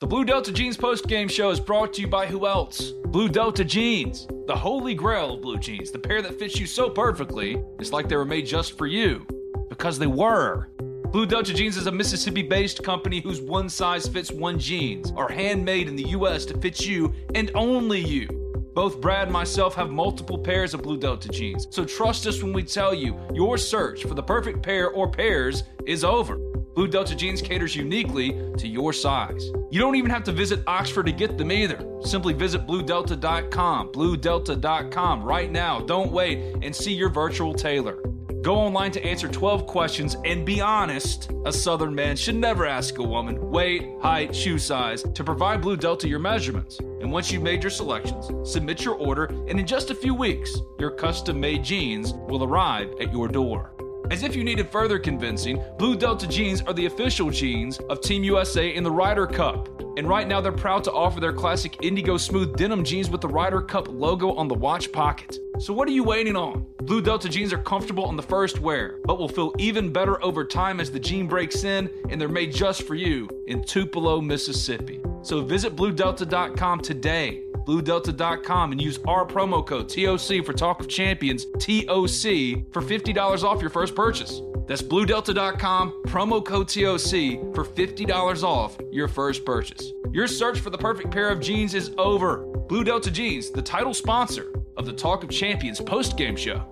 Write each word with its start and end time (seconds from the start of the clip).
The 0.00 0.06
Blue 0.06 0.24
Delta 0.24 0.50
Jeans 0.50 0.78
post 0.78 1.08
game 1.08 1.28
show 1.28 1.50
is 1.50 1.60
brought 1.60 1.92
to 1.92 2.00
you 2.00 2.06
by 2.06 2.24
who 2.24 2.46
else? 2.46 2.92
Blue 3.08 3.28
Delta 3.28 3.62
Jeans, 3.62 4.26
the 4.46 4.56
holy 4.56 4.94
grail 4.94 5.34
of 5.34 5.42
blue 5.42 5.58
jeans, 5.58 5.90
the 5.90 5.98
pair 5.98 6.22
that 6.22 6.38
fits 6.38 6.58
you 6.58 6.64
so 6.64 6.88
perfectly, 6.88 7.62
it's 7.78 7.92
like 7.92 8.08
they 8.08 8.16
were 8.16 8.24
made 8.24 8.46
just 8.46 8.78
for 8.78 8.86
you. 8.86 9.26
Because 9.68 9.98
they 9.98 10.06
were. 10.06 10.70
Blue 11.12 11.26
Delta 11.26 11.52
Jeans 11.52 11.76
is 11.76 11.86
a 11.86 11.92
Mississippi 11.92 12.40
based 12.40 12.82
company 12.82 13.20
whose 13.20 13.42
one 13.42 13.68
size 13.68 14.08
fits 14.08 14.32
one 14.32 14.58
jeans 14.58 15.12
are 15.18 15.30
handmade 15.30 15.86
in 15.86 15.96
the 15.96 16.08
US 16.16 16.46
to 16.46 16.56
fit 16.56 16.86
you 16.86 17.12
and 17.34 17.50
only 17.54 18.00
you. 18.00 18.26
Both 18.74 19.02
Brad 19.02 19.24
and 19.24 19.32
myself 19.34 19.74
have 19.74 19.90
multiple 19.90 20.38
pairs 20.38 20.72
of 20.72 20.82
Blue 20.82 20.96
Delta 20.96 21.28
jeans, 21.28 21.66
so 21.70 21.84
trust 21.84 22.26
us 22.26 22.42
when 22.42 22.54
we 22.54 22.62
tell 22.62 22.94
you 22.94 23.20
your 23.34 23.58
search 23.58 24.04
for 24.04 24.14
the 24.14 24.22
perfect 24.22 24.62
pair 24.62 24.88
or 24.88 25.10
pairs 25.10 25.64
is 25.84 26.04
over. 26.04 26.38
Blue 26.74 26.88
Delta 26.88 27.14
jeans 27.14 27.42
caters 27.42 27.74
uniquely 27.74 28.30
to 28.56 28.68
your 28.68 28.92
size. 28.92 29.50
You 29.70 29.80
don't 29.80 29.96
even 29.96 30.10
have 30.10 30.24
to 30.24 30.32
visit 30.32 30.62
Oxford 30.66 31.06
to 31.06 31.12
get 31.12 31.36
them 31.36 31.50
either. 31.50 31.84
Simply 32.02 32.32
visit 32.32 32.66
bluedelta.com, 32.66 33.92
bluedelta.com 33.92 35.22
right 35.22 35.50
now. 35.50 35.80
Don't 35.80 36.12
wait 36.12 36.56
and 36.62 36.74
see 36.74 36.92
your 36.92 37.08
virtual 37.08 37.54
tailor. 37.54 37.98
Go 38.42 38.54
online 38.54 38.90
to 38.92 39.04
answer 39.04 39.28
12 39.28 39.66
questions 39.66 40.16
and 40.24 40.46
be 40.46 40.62
honest. 40.62 41.30
A 41.44 41.52
Southern 41.52 41.94
man 41.94 42.16
should 42.16 42.36
never 42.36 42.64
ask 42.64 42.98
a 42.98 43.02
woman 43.02 43.50
weight, 43.50 43.86
height, 44.00 44.34
shoe 44.34 44.58
size 44.58 45.02
to 45.02 45.22
provide 45.22 45.60
Blue 45.60 45.76
Delta 45.76 46.08
your 46.08 46.20
measurements. 46.20 46.78
And 46.78 47.12
once 47.12 47.30
you've 47.30 47.42
made 47.42 47.62
your 47.62 47.70
selections, 47.70 48.30
submit 48.50 48.82
your 48.82 48.94
order, 48.94 49.24
and 49.24 49.60
in 49.60 49.66
just 49.66 49.90
a 49.90 49.94
few 49.94 50.14
weeks, 50.14 50.56
your 50.78 50.90
custom 50.90 51.38
made 51.38 51.62
jeans 51.62 52.14
will 52.14 52.42
arrive 52.42 52.94
at 52.98 53.12
your 53.12 53.28
door. 53.28 53.74
As 54.10 54.24
if 54.24 54.34
you 54.34 54.42
needed 54.42 54.68
further 54.68 54.98
convincing, 54.98 55.62
Blue 55.78 55.96
Delta 55.96 56.26
jeans 56.26 56.62
are 56.62 56.72
the 56.72 56.86
official 56.86 57.30
jeans 57.30 57.78
of 57.88 58.00
Team 58.00 58.24
USA 58.24 58.74
in 58.74 58.82
the 58.82 58.90
Ryder 58.90 59.24
Cup. 59.24 59.68
And 59.96 60.08
right 60.08 60.26
now, 60.26 60.40
they're 60.40 60.50
proud 60.50 60.82
to 60.84 60.92
offer 60.92 61.20
their 61.20 61.32
classic 61.32 61.76
Indigo 61.84 62.16
Smooth 62.16 62.56
denim 62.56 62.82
jeans 62.82 63.08
with 63.08 63.20
the 63.20 63.28
Ryder 63.28 63.62
Cup 63.62 63.86
logo 63.88 64.32
on 64.32 64.48
the 64.48 64.54
watch 64.54 64.90
pocket. 64.90 65.38
So, 65.60 65.72
what 65.72 65.86
are 65.86 65.92
you 65.92 66.02
waiting 66.02 66.34
on? 66.34 66.66
Blue 66.82 67.00
Delta 67.00 67.28
jeans 67.28 67.52
are 67.52 67.58
comfortable 67.58 68.04
on 68.04 68.16
the 68.16 68.22
first 68.22 68.58
wear, 68.58 68.98
but 69.04 69.18
will 69.18 69.28
feel 69.28 69.52
even 69.58 69.92
better 69.92 70.20
over 70.24 70.44
time 70.44 70.80
as 70.80 70.90
the 70.90 70.98
jean 70.98 71.28
breaks 71.28 71.62
in, 71.62 71.88
and 72.08 72.20
they're 72.20 72.28
made 72.28 72.52
just 72.52 72.82
for 72.82 72.96
you 72.96 73.28
in 73.46 73.62
Tupelo, 73.62 74.20
Mississippi. 74.20 75.00
So, 75.22 75.42
visit 75.42 75.76
BlueDelta.com 75.76 76.80
today 76.80 77.44
BlueDelta.com 77.66 78.72
and 78.72 78.80
use 78.80 78.98
our 79.06 79.26
promo 79.26 79.66
code 79.66 79.88
TOC 79.88 80.44
for 80.44 80.52
Talk 80.52 80.80
of 80.80 80.88
Champions, 80.88 81.44
TOC, 81.58 82.72
for 82.72 82.82
$50 82.82 83.44
off 83.44 83.60
your 83.60 83.70
first 83.70 83.94
purchase. 83.94 84.40
That's 84.66 84.82
BlueDelta.com, 84.82 86.04
promo 86.06 86.44
code 86.44 86.68
TOC 86.68 87.54
for 87.54 87.64
$50 87.64 88.42
off 88.42 88.76
your 88.92 89.08
first 89.08 89.44
purchase. 89.44 89.90
Your 90.12 90.26
search 90.26 90.60
for 90.60 90.70
the 90.70 90.78
perfect 90.78 91.10
pair 91.10 91.30
of 91.30 91.40
jeans 91.40 91.74
is 91.74 91.92
over. 91.98 92.38
Blue 92.68 92.84
Delta 92.84 93.10
Jeans, 93.10 93.50
the 93.50 93.62
title 93.62 93.92
sponsor 93.92 94.52
of 94.76 94.86
the 94.86 94.92
Talk 94.92 95.24
of 95.24 95.30
Champions 95.30 95.80
post 95.80 96.16
game 96.16 96.36
show. 96.36 96.64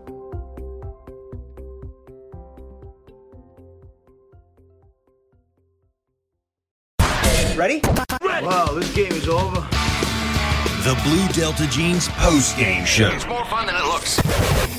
Ready? 7.56 7.80
Wow, 8.22 8.66
this 8.74 8.94
game 8.94 9.10
is 9.10 9.28
over. 9.28 9.66
The 10.88 10.94
Blue 11.04 11.28
Delta 11.28 11.66
Jeans 11.66 12.08
post 12.08 12.56
game 12.56 12.86
show 12.86 13.10
It's 13.10 13.26
more 13.26 13.44
fun 13.44 13.66
than 13.66 13.74
it 13.76 13.84
looks. 13.84 14.16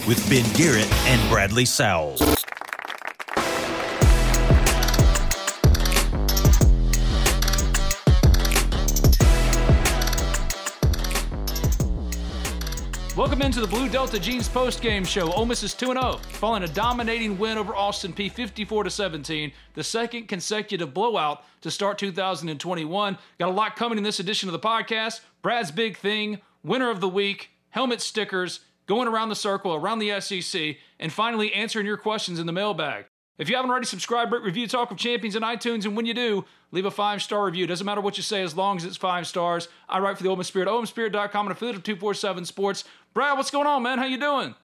with 0.08 0.28
Ben 0.28 0.44
Garrett 0.56 0.92
and 1.06 1.30
Bradley 1.30 1.66
Sowell. 1.66 2.16
Welcome 13.16 13.42
into 13.42 13.60
the 13.60 13.68
Blue 13.68 13.88
Delta 13.88 14.18
Jeans 14.18 14.50
post 14.50 14.82
game 14.82 15.04
show. 15.04 15.32
Ole 15.34 15.46
Miss 15.46 15.62
is 15.62 15.74
2 15.76 15.88
0, 15.88 16.22
following 16.30 16.64
a 16.64 16.68
dominating 16.70 17.38
win 17.38 17.58
over 17.58 17.76
Austin 17.76 18.14
Peay 18.14 18.32
54 18.32 18.90
17, 18.90 19.52
the 19.74 19.84
second 19.84 20.28
consecutive 20.28 20.92
blowout 20.92 21.44
to 21.62 21.70
start 21.70 21.98
2021. 21.98 23.18
Got 23.38 23.50
a 23.50 23.52
lot 23.52 23.76
coming 23.76 23.98
in 23.98 24.04
this 24.04 24.20
edition 24.20 24.48
of 24.50 24.54
the 24.54 24.60
podcast. 24.60 25.20
Brad's 25.42 25.72
big 25.72 25.98
thing, 25.98 26.40
winner 26.64 26.90
of 26.90 27.00
the 27.00 27.08
week, 27.08 27.52
helmet 27.70 28.02
stickers, 28.02 28.62
going 28.88 29.08
around 29.08 29.30
the 29.30 29.36
circle, 29.36 29.74
around 29.74 30.00
the 30.00 30.20
SEC, 30.20 30.78
and 31.00 31.14
finally 31.14 31.54
answering 31.54 31.86
your 31.86 31.98
questions 31.98 32.40
in 32.40 32.46
the 32.46 32.52
mailbag. 32.52 33.06
If 33.38 33.50
you 33.50 33.56
haven't 33.56 33.72
already 33.72 33.86
subscribed, 33.86 34.34
rate, 34.34 34.42
review 34.42 34.68
Talk 34.68 34.92
of 34.92 34.98
Champions 34.98 35.38
in 35.38 35.44
iTunes, 35.44 35.86
and 35.86 35.96
when 35.96 36.06
you 36.06 36.14
do, 36.14 36.44
leave 36.72 36.86
a 36.86 36.92
five 36.92 37.22
star 37.22 37.46
review. 37.46 37.68
Doesn't 37.68 37.86
matter 37.86 38.02
what 38.02 38.18
you 38.18 38.24
say 38.24 38.44
as 38.44 38.54
long 38.54 38.76
as 38.76 38.84
it's 38.84 38.98
five 38.98 39.26
stars. 39.28 39.70
I 39.88 40.00
write 40.00 40.18
for 40.18 40.24
the 40.24 40.36
Miss 40.36 40.48
Spirit, 40.48 40.68
OleMissSpirit.com, 40.68 41.48
and 41.48 41.52
a 41.52 41.56
affiliate 41.56 41.78
of 41.78 41.84
247 41.84 42.44
Sports. 42.44 42.84
Brad, 43.14 43.38
what's 43.38 43.50
going 43.50 43.66
on, 43.66 43.82
man? 43.82 43.98
How 43.98 44.06
you 44.06 44.18
doing? 44.18 44.56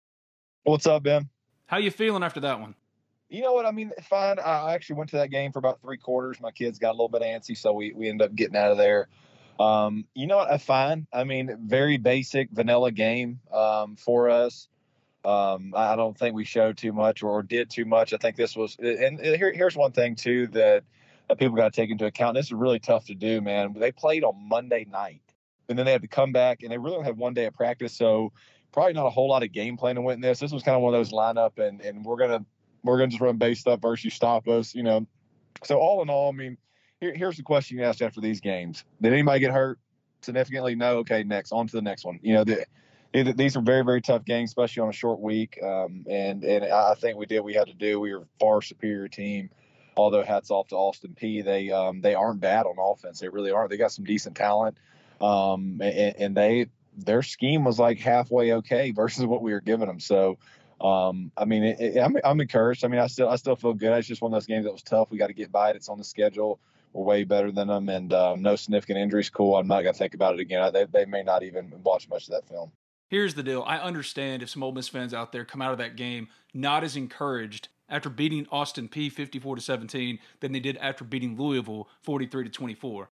What's 0.64 0.88
up, 0.88 1.04
Ben? 1.04 1.30
How 1.68 1.78
you 1.78 1.90
feeling 1.90 2.22
after 2.22 2.42
that 2.42 2.60
one? 2.60 2.76
You 3.30 3.42
know 3.42 3.54
what? 3.54 3.66
I 3.66 3.72
mean, 3.72 3.92
fine. 4.10 4.40
I 4.40 4.74
actually 4.74 4.98
went 4.98 5.10
to 5.12 5.18
that 5.18 5.30
game 5.30 5.54
for 5.54 5.60
about 5.60 5.80
three 5.82 5.98
quarters. 5.98 6.42
My 6.42 6.52
kids 6.52 6.78
got 6.78 6.90
a 6.90 6.98
little 6.98 7.08
bit 7.08 7.22
antsy, 7.22 7.58
so 7.58 7.72
we, 7.72 7.94
we 7.94 8.10
ended 8.10 8.28
up 8.28 8.36
getting 8.36 8.58
out 8.58 8.72
of 8.72 8.78
there. 8.78 9.08
Um, 9.60 10.06
you 10.14 10.28
know 10.28 10.38
what? 10.38 10.52
I 10.52 10.58
find? 10.58 11.08
I 11.14 11.24
mean, 11.24 11.58
very 11.66 11.98
basic 11.98 12.50
vanilla 12.52 12.92
game 12.92 13.40
um, 13.54 13.96
for 13.96 14.30
us. 14.30 14.68
Um, 15.24 15.74
I 15.76 15.96
don't 15.96 16.18
think 16.18 16.36
we 16.36 16.46
showed 16.46 16.78
too 16.78 16.94
much 16.94 17.24
or, 17.24 17.42
did 17.42 17.70
too 17.70 17.86
much. 17.86 18.14
I 18.14 18.18
think 18.18 18.36
this 18.36 18.56
was, 18.56 18.76
and, 18.78 19.20
here, 19.20 19.52
here's 19.52 19.76
one 19.76 19.92
thing 19.92 20.16
too 20.16 20.48
that, 20.48 20.84
people 21.40 21.56
got 21.56 21.74
to 21.74 21.82
take 21.82 21.90
into 21.90 22.06
account. 22.06 22.36
This 22.36 22.46
is 22.46 22.54
really 22.54 22.78
tough 22.78 23.06
to 23.06 23.16
do, 23.16 23.42
man. 23.42 23.74
They 23.76 23.92
played 23.92 24.24
on 24.24 24.48
Monday 24.48 24.86
night, 24.88 25.24
and 25.68 25.80
then 25.80 25.88
they 25.88 25.92
had 25.92 26.04
to 26.04 26.08
come 26.08 26.32
back, 26.32 26.62
and 26.62 26.72
they 26.72 26.78
really 26.78 26.98
only 26.98 27.08
had 27.08 27.18
one 27.18 27.34
day 27.34 27.46
of 27.46 27.56
practice, 27.56 27.94
so 27.94 28.32
probably 28.72 28.94
not 28.94 29.08
a 29.08 29.10
whole 29.10 29.28
lot 29.28 29.42
of 29.42 29.52
game 29.52 29.78
plan 29.78 29.96
to 29.96 30.02
win 30.02 30.22
this. 30.22 30.40
This 30.40 30.52
was 30.52 30.62
kind 30.62 30.76
of 30.76 30.84
one 30.84 30.94
of 30.94 31.00
those 31.00 31.12
lineup, 31.12 31.58
and 31.58 31.82
and 31.82 32.06
we're 32.06 32.18
gonna 32.18 32.46
we're 32.84 33.00
gonna 33.00 33.10
just 33.10 33.22
run 33.22 33.38
base 33.38 33.60
stuff 33.60 33.82
versus 33.82 34.14
stop 34.14 34.48
us, 34.48 34.76
you 34.76 34.84
know. 34.84 35.08
So 35.64 35.80
all 35.80 36.04
in 36.04 36.12
all, 36.12 36.30
I 36.30 36.36
mean, 36.36 36.58
here, 37.06 37.16
here's 37.16 37.38
the 37.38 37.44
question 37.44 37.78
you 37.78 37.84
asked 37.84 38.02
after 38.02 38.22
these 38.22 38.42
games: 38.42 38.84
Did 39.02 39.14
anybody 39.14 39.40
get 39.40 39.52
hurt 39.52 39.80
significantly? 40.22 40.76
No. 40.76 40.98
Okay, 40.98 41.24
next 41.24 41.52
on 41.52 41.68
to 41.68 41.76
the 41.76 41.82
next 41.82 42.06
one. 42.06 42.20
You 42.22 42.34
know, 42.34 42.44
the, 42.44 42.66
these 43.34 43.56
are 43.56 43.62
very 43.62 43.84
very 43.84 44.02
tough 44.02 44.26
games, 44.26 44.50
especially 44.50 44.82
on 44.82 44.90
a 44.90 44.94
short 44.94 45.20
week. 45.20 45.60
Um, 45.64 46.06
and 46.10 46.44
and 46.44 46.66
I 46.66 46.96
think 46.96 47.18
we 47.18 47.26
did 47.26 47.40
what 47.40 47.46
we 47.46 47.54
had 47.54 47.68
to 47.68 47.74
do. 47.74 48.00
We 48.00 48.14
were 48.14 48.28
far 48.40 48.62
superior 48.62 49.08
team. 49.08 49.50
Although 49.98 50.24
hats 50.24 50.52
off 50.52 50.68
to 50.70 50.76
Austin 50.76 51.16
Peay, 51.20 51.44
they 51.44 51.72
um, 51.72 52.02
they 52.02 52.16
aren't 52.16 52.42
bad 52.42 52.66
on 52.66 52.76
offense. 52.78 53.20
They 53.20 53.30
really 53.30 53.52
aren't. 53.52 53.70
They 53.70 53.78
got 53.78 53.94
some 53.94 54.04
decent 54.04 54.36
talent, 54.36 54.78
um, 55.22 55.80
and, 55.82 56.16
and 56.18 56.36
they 56.36 56.68
their 56.98 57.24
scheme 57.24 57.64
was 57.64 57.80
like 57.80 58.00
halfway 58.00 58.54
okay 58.54 58.92
versus 58.92 59.26
what 59.26 59.42
we 59.42 59.54
were 59.54 59.62
giving 59.62 59.88
them. 59.88 60.00
So, 60.00 60.38
um, 60.82 61.32
I 61.38 61.46
mean, 61.46 61.64
it, 61.64 61.80
it, 61.80 62.00
I'm, 62.00 62.16
I'm 62.24 62.42
encouraged. 62.42 62.84
I 62.84 62.90
mean, 62.90 63.00
I 63.00 63.08
still 63.08 63.30
I 63.30 63.38
still 63.38 63.56
feel 63.56 63.74
good. 63.74 63.98
It's 63.98 64.08
just 64.08 64.22
one 64.22 64.34
of 64.34 64.36
those 64.36 64.48
games 64.48 64.66
that 64.66 64.74
was 64.74 64.84
tough. 64.84 65.10
We 65.12 65.18
got 65.18 65.28
to 65.28 65.34
get 65.34 65.52
by 65.52 65.70
it. 65.70 65.78
It's 65.78 65.88
on 65.88 65.98
the 65.98 66.04
schedule. 66.04 66.60
We're 66.96 67.04
way 67.04 67.24
better 67.26 67.52
than 67.52 67.68
them, 67.68 67.90
and 67.90 68.14
um, 68.14 68.42
no 68.42 68.56
significant 68.56 69.00
injuries. 69.00 69.30
Cool. 69.30 69.58
I'm 69.58 69.68
not 69.68 69.82
gonna 69.82 69.94
think 69.94 70.14
about 70.14 70.36
it 70.36 70.40
again. 70.40 70.72
They 70.72 70.86
they 70.86 71.06
may 71.06 71.24
not 71.24 71.44
even 71.44 71.74
watch 71.84 72.08
much 72.08 72.28
of 72.28 72.32
that 72.32 72.48
film. 72.48 72.72
Here's 73.10 73.34
the 73.34 73.44
deal. 73.44 73.64
I 73.68 73.78
understand 73.78 74.42
if 74.42 74.50
some 74.50 74.64
Ole 74.64 74.72
Miss 74.72 74.88
fans 74.88 75.14
out 75.14 75.34
there 75.34 75.44
come 75.44 75.62
out 75.62 75.74
of 75.74 75.78
that 75.80 75.98
game 75.98 76.30
not 76.54 76.86
as 76.86 76.96
encouraged 76.96 77.68
after 77.90 78.10
beating 78.10 78.48
Austin 78.50 78.88
Peay 78.88 79.12
54 79.12 79.58
to 79.58 79.62
17 79.62 80.20
than 80.40 80.54
they 80.54 80.60
did 80.60 80.78
after 80.78 81.04
beating 81.04 81.38
Louisville 81.38 81.90
43 82.02 82.46
to 82.46 82.50
24. 82.50 83.10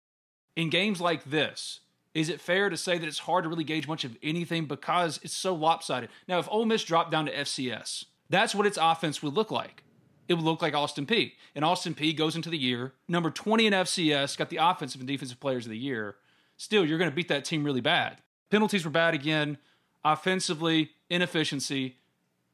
In 0.56 0.70
games 0.70 1.02
like 1.02 1.26
this, 1.26 1.82
is 2.14 2.30
it 2.30 2.42
fair 2.42 2.70
to 2.70 2.78
say 2.78 2.98
that 2.98 3.08
it's 3.08 3.20
hard 3.20 3.44
to 3.44 3.50
really 3.50 3.64
gauge 3.66 3.88
much 3.88 4.04
of 4.06 4.18
anything 4.24 4.66
because 4.66 5.20
it's 5.24 5.36
so 5.36 5.54
lopsided? 5.54 6.10
Now, 6.28 6.40
if 6.40 6.48
Ole 6.50 6.66
Miss 6.66 6.84
dropped 6.84 7.12
down 7.12 7.26
to 7.26 7.36
FCS, 7.36 8.06
that's 8.30 8.56
what 8.56 8.66
its 8.66 8.80
offense 8.82 9.22
would 9.22 9.34
look 9.34 9.52
like. 9.52 9.84
It 10.28 10.36
would 10.36 10.44
look 10.44 10.62
like 10.62 10.74
Austin 10.74 11.06
Peay. 11.06 11.34
And 11.56 11.66
Austin 11.66 11.94
Peay 11.94 12.16
goes 12.16 12.36
into 12.36 12.50
the 12.50 12.58
year 12.58 12.94
number 13.08 13.30
20 13.30 13.68
in 13.68 13.74
FCS, 13.74 14.38
got 14.38 14.50
the 14.50 14.58
offensive 14.58 15.02
and 15.02 15.08
defensive 15.08 15.40
players 15.40 15.66
of 15.66 15.72
the 15.72 15.78
year. 15.78 16.16
Still, 16.58 16.86
you're 16.86 16.98
going 16.98 17.10
to 17.10 17.16
beat 17.16 17.28
that 17.28 17.46
team 17.46 17.64
really 17.64 17.82
bad. 17.82 18.22
Penalties 18.50 18.86
were 18.86 18.92
bad 18.92 19.14
again. 19.14 19.58
Offensively, 20.06 20.92
inefficiency. 21.10 21.98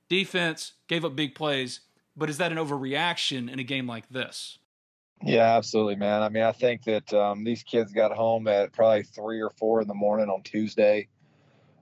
Defense 0.07 0.73
gave 0.87 1.05
up 1.05 1.15
big 1.15 1.35
plays. 1.35 1.81
But 2.15 2.29
is 2.29 2.37
that 2.37 2.51
an 2.51 2.57
overreaction 2.57 3.51
in 3.51 3.59
a 3.59 3.63
game 3.63 3.87
like 3.87 4.09
this? 4.09 4.57
Yeah, 5.23 5.55
absolutely, 5.57 5.95
man. 5.95 6.21
I 6.21 6.29
mean, 6.29 6.43
I 6.43 6.51
think 6.51 6.83
that 6.85 7.13
um, 7.13 7.43
these 7.43 7.63
kids 7.63 7.91
got 7.91 8.11
home 8.11 8.47
at 8.47 8.71
probably 8.71 9.03
three 9.03 9.41
or 9.41 9.49
four 9.49 9.81
in 9.81 9.87
the 9.87 9.93
morning 9.93 10.29
on 10.29 10.41
Tuesday. 10.43 11.07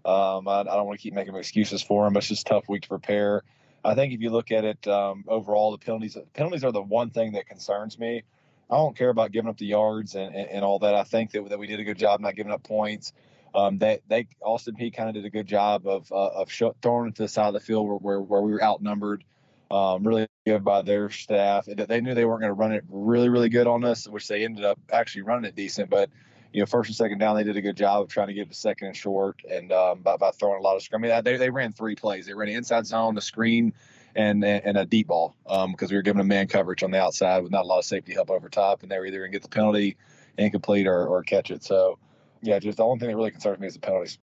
Um, 0.06 0.48
I, 0.48 0.62
I, 0.62 0.64
don't 0.64 0.86
want 0.86 1.00
to 1.00 1.04
keep 1.04 1.14
making 1.14 1.36
excuses 1.36 1.82
for 1.82 2.06
them. 2.06 2.16
It's 2.16 2.28
just 2.28 2.48
a 2.48 2.54
tough 2.54 2.70
week 2.70 2.84
to 2.84 2.88
prepare. 2.88 3.44
I 3.84 3.96
think 3.96 4.14
if 4.14 4.22
you 4.22 4.30
look 4.30 4.52
at 4.52 4.66
it 4.66 4.88
um, 4.88 5.24
overall, 5.28 5.72
the 5.72 5.78
penalties 5.78 6.18
penalties 6.34 6.64
are 6.64 6.72
the 6.72 6.82
one 6.82 7.10
thing 7.10 7.34
that 7.34 7.48
concerns 7.48 7.98
me. 7.98 8.24
I 8.70 8.76
don't 8.76 8.98
care 8.98 9.10
about 9.10 9.32
giving 9.32 9.50
up 9.50 9.58
the 9.58 9.66
yards 9.66 10.16
and, 10.16 10.36
and, 10.36 10.50
and 10.50 10.66
all 10.66 10.80
that. 10.80 10.94
I 10.94 11.04
think 11.04 11.32
that, 11.32 11.48
that 11.50 11.60
we 11.60 11.68
did 11.68 11.80
a 11.80 11.84
good 11.84 11.98
job 11.98 12.20
not 12.20 12.36
giving 12.36 12.52
up 12.52 12.64
points. 12.64 13.14
Um, 13.56 13.78
they, 13.78 14.00
they 14.08 14.28
Austin 14.42 14.76
Peay 14.76 14.94
kind 14.94 15.08
of 15.10 15.16
did 15.16 15.26
a 15.26 15.30
good 15.30 15.48
job 15.48 15.88
of 15.88 16.12
uh, 16.12 16.16
of 16.16 16.52
sh- 16.52 16.64
throwing 16.82 17.10
it 17.10 17.16
to 17.16 17.24
the 17.24 17.28
side 17.30 17.48
of 17.48 17.54
the 17.54 17.60
field 17.60 17.88
where, 17.88 17.98
where, 17.98 18.22
where 18.22 18.42
we 18.42 18.52
were 18.52 18.64
outnumbered. 18.64 19.24
Um, 19.70 20.08
really 20.08 20.28
good 20.46 20.64
by 20.64 20.82
their 20.82 21.10
staff. 21.10 21.66
They 21.66 22.00
knew 22.00 22.14
they 22.14 22.24
weren't 22.24 22.40
going 22.40 22.52
to 22.52 22.54
run 22.54 22.72
it 22.72 22.86
really, 22.88 23.28
really 23.28 23.50
good 23.50 23.68
on 23.68 23.84
us, 23.84 24.08
which 24.08 24.28
they 24.30 24.46
ended 24.46 24.64
up 24.64 24.80
actually 24.94 25.24
running 25.24 25.44
it 25.44 25.56
decent. 25.56 25.90
But 25.90 26.10
you 26.54 26.62
know, 26.62 26.66
first 26.66 26.90
and 26.90 26.96
second 26.96 27.20
down, 27.20 27.36
they 27.36 27.44
did 27.44 27.58
a 27.58 27.62
good 27.62 27.78
job 27.78 28.04
of 28.04 28.10
trying 28.10 28.28
to 28.28 28.34
get 28.34 28.50
to 28.50 28.56
second 28.56 28.88
and 28.88 28.96
short, 28.96 29.42
and 29.50 29.72
um, 29.72 30.00
by, 30.02 30.18
by 30.18 30.32
throwing 30.32 30.60
a 30.60 30.62
lot 30.62 30.76
of 30.76 30.82
screen. 30.82 31.04
I 31.04 31.16
mean, 31.16 31.24
they 31.24 31.38
they 31.38 31.50
ran 31.50 31.72
three 31.72 31.96
plays. 31.96 32.26
They 32.26 32.34
ran 32.34 32.50
an 32.50 32.56
inside 32.56 32.86
zone, 32.86 33.16
the 33.16 33.22
screen, 33.22 33.74
and 34.16 34.44
and 34.44 34.78
a 34.78 34.86
deep 34.86 35.08
ball 35.08 35.36
because 35.44 35.66
um, 35.66 35.76
we 35.90 35.96
were 35.96 36.02
giving 36.02 36.18
them 36.18 36.28
man 36.28 36.48
coverage 36.48 36.84
on 36.84 36.92
the 36.92 37.00
outside 37.00 37.44
with 37.44 37.52
not 37.52 37.64
a 37.64 37.68
lot 37.68 37.80
of 37.80 37.86
safety 37.86 38.14
help 38.14 38.30
over 38.30 38.50
top, 38.50 38.82
and 38.82 38.92
they 38.92 38.98
were 38.98 39.06
either 39.06 39.20
going 39.20 39.32
to 39.32 39.36
get 39.36 39.44
the 39.44 39.50
penalty, 39.50 39.96
incomplete, 40.38 40.88
or, 40.88 41.06
or 41.08 41.24
catch 41.24 41.52
it. 41.52 41.64
So, 41.64 42.00
yeah, 42.42 42.60
just 42.60 42.78
the 42.78 42.84
only 42.84 43.00
thing 43.00 43.10
that 43.10 43.16
really 43.16 43.32
concerns 43.32 43.60
me 43.60 43.68
is 43.68 43.76
the 43.76 43.80
penalties. 43.80 44.18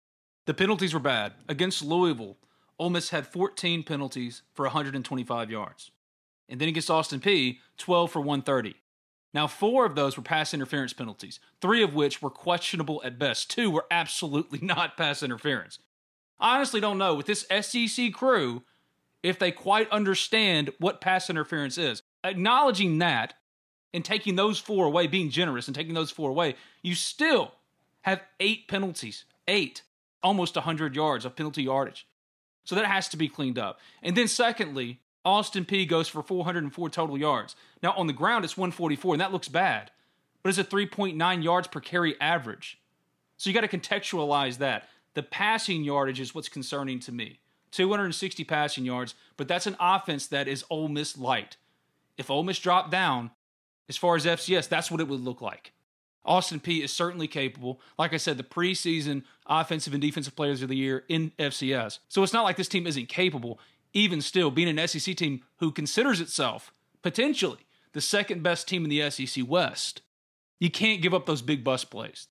The 0.46 0.54
penalties 0.54 0.94
were 0.94 1.00
bad 1.00 1.34
against 1.48 1.84
Louisville. 1.84 2.38
Ole 2.80 2.90
Miss 2.90 3.10
had 3.10 3.28
14 3.28 3.84
penalties 3.84 4.42
for 4.54 4.64
125 4.64 5.52
yards, 5.52 5.92
and 6.50 6.60
then 6.60 6.68
against 6.70 6.90
Austin 6.90 7.20
Peay, 7.20 7.58
12 7.78 8.12
for 8.12 8.20
130. 8.20 8.76
Now, 9.34 9.48
four 9.48 9.86
of 9.86 9.96
those 9.96 10.18
were 10.18 10.24
pass 10.24 10.54
interference 10.54 10.94
penalties, 10.94 11.40
three 11.62 11.84
of 11.84 11.94
which 11.94 12.22
were 12.22 12.30
questionable 12.30 13.02
at 13.06 13.18
best. 13.18 13.50
Two 13.50 13.72
were 13.72 13.86
absolutely 13.90 14.60
not 14.62 14.98
pass 14.98 15.24
interference. 15.24 15.80
I 16.40 16.56
honestly 16.56 16.82
don't 16.82 16.98
know 16.98 17.16
with 17.16 17.28
this 17.28 17.46
SEC 17.62 18.14
crew 18.14 18.64
if 19.24 19.38
they 19.38 19.52
quite 19.52 19.90
understand 19.92 20.72
what 20.80 21.02
pass 21.02 21.30
interference 21.30 21.78
is. 21.78 22.02
Acknowledging 22.24 22.98
that 22.98 23.36
and 23.94 24.04
taking 24.04 24.36
those 24.36 24.60
four 24.60 24.86
away, 24.86 25.08
being 25.08 25.30
generous 25.30 25.68
and 25.68 25.76
taking 25.76 25.94
those 25.94 26.12
four 26.12 26.30
away, 26.30 26.56
you 26.82 26.96
still 26.96 27.54
have 28.02 28.22
eight 28.40 28.68
penalties, 28.68 29.26
eight, 29.48 29.84
almost 30.24 30.56
100 30.56 30.96
yards 30.96 31.26
of 31.26 31.36
penalty 31.36 31.64
yardage. 31.64 32.08
So 32.64 32.76
that 32.76 32.86
has 32.86 33.10
to 33.10 33.18
be 33.18 33.28
cleaned 33.28 33.60
up. 33.60 33.80
And 34.02 34.16
then, 34.16 34.28
secondly, 34.28 35.00
Austin 35.24 35.66
Peay 35.66 35.88
goes 35.88 36.08
for 36.08 36.24
404 36.24 36.90
total 36.90 37.18
yards. 37.18 37.56
Now, 37.84 37.94
on 37.94 38.08
the 38.08 38.14
ground, 38.14 38.44
it's 38.44 38.58
144, 38.58 39.16
and 39.16 39.22
that 39.22 39.32
looks 39.32 39.48
bad, 39.48 39.92
but 40.42 40.50
it's 40.50 40.58
a 40.58 40.64
3.9 40.64 41.44
yards 41.44 41.68
per 41.68 41.80
carry 41.80 42.20
average. 42.20 42.80
So 43.38 43.50
you 43.50 43.54
got 43.54 43.70
to 43.70 43.78
contextualize 43.78 44.58
that. 44.58 44.88
The 45.14 45.24
passing 45.24 45.84
yardage 45.84 46.20
is 46.20 46.34
what's 46.34 46.50
concerning 46.50 47.00
to 47.02 47.12
me. 47.12 47.40
260 47.72 48.44
passing 48.44 48.86
yards, 48.86 49.16
but 49.38 49.48
that's 49.48 49.68
an 49.68 49.76
offense 49.80 50.28
that 50.28 50.48
is 50.48 50.64
Ole 50.70 50.88
Miss 50.88 51.18
light. 51.18 51.58
If 52.18 52.30
Ole 52.30 52.44
Miss 52.44 52.60
dropped 52.60 52.92
down, 52.92 53.32
as 53.90 53.98
far 53.98 54.16
as 54.16 54.26
FCS, 54.26 54.70
that's 54.70 54.92
what 54.92 55.02
it 55.02 55.08
would 55.08 55.22
look 55.22 55.42
like. 55.42 55.74
Austin 56.24 56.60
Peay 56.60 56.84
is 56.84 56.94
certainly 56.94 57.28
capable. 57.28 57.82
Like 57.98 58.14
I 58.14 58.18
said, 58.18 58.38
the 58.38 58.44
preseason 58.44 59.24
offensive 59.48 59.94
and 59.94 60.02
defensive 60.02 60.36
players 60.36 60.62
of 60.62 60.70
the 60.70 60.76
year 60.76 61.04
in 61.10 61.32
FCS. 61.40 62.00
So 62.10 62.22
it's 62.24 62.34
not 62.34 62.44
like 62.44 62.58
this 62.58 62.68
team 62.68 62.86
isn't 62.86 63.10
capable. 63.10 63.60
Even 63.94 64.22
still, 64.22 64.52
being 64.52 64.70
an 64.78 64.88
SEC 64.88 65.16
team 65.16 65.42
who 65.58 65.72
considers 65.72 66.22
itself 66.22 66.74
potentially 67.02 67.66
the 67.94 68.02
second 68.02 68.44
best 68.44 68.68
team 68.68 68.84
in 68.84 68.90
the 68.90 69.10
SEC 69.10 69.44
West, 69.48 70.02
you 70.60 70.70
can't 70.70 71.02
give 71.02 71.14
up 71.14 71.26
those 71.26 71.42
big 71.42 71.64
bus 71.64 71.84
plays. 71.84 72.28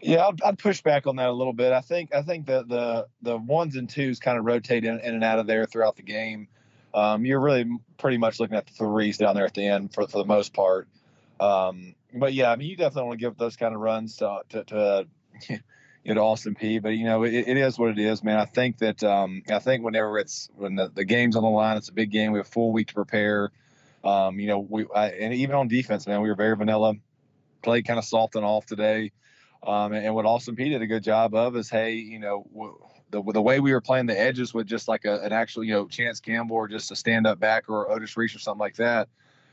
Yeah, 0.00 0.26
I'd, 0.26 0.40
I'd, 0.42 0.58
push 0.58 0.80
back 0.80 1.06
on 1.06 1.16
that 1.16 1.28
a 1.28 1.32
little 1.32 1.52
bit. 1.52 1.72
I 1.72 1.80
think 1.80 2.14
I 2.14 2.22
think 2.22 2.46
that 2.46 2.68
the 2.68 3.08
the 3.22 3.36
ones 3.36 3.74
and 3.74 3.88
twos 3.88 4.20
kind 4.20 4.38
of 4.38 4.44
rotate 4.44 4.84
in, 4.84 5.00
in 5.00 5.14
and 5.14 5.24
out 5.24 5.40
of 5.40 5.46
there 5.46 5.66
throughout 5.66 5.96
the 5.96 6.02
game. 6.02 6.46
Um, 6.94 7.24
you're 7.24 7.40
really 7.40 7.66
pretty 7.98 8.16
much 8.16 8.38
looking 8.38 8.56
at 8.56 8.66
the 8.66 8.72
threes 8.72 9.18
down 9.18 9.34
there 9.34 9.44
at 9.44 9.54
the 9.54 9.66
end 9.66 9.92
for 9.92 10.06
for 10.06 10.18
the 10.18 10.24
most 10.24 10.54
part. 10.54 10.86
Um, 11.40 11.94
but 12.14 12.32
yeah, 12.32 12.50
I 12.52 12.56
mean, 12.56 12.68
you 12.68 12.76
definitely 12.76 13.08
want 13.08 13.18
to 13.18 13.26
give 13.26 13.36
those 13.36 13.56
kind 13.56 13.74
of 13.74 13.80
runs 13.80 14.16
to 14.18 14.40
to, 14.50 14.64
to 14.64 15.06
know 16.14 16.24
Austin 16.24 16.54
Peay. 16.54 16.80
But 16.82 16.90
you 16.90 17.04
know, 17.04 17.22
it, 17.24 17.34
it 17.34 17.56
is 17.56 17.78
what 17.78 17.90
it 17.90 17.98
is, 17.98 18.22
man. 18.22 18.38
I 18.38 18.44
think 18.44 18.78
that 18.78 19.02
um, 19.04 19.42
I 19.50 19.58
think 19.58 19.84
whenever 19.84 20.18
it's 20.18 20.48
when 20.54 20.74
the, 20.74 20.88
the 20.88 21.04
game's 21.04 21.36
on 21.36 21.42
the 21.42 21.48
line, 21.48 21.76
it's 21.76 21.88
a 21.88 21.92
big 21.92 22.10
game. 22.10 22.32
We 22.32 22.38
have 22.38 22.46
a 22.46 22.50
full 22.50 22.72
week 22.72 22.88
to 22.88 22.94
prepare. 22.94 23.50
Um, 24.04 24.38
you 24.38 24.46
know, 24.46 24.58
we 24.58 24.86
I, 24.94 25.08
and 25.08 25.34
even 25.34 25.54
on 25.54 25.68
defense, 25.68 26.06
man, 26.06 26.20
we 26.20 26.28
were 26.28 26.34
very 26.34 26.56
vanilla. 26.56 26.94
Played 27.62 27.86
kind 27.86 27.98
of 27.98 28.04
soft 28.04 28.36
and 28.36 28.44
off 28.44 28.66
today. 28.66 29.12
Um, 29.66 29.92
and, 29.92 30.06
and, 30.06 30.14
what 30.14 30.24
Austin 30.24 30.54
Peay 30.54 30.70
did 30.70 30.82
a 30.82 30.86
good 30.86 31.02
job 31.02 31.34
of 31.34 31.56
is, 31.56 31.68
hey, 31.68 31.94
you 31.94 32.20
know, 32.20 32.46
w- 32.54 32.78
the 33.10 33.20
the 33.32 33.42
way 33.42 33.58
we 33.58 33.72
were 33.72 33.80
playing 33.80 34.06
the 34.06 34.18
edges 34.18 34.54
with 34.54 34.68
just 34.68 34.86
like 34.86 35.04
a, 35.04 35.20
an 35.22 35.32
actual, 35.32 35.64
you 35.64 35.72
know, 35.72 35.88
Chance 35.88 36.20
Campbell 36.20 36.56
or 36.56 36.68
just 36.68 36.92
a 36.92 36.96
stand 36.96 37.26
up 37.26 37.40
back 37.40 37.68
or 37.68 37.90
Otis 37.90 38.16
Reese 38.16 38.36
or 38.36 38.38
something 38.38 38.60
like 38.60 38.76
that. 38.76 39.08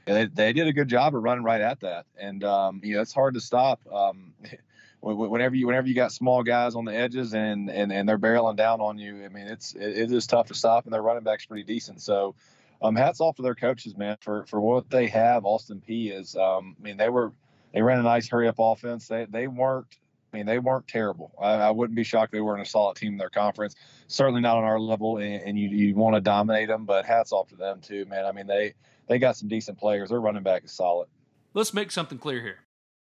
They, 0.06 0.26
they 0.26 0.54
did 0.54 0.68
a 0.68 0.74
good 0.74 0.88
job 0.88 1.16
of 1.16 1.24
running 1.24 1.44
right 1.44 1.62
at 1.62 1.80
that, 1.80 2.06
and 2.20 2.44
um, 2.44 2.80
you 2.84 2.96
know 2.96 3.02
it's 3.02 3.14
hard 3.14 3.34
to 3.34 3.42
stop. 3.42 3.82
Um, 3.92 4.34
whenever 5.14 5.56
you 5.56 5.68
whenever 5.68 5.88
you 5.88 5.94
got 5.94 6.12
small 6.12 6.44
guys 6.44 6.76
on 6.76 6.86
the 6.86 6.96
edges 6.96 7.34
and 7.34 7.70
and, 7.70 7.92
and 7.92 8.10
they're 8.10 8.18
barreling 8.18 8.56
down 8.56 8.82
on 8.82 8.98
you, 8.98 9.24
I 9.24 9.30
mean 9.30 9.48
it's 9.48 9.74
it, 9.74 9.98
it 9.98 10.12
is 10.12 10.26
tough 10.26 10.48
to 10.48 10.56
stop, 10.56 10.86
and 10.86 10.94
their 10.94 11.02
running 11.02 11.24
back's 11.24 11.46
pretty 11.46 11.64
decent. 11.64 12.02
So, 12.02 12.36
um, 12.82 12.96
hats 12.96 13.22
off 13.22 13.36
to 13.36 13.44
their 13.44 13.56
coaches, 13.56 13.96
man, 13.96 14.18
for 14.22 14.46
for 14.46 14.60
what 14.60 14.90
they 14.90 15.08
have. 15.08 15.46
Austin 15.46 15.82
Peay 15.88 16.12
is, 16.12 16.36
um, 16.36 16.76
I 16.80 16.84
mean 16.84 16.98
they 16.98 17.10
were 17.10 17.32
they 17.74 17.82
ran 17.82 18.00
a 18.00 18.04
nice 18.04 18.28
hurry 18.28 18.48
up 18.48 18.56
offense. 18.58 19.08
They 19.08 19.26
they 19.26 19.48
weren't. 19.48 19.98
I 20.34 20.38
mean, 20.40 20.48
they 20.48 20.60
weren't 20.60 20.86
terrible. 20.90 21.32
I, 21.42 21.54
I 21.54 21.72
wouldn't 21.72 21.96
be 21.96 22.04
shocked 22.04 22.34
they 22.34 22.42
weren't 22.42 22.62
a 22.62 22.66
solid 22.66 22.98
team 22.98 23.14
in 23.14 23.18
their 23.18 23.30
conference. 23.30 23.76
Certainly 24.08 24.42
not 24.42 24.58
on 24.58 24.66
our 24.66 24.78
level, 24.78 25.18
and, 25.18 25.42
and 25.44 25.58
you 25.58 25.70
you 25.70 25.96
want 25.96 26.16
to 26.16 26.22
dominate 26.22 26.68
them. 26.68 26.86
But 26.86 27.06
hats 27.06 27.32
off 27.32 27.48
to 27.50 27.56
them 27.56 27.80
too, 27.80 28.06
man. 28.06 28.26
I 28.26 28.34
mean, 28.34 28.48
they 28.48 28.74
they 29.08 29.20
got 29.20 29.38
some 29.38 29.48
decent 29.48 29.78
players. 29.78 30.10
Their 30.10 30.20
running 30.20 30.44
back 30.44 30.66
is 30.66 30.72
solid. 30.72 31.08
Let's 31.54 31.74
make 31.74 31.92
something 31.92 32.18
clear 32.18 32.42
here. 32.42 32.65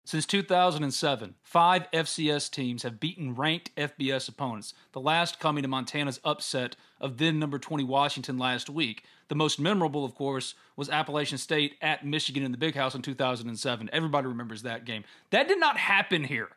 Since 0.06 0.26
2007, 0.26 1.36
five 1.44 1.90
FCS 1.92 2.52
teams 2.52 2.84
have 2.84 3.00
beaten 3.00 3.36
ranked 3.36 3.74
FBS 3.78 4.28
opponents, 4.28 4.74
the 4.92 5.00
last 5.00 5.40
coming 5.40 5.62
to 5.62 5.70
Montana's 5.70 6.20
upset 6.26 6.76
of 7.00 7.18
then 7.18 7.40
number 7.40 7.58
20 7.58 7.86
Washington 7.86 8.38
last 8.38 8.70
week. 8.70 9.06
The 9.30 9.36
most 9.36 9.62
memorable, 9.62 10.04
of 10.04 10.14
course, 10.14 10.56
was 10.76 10.90
Appalachian 10.90 11.38
State 11.38 11.76
at 11.82 12.06
Michigan 12.06 12.44
in 12.44 12.52
the 12.52 12.58
Big 12.58 12.76
House 12.76 12.96
in 12.96 13.02
2007. 13.02 13.90
Everybody 13.94 14.28
remembers 14.28 14.64
that 14.64 14.84
game. 14.84 15.06
That 15.30 15.48
did 15.48 15.60
not 15.60 15.78
happen 15.78 16.26
here. 16.26 16.50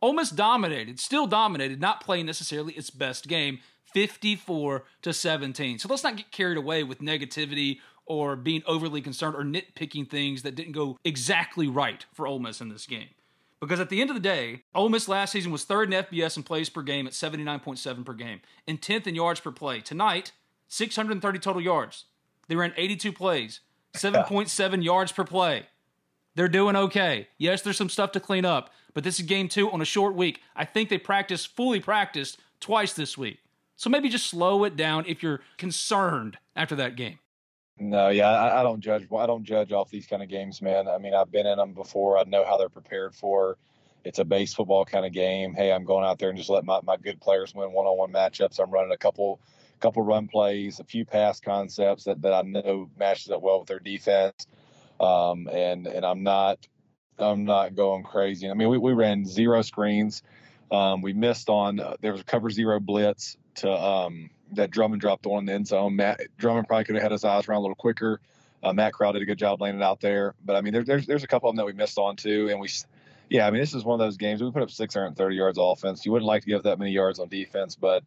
Ole 0.00 0.14
Miss 0.14 0.30
dominated, 0.30 0.98
still 0.98 1.26
dominated, 1.26 1.82
not 1.82 2.02
playing 2.02 2.24
necessarily 2.24 2.72
its 2.72 2.88
best 2.88 3.28
game, 3.28 3.58
54 3.92 4.84
to 5.02 5.12
17. 5.12 5.78
So 5.78 5.88
let's 5.88 6.02
not 6.02 6.16
get 6.16 6.30
carried 6.30 6.56
away 6.56 6.82
with 6.82 7.00
negativity 7.00 7.80
or 8.06 8.36
being 8.36 8.62
overly 8.66 9.00
concerned 9.00 9.34
or 9.34 9.42
nitpicking 9.42 10.08
things 10.08 10.42
that 10.42 10.54
didn't 10.54 10.72
go 10.72 10.98
exactly 11.04 11.68
right 11.68 12.04
for 12.12 12.26
Ole 12.26 12.38
Miss 12.38 12.60
in 12.60 12.68
this 12.68 12.86
game. 12.86 13.08
Because 13.60 13.80
at 13.80 13.88
the 13.88 14.00
end 14.00 14.10
of 14.10 14.14
the 14.14 14.20
day, 14.20 14.62
Ole 14.74 14.90
Miss 14.90 15.08
last 15.08 15.32
season 15.32 15.50
was 15.50 15.64
third 15.64 15.92
in 15.92 16.04
FBS 16.04 16.36
in 16.36 16.42
plays 16.42 16.68
per 16.68 16.82
game 16.82 17.06
at 17.06 17.14
79.7 17.14 18.04
per 18.04 18.12
game 18.12 18.40
and 18.68 18.80
10th 18.80 19.06
in 19.06 19.14
yards 19.14 19.40
per 19.40 19.50
play. 19.50 19.80
Tonight, 19.80 20.32
630 20.68 21.38
total 21.38 21.62
yards. 21.62 22.04
They 22.48 22.56
ran 22.56 22.74
82 22.76 23.12
plays, 23.12 23.60
7.7 23.94 24.84
yards 24.84 25.12
per 25.12 25.24
play. 25.24 25.66
They're 26.34 26.48
doing 26.48 26.76
okay. 26.76 27.28
Yes, 27.38 27.62
there's 27.62 27.76
some 27.76 27.88
stuff 27.88 28.12
to 28.12 28.20
clean 28.20 28.44
up, 28.44 28.70
but 28.92 29.04
this 29.04 29.18
is 29.18 29.24
game 29.24 29.48
two 29.48 29.70
on 29.70 29.80
a 29.80 29.86
short 29.86 30.14
week. 30.14 30.40
I 30.56 30.64
think 30.64 30.88
they 30.88 30.98
practiced, 30.98 31.54
fully 31.54 31.80
practiced 31.80 32.38
twice 32.60 32.92
this 32.92 33.16
week. 33.16 33.38
So 33.76 33.88
maybe 33.88 34.08
just 34.08 34.26
slow 34.26 34.64
it 34.64 34.76
down 34.76 35.04
if 35.06 35.22
you're 35.22 35.40
concerned 35.58 36.38
after 36.54 36.76
that 36.76 36.96
game. 36.96 37.18
No, 37.78 38.08
yeah, 38.08 38.28
I, 38.30 38.60
I, 38.60 38.62
don't 38.62 38.80
judge. 38.80 39.06
I 39.16 39.26
don't 39.26 39.42
judge 39.44 39.72
off 39.72 39.90
these 39.90 40.06
kind 40.06 40.22
of 40.22 40.28
games, 40.28 40.62
man. 40.62 40.86
I 40.86 40.98
mean, 40.98 41.12
I've 41.14 41.32
been 41.32 41.46
in 41.46 41.58
them 41.58 41.74
before. 41.74 42.18
I 42.18 42.24
know 42.24 42.44
how 42.44 42.56
they're 42.56 42.68
prepared 42.68 43.14
for. 43.14 43.58
It's 44.04 44.18
a 44.18 44.24
base 44.24 44.54
football 44.54 44.84
kind 44.84 45.04
of 45.04 45.12
game. 45.12 45.54
Hey, 45.54 45.72
I'm 45.72 45.84
going 45.84 46.04
out 46.04 46.18
there 46.18 46.28
and 46.28 46.38
just 46.38 46.50
let 46.50 46.64
my, 46.64 46.80
my 46.84 46.96
good 46.96 47.20
players 47.20 47.54
win 47.54 47.72
one-on-one 47.72 48.12
matchups. 48.12 48.60
I'm 48.60 48.70
running 48.70 48.92
a 48.92 48.98
couple 48.98 49.40
couple 49.80 50.02
run 50.02 50.28
plays, 50.28 50.78
a 50.78 50.84
few 50.84 51.04
pass 51.04 51.40
concepts 51.40 52.04
that, 52.04 52.22
that 52.22 52.32
I 52.32 52.42
know 52.42 52.88
matches 52.96 53.30
up 53.30 53.42
well 53.42 53.58
with 53.58 53.68
their 53.68 53.80
defense. 53.80 54.46
Um, 55.00 55.48
and 55.48 55.86
and 55.86 56.06
I'm 56.06 56.22
not 56.22 56.66
I'm 57.18 57.44
not 57.44 57.74
going 57.74 58.04
crazy. 58.04 58.48
I 58.48 58.54
mean, 58.54 58.68
we, 58.68 58.78
we 58.78 58.92
ran 58.92 59.24
zero 59.24 59.62
screens. 59.62 60.22
Um, 60.74 61.02
we 61.02 61.12
missed 61.12 61.48
on 61.48 61.78
uh, 61.78 61.96
there 62.00 62.12
was 62.12 62.20
a 62.20 62.24
cover 62.24 62.50
zero 62.50 62.80
blitz 62.80 63.36
to 63.56 63.70
um, 63.70 64.30
that 64.52 64.70
Drummond 64.70 65.00
dropped 65.00 65.24
one 65.24 65.40
in 65.40 65.46
the 65.46 65.52
end 65.52 65.68
zone. 65.68 65.94
Matt 65.94 66.20
Drummond 66.36 66.66
probably 66.66 66.84
could 66.84 66.96
have 66.96 67.02
had 67.02 67.12
his 67.12 67.24
eyes 67.24 67.48
around 67.48 67.58
a 67.58 67.62
little 67.62 67.76
quicker. 67.76 68.20
Uh, 68.62 68.72
Matt 68.72 68.94
Corral 68.94 69.12
did 69.12 69.22
a 69.22 69.26
good 69.26 69.38
job 69.38 69.60
laying 69.60 69.76
it 69.76 69.82
out 69.82 70.00
there, 70.00 70.34
but 70.44 70.56
I 70.56 70.62
mean, 70.62 70.72
there, 70.72 70.82
there's 70.82 71.06
there's 71.06 71.22
a 71.22 71.28
couple 71.28 71.48
of 71.48 71.54
them 71.54 71.64
that 71.64 71.66
we 71.66 71.74
missed 71.74 71.98
on 71.98 72.16
too, 72.16 72.48
and 72.50 72.58
we, 72.58 72.68
yeah, 73.28 73.46
I 73.46 73.50
mean, 73.50 73.60
this 73.60 73.74
is 73.74 73.84
one 73.84 74.00
of 74.00 74.04
those 74.04 74.16
games 74.16 74.42
we 74.42 74.50
put 74.50 74.62
up 74.62 74.70
630 74.70 75.36
yards 75.36 75.58
offense. 75.60 76.04
You 76.04 76.12
wouldn't 76.12 76.26
like 76.26 76.42
to 76.42 76.48
give 76.48 76.64
that 76.64 76.78
many 76.78 76.90
yards 76.90 77.20
on 77.20 77.28
defense, 77.28 77.76
but 77.76 78.02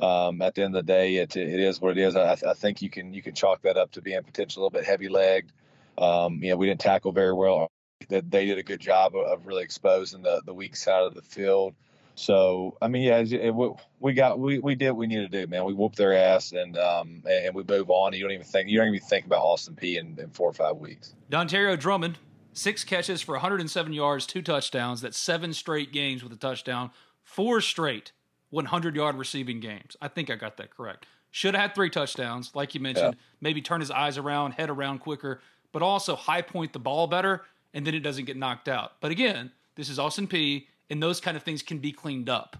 um, 0.00 0.42
at 0.42 0.54
the 0.54 0.64
end 0.64 0.74
of 0.74 0.84
the 0.84 0.92
day, 0.92 1.16
it, 1.16 1.36
it 1.36 1.60
is 1.60 1.80
what 1.80 1.96
it 1.96 1.98
is. 1.98 2.16
I, 2.16 2.32
I 2.32 2.54
think 2.54 2.82
you 2.82 2.90
can 2.90 3.12
you 3.14 3.22
can 3.22 3.34
chalk 3.34 3.62
that 3.62 3.76
up 3.76 3.92
to 3.92 4.02
being 4.02 4.22
potentially 4.24 4.62
a 4.62 4.64
little 4.64 4.78
bit 4.78 4.86
heavy 4.86 5.08
legged. 5.08 5.52
Um, 5.98 6.42
you 6.42 6.50
know, 6.50 6.56
we 6.56 6.66
didn't 6.66 6.80
tackle 6.80 7.12
very 7.12 7.34
well. 7.34 7.70
that 8.08 8.28
they 8.28 8.46
did 8.46 8.58
a 8.58 8.62
good 8.62 8.80
job 8.80 9.14
of, 9.14 9.26
of 9.26 9.46
really 9.46 9.62
exposing 9.62 10.22
the 10.22 10.42
the 10.44 10.54
weak 10.54 10.74
side 10.74 11.04
of 11.04 11.14
the 11.14 11.22
field. 11.22 11.74
So 12.18 12.76
I 12.82 12.88
mean, 12.88 13.02
yeah, 13.02 13.18
it, 13.18 13.32
it, 13.32 13.54
we 14.00 14.12
got 14.12 14.38
we, 14.38 14.58
we 14.58 14.74
did 14.74 14.90
what 14.90 14.98
we 14.98 15.06
needed 15.06 15.30
to 15.30 15.40
do, 15.40 15.46
man. 15.46 15.64
We 15.64 15.72
whooped 15.72 15.96
their 15.96 16.14
ass 16.14 16.52
and 16.52 16.76
um 16.76 17.22
and 17.28 17.54
we 17.54 17.62
move 17.62 17.90
on. 17.90 18.12
You 18.12 18.22
don't 18.22 18.32
even 18.32 18.44
think 18.44 18.68
you 18.68 18.78
don't 18.78 18.88
even 18.88 19.06
think 19.06 19.26
about 19.26 19.40
Austin 19.40 19.74
Peay 19.74 19.98
in, 19.98 20.18
in 20.18 20.30
four 20.30 20.48
or 20.48 20.52
five 20.52 20.76
weeks. 20.76 21.14
Dontario 21.30 21.78
Drummond, 21.78 22.18
six 22.52 22.82
catches 22.82 23.22
for 23.22 23.32
107 23.32 23.92
yards, 23.92 24.26
two 24.26 24.42
touchdowns. 24.42 25.00
That's 25.00 25.16
seven 25.16 25.52
straight 25.52 25.92
games 25.92 26.22
with 26.24 26.32
a 26.32 26.36
touchdown. 26.36 26.90
Four 27.22 27.60
straight 27.60 28.12
100 28.50 28.96
yard 28.96 29.16
receiving 29.16 29.60
games. 29.60 29.96
I 30.00 30.08
think 30.08 30.28
I 30.28 30.34
got 30.34 30.56
that 30.56 30.70
correct. 30.70 31.06
Should 31.30 31.54
have 31.54 31.62
had 31.62 31.74
three 31.74 31.90
touchdowns, 31.90 32.52
like 32.54 32.74
you 32.74 32.80
mentioned. 32.80 33.14
Yeah. 33.14 33.24
Maybe 33.40 33.60
turn 33.60 33.80
his 33.80 33.90
eyes 33.90 34.18
around, 34.18 34.52
head 34.52 34.70
around 34.70 35.00
quicker, 35.00 35.40
but 35.72 35.82
also 35.82 36.16
high 36.16 36.42
point 36.42 36.72
the 36.72 36.78
ball 36.78 37.06
better, 37.06 37.42
and 37.74 37.86
then 37.86 37.94
it 37.94 38.00
doesn't 38.00 38.24
get 38.24 38.36
knocked 38.36 38.66
out. 38.66 38.92
But 39.00 39.10
again, 39.12 39.52
this 39.74 39.90
is 39.90 39.98
Austin 39.98 40.26
Peay 40.26 40.66
and 40.90 41.02
those 41.02 41.20
kind 41.20 41.36
of 41.36 41.42
things 41.42 41.62
can 41.62 41.78
be 41.78 41.92
cleaned 41.92 42.28
up. 42.28 42.56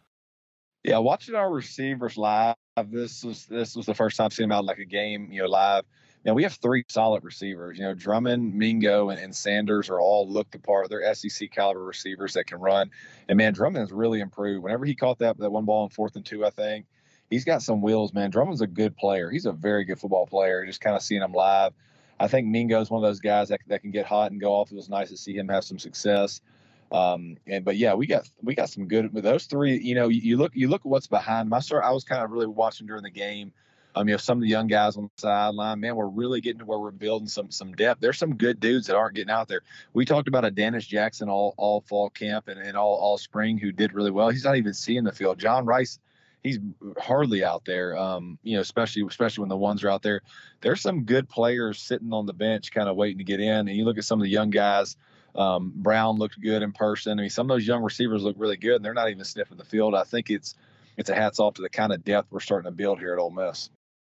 Yeah, 0.85 0.99
watching 0.99 1.35
our 1.35 1.51
receivers 1.51 2.17
live, 2.17 2.55
this 2.87 3.25
was 3.25 3.47
this 3.47 3.75
was 3.75 3.87
the 3.87 3.95
first 3.95 4.17
time 4.17 4.31
seeing 4.31 4.53
out 4.53 4.65
like 4.65 4.79
a 4.79 4.85
game, 4.85 5.31
you 5.33 5.43
know, 5.43 5.49
live. 5.49 5.85
Now 6.25 6.35
we 6.35 6.43
have 6.43 6.55
three 6.55 6.85
solid 6.89 7.25
receivers. 7.25 7.79
You 7.79 7.85
know, 7.85 7.95
Drummond, 7.95 8.55
Mingo, 8.55 9.11
and, 9.11 9.21
and 9.21 9.35
Sanders 9.35 9.89
are 9.89 10.01
all 10.01 10.29
looked 10.29 10.53
the 10.53 10.59
part. 10.59 10.89
They're 10.89 11.15
SEC 11.15 11.51
caliber 11.51 11.83
receivers 11.83 12.35
that 12.35 12.47
can 12.47 12.61
run. 12.61 12.91
And 13.29 13.37
man, 13.37 13.53
Drummond 13.53 13.83
has 13.83 13.93
really 13.93 14.21
improved. 14.21 14.63
Whenever 14.63 14.85
he 14.85 14.95
caught 14.95 15.19
that 15.19 15.39
that 15.39 15.51
one 15.51 15.65
ball 15.65 15.85
in 15.85 15.91
fourth 15.91 16.17
and 16.17 16.25
two, 16.25 16.45
I 16.45 16.51
think 16.51 16.87
he's 17.31 17.45
got 17.45 17.63
some 17.63 17.83
wheels, 17.83 18.13
man. 18.13 18.31
Drummond's 18.31 18.61
a 18.61 18.67
good 18.67 18.97
player. 18.97 19.31
He's 19.31 19.47
a 19.47 19.53
very 19.53 19.85
good 19.85 19.99
football 19.99 20.27
player. 20.27 20.65
Just 20.65 20.81
kind 20.81 20.97
of 20.97 21.03
seeing 21.03 21.23
him 21.23 21.33
live. 21.33 21.73
I 22.21 22.27
think 22.27 22.49
Mingo's 22.49 22.91
one 22.91 23.03
of 23.03 23.09
those 23.09 23.21
guys 23.21 23.49
that, 23.49 23.61
that 23.69 23.83
can 23.83 23.91
get 23.91 24.07
hot 24.07 24.33
and 24.33 24.41
go 24.41 24.53
off. 24.53 24.73
It 24.73 24.77
was 24.77 24.89
nice 24.89 25.11
to 25.11 25.17
see 25.17 25.35
him 25.35 25.49
have 25.49 25.65
some 25.65 25.79
success. 25.79 26.41
Um, 26.91 27.37
and 27.47 27.65
but 27.65 27.77
yeah, 27.77 27.95
we 27.95 28.07
got 28.07 28.29
we 28.43 28.55
got 28.55 28.71
some 28.71 28.89
good 28.89 29.13
those 29.13 29.45
three. 29.45 29.79
You 29.79 29.95
know, 29.95 30.09
you, 30.09 30.21
you 30.21 30.37
look 30.37 30.53
you 30.55 30.69
look 30.69 30.83
at 30.83 30.87
what's 30.87 31.07
behind 31.07 31.49
my 31.49 31.61
sir, 31.61 31.83
I 31.83 31.91
was 31.91 32.05
kind 32.05 32.23
of 32.23 32.31
really 32.31 32.47
watching 32.47 32.87
during 32.87 33.03
the 33.03 33.11
game. 33.11 33.53
Um, 33.95 34.07
you 34.07 34.15
know, 34.15 34.19
some 34.19 34.39
of 34.39 34.43
the 34.43 34.49
young 34.49 34.69
guys 34.69 34.97
on 34.97 35.05
the 35.05 35.21
sideline, 35.21 35.81
man, 35.81 35.97
we're 35.97 36.07
really 36.07 36.41
getting 36.41 36.61
to 36.61 36.65
where 36.65 36.79
we're 36.79 36.91
building 36.91 37.29
some 37.29 37.51
some 37.51 37.73
depth. 37.73 38.01
There's 38.01 38.19
some 38.19 38.37
good 38.37 38.61
dudes 38.61 38.87
that 38.87 38.97
aren't 38.97 39.17
getting 39.17 39.31
out 39.31 39.49
there. 39.49 39.63
We 39.93 40.05
talked 40.05 40.29
about 40.29 40.45
a 40.45 40.51
Dannis 40.51 40.87
Jackson 40.87 41.29
all 41.29 41.55
all 41.57 41.81
fall 41.83 42.09
camp 42.11 42.49
and, 42.49 42.61
and 42.61 42.77
all 42.77 42.95
all 42.95 43.19
spring 43.19 43.59
who 43.59 43.73
did 43.73 43.93
really 43.93 44.11
well. 44.11 44.29
He's 44.29 44.45
not 44.45 44.57
even 44.57 44.73
seeing 44.73 45.05
the 45.05 45.13
field. 45.13 45.39
John 45.39 45.67
Rhys, 45.67 45.99
he's 46.43 46.59
hardly 46.99 47.45
out 47.45 47.65
there. 47.65 47.99
Um, 47.99 48.39
you 48.43 48.55
know, 48.55 48.61
especially 48.61 49.05
especially 49.07 49.43
when 49.43 49.49
the 49.49 49.57
ones 49.57 49.83
are 49.85 49.91
out 49.91 50.03
there. 50.03 50.23
There's 50.61 50.81
some 50.81 51.05
good 51.05 51.29
players 51.29 51.81
sitting 51.81 52.13
on 52.13 52.27
the 52.27 52.33
bench, 52.33 52.71
kind 52.71 52.89
of 52.89 52.97
waiting 52.97 53.19
to 53.19 53.25
get 53.25 53.41
in. 53.41 53.69
And 53.69 53.77
you 53.77 53.85
look 53.85 53.99
at 53.99 54.05
some 54.05 54.21
of 54.21 54.25
the 54.25 54.31
young 54.31 54.51
guys. 54.51 54.97
Um, 55.39 55.73
Brown 55.77 56.19
looked 56.19 56.41
good 56.41 56.63
in 56.63 56.73
person. 56.73 57.19
I 57.19 57.23
mean, 57.23 57.31
some 57.31 57.49
of 57.49 57.55
those 57.55 57.67
young 57.67 57.83
receivers 57.83 58.23
look 58.23 58.37
really 58.39 58.57
good, 58.57 58.77
and 58.77 58.85
they're 58.85 58.93
not 58.93 59.09
even 59.09 59.25
sniffing 59.25 59.57
the 59.57 59.65
field. 59.65 59.95
I 59.95 60.03
think 60.03 60.31
it's 60.31 60.55
it's 60.97 61.09
a 61.11 61.15
hats 61.15 61.39
off 61.39 61.55
to 61.55 61.63
the 61.63 61.69
kind 61.69 61.93
of 61.93 62.05
depth 62.05 62.33
we're 62.33 62.41
starting 62.41 62.69
to 62.69 62.77
build 62.77 62.99
here 62.99 63.13
at 63.13 63.21
Ole 63.21 63.31
Miss. 63.31 63.71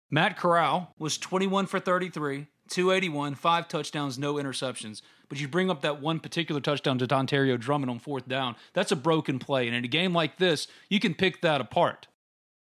Matt 0.09 0.35
Corral 0.35 0.93
was 0.97 1.19
21 1.19 1.67
for 1.67 1.79
33, 1.79 2.47
281, 2.69 3.35
five 3.35 3.67
touchdowns, 3.67 4.17
no 4.17 4.33
interceptions. 4.33 5.01
But 5.29 5.39
you 5.39 5.47
bring 5.47 5.69
up 5.69 5.81
that 5.81 6.01
one 6.01 6.19
particular 6.19 6.59
touchdown 6.59 6.97
to 6.97 7.07
Dontario 7.07 7.57
Drummond 7.57 7.91
on 7.91 7.99
fourth 7.99 8.27
down. 8.27 8.55
That's 8.73 8.91
a 8.91 8.95
broken 8.95 9.37
play, 9.37 9.67
and 9.67 9.75
in 9.75 9.85
a 9.85 9.87
game 9.87 10.13
like 10.13 10.37
this, 10.37 10.67
you 10.89 10.99
can 10.99 11.13
pick 11.13 11.41
that 11.41 11.61
apart. 11.61 12.07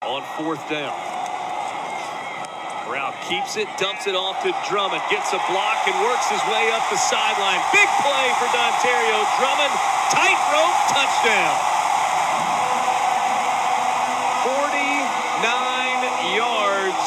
On 0.02 0.22
fourth 0.36 0.68
down. 0.68 1.21
Keeps 3.28 3.56
it, 3.56 3.68
dumps 3.78 4.06
it 4.06 4.14
off 4.14 4.42
to 4.42 4.50
Drummond, 4.68 5.02
gets 5.08 5.32
a 5.32 5.40
block 5.48 5.86
and 5.86 5.94
works 6.02 6.28
his 6.28 6.42
way 6.50 6.70
up 6.74 6.82
the 6.90 6.98
sideline. 6.98 7.62
Big 7.72 7.88
play 8.02 8.26
for 8.36 8.48
Dontario 8.50 9.22
Drummond. 9.38 9.72
Tightrope 10.10 10.78
touchdown. 10.90 11.56
49 14.42 16.36
yards. 16.36 17.04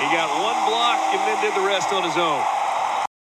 He 0.00 0.06
got 0.10 0.28
one 0.42 0.58
block 0.68 0.98
and 1.12 1.20
then 1.28 1.40
did 1.44 1.54
the 1.54 1.66
rest 1.66 1.92
on 1.92 2.02
his 2.02 2.16
own. 2.16 2.42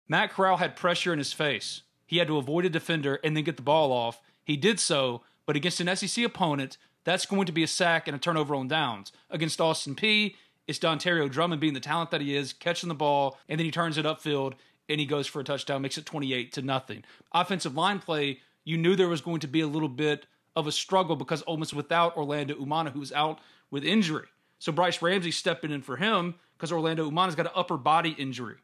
Matt 0.08 0.30
Corral 0.30 0.58
had 0.58 0.76
pressure 0.76 1.12
in 1.12 1.18
his 1.18 1.32
face. 1.32 1.82
He 2.06 2.18
had 2.18 2.28
to 2.28 2.36
avoid 2.36 2.64
a 2.64 2.70
defender 2.70 3.18
and 3.24 3.36
then 3.36 3.44
get 3.44 3.56
the 3.56 3.62
ball 3.62 3.92
off. 3.92 4.20
He 4.44 4.56
did 4.56 4.78
so, 4.78 5.22
but 5.46 5.56
against 5.56 5.80
an 5.80 5.94
SEC 5.96 6.24
opponent, 6.24 6.78
that's 7.04 7.26
going 7.26 7.46
to 7.46 7.52
be 7.52 7.62
a 7.62 7.68
sack 7.68 8.06
and 8.06 8.16
a 8.16 8.20
turnover 8.20 8.54
on 8.54 8.68
downs. 8.68 9.12
Against 9.30 9.60
Austin 9.60 9.94
Peay, 9.94 10.36
it's 10.66 10.78
Dontario 10.78 11.30
Drummond 11.30 11.60
being 11.60 11.74
the 11.74 11.80
talent 11.80 12.10
that 12.10 12.20
he 12.20 12.36
is, 12.36 12.52
catching 12.52 12.88
the 12.88 12.94
ball, 12.94 13.38
and 13.48 13.58
then 13.58 13.64
he 13.64 13.70
turns 13.70 13.98
it 13.98 14.06
upfield 14.06 14.54
and 14.88 15.00
he 15.00 15.06
goes 15.06 15.26
for 15.26 15.40
a 15.40 15.44
touchdown, 15.44 15.82
makes 15.82 15.98
it 15.98 16.06
28 16.06 16.52
to 16.52 16.62
nothing. 16.62 17.04
Offensive 17.32 17.74
line 17.74 17.98
play, 17.98 18.40
you 18.64 18.76
knew 18.76 18.96
there 18.96 19.08
was 19.08 19.20
going 19.20 19.40
to 19.40 19.46
be 19.46 19.60
a 19.60 19.66
little 19.66 19.88
bit 19.88 20.26
of 20.56 20.66
a 20.66 20.72
struggle 20.72 21.16
because 21.16 21.42
almost 21.42 21.74
without 21.74 22.16
Orlando 22.16 22.54
Umana, 22.54 22.92
who 22.92 23.00
was 23.00 23.12
out 23.12 23.40
with 23.70 23.84
injury. 23.84 24.26
So 24.58 24.72
Bryce 24.72 25.02
Ramsey 25.02 25.30
stepping 25.30 25.70
in 25.70 25.82
for 25.82 25.96
him 25.96 26.34
because 26.56 26.70
Orlando 26.70 27.10
Umana's 27.10 27.34
got 27.34 27.46
an 27.46 27.52
upper 27.54 27.76
body 27.76 28.10
injury. 28.10 28.56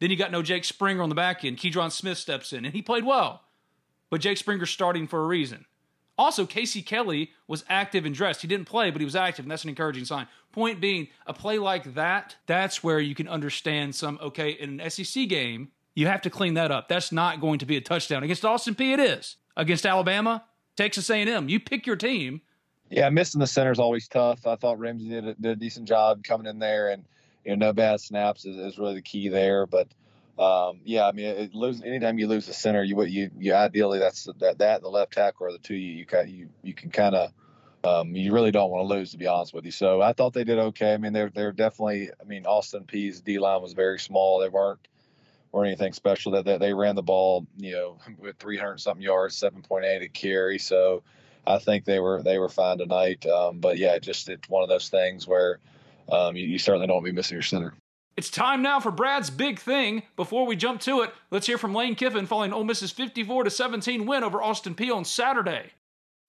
Then 0.00 0.10
you 0.10 0.16
got 0.16 0.32
no 0.32 0.42
Jake 0.42 0.64
Springer 0.64 1.02
on 1.02 1.08
the 1.08 1.14
back 1.14 1.44
end. 1.44 1.58
Keidron 1.58 1.92
Smith 1.92 2.18
steps 2.18 2.52
in, 2.52 2.64
and 2.64 2.74
he 2.74 2.82
played 2.82 3.04
well. 3.04 3.42
But 4.10 4.20
Jake 4.20 4.38
Springer's 4.38 4.70
starting 4.70 5.06
for 5.06 5.22
a 5.22 5.26
reason. 5.26 5.64
Also, 6.18 6.44
Casey 6.44 6.82
Kelly 6.82 7.30
was 7.46 7.64
active 7.68 8.04
and 8.04 8.14
dressed. 8.14 8.42
He 8.42 8.48
didn't 8.48 8.66
play, 8.66 8.90
but 8.90 9.00
he 9.00 9.04
was 9.04 9.16
active, 9.16 9.44
and 9.44 9.50
that's 9.50 9.64
an 9.64 9.70
encouraging 9.70 10.04
sign. 10.04 10.26
Point 10.52 10.80
being, 10.80 11.08
a 11.26 11.32
play 11.32 11.58
like 11.58 11.94
that, 11.94 12.36
that's 12.46 12.84
where 12.84 13.00
you 13.00 13.14
can 13.14 13.28
understand 13.28 13.94
some, 13.94 14.18
okay, 14.20 14.50
in 14.50 14.78
an 14.80 14.90
SEC 14.90 15.28
game, 15.28 15.70
you 15.94 16.06
have 16.06 16.22
to 16.22 16.30
clean 16.30 16.54
that 16.54 16.70
up. 16.70 16.88
That's 16.88 17.12
not 17.12 17.40
going 17.40 17.58
to 17.60 17.66
be 17.66 17.76
a 17.76 17.80
touchdown. 17.80 18.22
Against 18.22 18.44
Austin 18.44 18.74
Peay, 18.74 18.92
it 18.92 19.00
is. 19.00 19.36
Against 19.56 19.86
Alabama, 19.86 20.44
Texas 20.76 21.08
A&M, 21.10 21.48
you 21.48 21.60
pick 21.60 21.86
your 21.86 21.96
team. 21.96 22.42
Yeah, 22.90 23.08
missing 23.08 23.40
the 23.40 23.46
center 23.46 23.72
is 23.72 23.78
always 23.78 24.06
tough. 24.06 24.46
I 24.46 24.56
thought 24.56 24.78
Ramsey 24.78 25.08
did 25.08 25.26
a, 25.26 25.34
did 25.34 25.50
a 25.52 25.56
decent 25.56 25.88
job 25.88 26.24
coming 26.24 26.46
in 26.46 26.58
there, 26.58 26.90
and 26.90 27.04
you 27.44 27.56
know, 27.56 27.66
no 27.66 27.72
bad 27.72 28.00
snaps 28.00 28.44
is, 28.44 28.56
is 28.56 28.78
really 28.78 28.94
the 28.94 29.02
key 29.02 29.28
there. 29.28 29.66
But 29.66 29.88
um, 30.38 30.80
yeah, 30.84 31.06
I 31.06 31.12
mean, 31.12 31.26
it, 31.26 31.54
lose 31.54 31.82
anytime 31.82 32.18
you 32.18 32.26
lose 32.26 32.46
the 32.46 32.54
center, 32.54 32.82
you 32.82 33.00
you 33.04 33.30
you 33.38 33.54
ideally 33.54 33.98
that's 33.98 34.28
that 34.38 34.58
that 34.58 34.82
the 34.82 34.88
left 34.88 35.12
tackle 35.12 35.46
or 35.46 35.52
the 35.52 35.58
two 35.58 35.74
you 35.74 36.04
you 36.10 36.22
you 36.26 36.48
you 36.62 36.74
can 36.74 36.90
kind 36.90 37.14
of 37.14 37.32
um, 37.84 38.14
you 38.14 38.32
really 38.32 38.50
don't 38.50 38.70
want 38.70 38.88
to 38.88 38.94
lose 38.94 39.10
to 39.10 39.18
be 39.18 39.26
honest 39.26 39.52
with 39.52 39.64
you. 39.64 39.70
So 39.70 40.00
I 40.00 40.12
thought 40.12 40.32
they 40.32 40.44
did 40.44 40.58
okay. 40.58 40.94
I 40.94 40.96
mean, 40.96 41.12
they're 41.12 41.30
they're 41.30 41.52
definitely. 41.52 42.10
I 42.20 42.24
mean, 42.24 42.46
Austin 42.46 42.84
Peay's 42.84 43.20
D 43.20 43.38
line 43.38 43.60
was 43.60 43.72
very 43.74 43.98
small. 43.98 44.40
They 44.40 44.48
weren't 44.48 44.86
or 45.52 45.64
anything 45.64 45.92
special. 45.92 46.32
That 46.32 46.44
they, 46.44 46.58
they 46.58 46.74
ran 46.74 46.94
the 46.94 47.02
ball, 47.02 47.46
you 47.58 47.72
know, 47.72 47.98
with 48.18 48.38
300 48.38 48.80
something 48.80 49.02
yards, 49.02 49.38
7.8 49.38 50.02
a 50.02 50.08
carry. 50.08 50.58
So 50.58 51.02
I 51.46 51.58
think 51.58 51.84
they 51.84 52.00
were 52.00 52.22
they 52.22 52.38
were 52.38 52.48
fine 52.48 52.78
tonight. 52.78 53.26
Um, 53.26 53.58
but 53.58 53.78
yeah, 53.78 53.98
just 53.98 54.28
it's 54.28 54.48
one 54.48 54.62
of 54.62 54.68
those 54.68 54.88
things 54.88 55.26
where 55.26 55.58
um, 56.10 56.36
you, 56.36 56.46
you 56.46 56.58
certainly 56.58 56.86
don't 56.86 56.96
want 56.96 57.06
to 57.06 57.12
be 57.12 57.16
missing 57.16 57.36
your 57.36 57.42
center. 57.42 57.74
It's 58.14 58.28
time 58.28 58.60
now 58.60 58.78
for 58.78 58.90
Brad's 58.90 59.30
big 59.30 59.58
thing. 59.58 60.02
Before 60.16 60.44
we 60.44 60.54
jump 60.54 60.82
to 60.82 61.00
it, 61.00 61.14
let's 61.30 61.46
hear 61.46 61.56
from 61.56 61.74
Lane 61.74 61.94
Kiffin 61.94 62.26
following 62.26 62.52
Ole 62.52 62.64
Miss's 62.64 62.90
54 62.90 63.44
to 63.44 63.50
17 63.50 64.04
win 64.04 64.22
over 64.22 64.42
Austin 64.42 64.74
Peay 64.74 64.94
on 64.94 65.06
Saturday. 65.06 65.70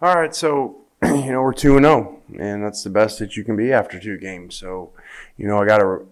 All 0.01 0.15
right, 0.15 0.33
so 0.33 0.77
you 1.03 1.31
know 1.33 1.41
we're 1.41 1.51
two 1.51 1.75
and 1.75 1.85
zero, 1.85 2.21
oh, 2.21 2.35
and 2.39 2.63
that's 2.63 2.83
the 2.83 2.89
best 2.89 3.19
that 3.19 3.35
you 3.35 3.43
can 3.43 3.57
be 3.57 3.73
after 3.73 3.99
two 3.99 4.17
games. 4.17 4.55
So, 4.55 4.93
you 5.35 5.45
know, 5.45 5.61
I 5.61 5.65
got 5.65 5.79
to 5.79 6.07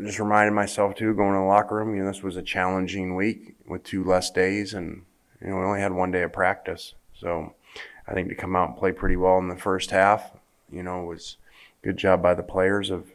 just 0.00 0.20
reminding 0.20 0.54
myself 0.54 0.94
too, 0.94 1.12
going 1.12 1.32
to 1.32 1.40
the 1.40 1.44
locker 1.44 1.74
room. 1.74 1.96
You 1.96 2.04
know, 2.04 2.12
this 2.12 2.22
was 2.22 2.36
a 2.36 2.42
challenging 2.42 3.16
week 3.16 3.56
with 3.66 3.82
two 3.82 4.04
less 4.04 4.30
days, 4.30 4.74
and 4.74 5.02
you 5.40 5.48
know 5.48 5.56
we 5.56 5.64
only 5.64 5.80
had 5.80 5.92
one 5.92 6.12
day 6.12 6.22
of 6.22 6.32
practice. 6.32 6.94
So, 7.14 7.52
I 8.06 8.14
think 8.14 8.28
to 8.28 8.36
come 8.36 8.54
out 8.54 8.68
and 8.68 8.78
play 8.78 8.92
pretty 8.92 9.16
well 9.16 9.38
in 9.38 9.48
the 9.48 9.56
first 9.56 9.90
half, 9.90 10.30
you 10.70 10.84
know, 10.84 11.02
was 11.02 11.36
good 11.82 11.96
job 11.96 12.22
by 12.22 12.34
the 12.34 12.44
players 12.44 12.90
of 12.90 13.06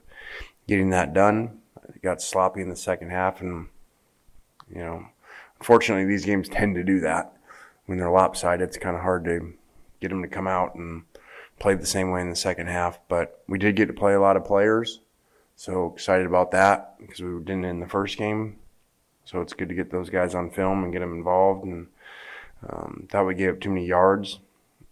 getting 0.68 0.90
that 0.90 1.14
done 1.14 1.61
got 2.04 2.22
sloppy 2.22 2.62
in 2.62 2.70
the 2.70 2.76
second 2.76 3.10
half, 3.10 3.42
and 3.42 3.68
you 4.70 4.82
know, 4.82 5.06
unfortunately, 5.60 6.06
these 6.06 6.26
games 6.26 6.50
tend 6.50 6.76
to 6.76 6.84
do 6.84 7.00
that. 7.02 7.34
When 7.86 7.98
they're 7.98 8.12
lopsided, 8.12 8.68
it's 8.68 8.78
kind 8.78 8.96
of 8.96 9.02
hard 9.02 9.26
to 9.26 9.54
get 10.00 10.10
them 10.10 10.22
to 10.22 10.28
come 10.28 10.48
out 10.48 10.76
and 10.76 11.04
play 11.60 11.76
the 11.76 11.86
same 11.86 12.12
way 12.12 12.22
in 12.22 12.30
the 12.30 12.36
second 12.36 12.68
half. 12.68 13.00
But 13.08 13.42
we 13.48 13.58
did 13.58 13.76
get 13.76 13.88
to 13.88 13.94
play 13.94 14.14
a 14.14 14.22
lot 14.22 14.38
of 14.38 14.46
players, 14.46 15.00
so 15.56 15.92
excited 15.94 16.26
about 16.26 16.52
that 16.52 16.96
because 17.00 17.22
we 17.22 17.40
didn't 17.40 17.66
in 17.66 17.80
the 17.80 17.88
first 17.88 18.18
game. 18.18 18.58
So 19.26 19.42
it's 19.42 19.54
good 19.54 19.70
to 19.70 19.76
get 19.76 19.92
those 19.92 20.10
guys 20.10 20.36
on 20.36 20.50
film 20.50 20.84
and 20.84 20.92
get 20.92 21.00
them 21.00 21.14
involved. 21.14 21.64
And 21.64 21.88
um, 22.68 23.08
thought 23.10 23.28
we 23.28 23.36
gave 23.36 23.54
up 23.54 23.60
too 23.60 23.70
many 23.70 23.86
yards 23.86 24.40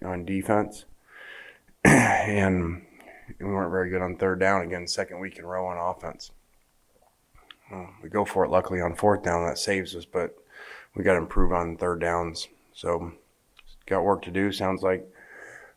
on 0.03 0.25
defense, 0.25 0.85
and 1.83 2.85
we 3.39 3.45
weren't 3.45 3.71
very 3.71 3.89
good 3.89 4.01
on 4.01 4.15
third 4.15 4.39
down 4.39 4.61
again, 4.61 4.87
second 4.87 5.19
week 5.19 5.37
in 5.37 5.43
a 5.43 5.47
row 5.47 5.65
on 5.67 5.77
offense. 5.77 6.31
Well, 7.71 7.89
we 8.01 8.09
go 8.09 8.25
for 8.25 8.43
it 8.45 8.51
luckily 8.51 8.81
on 8.81 8.95
fourth 8.95 9.23
down. 9.23 9.45
That 9.45 9.57
saves 9.57 9.95
us, 9.95 10.05
but 10.05 10.35
we 10.95 11.03
got 11.03 11.13
to 11.13 11.19
improve 11.19 11.51
on 11.51 11.77
third 11.77 12.01
downs. 12.01 12.47
So, 12.73 13.11
got 13.85 14.03
work 14.03 14.23
to 14.23 14.31
do. 14.31 14.51
Sounds 14.51 14.81
like 14.81 15.07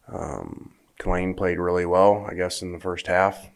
um, 0.08 0.72
Tulane 0.98 1.34
played 1.34 1.58
really 1.58 1.86
well, 1.86 2.26
I 2.30 2.34
guess, 2.34 2.62
in 2.62 2.72
the 2.72 2.78
first 2.78 3.06
half. 3.06 3.48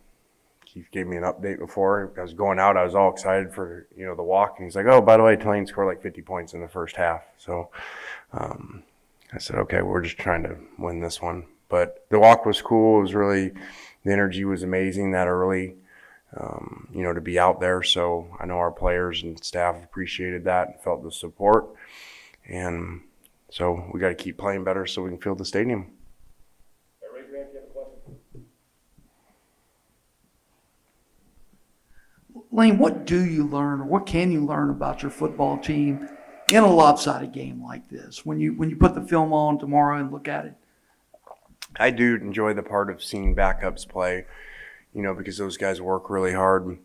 Keith 0.65 0.91
gave 0.91 1.07
me 1.07 1.17
an 1.17 1.23
update 1.23 1.59
before. 1.59 2.13
I 2.19 2.23
was 2.23 2.35
going 2.35 2.59
out. 2.59 2.77
I 2.77 2.85
was 2.85 2.95
all 2.95 3.11
excited 3.11 3.55
for 3.55 3.87
you 3.97 4.05
know 4.05 4.15
the 4.15 4.23
walk, 4.23 4.57
and 4.59 4.67
he's 4.67 4.77
like, 4.77 4.87
"Oh, 4.87 5.01
by 5.01 5.17
the 5.17 5.23
way, 5.23 5.37
Tulane 5.37 5.67
scored 5.67 5.87
like 5.87 6.03
50 6.03 6.21
points 6.23 6.53
in 6.53 6.61
the 6.61 6.69
first 6.69 6.97
half." 6.97 7.23
So 7.39 7.71
um, 8.33 8.83
I 9.33 9.39
said, 9.39 9.57
"Okay, 9.57 9.81
we're 9.81 10.03
just 10.03 10.19
trying 10.19 10.43
to 10.43 10.57
win 10.79 11.01
this 11.01 11.23
one." 11.23 11.47
But 11.69 12.05
the 12.11 12.19
walk 12.19 12.45
was 12.45 12.61
cool. 12.61 12.99
It 12.99 13.03
was 13.03 13.15
really 13.15 13.53
the 14.05 14.13
energy 14.13 14.45
was 14.45 14.63
amazing 14.63 15.13
that 15.13 15.29
early. 15.29 15.77
Um, 16.39 16.89
you 16.93 17.03
know, 17.03 17.15
to 17.15 17.21
be 17.21 17.39
out 17.39 17.61
there. 17.61 17.83
So 17.83 18.29
I 18.39 18.47
know 18.47 18.59
our 18.59 18.71
players 18.71 19.23
and 19.23 19.43
staff 19.43 19.83
appreciated 19.83 20.45
that 20.45 20.69
and 20.69 20.81
felt 20.81 21.03
the 21.03 21.11
support. 21.11 21.67
And 22.47 23.03
so 23.51 23.89
we 23.93 24.01
got 24.01 24.09
to 24.09 24.15
keep 24.15 24.37
playing 24.37 24.65
better 24.65 24.87
so 24.87 25.03
we 25.03 25.11
can 25.11 25.19
fill 25.19 25.35
the 25.35 25.45
stadium. 25.45 25.93
Lane, 32.53 32.79
what 32.79 33.05
do 33.05 33.25
you 33.25 33.47
learn 33.47 33.81
or 33.81 33.85
what 33.85 34.07
can 34.07 34.33
you 34.33 34.45
learn 34.45 34.71
about 34.71 35.03
your 35.03 35.11
football 35.11 35.59
team 35.59 36.09
in 36.51 36.63
a 36.63 36.73
lopsided 36.73 37.33
game 37.33 37.63
like 37.63 37.89
this 37.91 38.25
when 38.25 38.41
you 38.41 38.55
when 38.55 38.71
you 38.71 38.77
put 38.77 38.95
the 38.95 39.03
film 39.03 39.33
on 39.33 39.59
tomorrow 39.59 39.99
and 39.99 40.11
look 40.11 40.27
at 40.27 40.47
it? 40.47 40.55
I 41.79 41.91
do 41.91 42.15
enjoy 42.17 42.55
the 42.55 42.63
part 42.63 42.89
of 42.89 43.05
seeing 43.05 43.37
backups 43.37 43.87
play, 43.87 44.25
you 44.97 45.03
know, 45.03 45.15
because 45.15 45.37
those 45.37 45.59
guys 45.59 45.81
work 45.81 46.09
really 46.09 46.33
hard. 46.33 46.79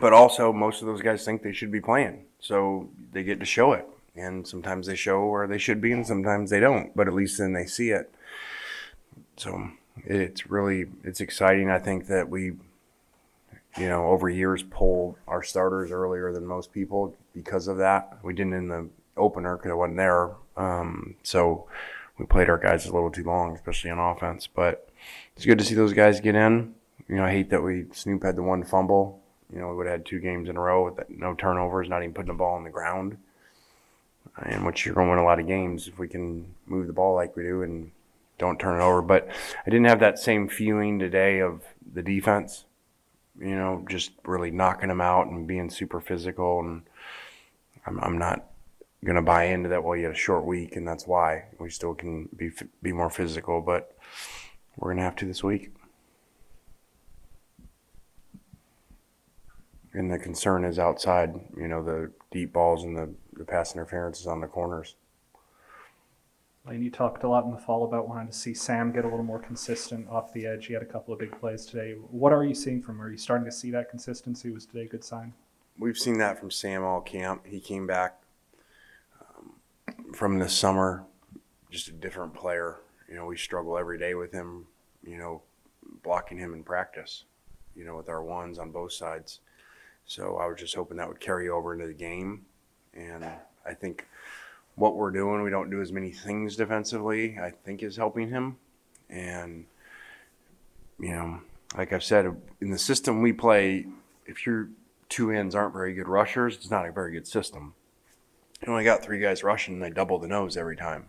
But 0.00 0.12
also, 0.12 0.52
most 0.52 0.82
of 0.82 0.86
those 0.88 1.00
guys 1.00 1.24
think 1.24 1.42
they 1.42 1.52
should 1.52 1.70
be 1.70 1.80
playing, 1.80 2.24
so 2.40 2.90
they 3.12 3.22
get 3.22 3.40
to 3.40 3.46
show 3.46 3.72
it. 3.72 3.86
And 4.14 4.46
sometimes 4.46 4.86
they 4.86 4.96
show 4.96 5.26
where 5.26 5.46
they 5.46 5.58
should 5.58 5.80
be, 5.80 5.92
and 5.92 6.06
sometimes 6.06 6.50
they 6.50 6.60
don't. 6.60 6.94
But 6.94 7.06
at 7.06 7.14
least 7.14 7.38
then 7.38 7.52
they 7.52 7.64
see 7.64 7.90
it. 7.90 8.12
So 9.36 9.70
it's 10.04 10.50
really 10.50 10.86
it's 11.04 11.20
exciting. 11.20 11.70
I 11.70 11.78
think 11.78 12.08
that 12.08 12.28
we 12.28 12.54
you 13.78 13.88
know, 13.88 14.06
over 14.06 14.28
years 14.28 14.62
pull 14.62 15.18
our 15.28 15.42
starters 15.42 15.90
earlier 15.90 16.32
than 16.32 16.46
most 16.46 16.72
people 16.72 17.14
because 17.34 17.68
of 17.68 17.76
that. 17.78 18.18
We 18.22 18.32
didn't 18.32 18.54
in 18.54 18.68
the 18.68 18.88
opener 19.16 19.56
because 19.56 19.70
I 19.70 19.74
wasn't 19.74 19.98
there. 19.98 20.30
Um, 20.56 21.16
so 21.22 21.66
we 22.18 22.24
played 22.24 22.48
our 22.48 22.58
guys 22.58 22.86
a 22.86 22.92
little 22.92 23.10
too 23.10 23.24
long, 23.24 23.54
especially 23.54 23.90
on 23.90 23.98
offense. 23.98 24.46
But 24.46 24.88
it's 25.36 25.44
good 25.44 25.58
to 25.58 25.64
see 25.64 25.74
those 25.74 25.92
guys 25.92 26.20
get 26.20 26.34
in. 26.34 26.74
You 27.08 27.16
know, 27.16 27.24
I 27.24 27.30
hate 27.30 27.50
that 27.50 27.62
we 27.62 27.86
Snoop 27.92 28.22
had 28.24 28.36
the 28.36 28.42
one 28.42 28.64
fumble. 28.64 29.22
You 29.52 29.60
know, 29.60 29.68
we 29.68 29.76
would 29.76 29.86
have 29.86 30.00
had 30.00 30.06
two 30.06 30.20
games 30.20 30.48
in 30.48 30.56
a 30.56 30.60
row 30.60 30.84
with 30.84 31.08
no 31.08 31.34
turnovers, 31.34 31.88
not 31.88 32.02
even 32.02 32.14
putting 32.14 32.32
the 32.32 32.34
ball 32.34 32.56
on 32.56 32.64
the 32.64 32.70
ground. 32.70 33.18
And 34.42 34.66
which 34.66 34.84
you're 34.84 34.94
going 34.94 35.06
to 35.06 35.10
win 35.12 35.20
a 35.20 35.24
lot 35.24 35.40
of 35.40 35.46
games 35.46 35.88
if 35.88 35.98
we 35.98 36.08
can 36.08 36.54
move 36.66 36.88
the 36.88 36.92
ball 36.92 37.14
like 37.14 37.36
we 37.36 37.44
do 37.44 37.62
and 37.62 37.90
don't 38.38 38.58
turn 38.58 38.80
it 38.80 38.84
over. 38.84 39.00
But 39.00 39.28
I 39.66 39.70
didn't 39.70 39.86
have 39.86 40.00
that 40.00 40.18
same 40.18 40.48
feeling 40.48 40.98
today 40.98 41.40
of 41.40 41.62
the 41.90 42.02
defense 42.02 42.64
you 43.40 43.54
know, 43.54 43.84
just 43.88 44.12
really 44.24 44.50
knocking 44.50 44.88
them 44.88 45.00
out 45.00 45.26
and 45.26 45.46
being 45.46 45.70
super 45.70 46.00
physical. 46.00 46.60
And 46.60 46.82
I'm, 47.86 48.00
I'm 48.00 48.18
not 48.18 48.46
going 49.04 49.16
to 49.16 49.22
buy 49.22 49.44
into 49.44 49.68
that. 49.70 49.84
Well, 49.84 49.96
you 49.96 50.04
had 50.04 50.14
a 50.14 50.18
short 50.18 50.44
week, 50.44 50.76
and 50.76 50.86
that's 50.86 51.06
why 51.06 51.44
we 51.58 51.70
still 51.70 51.94
can 51.94 52.28
be 52.36 52.50
be 52.82 52.92
more 52.92 53.10
physical. 53.10 53.60
But 53.60 53.96
we're 54.76 54.88
going 54.88 54.98
to 54.98 55.04
have 55.04 55.16
to 55.16 55.26
this 55.26 55.44
week. 55.44 55.72
And 59.96 60.12
the 60.12 60.18
concern 60.18 60.66
is 60.66 60.78
outside, 60.78 61.40
you 61.56 61.68
know, 61.68 61.82
the 61.82 62.12
deep 62.30 62.52
balls 62.52 62.84
and 62.84 62.94
the, 62.94 63.08
the 63.32 63.46
pass 63.46 63.74
interferences 63.74 64.26
on 64.26 64.42
the 64.42 64.46
corners. 64.46 64.94
Lane, 66.68 66.82
you 66.82 66.90
talked 66.90 67.22
a 67.24 67.28
lot 67.28 67.46
in 67.46 67.50
the 67.50 67.56
fall 67.56 67.82
about 67.82 68.06
wanting 68.06 68.26
to 68.26 68.34
see 68.34 68.52
Sam 68.52 68.92
get 68.92 69.06
a 69.06 69.08
little 69.08 69.24
more 69.24 69.38
consistent 69.38 70.06
off 70.10 70.34
the 70.34 70.46
edge. 70.46 70.66
He 70.66 70.74
had 70.74 70.82
a 70.82 70.86
couple 70.86 71.14
of 71.14 71.20
big 71.20 71.40
plays 71.40 71.64
today. 71.64 71.92
What 72.10 72.34
are 72.34 72.44
you 72.44 72.54
seeing 72.54 72.82
from 72.82 72.96
him? 72.96 73.02
Are 73.04 73.10
you 73.10 73.16
starting 73.16 73.46
to 73.46 73.52
see 73.52 73.70
that 73.70 73.88
consistency? 73.88 74.50
Was 74.50 74.66
today 74.66 74.82
a 74.82 74.88
good 74.88 75.02
sign? 75.02 75.32
We've 75.78 75.96
seen 75.96 76.18
that 76.18 76.38
from 76.38 76.50
Sam 76.50 76.84
all 76.84 77.00
camp. 77.00 77.46
He 77.46 77.58
came 77.58 77.86
back 77.86 78.18
um, 79.18 79.54
from 80.12 80.38
the 80.38 80.48
summer, 80.50 81.04
just 81.70 81.88
a 81.88 81.92
different 81.92 82.34
player. 82.34 82.80
You 83.08 83.14
know, 83.14 83.24
we 83.24 83.38
struggle 83.38 83.78
every 83.78 83.98
day 83.98 84.12
with 84.12 84.32
him, 84.32 84.66
you 85.02 85.16
know, 85.16 85.40
blocking 86.02 86.36
him 86.36 86.52
in 86.52 86.64
practice, 86.64 87.24
you 87.74 87.86
know, 87.86 87.96
with 87.96 88.10
our 88.10 88.22
ones 88.22 88.58
on 88.58 88.72
both 88.72 88.92
sides. 88.92 89.40
So 90.06 90.36
I 90.36 90.46
was 90.46 90.58
just 90.58 90.74
hoping 90.74 90.96
that 90.96 91.08
would 91.08 91.20
carry 91.20 91.48
over 91.48 91.74
into 91.74 91.86
the 91.86 91.92
game. 91.92 92.46
And 92.94 93.24
I 93.24 93.74
think 93.74 94.06
what 94.76 94.94
we're 94.94 95.10
doing. 95.10 95.42
We 95.42 95.50
don't 95.50 95.70
do 95.70 95.80
as 95.80 95.90
many 95.90 96.12
things 96.12 96.54
defensively, 96.54 97.38
I 97.38 97.50
think 97.50 97.82
is 97.82 97.96
helping 97.96 98.28
him. 98.28 98.56
And, 99.10 99.66
you 101.00 101.10
know, 101.10 101.40
like 101.76 101.92
I've 101.92 102.04
said, 102.04 102.36
in 102.60 102.70
the 102.70 102.78
system 102.78 103.20
we 103.20 103.32
play, 103.32 103.86
if 104.26 104.46
your 104.46 104.68
two 105.08 105.30
ends 105.30 105.54
aren't 105.54 105.72
very 105.72 105.94
good 105.94 106.08
rushers, 106.08 106.56
it's 106.56 106.70
not 106.70 106.86
a 106.86 106.92
very 106.92 107.12
good 107.12 107.26
system. 107.26 107.74
You 108.62 108.72
only 108.72 108.84
got 108.84 109.02
three 109.02 109.20
guys 109.20 109.42
rushing, 109.42 109.74
and 109.74 109.82
they 109.82 109.90
double 109.90 110.18
the 110.18 110.28
nose 110.28 110.56
every 110.56 110.76
time. 110.76 111.08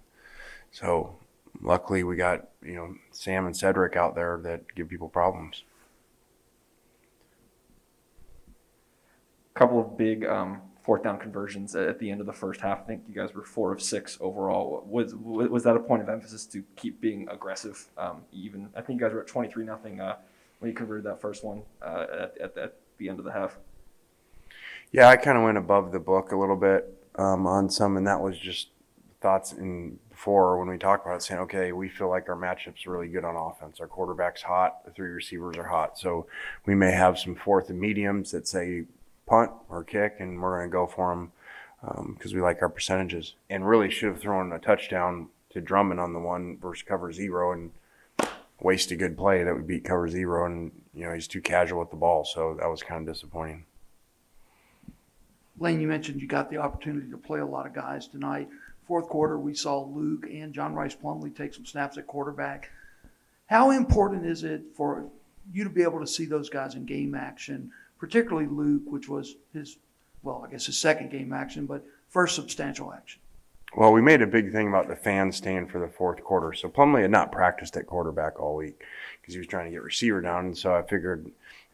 So 0.71 1.15
luckily, 1.61 2.03
we 2.03 2.15
got 2.17 2.49
you 2.61 2.75
know 2.75 2.95
Sam 3.11 3.45
and 3.45 3.55
Cedric 3.55 3.95
out 3.95 4.15
there 4.15 4.37
that 4.43 4.75
give 4.75 4.89
people 4.89 5.07
problems. 5.07 5.63
Couple 9.57 9.79
of 9.79 9.97
big 9.97 10.25
um, 10.25 10.61
fourth 10.83 11.03
down 11.03 11.19
conversions 11.19 11.75
at 11.75 11.99
the 11.99 12.09
end 12.09 12.21
of 12.21 12.27
the 12.27 12.33
first 12.33 12.61
half. 12.61 12.79
I 12.79 12.83
think 12.83 13.03
you 13.09 13.13
guys 13.13 13.33
were 13.33 13.43
four 13.43 13.73
of 13.73 13.81
six 13.81 14.17
overall. 14.21 14.85
Was 14.87 15.13
was 15.15 15.63
that 15.63 15.75
a 15.75 15.79
point 15.79 16.01
of 16.01 16.09
emphasis 16.09 16.45
to 16.47 16.63
keep 16.75 17.01
being 17.01 17.27
aggressive? 17.29 17.87
Um, 17.97 18.21
even 18.31 18.69
I 18.75 18.81
think 18.81 18.99
you 18.99 19.05
guys 19.05 19.13
were 19.13 19.21
at 19.21 19.27
twenty 19.27 19.51
three 19.51 19.65
nothing 19.65 19.99
uh, 19.99 20.15
when 20.59 20.71
you 20.71 20.75
converted 20.75 21.05
that 21.05 21.19
first 21.19 21.43
one 21.43 21.63
uh, 21.81 22.05
at, 22.11 22.37
at, 22.39 22.57
at, 22.57 22.73
the 22.97 23.09
end 23.09 23.19
of 23.19 23.25
the 23.25 23.31
half. 23.31 23.57
Yeah, 24.91 25.09
I 25.09 25.17
kind 25.17 25.37
of 25.37 25.43
went 25.43 25.57
above 25.57 25.91
the 25.91 25.99
book 25.99 26.31
a 26.31 26.37
little 26.37 26.55
bit 26.55 26.97
um, 27.15 27.45
on 27.45 27.69
some, 27.69 27.97
and 27.97 28.07
that 28.07 28.19
was 28.19 28.39
just 28.39 28.69
thoughts 29.21 29.51
in 29.51 29.99
before 30.09 30.57
when 30.57 30.67
we 30.67 30.77
talked 30.77 31.05
about 31.05 31.17
it, 31.17 31.23
saying, 31.23 31.41
okay, 31.41 31.73
we 31.73 31.89
feel 31.89 32.09
like 32.09 32.27
our 32.27 32.35
matchup's 32.35 32.87
really 32.87 33.07
good 33.07 33.23
on 33.23 33.35
offense. 33.35 33.79
Our 33.79 33.87
quarterback's 33.87 34.41
hot, 34.41 34.83
the 34.83 34.91
three 34.91 35.09
receivers 35.09 35.57
are 35.57 35.67
hot, 35.67 35.99
so 35.99 36.25
we 36.65 36.73
may 36.73 36.91
have 36.91 37.19
some 37.19 37.35
fourth 37.35 37.69
and 37.69 37.79
mediums 37.79 38.31
that 38.31 38.47
say 38.47 38.85
punt 39.27 39.51
or 39.69 39.83
kick, 39.83 40.15
and 40.19 40.41
we're 40.41 40.57
going 40.57 40.69
to 40.69 40.73
go 40.73 40.87
for 40.87 41.09
them 41.11 41.31
because 42.15 42.31
um, 42.31 42.35
we 42.35 42.41
like 42.41 42.61
our 42.61 42.69
percentages. 42.69 43.35
And 43.49 43.67
really 43.67 43.91
should 43.91 44.09
have 44.09 44.19
thrown 44.19 44.51
a 44.51 44.59
touchdown 44.59 45.29
to 45.51 45.61
Drummond 45.61 45.99
on 45.99 46.13
the 46.13 46.19
one 46.19 46.57
versus 46.57 46.83
cover 46.83 47.13
zero 47.13 47.51
and 47.51 47.71
waste 48.59 48.91
a 48.91 48.95
good 48.95 49.17
play 49.17 49.43
that 49.43 49.53
would 49.53 49.67
beat 49.67 49.83
cover 49.83 50.09
zero. 50.09 50.45
And, 50.45 50.71
you 50.93 51.05
know, 51.05 51.13
he's 51.13 51.27
too 51.27 51.41
casual 51.41 51.79
with 51.79 51.91
the 51.91 51.95
ball. 51.95 52.25
So 52.25 52.55
that 52.59 52.67
was 52.67 52.81
kind 52.81 53.07
of 53.07 53.13
disappointing. 53.13 53.65
Lane, 55.59 55.81
you 55.81 55.87
mentioned 55.87 56.21
you 56.21 56.27
got 56.27 56.49
the 56.49 56.57
opportunity 56.57 57.09
to 57.09 57.17
play 57.17 57.39
a 57.39 57.45
lot 57.45 57.65
of 57.65 57.73
guys 57.73 58.07
tonight. 58.07 58.47
Fourth 58.87 59.07
quarter, 59.07 59.37
we 59.37 59.53
saw 59.53 59.83
Luke 59.83 60.25
and 60.31 60.53
John 60.53 60.73
Rhys 60.73 60.95
Plumlee 60.95 61.35
take 61.35 61.53
some 61.53 61.65
snaps 61.65 61.97
at 61.97 62.07
quarterback. 62.07 62.69
How 63.47 63.71
important 63.71 64.25
is 64.25 64.43
it 64.43 64.61
for 64.75 65.09
you 65.51 65.63
to 65.63 65.69
be 65.69 65.83
able 65.83 65.99
to 65.99 66.07
see 66.07 66.25
those 66.25 66.49
guys 66.49 66.75
in 66.75 66.85
game 66.85 67.15
action 67.15 67.71
particularly 67.99 68.47
Luke, 68.47 68.83
which 68.85 69.09
was 69.09 69.35
his, 69.53 69.77
well, 70.23 70.43
I 70.45 70.51
guess 70.51 70.65
his 70.65 70.77
second 70.77 71.11
game 71.11 71.33
action, 71.33 71.65
but 71.65 71.85
first 72.09 72.35
substantial 72.35 72.93
action. 72.93 73.21
Well, 73.75 73.91
we 73.91 74.01
made 74.01 74.21
a 74.21 74.27
big 74.27 74.51
thing 74.51 74.69
about 74.69 74.87
the 74.87 74.95
fans 74.95 75.35
staying 75.35 75.67
for 75.67 75.79
the 75.79 75.87
fourth 75.87 76.23
quarter. 76.23 76.53
So 76.53 76.69
Plumlee 76.69 77.01
had 77.01 77.11
not 77.11 77.31
practiced 77.31 77.75
at 77.75 77.85
quarterback 77.85 78.39
all 78.39 78.55
week 78.55 78.81
because 79.21 79.33
he 79.33 79.39
was 79.39 79.47
trying 79.47 79.65
to 79.65 79.71
get 79.71 79.83
receiver 79.83 80.21
down. 80.21 80.45
And 80.45 80.57
so 80.57 80.73
I 80.73 80.83
figured 80.83 81.29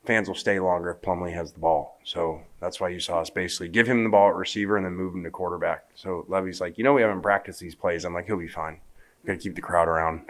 fans 0.06 0.28
will 0.28 0.36
stay 0.36 0.60
longer 0.60 0.92
if 0.92 1.02
Plumlee 1.02 1.34
has 1.34 1.54
the 1.54 1.60
ball. 1.60 2.00
So 2.04 2.42
that's 2.60 2.80
why 2.80 2.90
you 2.90 3.00
saw 3.00 3.22
us 3.22 3.30
basically 3.30 3.70
give 3.70 3.88
him 3.88 4.04
the 4.04 4.10
ball 4.10 4.30
at 4.30 4.36
receiver 4.36 4.76
and 4.76 4.86
then 4.86 4.96
move 4.96 5.14
him 5.14 5.24
to 5.24 5.30
quarterback. 5.30 5.86
So 5.96 6.26
Lebby's 6.28 6.60
like, 6.60 6.78
you 6.78 6.84
know, 6.84 6.94
we 6.94 7.02
haven't 7.04 7.22
practiced 7.22 7.60
these 7.60 7.76
plays. 7.76 8.06
I'm 8.06 8.14
like, 8.14 8.26
he'll 8.26 8.38
be 8.38 8.48
fine. 8.48 8.80
Got 9.26 9.34
to 9.34 9.38
keep 9.40 9.56
the 9.56 9.62
crowd 9.62 9.88
around. 9.88 10.24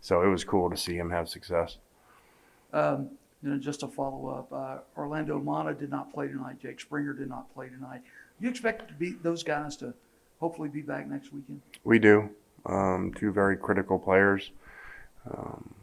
So 0.00 0.22
it 0.22 0.28
was 0.28 0.42
cool 0.42 0.70
to 0.70 0.76
see 0.76 0.96
him 0.96 1.10
have 1.10 1.28
success. 1.28 1.76
Um, 2.72 3.10
you 3.42 3.50
know, 3.50 3.58
just 3.58 3.80
to 3.80 3.88
follow 3.88 4.28
up, 4.28 4.52
uh, 4.52 4.78
Orlando 4.98 5.40
Umana 5.40 5.78
did 5.78 5.90
not 5.90 6.12
play 6.12 6.28
tonight. 6.28 6.58
Jake 6.60 6.80
Springer 6.80 7.14
did 7.14 7.28
not 7.28 7.52
play 7.54 7.68
tonight. 7.68 8.02
You 8.38 8.48
expect 8.48 8.88
to 8.88 8.94
be 8.94 9.12
those 9.22 9.42
guys 9.42 9.76
to 9.78 9.94
hopefully 10.40 10.68
be 10.68 10.82
back 10.82 11.08
next 11.08 11.32
weekend? 11.32 11.60
We 11.84 11.98
do. 11.98 12.30
Um, 12.66 13.12
two 13.14 13.32
very 13.32 13.56
critical 13.56 13.98
players. 13.98 14.50
Um, 15.30 15.74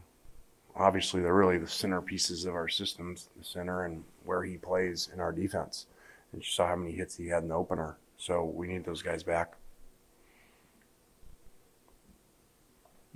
obviously, 0.76 1.22
they're 1.22 1.34
really 1.34 1.58
the 1.58 1.66
centerpieces 1.66 2.48
of 2.48 2.54
our 2.54 2.68
systems, 2.68 3.30
the 3.38 3.44
center 3.44 3.86
and 3.86 4.04
where 4.26 4.44
he 4.44 4.58
plays 4.58 5.10
in 5.14 5.20
our 5.20 5.32
defense. 5.32 5.88
And 6.32 6.42
you 6.42 6.48
saw 6.48 6.68
how 6.68 6.76
many 6.76 6.92
hits 6.92 7.16
he 7.18 7.28
had 7.28 7.44
in 7.44 7.50
the 7.50 7.56
opener. 7.56 7.98
So 8.18 8.44
we 8.46 8.68
need 8.68 8.84
those 8.84 9.02
guys 9.02 9.24
back. 9.24 9.57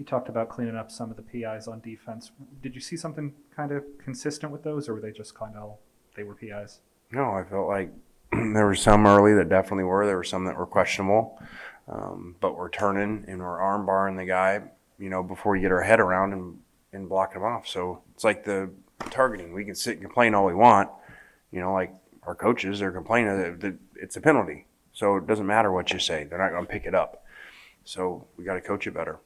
You 0.01 0.05
talked 0.05 0.29
about 0.29 0.49
cleaning 0.49 0.75
up 0.75 0.89
some 0.89 1.11
of 1.11 1.15
the 1.15 1.21
PIs 1.21 1.67
on 1.67 1.79
defense. 1.79 2.31
Did 2.63 2.73
you 2.73 2.81
see 2.81 2.97
something 2.97 3.35
kind 3.55 3.71
of 3.71 3.83
consistent 4.03 4.51
with 4.51 4.63
those, 4.63 4.89
or 4.89 4.95
were 4.95 4.99
they 4.99 5.11
just 5.11 5.35
kind 5.35 5.55
of 5.55 5.77
they 6.15 6.23
were 6.23 6.33
PIs? 6.33 6.79
No, 7.11 7.29
I 7.29 7.43
felt 7.43 7.67
like 7.67 7.93
there 8.31 8.65
were 8.65 8.73
some 8.73 9.05
early 9.05 9.35
that 9.35 9.47
definitely 9.47 9.83
were. 9.83 10.07
There 10.07 10.15
were 10.15 10.23
some 10.23 10.45
that 10.45 10.57
were 10.57 10.65
questionable, 10.65 11.39
um, 11.87 12.35
but 12.39 12.57
we're 12.57 12.71
turning 12.71 13.25
and 13.27 13.41
we're 13.41 13.59
arm 13.59 13.85
barring 13.85 14.15
the 14.15 14.25
guy, 14.25 14.63
you 14.97 15.11
know, 15.11 15.21
before 15.21 15.55
you 15.55 15.61
get 15.61 15.71
our 15.71 15.83
head 15.83 15.99
around 15.99 16.33
and 16.33 16.57
and 16.93 17.07
blocking 17.07 17.39
him 17.39 17.45
off. 17.45 17.67
So 17.67 18.01
it's 18.15 18.23
like 18.23 18.43
the 18.43 18.71
targeting. 19.11 19.53
We 19.53 19.65
can 19.65 19.75
sit 19.75 19.97
and 19.97 20.01
complain 20.01 20.33
all 20.33 20.47
we 20.47 20.55
want, 20.55 20.89
you 21.51 21.59
know, 21.59 21.73
like 21.73 21.93
our 22.23 22.33
coaches 22.33 22.81
are 22.81 22.91
complaining 22.91 23.37
that, 23.37 23.59
that 23.59 23.75
it's 23.97 24.17
a 24.17 24.21
penalty. 24.21 24.65
So 24.93 25.17
it 25.17 25.27
doesn't 25.27 25.45
matter 25.45 25.71
what 25.71 25.93
you 25.93 25.99
say; 25.99 26.23
they're 26.23 26.39
not 26.39 26.49
going 26.49 26.65
to 26.65 26.71
pick 26.71 26.87
it 26.87 26.95
up. 26.95 27.23
So 27.83 28.25
we 28.35 28.45
got 28.45 28.55
to 28.55 28.61
coach 28.61 28.87
it 28.87 28.95
better. 28.95 29.19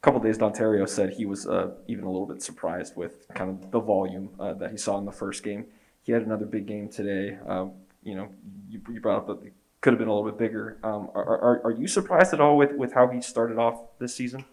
A 0.00 0.04
couple 0.04 0.20
days, 0.20 0.38
Dontario 0.38 0.88
said 0.88 1.14
he 1.14 1.26
was 1.26 1.46
uh, 1.46 1.72
even 1.88 2.04
a 2.04 2.10
little 2.10 2.26
bit 2.26 2.40
surprised 2.40 2.96
with 2.96 3.26
kind 3.34 3.50
of 3.50 3.70
the 3.72 3.80
volume 3.80 4.30
uh, 4.38 4.54
that 4.54 4.70
he 4.70 4.76
saw 4.76 4.96
in 4.98 5.04
the 5.04 5.12
first 5.12 5.42
game. 5.42 5.66
He 6.02 6.12
had 6.12 6.22
another 6.22 6.46
big 6.46 6.66
game 6.66 6.88
today. 6.88 7.36
Um, 7.46 7.72
you 8.02 8.14
know, 8.14 8.28
you, 8.68 8.80
you, 8.90 9.00
brought 9.00 9.18
up 9.18 9.26
that 9.26 9.46
it 9.46 9.52
could 9.80 9.92
have 9.92 9.98
been 9.98 10.08
a 10.08 10.14
little 10.14 10.30
bit 10.30 10.38
bigger. 10.38 10.78
Um, 10.84 11.10
are, 11.14 11.24
are, 11.24 11.64
are 11.64 11.70
you 11.72 11.88
surprised 11.88 12.32
at 12.32 12.40
all 12.40 12.56
with, 12.56 12.72
with 12.72 12.92
how 12.92 13.08
he 13.08 13.20
started 13.20 13.58
off 13.58 13.80
this 13.98 14.14
season? 14.14 14.44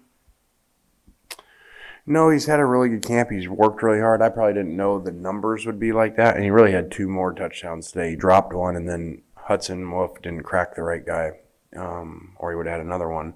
No, 2.08 2.30
he's 2.30 2.46
had 2.46 2.60
a 2.60 2.66
really 2.66 2.90
good 2.90 3.06
camp. 3.06 3.32
He's 3.32 3.48
worked 3.48 3.82
really 3.82 4.00
hard. 4.00 4.22
I 4.22 4.30
probably 4.30 4.54
didn't 4.54 4.76
know 4.76 5.00
the 5.00 5.12
numbers 5.12 5.66
would 5.66 5.80
be 5.80 5.92
like 5.92 6.16
that. 6.18 6.36
And 6.36 6.44
he 6.44 6.52
really 6.52 6.72
had 6.72 6.92
two 6.92 7.08
more 7.08 7.34
touchdowns 7.34 7.92
today. 7.92 8.12
He 8.12 8.16
dropped 8.16 8.54
one, 8.54 8.76
and 8.76 8.88
then 8.88 9.22
Hudson 9.36 9.90
Wolf 9.92 10.22
didn't 10.22 10.44
crack 10.44 10.76
the 10.76 10.84
right 10.84 11.06
guy, 11.06 11.32
um, 11.76 12.36
or 12.38 12.52
he 12.52 12.58
would 12.58 12.68
have 12.68 12.78
had 12.78 12.86
another 12.86 13.10
one. 13.10 13.36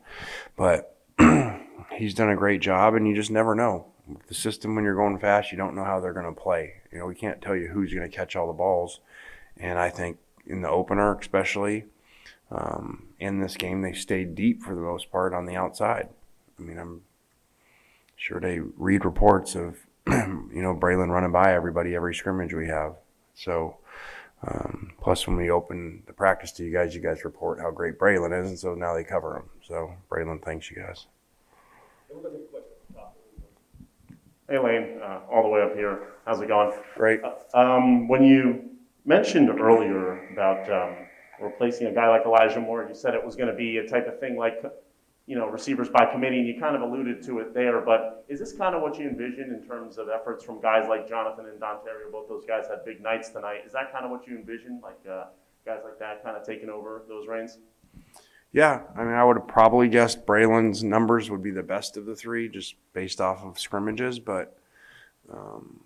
But 0.56 0.98
he's 1.91 2.13
done 2.13 2.29
a 2.29 2.35
great 2.35 2.61
job, 2.61 2.95
and 2.95 3.07
you 3.07 3.15
just 3.15 3.31
never 3.31 3.55
know. 3.55 3.87
The 4.27 4.33
system, 4.33 4.75
when 4.75 4.83
you're 4.83 4.95
going 4.95 5.19
fast, 5.19 5.51
you 5.51 5.57
don't 5.57 5.75
know 5.75 5.83
how 5.83 5.99
they're 5.99 6.13
going 6.13 6.33
to 6.33 6.41
play. 6.41 6.81
You 6.91 6.99
know, 6.99 7.05
we 7.05 7.15
can't 7.15 7.41
tell 7.41 7.55
you 7.55 7.67
who's 7.67 7.93
going 7.93 8.09
to 8.09 8.15
catch 8.15 8.35
all 8.35 8.47
the 8.47 8.53
balls. 8.53 9.01
And 9.57 9.77
I 9.77 9.89
think 9.89 10.17
in 10.47 10.61
the 10.61 10.69
opener, 10.69 11.15
especially 11.15 11.85
um, 12.51 13.07
in 13.19 13.39
this 13.39 13.55
game, 13.55 13.81
they 13.81 13.93
stayed 13.93 14.35
deep 14.35 14.63
for 14.63 14.73
the 14.73 14.81
most 14.81 15.11
part 15.11 15.33
on 15.33 15.45
the 15.45 15.55
outside. 15.55 16.09
I 16.57 16.61
mean, 16.61 16.79
I'm 16.79 17.03
sure 18.15 18.39
they 18.39 18.59
read 18.59 19.05
reports 19.05 19.55
of 19.55 19.77
you 20.07 20.49
know 20.51 20.75
Braylon 20.75 21.09
running 21.09 21.31
by 21.31 21.53
everybody 21.53 21.95
every 21.95 22.15
scrimmage 22.15 22.53
we 22.53 22.67
have. 22.67 22.95
So 23.35 23.77
um, 24.45 24.93
plus 25.01 25.27
when 25.27 25.37
we 25.37 25.49
open 25.49 26.03
the 26.07 26.13
practice 26.13 26.51
to 26.53 26.63
you 26.63 26.71
guys, 26.71 26.95
you 26.95 27.01
guys 27.01 27.25
report 27.25 27.59
how 27.59 27.71
great 27.71 27.99
Braylon 27.99 28.37
is, 28.43 28.49
and 28.49 28.59
so 28.59 28.73
now 28.73 28.93
they 28.93 29.03
cover 29.03 29.37
him. 29.37 29.49
So 29.67 29.93
Braylon, 30.09 30.43
thanks 30.43 30.69
you 30.71 30.77
guys. 30.77 31.07
Hey 34.50 34.58
Lane, 34.58 35.00
uh, 35.04 35.19
all 35.32 35.43
the 35.43 35.50
way 35.50 35.62
up 35.62 35.76
here. 35.76 36.08
How's 36.26 36.41
it 36.41 36.48
going? 36.48 36.76
Great. 36.95 37.22
Uh, 37.24 37.58
um, 37.58 38.08
when 38.08 38.24
you 38.24 38.72
mentioned 39.06 39.50
earlier 39.60 40.28
about 40.34 40.72
um, 40.72 40.95
replacing 41.39 41.88
a 41.88 41.91
guy 41.91 42.10
like 42.10 42.26
Elijah 42.26 42.60
Moore, 42.60 42.86
you 42.89 42.95
said 42.95 43.13
it 43.13 43.24
was 43.24 43.36
going 43.36 43.50
to 43.50 43.56
be 43.56 43.78
a 43.78 43.88
type 43.88 44.08
of 44.08 44.19
thing 44.19 44.38
like 44.38 44.63
you 45.30 45.36
know, 45.36 45.48
receivers 45.48 45.89
by 45.89 46.08
committee, 46.08 46.39
and 46.39 46.48
you 46.48 46.60
kind 46.60 46.76
of 46.76 46.82
alluded 46.82 47.22
to 47.22 47.38
it 47.38 47.54
there, 47.54 47.82
but 47.82 48.26
is 48.28 48.39
this 48.39 48.52
kind 48.52 48.74
of 48.74 48.82
what 48.82 48.98
you 48.98 49.08
envision 49.08 49.54
in 49.54 49.63
terms 49.63 50.00
of 50.00 50.10
efforts 50.10 50.43
from 50.43 50.60
guys 50.60 50.89
like 50.89 51.08
Jonathan 51.08 51.45
and 51.45 51.62
Dontario? 51.62 52.12
Both 52.12 52.28
those 52.28 52.45
guys 52.45 52.65
had 52.67 52.84
big 52.84 53.00
nights 53.00 53.30
tonight. 53.30 53.60
Is 53.63 53.72
that 53.74 53.91
kind 53.91 54.04
of 54.04 54.10
what 54.10 54.26
you 54.26 54.36
envision, 54.36 54.82
like 54.82 54.98
uh, 55.08 55.26
guys 55.67 55.82
like 55.84 56.00
that 56.00 56.24
kind 56.24 56.36
of 56.36 56.43
taking 56.43 56.67
over 56.67 57.04
those 57.08 57.28
reins? 57.28 57.60
Yeah, 58.51 58.81
I 58.95 59.03
mean, 59.03 59.13
I 59.13 59.23
would 59.23 59.38
have 59.38 59.47
probably 59.47 59.88
guessed 59.89 60.25
Braylon's 60.25 60.83
numbers 60.83 61.29
would 61.29 61.43
be 61.43 61.51
the 61.51 61.63
best 61.63 61.97
of 61.97 62.05
the 62.05 62.15
three, 62.15 62.49
just 62.49 62.75
based 62.93 63.21
off 63.21 63.43
of 63.43 63.59
scrimmages. 63.59 64.17
But 64.19 64.57
um, 65.31 65.81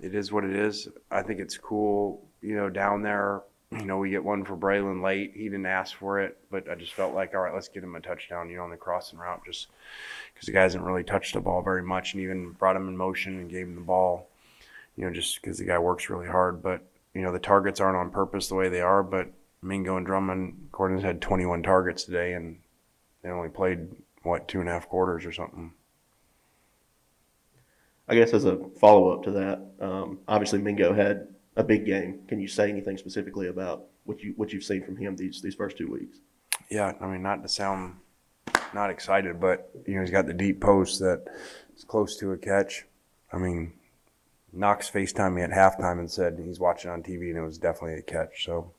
it 0.00 0.14
is 0.14 0.32
what 0.32 0.44
it 0.44 0.56
is. 0.56 0.88
I 1.10 1.22
think 1.22 1.40
it's 1.40 1.58
cool, 1.58 2.24
you 2.40 2.56
know, 2.56 2.70
down 2.70 3.02
there 3.02 3.42
you 3.78 3.86
know, 3.86 3.98
we 3.98 4.10
get 4.10 4.22
one 4.22 4.44
for 4.44 4.56
Braylon 4.56 5.02
late. 5.02 5.32
He 5.34 5.44
didn't 5.44 5.66
ask 5.66 5.96
for 5.96 6.20
it, 6.20 6.38
but 6.50 6.68
I 6.68 6.74
just 6.74 6.92
felt 6.92 7.14
like, 7.14 7.34
all 7.34 7.40
right, 7.40 7.54
let's 7.54 7.68
get 7.68 7.82
him 7.82 7.96
a 7.96 8.00
touchdown, 8.00 8.48
you 8.48 8.56
know, 8.56 8.64
on 8.64 8.70
the 8.70 8.76
crossing 8.76 9.18
route, 9.18 9.42
just 9.44 9.68
because 10.32 10.46
the 10.46 10.52
guy 10.52 10.62
hasn't 10.62 10.84
really 10.84 11.02
touched 11.02 11.34
the 11.34 11.40
ball 11.40 11.62
very 11.62 11.82
much, 11.82 12.12
and 12.12 12.22
even 12.22 12.52
brought 12.52 12.76
him 12.76 12.88
in 12.88 12.96
motion 12.96 13.38
and 13.38 13.50
gave 13.50 13.66
him 13.66 13.74
the 13.74 13.80
ball, 13.80 14.28
you 14.96 15.04
know, 15.04 15.12
just 15.12 15.40
because 15.40 15.58
the 15.58 15.64
guy 15.64 15.78
works 15.78 16.08
really 16.08 16.28
hard. 16.28 16.62
But 16.62 16.82
you 17.14 17.22
know, 17.22 17.32
the 17.32 17.38
targets 17.38 17.80
aren't 17.80 17.96
on 17.96 18.10
purpose 18.10 18.48
the 18.48 18.54
way 18.54 18.68
they 18.68 18.80
are. 18.80 19.02
But 19.02 19.28
Mingo 19.64 19.96
and 19.96 20.06
Drummond, 20.06 20.68
Gordon's 20.70 21.02
had 21.02 21.20
21 21.20 21.62
targets 21.62 22.04
today, 22.04 22.34
and 22.34 22.58
they 23.22 23.30
only 23.30 23.48
played 23.48 23.88
what 24.22 24.46
two 24.46 24.60
and 24.60 24.68
a 24.68 24.72
half 24.72 24.88
quarters 24.88 25.24
or 25.24 25.32
something. 25.32 25.72
I 28.06 28.14
guess 28.14 28.34
as 28.34 28.44
a 28.44 28.58
follow 28.78 29.10
up 29.10 29.24
to 29.24 29.30
that, 29.32 29.62
um, 29.80 30.18
obviously 30.28 30.60
Mingo 30.60 30.92
had 30.92 31.28
a 31.56 31.64
big 31.64 31.86
game. 31.86 32.20
Can 32.28 32.38
you 32.40 32.48
say 32.48 32.68
anything 32.68 32.98
specifically 32.98 33.48
about 33.48 33.84
what 34.04 34.20
you 34.20 34.34
what 34.36 34.52
you've 34.52 34.64
seen 34.64 34.84
from 34.84 34.96
him 34.96 35.16
these 35.16 35.40
these 35.40 35.54
first 35.54 35.78
two 35.78 35.90
weeks? 35.90 36.18
Yeah, 36.70 36.92
I 37.00 37.06
mean, 37.06 37.22
not 37.22 37.42
to 37.42 37.48
sound 37.48 37.96
not 38.74 38.90
excited, 38.90 39.40
but 39.40 39.70
you 39.86 39.94
know, 39.94 40.02
he's 40.02 40.10
got 40.10 40.26
the 40.26 40.34
deep 40.34 40.60
post 40.60 40.98
that 41.00 41.24
is 41.76 41.84
close 41.84 42.16
to 42.18 42.32
a 42.32 42.36
catch. 42.36 42.84
I 43.32 43.38
mean, 43.38 43.72
Knox 44.52 44.90
FaceTimed 44.90 45.34
me 45.34 45.42
at 45.42 45.50
halftime 45.50 45.98
and 45.98 46.10
said 46.10 46.38
he's 46.38 46.60
watching 46.60 46.90
on 46.90 47.02
TV 47.02 47.30
and 47.30 47.38
it 47.38 47.42
was 47.42 47.58
definitely 47.58 47.98
a 47.98 48.02
catch. 48.02 48.44
So 48.44 48.72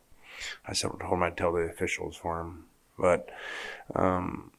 I 0.68 0.74
told 0.74 1.02
him 1.02 1.24
I'd 1.24 1.38
tell 1.38 1.54
the 1.54 1.62
officials 1.62 2.16
for 2.16 2.42
him. 2.42 2.66
But 2.98 3.30
um, 3.96 4.52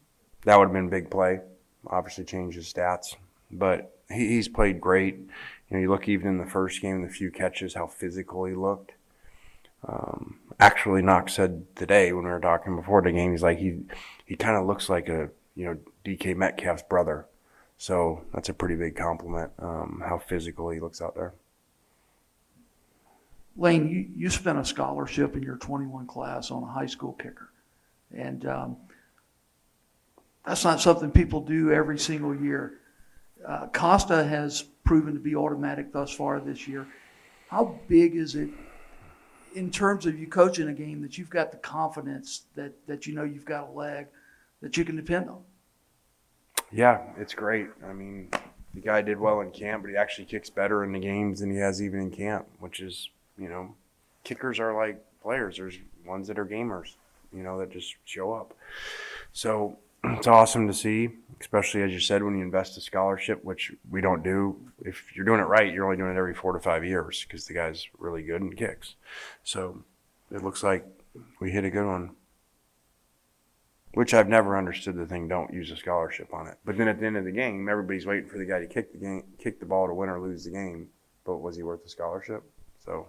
that 0.44 0.58
would 0.58 0.66
have 0.66 0.72
been 0.72 0.88
big 0.88 1.10
play. 1.10 1.40
Obviously, 1.86 2.24
change 2.24 2.54
his 2.54 2.72
stats. 2.72 3.16
But 3.50 3.96
he, 4.08 4.28
he's 4.28 4.48
played 4.48 4.80
great. 4.80 5.16
You 5.16 5.76
know, 5.76 5.78
you 5.78 5.90
look 5.90 6.08
even 6.08 6.28
in 6.28 6.38
the 6.38 6.46
first 6.46 6.80
game, 6.80 7.02
the 7.02 7.08
few 7.08 7.30
catches, 7.30 7.74
how 7.74 7.86
physical 7.86 8.44
he 8.44 8.54
looked. 8.54 8.92
Um, 9.86 10.38
actually, 10.58 11.02
Knox 11.02 11.34
said 11.34 11.64
today 11.76 12.12
when 12.12 12.24
we 12.24 12.30
were 12.30 12.40
talking 12.40 12.76
before 12.76 13.02
the 13.02 13.12
game, 13.12 13.32
he's 13.32 13.42
like 13.42 13.58
he 13.58 13.80
he 14.24 14.36
kind 14.36 14.56
of 14.56 14.66
looks 14.66 14.88
like 14.88 15.08
a 15.08 15.30
you 15.54 15.64
know 15.64 15.78
DK 16.04 16.36
Metcalf's 16.36 16.82
brother. 16.82 17.26
So 17.78 18.24
that's 18.32 18.48
a 18.48 18.54
pretty 18.54 18.74
big 18.74 18.96
compliment. 18.96 19.52
Um, 19.58 20.02
how 20.06 20.18
physical 20.18 20.70
he 20.70 20.80
looks 20.80 21.02
out 21.02 21.14
there. 21.14 21.34
Lane, 23.56 23.88
you, 23.88 24.08
you 24.14 24.30
spent 24.30 24.58
a 24.58 24.64
scholarship 24.64 25.36
in 25.36 25.42
your 25.42 25.56
21 25.56 26.06
class 26.06 26.50
on 26.50 26.62
a 26.62 26.66
high 26.66 26.86
school 26.86 27.12
kicker, 27.14 27.50
and 28.14 28.46
um, 28.46 28.76
that's 30.44 30.64
not 30.64 30.80
something 30.80 31.10
people 31.10 31.40
do 31.40 31.72
every 31.72 31.98
single 31.98 32.34
year. 32.34 32.80
Uh, 33.46 33.66
Costa 33.68 34.24
has 34.24 34.62
proven 34.84 35.14
to 35.14 35.20
be 35.20 35.34
automatic 35.34 35.92
thus 35.92 36.12
far 36.12 36.40
this 36.40 36.68
year. 36.68 36.86
How 37.48 37.78
big 37.88 38.16
is 38.16 38.34
it 38.34 38.50
in 39.54 39.70
terms 39.70 40.06
of 40.06 40.18
you 40.18 40.26
coaching 40.26 40.68
a 40.68 40.72
game 40.72 41.00
that 41.02 41.16
you've 41.16 41.30
got 41.30 41.50
the 41.50 41.58
confidence 41.58 42.42
that, 42.54 42.72
that 42.86 43.06
you 43.06 43.14
know 43.14 43.24
you've 43.24 43.44
got 43.44 43.68
a 43.68 43.72
leg 43.72 44.06
that 44.60 44.76
you 44.76 44.84
can 44.84 44.96
depend 44.96 45.28
on? 45.30 45.42
Yeah, 46.72 47.00
it's 47.16 47.34
great. 47.34 47.68
I 47.88 47.92
mean, 47.92 48.30
the 48.74 48.80
guy 48.80 49.00
did 49.00 49.18
well 49.18 49.40
in 49.40 49.50
camp, 49.50 49.82
but 49.82 49.90
he 49.90 49.96
actually 49.96 50.26
kicks 50.26 50.50
better 50.50 50.84
in 50.84 50.92
the 50.92 50.98
games 50.98 51.40
than 51.40 51.50
he 51.50 51.56
has 51.58 51.80
even 51.80 52.00
in 52.00 52.10
camp, 52.10 52.46
which 52.58 52.80
is, 52.80 53.08
you 53.38 53.48
know, 53.48 53.74
kickers 54.24 54.58
are 54.58 54.74
like 54.74 55.04
players. 55.22 55.56
There's 55.56 55.78
ones 56.06 56.28
that 56.28 56.38
are 56.38 56.46
gamers, 56.46 56.94
you 57.32 57.42
know, 57.42 57.58
that 57.58 57.70
just 57.70 57.94
show 58.04 58.32
up. 58.32 58.54
So 59.32 59.78
it's 60.04 60.26
awesome 60.26 60.66
to 60.66 60.74
see, 60.74 61.10
especially 61.40 61.82
as 61.82 61.92
you 61.92 62.00
said, 62.00 62.22
when 62.22 62.36
you 62.36 62.44
invest 62.44 62.76
a 62.76 62.80
scholarship, 62.80 63.44
which 63.44 63.72
we 63.90 64.00
don't 64.00 64.22
do. 64.22 64.56
If 64.80 65.14
you're 65.14 65.24
doing 65.24 65.40
it 65.40 65.44
right, 65.44 65.72
you're 65.72 65.84
only 65.84 65.96
doing 65.96 66.12
it 66.12 66.18
every 66.18 66.34
four 66.34 66.52
to 66.52 66.60
five 66.60 66.84
years 66.84 67.24
because 67.24 67.46
the 67.46 67.54
guy's 67.54 67.86
really 67.98 68.22
good 68.22 68.42
and 68.42 68.56
kicks. 68.56 68.94
So 69.44 69.82
it 70.30 70.42
looks 70.42 70.62
like 70.62 70.86
we 71.40 71.50
hit 71.50 71.64
a 71.64 71.70
good 71.70 71.86
one. 71.86 72.10
Which 73.94 74.12
I've 74.12 74.28
never 74.28 74.58
understood 74.58 74.96
the 74.96 75.06
thing. 75.06 75.26
Don't 75.26 75.54
use 75.54 75.70
a 75.70 75.76
scholarship 75.76 76.34
on 76.34 76.46
it. 76.46 76.58
But 76.66 76.76
then 76.76 76.86
at 76.86 77.00
the 77.00 77.06
end 77.06 77.16
of 77.16 77.24
the 77.24 77.32
game, 77.32 77.66
everybody's 77.66 78.04
waiting 78.04 78.28
for 78.28 78.36
the 78.36 78.44
guy 78.44 78.58
to 78.58 78.66
kick 78.66 78.92
the 78.92 78.98
game, 78.98 79.22
kick 79.38 79.58
the 79.58 79.64
ball 79.64 79.86
to 79.86 79.94
win 79.94 80.10
or 80.10 80.20
lose 80.20 80.44
the 80.44 80.50
game. 80.50 80.88
But 81.24 81.38
was 81.38 81.56
he 81.56 81.62
worth 81.62 81.82
the 81.82 81.88
scholarship? 81.88 82.42
So 82.84 83.08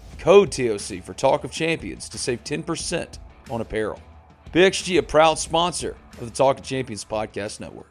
Code 0.21 0.51
TOC 0.51 1.01
for 1.01 1.15
Talk 1.15 1.43
of 1.43 1.51
Champions 1.51 2.07
to 2.09 2.19
save 2.19 2.43
10% 2.43 3.17
on 3.49 3.59
apparel. 3.59 3.99
PXG, 4.53 4.99
a 4.99 5.01
proud 5.01 5.39
sponsor 5.39 5.97
of 6.19 6.25
the 6.25 6.29
Talk 6.29 6.59
of 6.59 6.63
Champions 6.63 7.03
podcast 7.03 7.59
network. 7.59 7.90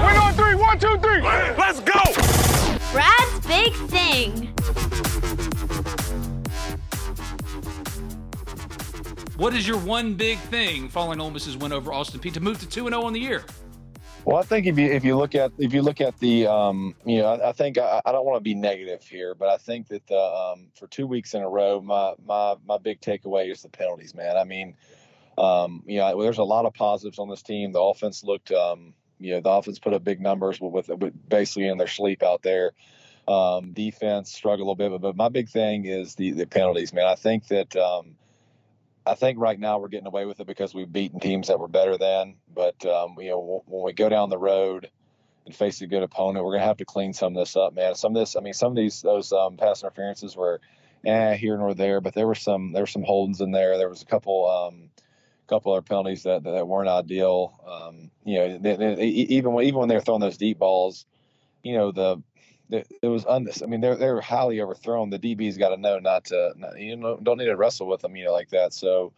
We're 0.00 0.18
on 0.18 0.32
three. 0.34 0.54
One, 0.54 0.78
two, 0.78 0.98
three. 0.98 1.20
Let's 1.20 1.80
go. 1.80 2.00
Brad's 2.92 3.46
Big 3.46 3.72
Thing. 3.88 4.46
What 9.36 9.54
is 9.54 9.66
your 9.68 9.78
one 9.78 10.14
big 10.14 10.38
thing 10.38 10.88
following 10.88 11.20
Ole 11.20 11.30
Miss's 11.30 11.56
win 11.56 11.72
over 11.72 11.92
Austin 11.92 12.20
Peay 12.20 12.32
to 12.32 12.40
move 12.40 12.58
to 12.60 12.66
2 12.68 12.88
0 12.88 13.02
on 13.02 13.12
the 13.12 13.20
year? 13.20 13.44
Well, 14.24 14.36
I 14.36 14.42
think 14.42 14.66
if 14.66 14.78
you 14.78 14.86
if 14.86 15.04
you 15.04 15.16
look 15.16 15.34
at 15.34 15.52
if 15.58 15.72
you 15.72 15.82
look 15.82 16.00
at 16.00 16.18
the 16.18 16.46
um, 16.46 16.94
you 17.06 17.18
know 17.18 17.28
I, 17.28 17.50
I 17.50 17.52
think 17.52 17.78
I, 17.78 18.02
I 18.04 18.12
don't 18.12 18.24
want 18.26 18.36
to 18.36 18.42
be 18.42 18.54
negative 18.54 19.02
here, 19.02 19.34
but 19.34 19.48
I 19.48 19.56
think 19.56 19.88
that 19.88 20.06
the, 20.06 20.18
um, 20.18 20.68
for 20.74 20.86
two 20.88 21.06
weeks 21.06 21.32
in 21.34 21.42
a 21.42 21.48
row, 21.48 21.80
my 21.80 22.14
my 22.26 22.56
my 22.66 22.76
big 22.78 23.00
takeaway 23.00 23.50
is 23.50 23.62
the 23.62 23.70
penalties, 23.70 24.14
man. 24.14 24.36
I 24.36 24.44
mean, 24.44 24.76
um, 25.38 25.82
you 25.86 25.98
know, 25.98 26.22
there's 26.22 26.38
a 26.38 26.44
lot 26.44 26.66
of 26.66 26.74
positives 26.74 27.18
on 27.18 27.28
this 27.30 27.42
team. 27.42 27.72
The 27.72 27.80
offense 27.80 28.22
looked 28.22 28.52
um, 28.52 28.92
you 29.20 29.34
know, 29.34 29.40
the 29.40 29.50
offense 29.50 29.78
put 29.78 29.92
up 29.92 30.02
big 30.02 30.20
numbers 30.20 30.60
with, 30.60 30.88
with 30.88 31.28
basically 31.28 31.68
in 31.68 31.78
their 31.78 31.86
sleep 31.86 32.22
out 32.22 32.42
there. 32.42 32.72
Um, 33.28 33.72
defense 33.72 34.32
struggled 34.32 34.60
a 34.60 34.70
little 34.70 34.74
bit, 34.74 34.90
but, 34.90 35.00
but 35.02 35.16
my 35.16 35.28
big 35.28 35.48
thing 35.48 35.84
is 35.84 36.14
the 36.14 36.32
the 36.32 36.46
penalties, 36.46 36.92
man. 36.92 37.06
I 37.06 37.14
think 37.14 37.46
that 37.48 37.76
um, 37.76 38.16
I 39.06 39.14
think 39.14 39.38
right 39.38 39.58
now 39.58 39.78
we're 39.78 39.88
getting 39.88 40.06
away 40.06 40.24
with 40.24 40.40
it 40.40 40.46
because 40.46 40.74
we've 40.74 40.90
beaten 40.90 41.20
teams 41.20 41.48
that 41.48 41.60
were 41.60 41.68
better 41.68 41.96
than. 41.96 42.36
But 42.52 42.84
um, 42.86 43.16
you 43.18 43.30
know, 43.30 43.62
when 43.66 43.84
we 43.84 43.92
go 43.92 44.08
down 44.08 44.30
the 44.30 44.38
road 44.38 44.90
and 45.46 45.54
face 45.54 45.80
a 45.80 45.86
good 45.86 46.02
opponent, 46.02 46.44
we're 46.44 46.54
gonna 46.54 46.66
have 46.66 46.78
to 46.78 46.84
clean 46.84 47.12
some 47.12 47.36
of 47.36 47.42
this 47.42 47.56
up, 47.56 47.74
man. 47.74 47.94
Some 47.94 48.16
of 48.16 48.20
this, 48.20 48.36
I 48.36 48.40
mean, 48.40 48.54
some 48.54 48.72
of 48.72 48.76
these 48.76 49.02
those 49.02 49.32
um, 49.32 49.56
pass 49.58 49.82
interferences 49.82 50.34
were, 50.34 50.60
eh, 51.04 51.36
here 51.36 51.56
nor 51.56 51.74
there, 51.74 52.00
but 52.00 52.14
there 52.14 52.26
were 52.26 52.34
some 52.34 52.72
there 52.72 52.82
were 52.82 52.88
some 52.88 53.04
holdings 53.04 53.40
in 53.40 53.52
there. 53.52 53.76
There 53.76 53.88
was 53.88 54.02
a 54.02 54.06
couple. 54.06 54.50
Um, 54.50 54.90
couple 55.50 55.74
of 55.76 55.84
penalties 55.84 56.22
that 56.22 56.44
that 56.44 56.66
weren't 56.66 56.88
ideal. 56.88 57.60
Um, 57.66 58.10
you 58.24 58.38
know, 58.38 58.58
they, 58.58 58.76
they, 58.76 59.04
even 59.04 59.52
when, 59.52 59.66
even 59.66 59.80
when 59.80 59.88
they're 59.88 60.00
throwing 60.00 60.20
those 60.20 60.38
deep 60.38 60.58
balls, 60.58 61.04
you 61.62 61.76
know 61.76 61.92
the 61.92 62.22
it 62.70 63.08
was 63.08 63.26
un, 63.26 63.48
I 63.62 63.66
mean 63.66 63.80
they're 63.80 63.96
they're 63.96 64.20
highly 64.20 64.60
overthrown. 64.60 65.10
The 65.10 65.18
DB's 65.18 65.58
got 65.58 65.70
to 65.70 65.76
know 65.76 65.98
not 65.98 66.26
to 66.26 66.52
not, 66.56 66.78
you 66.78 66.96
know 66.96 67.18
don't 67.22 67.38
need 67.38 67.46
to 67.46 67.56
wrestle 67.56 67.88
with 67.88 68.00
them 68.00 68.16
you 68.16 68.24
know 68.24 68.32
like 68.32 68.50
that. 68.50 68.72
So 68.72 69.12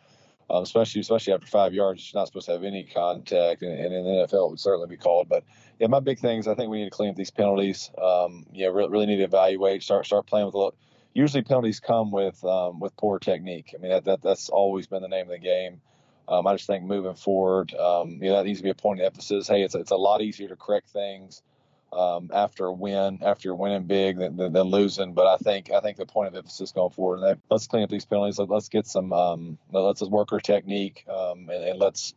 um, 0.50 0.62
especially 0.62 1.00
especially 1.00 1.32
after 1.32 1.46
five 1.46 1.72
yards, 1.72 2.12
you're 2.12 2.20
not 2.20 2.26
supposed 2.26 2.46
to 2.46 2.52
have 2.52 2.64
any 2.64 2.84
contact, 2.84 3.62
and, 3.62 3.72
and 3.72 3.94
in 3.94 4.04
the 4.04 4.26
NFL 4.26 4.46
it 4.46 4.50
would 4.50 4.60
certainly 4.60 4.88
be 4.88 4.96
called. 4.96 5.28
But 5.28 5.44
yeah, 5.78 5.86
my 5.86 6.00
big 6.00 6.18
thing 6.18 6.38
is 6.38 6.48
I 6.48 6.54
think 6.54 6.70
we 6.70 6.78
need 6.78 6.84
to 6.84 6.90
clean 6.90 7.10
up 7.10 7.16
these 7.16 7.30
penalties. 7.30 7.90
Um, 8.00 8.46
yeah, 8.52 8.68
really, 8.68 8.90
really 8.90 9.06
need 9.06 9.18
to 9.18 9.24
evaluate, 9.24 9.82
start 9.82 10.06
start 10.06 10.26
playing 10.26 10.46
with 10.46 10.54
a 10.54 10.58
little. 10.58 10.74
Usually 11.14 11.42
penalties 11.42 11.78
come 11.78 12.10
with 12.10 12.42
um, 12.44 12.80
with 12.80 12.96
poor 12.96 13.18
technique. 13.18 13.74
I 13.74 13.80
mean 13.80 13.90
that, 13.90 14.04
that 14.04 14.22
that's 14.22 14.48
always 14.48 14.86
been 14.86 15.02
the 15.02 15.08
name 15.08 15.26
of 15.26 15.32
the 15.32 15.38
game. 15.38 15.80
Um, 16.32 16.46
I 16.46 16.54
just 16.54 16.66
think 16.66 16.84
moving 16.84 17.14
forward, 17.14 17.74
um, 17.74 18.18
you 18.22 18.30
know, 18.30 18.36
that 18.36 18.46
needs 18.46 18.60
to 18.60 18.64
be 18.64 18.70
a 18.70 18.74
point 18.74 19.00
of 19.00 19.06
emphasis. 19.06 19.46
Hey, 19.46 19.62
it's 19.62 19.74
it's 19.74 19.90
a 19.90 19.96
lot 19.96 20.22
easier 20.22 20.48
to 20.48 20.56
correct 20.56 20.88
things 20.88 21.42
um, 21.92 22.30
after 22.32 22.64
a 22.64 22.72
win, 22.72 23.18
after 23.22 23.48
you're 23.48 23.54
winning 23.54 23.84
big 23.84 24.18
than, 24.18 24.36
than, 24.36 24.52
than, 24.52 24.62
losing. 24.62 25.12
But 25.12 25.26
I 25.26 25.36
think 25.36 25.70
I 25.70 25.80
think 25.80 25.98
the 25.98 26.06
point 26.06 26.28
of 26.28 26.34
emphasis 26.34 26.72
going 26.72 26.90
forward, 26.90 27.20
that, 27.20 27.38
let's 27.50 27.66
clean 27.66 27.82
up 27.82 27.90
these 27.90 28.06
penalties. 28.06 28.38
Let, 28.38 28.50
us 28.50 28.70
get 28.70 28.86
some, 28.86 29.12
um, 29.12 29.58
let's 29.70 30.00
work 30.02 30.32
our 30.32 30.40
technique, 30.40 31.04
um, 31.06 31.50
and, 31.50 31.64
and, 31.64 31.78
let's 31.78 32.14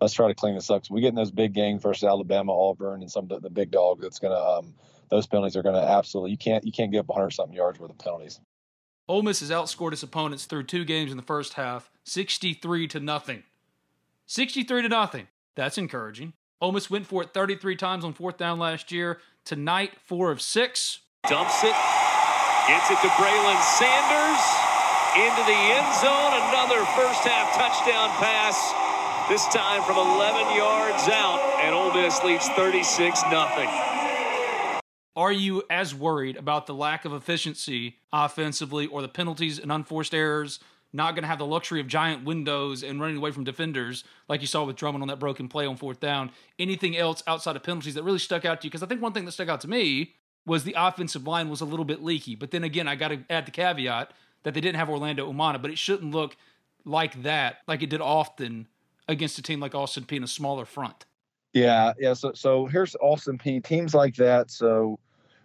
let's 0.00 0.14
try 0.14 0.28
to 0.28 0.34
clean 0.34 0.54
this 0.54 0.70
up. 0.70 0.86
So 0.86 0.94
we 0.94 1.00
get 1.00 1.08
in 1.08 1.14
those 1.16 1.32
big 1.32 1.52
games 1.52 1.82
versus 1.82 2.04
Alabama, 2.04 2.52
Auburn, 2.52 3.02
and 3.02 3.10
some 3.10 3.24
of 3.24 3.28
the, 3.30 3.40
the 3.40 3.50
big 3.50 3.72
dogs. 3.72 4.00
That's 4.00 4.20
gonna 4.20 4.36
um, 4.36 4.74
those 5.10 5.26
penalties 5.26 5.56
are 5.56 5.62
gonna 5.62 5.78
absolutely 5.78 6.30
you 6.30 6.38
can't 6.38 6.64
you 6.64 6.72
can't 6.72 6.92
give 6.92 7.00
up 7.00 7.08
100 7.08 7.30
something 7.30 7.56
yards 7.56 7.80
worth 7.80 7.90
of 7.90 7.98
penalties. 7.98 8.40
Ole 9.08 9.22
Miss 9.22 9.40
has 9.40 9.50
outscored 9.50 9.92
its 9.92 10.02
opponents 10.02 10.46
through 10.46 10.64
two 10.64 10.84
games 10.84 11.12
in 11.12 11.16
the 11.16 11.22
first 11.22 11.54
half, 11.54 11.90
63 12.04 12.88
to 12.88 13.00
nothing. 13.00 13.44
63 14.26 14.82
to 14.82 14.88
nothing. 14.88 15.28
That's 15.54 15.78
encouraging. 15.78 16.32
Ole 16.60 16.72
Miss 16.72 16.90
went 16.90 17.06
for 17.06 17.22
it 17.22 17.32
33 17.32 17.76
times 17.76 18.04
on 18.04 18.12
fourth 18.12 18.36
down 18.36 18.58
last 18.58 18.90
year. 18.90 19.20
Tonight, 19.44 19.92
four 20.04 20.30
of 20.32 20.40
six. 20.40 21.00
Dumps 21.28 21.62
it. 21.62 21.74
Gets 22.66 22.90
it 22.90 22.98
to 23.02 23.08
Braylon 23.14 23.60
Sanders. 23.78 24.42
Into 25.14 25.42
the 25.46 25.56
end 25.56 25.94
zone. 26.00 26.32
Another 26.50 26.84
first 26.96 27.22
half 27.22 27.54
touchdown 27.54 28.10
pass. 28.18 28.74
This 29.28 29.46
time 29.46 29.82
from 29.82 29.96
11 29.96 30.56
yards 30.56 31.08
out. 31.08 31.40
And 31.62 31.74
Ole 31.74 31.94
Miss 31.94 32.22
leads 32.24 32.48
36 32.50 33.22
nothing. 33.30 33.68
Are 35.14 35.32
you 35.32 35.62
as 35.70 35.94
worried 35.94 36.36
about 36.36 36.66
the 36.66 36.74
lack 36.74 37.04
of 37.04 37.12
efficiency 37.12 37.96
offensively 38.12 38.86
or 38.86 39.02
the 39.02 39.08
penalties 39.08 39.58
and 39.58 39.72
unforced 39.72 40.14
errors 40.14 40.58
not 40.96 41.14
going 41.14 41.22
to 41.22 41.28
have 41.28 41.38
the 41.38 41.46
luxury 41.46 41.80
of 41.80 41.86
giant 41.86 42.24
windows 42.24 42.82
and 42.82 43.00
running 43.00 43.16
away 43.16 43.30
from 43.30 43.44
defenders 43.44 44.04
like 44.28 44.40
you 44.40 44.46
saw 44.46 44.64
with 44.64 44.76
Drummond 44.76 45.02
on 45.02 45.08
that 45.08 45.18
broken 45.18 45.48
play 45.48 45.66
on 45.66 45.76
fourth 45.76 46.00
down. 46.00 46.30
Anything 46.58 46.96
else 46.96 47.22
outside 47.26 47.54
of 47.54 47.62
penalties 47.62 47.94
that 47.94 48.02
really 48.02 48.18
stuck 48.18 48.44
out 48.44 48.60
to 48.60 48.66
you? 48.66 48.70
Because 48.70 48.82
I 48.82 48.86
think 48.86 49.02
one 49.02 49.12
thing 49.12 49.24
that 49.26 49.32
stuck 49.32 49.48
out 49.48 49.60
to 49.60 49.68
me 49.68 50.14
was 50.46 50.64
the 50.64 50.74
offensive 50.76 51.26
line 51.26 51.48
was 51.48 51.60
a 51.60 51.64
little 51.64 51.84
bit 51.84 52.02
leaky. 52.02 52.34
But 52.34 52.50
then 52.50 52.64
again, 52.64 52.88
I 52.88 52.96
got 52.96 53.08
to 53.08 53.20
add 53.28 53.46
the 53.46 53.50
caveat 53.50 54.12
that 54.44 54.54
they 54.54 54.60
didn't 54.60 54.76
have 54.76 54.88
Orlando 54.88 55.30
Umana, 55.30 55.60
but 55.60 55.70
it 55.70 55.78
shouldn't 55.78 56.12
look 56.12 56.36
like 56.84 57.22
that, 57.24 57.58
like 57.66 57.82
it 57.82 57.90
did 57.90 58.00
often 58.00 58.68
against 59.08 59.38
a 59.38 59.42
team 59.42 59.60
like 59.60 59.74
Austin 59.74 60.04
Peay 60.04 60.16
in 60.16 60.24
a 60.24 60.28
smaller 60.28 60.64
front. 60.64 61.04
Yeah, 61.52 61.92
yeah. 61.98 62.12
So, 62.12 62.32
so 62.34 62.66
here's 62.66 62.94
Austin 62.96 63.38
Peay. 63.38 63.62
teams 63.64 63.94
like 63.94 64.14
that. 64.16 64.50
So 64.50 64.98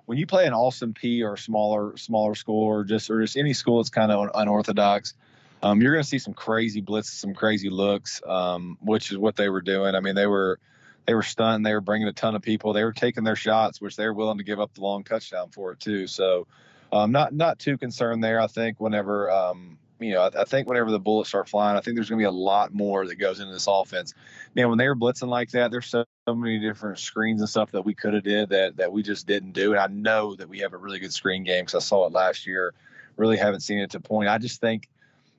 when 0.06 0.18
you 0.18 0.28
play 0.28 0.46
an 0.46 0.54
Austin 0.54 0.94
Peay 0.94 1.24
or 1.24 1.34
a 1.34 1.38
smaller 1.38 1.96
smaller 1.98 2.36
school 2.36 2.64
or 2.64 2.84
just 2.84 3.10
or 3.10 3.22
just 3.22 3.38
any 3.38 3.54
school 3.54 3.78
that's 3.78 3.90
kind 3.90 4.12
of 4.12 4.30
unorthodox, 4.36 5.14
um, 5.64 5.82
you're 5.82 5.94
going 5.94 6.04
to 6.04 6.10
see 6.10 6.20
some 6.20 6.34
crazy 6.34 6.82
blitzes, 6.82 7.20
some 7.20 7.34
crazy 7.34 7.70
looks, 7.70 8.22
um, 8.26 8.78
which 8.82 9.12
is 9.12 9.18
what 9.18 9.36
they 9.36 9.50
were 9.50 9.62
doing. 9.62 9.96
I 9.96 10.00
mean, 10.00 10.16
they 10.16 10.28
were 10.28 10.60
they 11.06 11.14
were 11.14 11.24
stunned. 11.24 11.66
They 11.66 11.74
were 11.74 11.82
bringing 11.82 12.08
a 12.08 12.14
ton 12.14 12.36
of 12.36 12.42
people. 12.42 12.74
They 12.74 12.84
were 12.84 12.94
taking 12.94 13.24
their 13.24 13.36
shots, 13.36 13.82
which 13.82 13.96
they 13.96 14.06
were 14.06 14.14
willing 14.14 14.38
to 14.38 14.44
give 14.44 14.60
up 14.60 14.74
the 14.74 14.82
long 14.82 15.04
touchdown 15.04 15.50
for 15.50 15.72
it 15.72 15.80
too. 15.80 16.08
So, 16.08 16.48
um, 16.92 17.12
not 17.12 17.34
not 17.34 17.60
too 17.60 17.78
concerned 17.78 18.24
there. 18.24 18.40
I 18.40 18.48
think 18.48 18.80
whenever 18.80 19.32
um, 19.32 19.78
you 20.02 20.14
know, 20.14 20.22
I, 20.22 20.42
I, 20.42 20.46
think 20.46 20.68
whenever 20.68 20.90
the 20.92 21.00
bullets 21.00 21.30
start 21.30 21.48
flying, 21.48 21.78
I 21.78 21.82
think 21.82 21.96
there's 21.96 22.10
going 22.10 22.20
to 22.20 22.24
be 22.24 22.28
a 22.28 22.32
lot 22.32 22.74
more 22.74 23.06
that 23.06 23.16
goes 23.16 23.40
into 23.40 23.54
this 23.54 23.68
offense. 23.68 24.14
Man, 24.56 24.70
when 24.70 24.78
they 24.78 24.88
were 24.88 24.96
blitzing 24.96 25.28
like 25.28 25.52
that, 25.52 25.70
there's 25.70 25.86
so, 25.86 26.06
so 26.28 26.36
many 26.36 26.60
different 26.60 26.98
screens 26.98 27.40
and 27.40 27.50
stuff 27.50 27.72
that 27.72 27.84
we 27.84 27.94
could 27.94 28.14
have 28.16 28.24
did 28.24 28.50
that 28.50 28.78
that 28.78 28.92
we 28.92 29.04
just 29.04 29.28
didn't 29.28 29.52
do. 29.52 29.72
And 29.72 29.80
I 29.80 29.88
know 29.88 30.36
that 30.36 30.50
we 30.50 30.60
have 30.60 30.74
a 30.74 30.78
really 30.78 31.00
good 31.00 31.14
screen 31.14 31.44
game 31.44 31.66
because 31.66 31.76
I 31.76 31.86
saw 31.86 32.08
it 32.08 32.14
last 32.14 32.48
year. 32.48 32.74
Really 33.16 33.38
haven't 33.38 33.62
seen 33.62 33.78
it 33.78 33.92
to 33.92 34.00
point. 34.00 34.30
I 34.30 34.40
just 34.40 34.60
think 34.60 34.90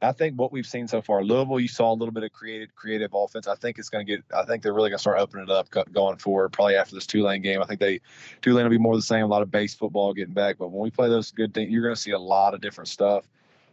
I 0.02 0.12
think 0.12 0.38
what 0.38 0.52
we've 0.52 0.66
seen 0.66 0.88
so 0.88 1.00
far, 1.00 1.22
Louisville, 1.22 1.60
you 1.60 1.68
saw 1.68 1.92
a 1.92 1.94
little 1.94 2.12
bit 2.12 2.24
of 2.24 2.32
creative, 2.32 2.74
creative 2.74 3.12
offense. 3.14 3.46
I 3.46 3.54
think 3.54 3.78
it's 3.78 3.88
going 3.88 4.04
to 4.04 4.16
get. 4.16 4.24
I 4.34 4.44
think 4.44 4.62
they're 4.62 4.74
really 4.74 4.90
going 4.90 4.98
to 4.98 5.02
start 5.02 5.20
opening 5.20 5.44
it 5.44 5.50
up 5.50 5.68
going 5.92 6.18
forward. 6.18 6.50
Probably 6.50 6.76
after 6.76 6.94
this 6.94 7.06
Tulane 7.06 7.42
game, 7.42 7.62
I 7.62 7.66
think 7.66 7.80
they 7.80 8.00
Tulane 8.40 8.64
will 8.64 8.70
be 8.70 8.78
more 8.78 8.96
the 8.96 9.02
same. 9.02 9.24
A 9.24 9.28
lot 9.28 9.42
of 9.42 9.50
base 9.50 9.74
football 9.74 10.12
getting 10.12 10.34
back, 10.34 10.58
but 10.58 10.68
when 10.68 10.82
we 10.82 10.90
play 10.90 11.08
those 11.08 11.30
good 11.30 11.54
things, 11.54 11.70
you're 11.70 11.82
going 11.82 11.94
to 11.94 12.00
see 12.00 12.10
a 12.10 12.18
lot 12.18 12.54
of 12.54 12.60
different 12.60 12.88
stuff. 12.88 13.28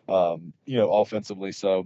Um, 0.07 0.53
you 0.65 0.77
know, 0.77 0.91
offensively. 0.91 1.51
So 1.51 1.85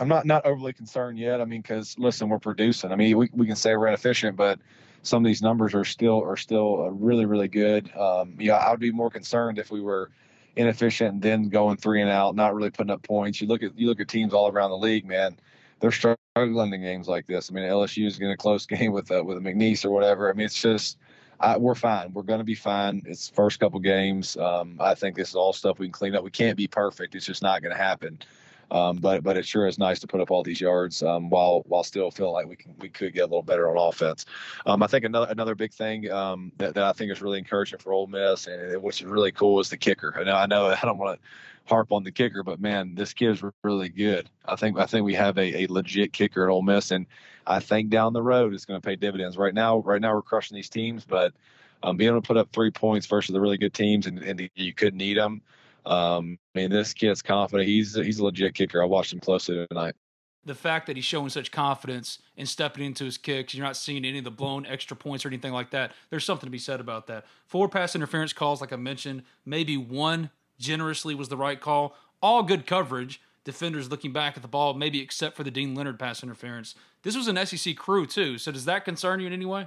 I'm 0.00 0.08
not 0.08 0.24
not 0.24 0.46
overly 0.46 0.72
concerned 0.72 1.18
yet. 1.18 1.40
I 1.40 1.44
mean, 1.44 1.60
because 1.60 1.98
listen, 1.98 2.28
we're 2.28 2.38
producing. 2.38 2.90
I 2.90 2.96
mean, 2.96 3.16
we 3.16 3.28
we 3.32 3.46
can 3.46 3.56
say 3.56 3.76
we're 3.76 3.88
inefficient, 3.88 4.36
but 4.36 4.58
some 5.02 5.24
of 5.24 5.28
these 5.28 5.42
numbers 5.42 5.74
are 5.74 5.84
still 5.84 6.22
are 6.22 6.36
still 6.36 6.82
uh, 6.86 6.88
really 6.88 7.26
really 7.26 7.48
good. 7.48 7.94
Um, 7.96 8.34
yeah, 8.38 8.54
I 8.54 8.70
would 8.70 8.80
be 8.80 8.90
more 8.90 9.10
concerned 9.10 9.58
if 9.58 9.70
we 9.70 9.80
were 9.80 10.10
inefficient 10.56 11.14
and 11.14 11.22
then 11.22 11.48
going 11.48 11.76
three 11.76 12.00
and 12.00 12.10
out, 12.10 12.34
not 12.34 12.54
really 12.54 12.70
putting 12.70 12.90
up 12.90 13.02
points. 13.02 13.40
You 13.40 13.48
look 13.48 13.62
at 13.62 13.78
you 13.78 13.86
look 13.86 14.00
at 14.00 14.08
teams 14.08 14.32
all 14.32 14.48
around 14.48 14.70
the 14.70 14.78
league, 14.78 15.06
man. 15.06 15.36
They're 15.80 15.92
struggling 15.92 16.72
in 16.72 16.82
games 16.82 17.08
like 17.08 17.26
this. 17.26 17.50
I 17.50 17.54
mean, 17.54 17.64
LSU 17.64 18.06
is 18.06 18.18
getting 18.18 18.32
a 18.32 18.36
close 18.36 18.66
game 18.66 18.92
with 18.92 19.10
uh, 19.10 19.22
with 19.24 19.38
a 19.38 19.40
McNeese 19.40 19.84
or 19.84 19.90
whatever. 19.90 20.30
I 20.30 20.34
mean, 20.34 20.46
it's 20.46 20.60
just 20.60 20.98
I, 21.40 21.56
we're 21.56 21.74
fine. 21.74 22.12
We're 22.12 22.22
going 22.22 22.40
to 22.40 22.44
be 22.44 22.54
fine. 22.54 23.02
It's 23.06 23.30
first 23.30 23.60
couple 23.60 23.80
games. 23.80 24.36
Um, 24.36 24.76
I 24.78 24.94
think 24.94 25.16
this 25.16 25.30
is 25.30 25.34
all 25.34 25.52
stuff 25.52 25.78
we 25.78 25.86
can 25.86 25.92
clean 25.92 26.14
up. 26.14 26.22
We 26.22 26.30
can't 26.30 26.56
be 26.56 26.66
perfect. 26.66 27.14
It's 27.14 27.26
just 27.26 27.42
not 27.42 27.62
going 27.62 27.74
to 27.74 27.82
happen. 27.82 28.18
Um, 28.70 28.96
but 28.96 29.22
but 29.22 29.36
it 29.36 29.46
sure 29.46 29.66
is 29.66 29.78
nice 29.78 29.98
to 30.00 30.06
put 30.06 30.20
up 30.20 30.30
all 30.30 30.42
these 30.42 30.60
yards 30.60 31.02
um, 31.02 31.28
while 31.28 31.62
while 31.66 31.82
still 31.82 32.10
feeling 32.10 32.32
like 32.32 32.46
we 32.46 32.56
can 32.56 32.74
we 32.78 32.88
could 32.88 33.12
get 33.12 33.22
a 33.22 33.26
little 33.26 33.42
better 33.42 33.68
on 33.68 33.76
offense. 33.76 34.26
Um, 34.66 34.82
I 34.82 34.86
think 34.86 35.04
another 35.04 35.26
another 35.30 35.54
big 35.54 35.72
thing 35.72 36.10
um, 36.10 36.52
that, 36.58 36.74
that 36.74 36.84
I 36.84 36.92
think 36.92 37.10
is 37.10 37.20
really 37.20 37.38
encouraging 37.38 37.78
for 37.78 37.92
Ole 37.92 38.06
Miss 38.06 38.46
and 38.46 38.82
which 38.82 39.00
is 39.00 39.06
really 39.06 39.32
cool 39.32 39.60
is 39.60 39.70
the 39.70 39.76
kicker. 39.76 40.14
I 40.16 40.24
know 40.24 40.34
I 40.34 40.46
know 40.46 40.66
I 40.82 40.84
don't 40.84 40.98
want 40.98 41.20
to 41.20 41.28
harp 41.66 41.92
on 41.92 42.04
the 42.04 42.12
kicker, 42.12 42.42
but 42.42 42.60
man, 42.60 42.94
this 42.94 43.12
kid's 43.12 43.42
really 43.62 43.88
good. 43.88 44.28
I 44.44 44.56
think 44.56 44.78
I 44.78 44.86
think 44.86 45.04
we 45.04 45.14
have 45.14 45.38
a, 45.38 45.62
a 45.62 45.66
legit 45.68 46.12
kicker 46.12 46.44
at 46.44 46.52
Ole 46.52 46.62
Miss, 46.62 46.90
and 46.90 47.06
I 47.46 47.60
think 47.60 47.90
down 47.90 48.12
the 48.12 48.22
road 48.22 48.54
it's 48.54 48.64
going 48.64 48.80
to 48.80 48.86
pay 48.86 48.96
dividends. 48.96 49.36
Right 49.36 49.54
now, 49.54 49.78
right 49.78 50.00
now 50.00 50.14
we're 50.14 50.22
crushing 50.22 50.54
these 50.54 50.68
teams, 50.68 51.04
but 51.04 51.32
um, 51.82 51.96
being 51.96 52.10
able 52.10 52.20
to 52.20 52.26
put 52.26 52.36
up 52.36 52.52
three 52.52 52.70
points 52.70 53.06
versus 53.06 53.32
the 53.32 53.40
really 53.40 53.58
good 53.58 53.74
teams, 53.74 54.06
and, 54.06 54.18
and 54.18 54.50
you 54.54 54.74
couldn't 54.74 54.98
need 54.98 55.16
them. 55.16 55.42
Um, 55.86 56.38
I 56.54 56.60
mean, 56.60 56.70
this 56.70 56.94
kid's 56.94 57.22
confident. 57.22 57.68
He's 57.68 57.94
he's 57.94 58.18
a 58.18 58.24
legit 58.24 58.54
kicker. 58.54 58.82
I 58.82 58.86
watched 58.86 59.12
him 59.12 59.20
closely 59.20 59.66
tonight. 59.68 59.94
The 60.44 60.54
fact 60.54 60.86
that 60.86 60.96
he's 60.96 61.04
showing 61.04 61.28
such 61.28 61.50
confidence 61.50 62.18
in 62.36 62.46
stepping 62.46 62.84
into 62.84 63.04
his 63.04 63.18
kicks, 63.18 63.54
you're 63.54 63.64
not 63.64 63.76
seeing 63.76 64.04
any 64.06 64.18
of 64.18 64.24
the 64.24 64.30
blown 64.30 64.64
extra 64.64 64.96
points 64.96 65.24
or 65.24 65.28
anything 65.28 65.52
like 65.52 65.70
that. 65.72 65.92
There's 66.08 66.24
something 66.24 66.46
to 66.46 66.50
be 66.50 66.58
said 66.58 66.80
about 66.80 67.06
that. 67.08 67.26
Four 67.46 67.68
pass 67.68 67.94
interference 67.94 68.32
calls, 68.32 68.60
like 68.60 68.72
I 68.72 68.76
mentioned, 68.76 69.22
maybe 69.44 69.76
one 69.76 70.30
generously 70.58 71.14
was 71.14 71.28
the 71.28 71.36
right 71.36 71.60
call. 71.60 71.94
All 72.22 72.42
good 72.42 72.66
coverage. 72.66 73.20
Defenders 73.44 73.90
looking 73.90 74.12
back 74.12 74.36
at 74.36 74.42
the 74.42 74.48
ball, 74.48 74.74
maybe 74.74 75.00
except 75.00 75.36
for 75.36 75.44
the 75.44 75.50
Deane 75.50 75.74
Leonard 75.74 75.98
pass 75.98 76.22
interference. 76.22 76.74
This 77.02 77.16
was 77.16 77.28
an 77.28 77.44
SEC 77.46 77.76
crew 77.76 78.06
too. 78.06 78.38
So 78.38 78.52
does 78.52 78.66
that 78.66 78.84
concern 78.84 79.20
you 79.20 79.26
in 79.26 79.32
any 79.32 79.46
way? 79.46 79.66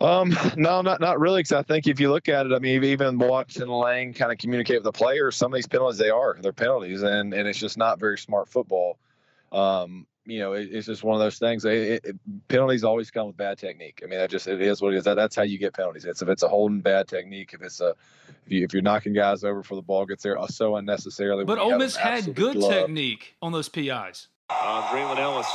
Um, 0.00 0.36
no, 0.56 0.82
not 0.82 1.00
not 1.00 1.20
really. 1.20 1.40
Because 1.40 1.52
I 1.52 1.62
think 1.62 1.86
if 1.86 2.00
you 2.00 2.10
look 2.10 2.28
at 2.28 2.46
it, 2.46 2.52
I 2.52 2.58
mean, 2.58 2.82
even 2.84 3.18
watching 3.18 3.68
Lane 3.68 4.12
kind 4.12 4.32
of 4.32 4.38
communicate 4.38 4.76
with 4.76 4.84
the 4.84 4.92
players, 4.92 5.36
some 5.36 5.52
of 5.52 5.56
these 5.56 5.66
penalties 5.66 5.98
they 5.98 6.10
are 6.10 6.36
they're 6.40 6.52
penalties, 6.52 7.02
and 7.02 7.32
and 7.32 7.48
it's 7.48 7.58
just 7.58 7.78
not 7.78 7.98
very 7.98 8.18
smart 8.18 8.48
football. 8.48 8.98
Um, 9.52 10.06
you 10.26 10.38
know, 10.38 10.54
it, 10.54 10.68
it's 10.72 10.86
just 10.86 11.04
one 11.04 11.14
of 11.14 11.20
those 11.20 11.38
things. 11.38 11.64
It, 11.64 12.04
it, 12.04 12.16
penalties 12.48 12.82
always 12.82 13.10
come 13.10 13.26
with 13.26 13.36
bad 13.36 13.58
technique. 13.58 14.00
I 14.02 14.06
mean, 14.06 14.18
that 14.18 14.30
just 14.30 14.46
it 14.48 14.60
is 14.60 14.80
what 14.80 14.94
it 14.94 14.96
is. 14.96 15.04
That, 15.04 15.14
that's 15.14 15.36
how 15.36 15.42
you 15.42 15.58
get 15.58 15.74
penalties. 15.74 16.04
It's 16.04 16.22
if 16.22 16.28
it's 16.28 16.42
a 16.42 16.48
holding 16.48 16.80
bad 16.80 17.08
technique, 17.08 17.52
if 17.52 17.62
it's 17.62 17.80
a 17.80 17.94
if, 18.46 18.52
you, 18.52 18.64
if 18.64 18.72
you're 18.72 18.82
knocking 18.82 19.12
guys 19.12 19.44
over 19.44 19.62
for 19.62 19.74
the 19.74 19.82
ball 19.82 20.06
gets 20.06 20.22
there 20.22 20.38
uh, 20.38 20.46
so 20.46 20.76
unnecessarily. 20.76 21.44
But 21.44 21.58
Ole 21.58 21.78
Miss 21.78 21.96
had 21.96 22.34
good 22.34 22.56
glove. 22.56 22.72
technique 22.72 23.36
on 23.42 23.52
those 23.52 23.68
PIs. 23.68 24.28
Uh, 24.48 24.82
Draylen 24.88 25.18
Ellis. 25.18 25.50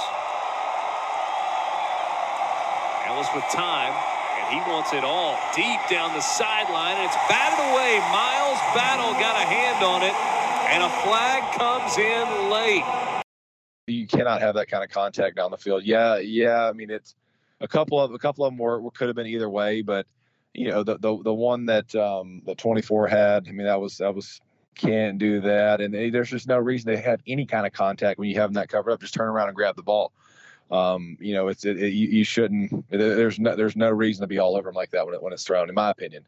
Ellis 3.08 3.28
with 3.34 3.44
time, 3.52 3.92
and 3.92 4.19
he 4.50 4.60
wants 4.70 4.94
it 4.94 5.04
all 5.04 5.38
deep 5.56 5.80
down 5.90 6.14
the 6.14 6.22
sideline, 6.22 6.98
and 6.98 7.06
it's 7.06 7.20
batted 7.30 7.62
away. 7.72 8.00
Miles 8.12 8.60
Battle 8.74 9.14
got 9.18 9.38
a 9.38 9.46
hand 9.46 9.84
on 9.84 10.04
it, 10.04 10.14
and 10.74 10.84
a 10.84 10.90
flag 11.02 11.42
comes 11.58 11.98
in 11.98 12.50
late 12.50 13.10
you 13.90 14.08
cannot 14.08 14.42
have 14.42 14.56
that 14.56 14.70
kind 14.70 14.84
of 14.84 14.90
contact 14.90 15.36
down 15.36 15.52
the 15.52 15.58
field. 15.58 15.84
Yeah, 15.84 16.18
yeah. 16.18 16.68
I 16.68 16.74
mean, 16.74 16.90
it's 16.90 17.16
a 17.60 17.68
couple 17.68 18.00
of 18.00 18.14
a 18.14 18.20
couple 18.20 18.46
of 18.46 18.52
them 18.52 18.58
were, 18.58 18.90
could 18.92 19.08
have 19.08 19.16
been 19.16 19.28
either 19.28 19.50
way, 19.50 19.82
but 19.82 20.06
you 20.54 20.70
know, 20.70 20.84
the 20.84 20.98
the 20.98 21.22
the 21.24 21.34
one 21.34 21.66
that 21.66 21.94
um, 21.96 22.42
the 22.46 22.56
24 22.56 23.08
had. 23.08 23.48
I 23.48 23.52
mean, 23.52 23.68
that 23.68 23.80
was 23.80 23.98
that 23.98 24.14
was 24.14 24.40
can't 24.76 25.18
do 25.18 25.42
that, 25.42 25.82
and 25.82 25.94
there's 26.14 26.30
just 26.30 26.48
no 26.48 26.58
reason 26.58 26.92
to 26.92 27.00
have 27.00 27.22
any 27.28 27.46
kind 27.46 27.66
of 27.66 27.74
contact 27.74 28.20
when 28.20 28.30
you 28.30 28.36
have 28.36 28.54
that 28.54 28.70
covered 28.70 28.92
up. 28.92 29.02
Just 29.02 29.14
turn 29.14 29.28
around 29.28 29.50
and 29.50 29.56
grab 29.56 29.76
the 29.76 29.84
ball. 29.84 30.14
Um, 30.72 31.18
you 31.20 31.34
know, 31.34 31.48
it's 31.48 31.66
it, 31.66 31.82
it, 31.82 31.90
you, 31.90 32.08
you, 32.08 32.24
shouldn't. 32.24 32.90
There's 32.90 33.40
no 33.40 33.56
there's 33.56 33.76
no 33.76 33.90
reason 33.90 34.22
to 34.22 34.28
be 34.28 34.38
all 34.38 34.56
over 34.56 34.70
them 34.70 34.76
like 34.76 34.92
that 34.92 35.06
when 35.06 35.16
it, 35.16 35.22
when 35.22 35.34
it's 35.34 35.44
thrown, 35.44 35.68
in 35.68 35.76
my 35.76 35.90
opinion. 35.90 36.26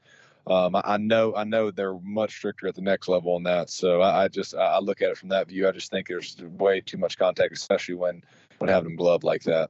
Um, 0.47 0.75
I, 0.75 0.81
I, 0.83 0.97
know 0.97 1.35
I 1.35 1.43
know 1.43 1.69
they're 1.69 1.99
much 1.99 2.31
stricter 2.37 2.67
at 2.67 2.73
the 2.73 2.81
next 2.81 3.07
level 3.07 3.35
on 3.35 3.43
that. 3.43 3.69
So 3.69 4.01
I, 4.01 4.23
I 4.23 4.27
just 4.27 4.55
I 4.55 4.79
look 4.79 5.01
at 5.03 5.11
it 5.11 5.17
from 5.17 5.29
that 5.29 5.47
view. 5.47 5.67
I 5.67 5.71
just 5.71 5.91
think 5.91 6.07
there's 6.07 6.37
way 6.57 6.81
too 6.81 6.97
much 6.97 7.17
contact, 7.17 7.53
especially 7.53 7.95
when 7.95 8.23
when 8.57 8.69
having 8.69 8.89
them 8.89 8.95
gloved 8.95 9.23
like 9.23 9.43
that. 9.43 9.69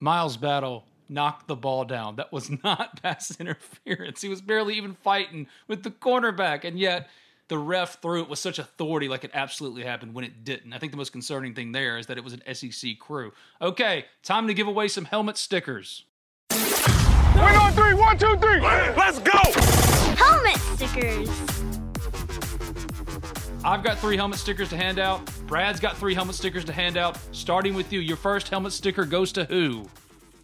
Miles 0.00 0.36
Battle 0.36 0.84
knocked 1.08 1.48
the 1.48 1.56
ball 1.56 1.84
down. 1.84 2.16
That 2.16 2.32
was 2.32 2.50
not 2.64 3.02
pass 3.02 3.36
interference. 3.40 4.22
He 4.22 4.28
was 4.28 4.40
barely 4.40 4.74
even 4.76 4.94
fighting 4.94 5.48
with 5.66 5.82
the 5.82 5.90
cornerback, 5.90 6.64
and 6.64 6.78
yet 6.78 7.08
the 7.52 7.58
ref 7.58 8.00
threw 8.00 8.22
it 8.22 8.30
with 8.30 8.38
such 8.38 8.58
authority 8.58 9.08
like 9.08 9.24
it 9.24 9.30
absolutely 9.34 9.82
happened 9.82 10.14
when 10.14 10.24
it 10.24 10.42
didn't. 10.42 10.72
I 10.72 10.78
think 10.78 10.90
the 10.90 10.96
most 10.96 11.12
concerning 11.12 11.52
thing 11.52 11.72
there 11.72 11.98
is 11.98 12.06
that 12.06 12.16
it 12.16 12.24
was 12.24 12.32
an 12.32 12.42
SEC 12.54 12.98
crew. 12.98 13.34
Okay, 13.60 14.06
time 14.22 14.46
to 14.46 14.54
give 14.54 14.66
away 14.66 14.88
some 14.88 15.04
helmet 15.04 15.36
stickers. 15.36 16.06
Win 16.50 16.62
on 17.36 17.74
three. 17.74 17.92
One, 17.92 18.16
two, 18.16 18.38
three. 18.38 18.58
Let's 18.58 19.18
go. 19.18 19.38
Helmet 20.16 20.56
stickers. 20.56 21.28
I've 23.62 23.84
got 23.84 23.98
three 23.98 24.16
helmet 24.16 24.38
stickers 24.38 24.70
to 24.70 24.76
hand 24.78 24.98
out. 24.98 25.30
Brad's 25.46 25.78
got 25.78 25.98
three 25.98 26.14
helmet 26.14 26.36
stickers 26.36 26.64
to 26.64 26.72
hand 26.72 26.96
out. 26.96 27.18
Starting 27.32 27.74
with 27.74 27.92
you, 27.92 28.00
your 28.00 28.16
first 28.16 28.48
helmet 28.48 28.72
sticker 28.72 29.04
goes 29.04 29.30
to 29.32 29.44
who? 29.44 29.84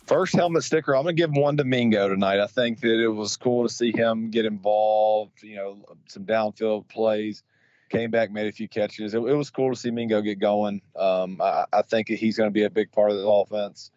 First 0.09 0.35
helmet 0.35 0.65
sticker, 0.65 0.97
I'm 0.97 1.03
gonna 1.03 1.13
give 1.13 1.33
one 1.33 1.59
to 1.59 1.65
Mingo 1.65 2.09
tonight. 2.09 2.41
I 2.41 2.47
think 2.47 2.81
that 2.81 2.99
it 2.99 3.09
was 3.09 3.37
cool 3.37 3.69
to 3.69 3.73
see 3.73 3.93
him 3.93 4.31
get 4.31 4.47
involved. 4.47 5.43
You 5.43 5.57
know, 5.57 5.85
some 6.07 6.25
downfield 6.25 6.89
plays, 6.89 7.43
came 7.91 8.11
back, 8.11 8.31
made 8.31 8.47
a 8.47 8.53
few 8.53 8.69
catches. 8.69 9.13
It, 9.13 9.19
it 9.19 9.35
was 9.35 9.51
cool 9.51 9.75
to 9.75 9.79
see 9.79 9.91
Mingo 9.91 10.23
get 10.23 10.39
going. 10.39 10.81
Um, 10.97 11.43
I, 11.43 11.67
I, 11.75 11.83
think 11.83 12.09
he's 12.09 12.37
to 12.37 12.51
be 12.51 12.65
a 12.65 12.71
big 12.71 12.91
part 12.91 13.11
of 13.11 13.19
the 13.19 13.29
offense 13.29 13.91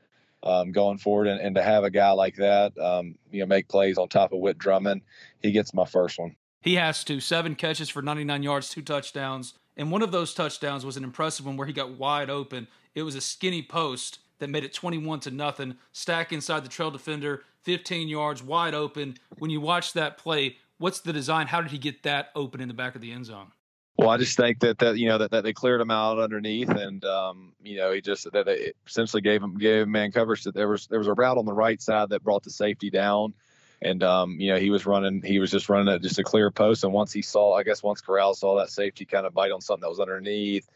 um, 0.43 0.73
going 0.73 0.97
forward. 0.97 1.27
And, 1.27 1.39
and, 1.39 1.55
to 1.55 1.63
have 1.63 1.85
a 1.85 1.89
guy 1.89 2.11
like 2.11 2.35
that, 2.35 2.77
um, 2.77 3.15
you 3.31 3.39
know, 3.39 3.45
make 3.45 3.69
plays 3.69 3.97
on 3.97 4.09
top 4.09 4.33
of 4.33 4.39
Whit 4.39 4.57
Drummond, 4.57 5.03
he 5.41 5.53
gets 5.53 5.73
my 5.73 5.85
first 5.85 6.19
one. 6.19 6.35
He 6.61 6.75
has 6.75 7.05
to. 7.05 7.21
Seven 7.21 7.55
catches 7.55 7.87
for 7.87 8.01
99 8.01 8.43
yards, 8.43 8.67
two 8.67 8.81
touchdowns. 8.81 9.53
And 9.77 9.91
one 9.91 10.01
of 10.01 10.11
those 10.11 10.33
touchdowns 10.33 10.85
was 10.85 10.97
an 10.97 11.05
impressive 11.05 11.45
one 11.45 11.55
where 11.55 11.67
he 11.67 11.73
got 11.73 11.91
wide 11.91 12.29
open. 12.29 12.67
It 12.95 13.03
was 13.03 13.15
a 13.15 13.21
skinny 13.21 13.61
post 13.61 14.19
that 14.41 14.49
made 14.49 14.65
it 14.65 14.73
21 14.73 15.21
to 15.21 15.31
nothing. 15.31 15.75
Stack 15.93 16.33
inside 16.33 16.65
the 16.65 16.69
trail 16.69 16.91
defender, 16.91 17.43
15 17.63 18.09
yards, 18.09 18.43
wide 18.43 18.73
open. 18.73 19.15
When 19.37 19.49
you 19.49 19.61
watch 19.61 19.93
that 19.93 20.17
play, 20.17 20.57
what's 20.79 20.99
the 20.99 21.13
design? 21.13 21.47
How 21.47 21.61
did 21.61 21.71
he 21.71 21.77
get 21.77 22.03
that 22.03 22.29
open 22.35 22.59
in 22.59 22.67
the 22.67 22.73
back 22.73 22.95
of 22.95 23.01
the 23.01 23.11
end 23.11 23.27
zone? 23.27 23.51
Well, 23.97 24.09
I 24.09 24.17
just 24.17 24.35
think 24.35 24.59
that 24.61 24.79
that 24.79 24.97
you 24.97 25.07
know 25.07 25.19
that, 25.19 25.31
that 25.31 25.43
they 25.43 25.53
cleared 25.53 25.79
him 25.79 25.91
out 25.91 26.17
underneath, 26.17 26.69
and 26.69 27.05
um, 27.05 27.53
you 27.61 27.77
know 27.77 27.91
he 27.91 28.01
just 28.01 28.31
that 28.31 28.45
they 28.45 28.73
essentially 28.87 29.21
gave 29.21 29.43
him 29.43 29.57
gave 29.57 29.83
him 29.83 29.91
man 29.91 30.11
coverage. 30.11 30.43
That 30.43 30.55
there 30.55 30.67
was 30.67 30.87
there 30.87 30.97
was 30.97 31.07
a 31.07 31.13
route 31.13 31.37
on 31.37 31.45
the 31.45 31.53
right 31.53 31.79
side 31.79 32.09
that 32.09 32.23
brought 32.23 32.43
the 32.43 32.49
safety 32.49 32.89
down, 32.89 33.33
and 33.81 34.01
um, 34.01 34.39
you 34.39 34.51
know 34.51 34.57
he 34.57 34.71
was 34.71 34.87
running 34.87 35.21
he 35.21 35.37
was 35.37 35.51
just 35.51 35.69
running 35.69 35.93
at 35.93 36.01
just 36.01 36.17
a 36.17 36.23
clear 36.23 36.49
post. 36.49 36.83
And 36.83 36.93
once 36.93 37.13
he 37.13 37.21
saw, 37.21 37.53
I 37.53 37.63
guess 37.63 37.83
once 37.83 38.01
Corral 38.01 38.33
saw 38.33 38.57
that 38.57 38.71
safety 38.71 39.05
kind 39.05 39.27
of 39.27 39.35
bite 39.35 39.51
on 39.51 39.61
something 39.61 39.81
that 39.81 39.89
was 39.89 39.99
underneath, 39.99 40.67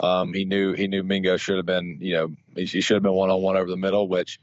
um, 0.00 0.32
he 0.32 0.44
knew 0.44 0.72
he 0.72 0.88
knew 0.88 1.02
Mingo 1.02 1.36
should 1.36 1.56
have 1.56 1.66
been 1.66 1.98
you 2.00 2.14
know 2.14 2.34
he, 2.54 2.64
he 2.64 2.80
should 2.80 2.94
have 2.94 3.02
been 3.02 3.12
one 3.12 3.30
on 3.30 3.42
one 3.42 3.56
over 3.56 3.70
the 3.70 3.76
middle, 3.76 4.08
which 4.08 4.40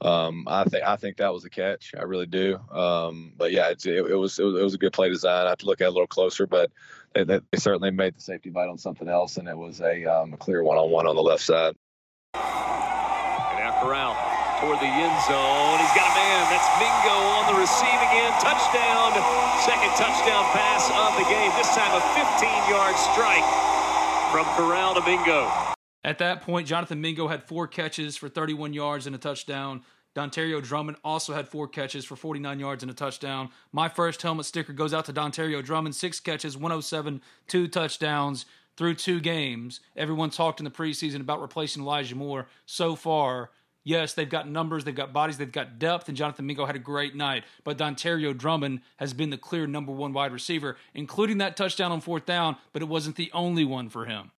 um, 0.00 0.44
I 0.48 0.64
think 0.64 0.84
I 0.84 0.96
think 0.96 1.16
that 1.18 1.32
was 1.32 1.44
a 1.44 1.50
catch. 1.50 1.94
I 1.96 2.02
really 2.02 2.26
do. 2.26 2.58
Um, 2.70 3.32
but 3.36 3.52
yeah, 3.52 3.70
it, 3.70 3.84
it, 3.86 4.18
was, 4.18 4.38
it, 4.38 4.44
was, 4.44 4.54
it 4.60 4.62
was 4.62 4.74
a 4.74 4.78
good 4.78 4.92
play 4.92 5.08
design. 5.08 5.46
I 5.46 5.50
have 5.50 5.58
to 5.58 5.66
look 5.66 5.80
at 5.80 5.84
it 5.84 5.88
a 5.88 5.90
little 5.90 6.06
closer, 6.06 6.46
but 6.46 6.70
they, 7.14 7.24
they 7.24 7.40
certainly 7.56 7.90
made 7.90 8.14
the 8.14 8.20
safety 8.20 8.50
bite 8.50 8.68
on 8.68 8.78
something 8.78 9.08
else, 9.08 9.36
and 9.36 9.48
it 9.48 9.56
was 9.56 9.80
a, 9.80 10.04
um, 10.04 10.34
a 10.34 10.36
clear 10.36 10.62
one 10.62 10.76
on 10.76 10.90
one 10.90 11.06
on 11.06 11.16
the 11.16 11.22
left 11.22 11.42
side. 11.42 11.74
And 12.34 13.58
now 13.62 13.78
Corral 13.80 14.16
toward 14.60 14.78
the 14.78 14.88
end 14.88 15.16
zone. 15.28 15.76
He's 15.80 15.94
got 15.96 16.08
a 16.08 16.14
man. 16.16 16.42
That's 16.52 16.68
Mingo 16.78 17.16
on 17.40 17.44
the 17.52 17.56
receiving 17.60 18.12
end. 18.12 18.34
Touchdown. 18.40 19.12
Second 19.64 19.92
touchdown 19.96 20.44
pass 20.52 20.90
of 20.90 21.16
the 21.16 21.26
game. 21.32 21.52
This 21.56 21.74
time 21.74 21.92
a 21.92 22.02
15-yard 22.12 22.96
strike 22.96 23.46
from 24.34 24.46
Corral 24.56 24.96
to 24.96 25.00
Mingo. 25.02 25.48
At 26.02 26.18
that 26.18 26.42
point, 26.42 26.66
Jonathan 26.66 27.00
Mingo 27.00 27.28
had 27.28 27.44
four 27.44 27.68
catches 27.68 28.16
for 28.16 28.28
31 28.28 28.72
yards 28.72 29.06
and 29.06 29.14
a 29.14 29.18
touchdown. 29.18 29.82
Dontario 30.16 30.60
Drummond 30.60 30.96
also 31.04 31.32
had 31.34 31.46
four 31.46 31.68
catches 31.68 32.04
for 32.04 32.16
49 32.16 32.58
yards 32.58 32.82
and 32.82 32.90
a 32.90 32.94
touchdown. 32.94 33.50
My 33.70 33.88
first 33.88 34.20
helmet 34.20 34.46
sticker 34.46 34.72
goes 34.72 34.92
out 34.92 35.04
to 35.04 35.12
Dontario 35.12 35.64
Drummond, 35.64 35.94
six 35.94 36.18
catches, 36.18 36.56
107, 36.56 37.22
two 37.46 37.68
touchdowns 37.68 38.44
through 38.76 38.96
two 38.96 39.20
games. 39.20 39.78
Everyone 39.96 40.30
talked 40.30 40.58
in 40.58 40.64
the 40.64 40.70
preseason 40.72 41.20
about 41.20 41.40
replacing 41.40 41.84
Elijah 41.84 42.16
Moore. 42.16 42.48
So 42.66 42.96
far, 42.96 43.50
yes, 43.84 44.14
they've 44.14 44.28
got 44.28 44.48
numbers, 44.48 44.84
they've 44.84 44.94
got 44.94 45.12
bodies, 45.12 45.38
they've 45.38 45.52
got 45.52 45.78
depth, 45.78 46.08
and 46.08 46.16
Jonathan 46.16 46.46
Mingo 46.46 46.66
had 46.66 46.76
a 46.76 46.80
great 46.80 47.14
night. 47.14 47.44
But 47.62 47.78
Dontario 47.78 48.36
Drummond 48.36 48.80
has 48.96 49.12
been 49.12 49.30
the 49.30 49.38
clear 49.38 49.66
number 49.66 49.92
one 49.92 50.12
wide 50.12 50.32
receiver, 50.32 50.76
including 50.94 51.38
that 51.38 51.56
touchdown 51.56 51.92
on 51.92 52.00
fourth 52.00 52.26
down, 52.26 52.56
but 52.72 52.82
it 52.82 52.88
wasn't 52.88 53.16
the 53.16 53.30
only 53.32 53.64
one 53.64 53.88
for 53.88 54.06
him. 54.06 54.32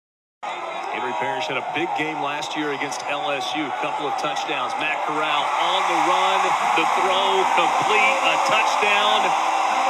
Henry 0.42 1.12
Parrish 1.18 1.50
had 1.50 1.58
a 1.58 1.66
big 1.74 1.90
game 1.98 2.22
last 2.22 2.56
year 2.56 2.72
against 2.72 3.00
LSU. 3.10 3.66
A 3.66 3.78
couple 3.82 4.06
of 4.06 4.14
touchdowns. 4.22 4.70
Matt 4.78 5.02
Corral 5.04 5.42
on 5.58 5.82
the 5.90 5.98
run. 6.06 6.38
The 6.78 6.86
throw 7.02 7.42
complete. 7.58 8.16
A 8.30 8.34
touchdown. 8.46 9.26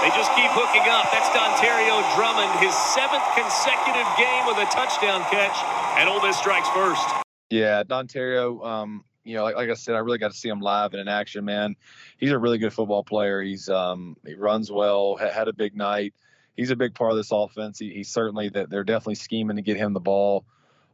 They 0.00 0.08
just 0.16 0.32
keep 0.32 0.48
hooking 0.56 0.84
up. 0.88 1.12
That's 1.12 1.28
Dontario 1.32 2.00
Drummond, 2.16 2.50
his 2.60 2.72
seventh 2.72 3.24
consecutive 3.36 4.08
game 4.16 4.44
with 4.48 4.56
a 4.58 4.68
touchdown 4.72 5.24
catch, 5.30 5.56
and 6.00 6.08
Ole 6.08 6.20
Miss 6.20 6.36
strikes 6.36 6.68
first. 6.70 7.04
Yeah, 7.48 7.84
Dontario. 7.84 8.64
Um, 8.64 9.04
you 9.24 9.34
know, 9.34 9.44
like, 9.44 9.56
like, 9.56 9.70
I 9.70 9.74
said, 9.74 9.94
I 9.94 9.98
really 9.98 10.18
got 10.18 10.32
to 10.32 10.36
see 10.36 10.48
him 10.48 10.60
live 10.60 10.92
and 10.92 11.00
in 11.00 11.08
action. 11.08 11.44
Man, 11.44 11.76
he's 12.18 12.30
a 12.30 12.38
really 12.38 12.58
good 12.58 12.72
football 12.72 13.02
player. 13.02 13.42
He's 13.42 13.68
um, 13.68 14.16
he 14.26 14.34
runs 14.34 14.70
well. 14.70 15.16
had 15.16 15.48
a 15.48 15.52
big 15.52 15.74
night. 15.74 16.14
He's 16.56 16.70
a 16.70 16.76
big 16.76 16.94
part 16.94 17.10
of 17.10 17.16
this 17.16 17.32
offense. 17.32 17.78
He, 17.78 17.90
he's 17.90 18.08
certainly 18.08 18.50
that 18.50 18.70
they're 18.70 18.84
definitely 18.84 19.16
scheming 19.16 19.56
to 19.56 19.62
get 19.62 19.76
him 19.76 19.92
the 19.92 20.00
ball 20.00 20.44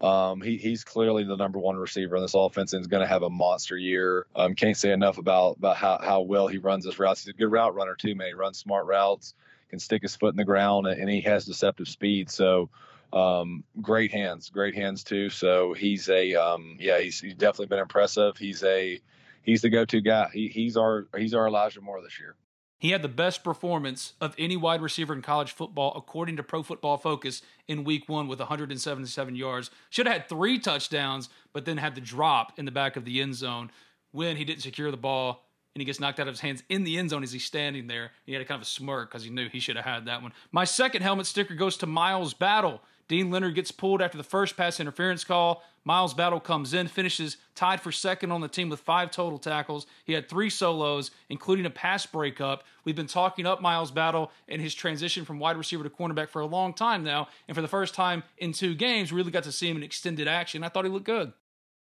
Um, 0.01 0.41
he, 0.41 0.57
he's 0.57 0.83
clearly 0.83 1.25
the 1.25 1.37
number 1.37 1.59
one 1.59 1.77
receiver 1.77 2.17
in 2.17 2.23
this 2.23 2.35
offense 2.35 2.73
and 2.73 2.81
is 2.81 2.87
going 2.87 3.03
to 3.03 3.07
have 3.07 3.23
a 3.23 3.29
monster 3.29 3.77
year. 3.77 4.27
Um, 4.35 4.55
can't 4.55 4.77
say 4.77 4.93
enough 4.93 5.19
about 5.19 5.59
about 5.59 5.77
how, 5.77 5.99
how 6.03 6.23
well 6.23 6.49
he 6.49 6.59
runs 6.59 6.87
his 6.87 6.99
routes. 6.99 7.25
He's 7.25 7.35
a 7.35 7.37
good 7.37 7.53
route 7.53 7.75
runner 7.75 7.95
too, 7.97 8.15
man. 8.15 8.29
He 8.29 8.33
runs 8.33 8.59
smart 8.59 8.87
routes, 8.87 9.35
can 9.69 9.79
stick 9.79 10.03
his 10.03 10.17
foot 10.17 10.33
in 10.33 10.37
the 10.39 10.45
ground, 10.45 10.87
and, 10.87 10.99
and 11.01 11.11
he 11.11 11.21
has 11.23 11.45
deceptive 11.45 11.89
speed. 11.89 12.31
So 12.31 12.71
um, 13.13 13.65
great 13.81 14.13
hands, 14.13 14.51
great 14.51 14.75
hands 14.75 15.05
too. 15.05 15.31
So 15.31 15.73
he's 15.73 16.09
a 16.09 16.35
um, 16.35 16.77
yeah, 16.79 17.01
he's, 17.01 17.21
he's 17.21 17.35
definitely 17.35 17.67
been 17.67 17.79
impressive. 17.79 18.37
He's 18.37 18.63
a 18.63 19.01
he's 19.43 19.63
the 19.63 19.71
go-to 19.71 20.01
guy. 20.01 20.29
He, 20.33 20.49
he's 20.49 20.77
our 20.77 21.07
he's 21.17 21.35
our 21.35 21.47
Elijah 21.47 21.81
Moore 21.81 22.01
this 22.03 22.19
year. 22.19 22.37
He 22.79 22.93
had 22.93 23.03
the 23.03 23.09
best 23.09 23.45
performance 23.45 24.15
of 24.23 24.35
any 24.39 24.57
wide 24.57 24.81
receiver 24.81 25.13
in 25.13 25.21
college 25.21 25.53
football, 25.53 25.93
according 25.97 26.39
to 26.39 26.43
Pro 26.43 26.63
Football 26.63 26.97
Focus, 26.97 27.43
in 27.69 27.85
week 27.85 28.09
one 28.09 28.27
with 28.27 28.39
177 28.39 29.37
yards. 29.37 29.71
Should 29.91 30.07
have 30.07 30.17
had 30.17 30.29
three 30.31 30.59
touchdowns, 30.59 31.29
but 31.53 31.67
then 31.67 31.77
had 31.77 31.95
the 31.95 32.01
drop 32.01 32.59
in 32.59 32.65
the 32.65 32.71
back 32.71 32.97
of 32.97 33.05
the 33.05 33.21
end 33.21 33.35
zone 33.35 33.71
when 34.13 34.37
he 34.37 34.47
didn't 34.47 34.63
secure 34.63 34.91
the 34.91 34.97
ball 34.97 35.45
and 35.75 35.81
he 35.81 35.85
gets 35.85 36.01
knocked 36.01 36.19
out 36.19 36.27
of 36.27 36.35
his 36.35 36.41
hands 36.41 36.63
in 36.69 36.85
the 36.85 36.99
end 36.99 37.11
zone 37.11 37.23
as 37.23 37.33
he's 37.33 37.45
standing 37.45 37.87
there. 37.87 38.11
He 38.25 38.33
had 38.33 38.43
a 38.43 38.45
kind 38.45 38.57
of 38.57 38.63
a 38.63 38.71
smirk 38.71 39.11
because 39.11 39.25
he 39.25 39.31
knew 39.31 39.49
he 39.49 39.61
should 39.61 39.77
have 39.77 39.85
had 39.85 40.07
that 40.07 40.23
one. 40.23 40.33
My 40.51 40.65
second 40.65 41.03
helmet 41.03 41.27
sticker 41.27 41.55
goes 41.55 41.77
to 41.79 41.87
Miles 41.87 42.35
Battle. 42.35 42.81
Deane 43.11 43.29
Leonard 43.29 43.57
gets 43.57 43.73
pulled 43.73 44.01
after 44.01 44.17
the 44.17 44.23
first 44.23 44.57
pass 44.57 44.79
interference 44.79 45.25
call. 45.25 45.65
Miles 45.83 46.15
Battle 46.15 46.39
comes 46.39 46.73
in, 46.73 46.87
finishes 46.87 47.39
tied 47.57 47.81
for 47.81 47.91
second 47.91 48.31
on 48.31 48.41
the 48.41 48.47
team 48.47 48.69
with 48.69 48.79
five 48.79 49.11
total 49.11 49.37
tackles. 49.37 49.89
He 50.05 50.13
had 50.13 50.29
three 50.29 50.49
solos, 50.49 51.11
including 51.29 51.67
a 51.67 51.71
pass 51.71 52.07
breakup. 52.07 52.63
We've 52.85 52.95
been 52.95 53.09
talking 53.09 53.47
up 53.47 53.61
Miles 53.61 53.91
Battle 53.91 54.31
and 54.47 54.63
his 54.63 54.77
transition 54.77 55.25
from 55.25 55.41
wide 55.41 55.57
receiver 55.57 55.83
to 55.83 55.91
cornerback 55.91 56.29
for 56.29 56.39
a 56.39 56.47
long 56.47 56.73
time 56.73 57.03
now. 57.03 57.27
And 57.49 57.57
for 57.57 57.63
the 57.63 57.67
first 57.67 57.95
time 57.95 58.23
in 58.39 58.53
two 58.53 58.77
games, 58.77 59.13
really 59.13 59.33
got 59.33 59.43
to 59.43 59.51
see 59.51 59.69
him 59.69 59.77
in 59.77 59.83
extended 59.83 60.29
action. 60.29 60.63
I 60.63 60.69
thought 60.69 60.85
he 60.85 60.91
looked 60.93 61.07
good. 61.07 61.33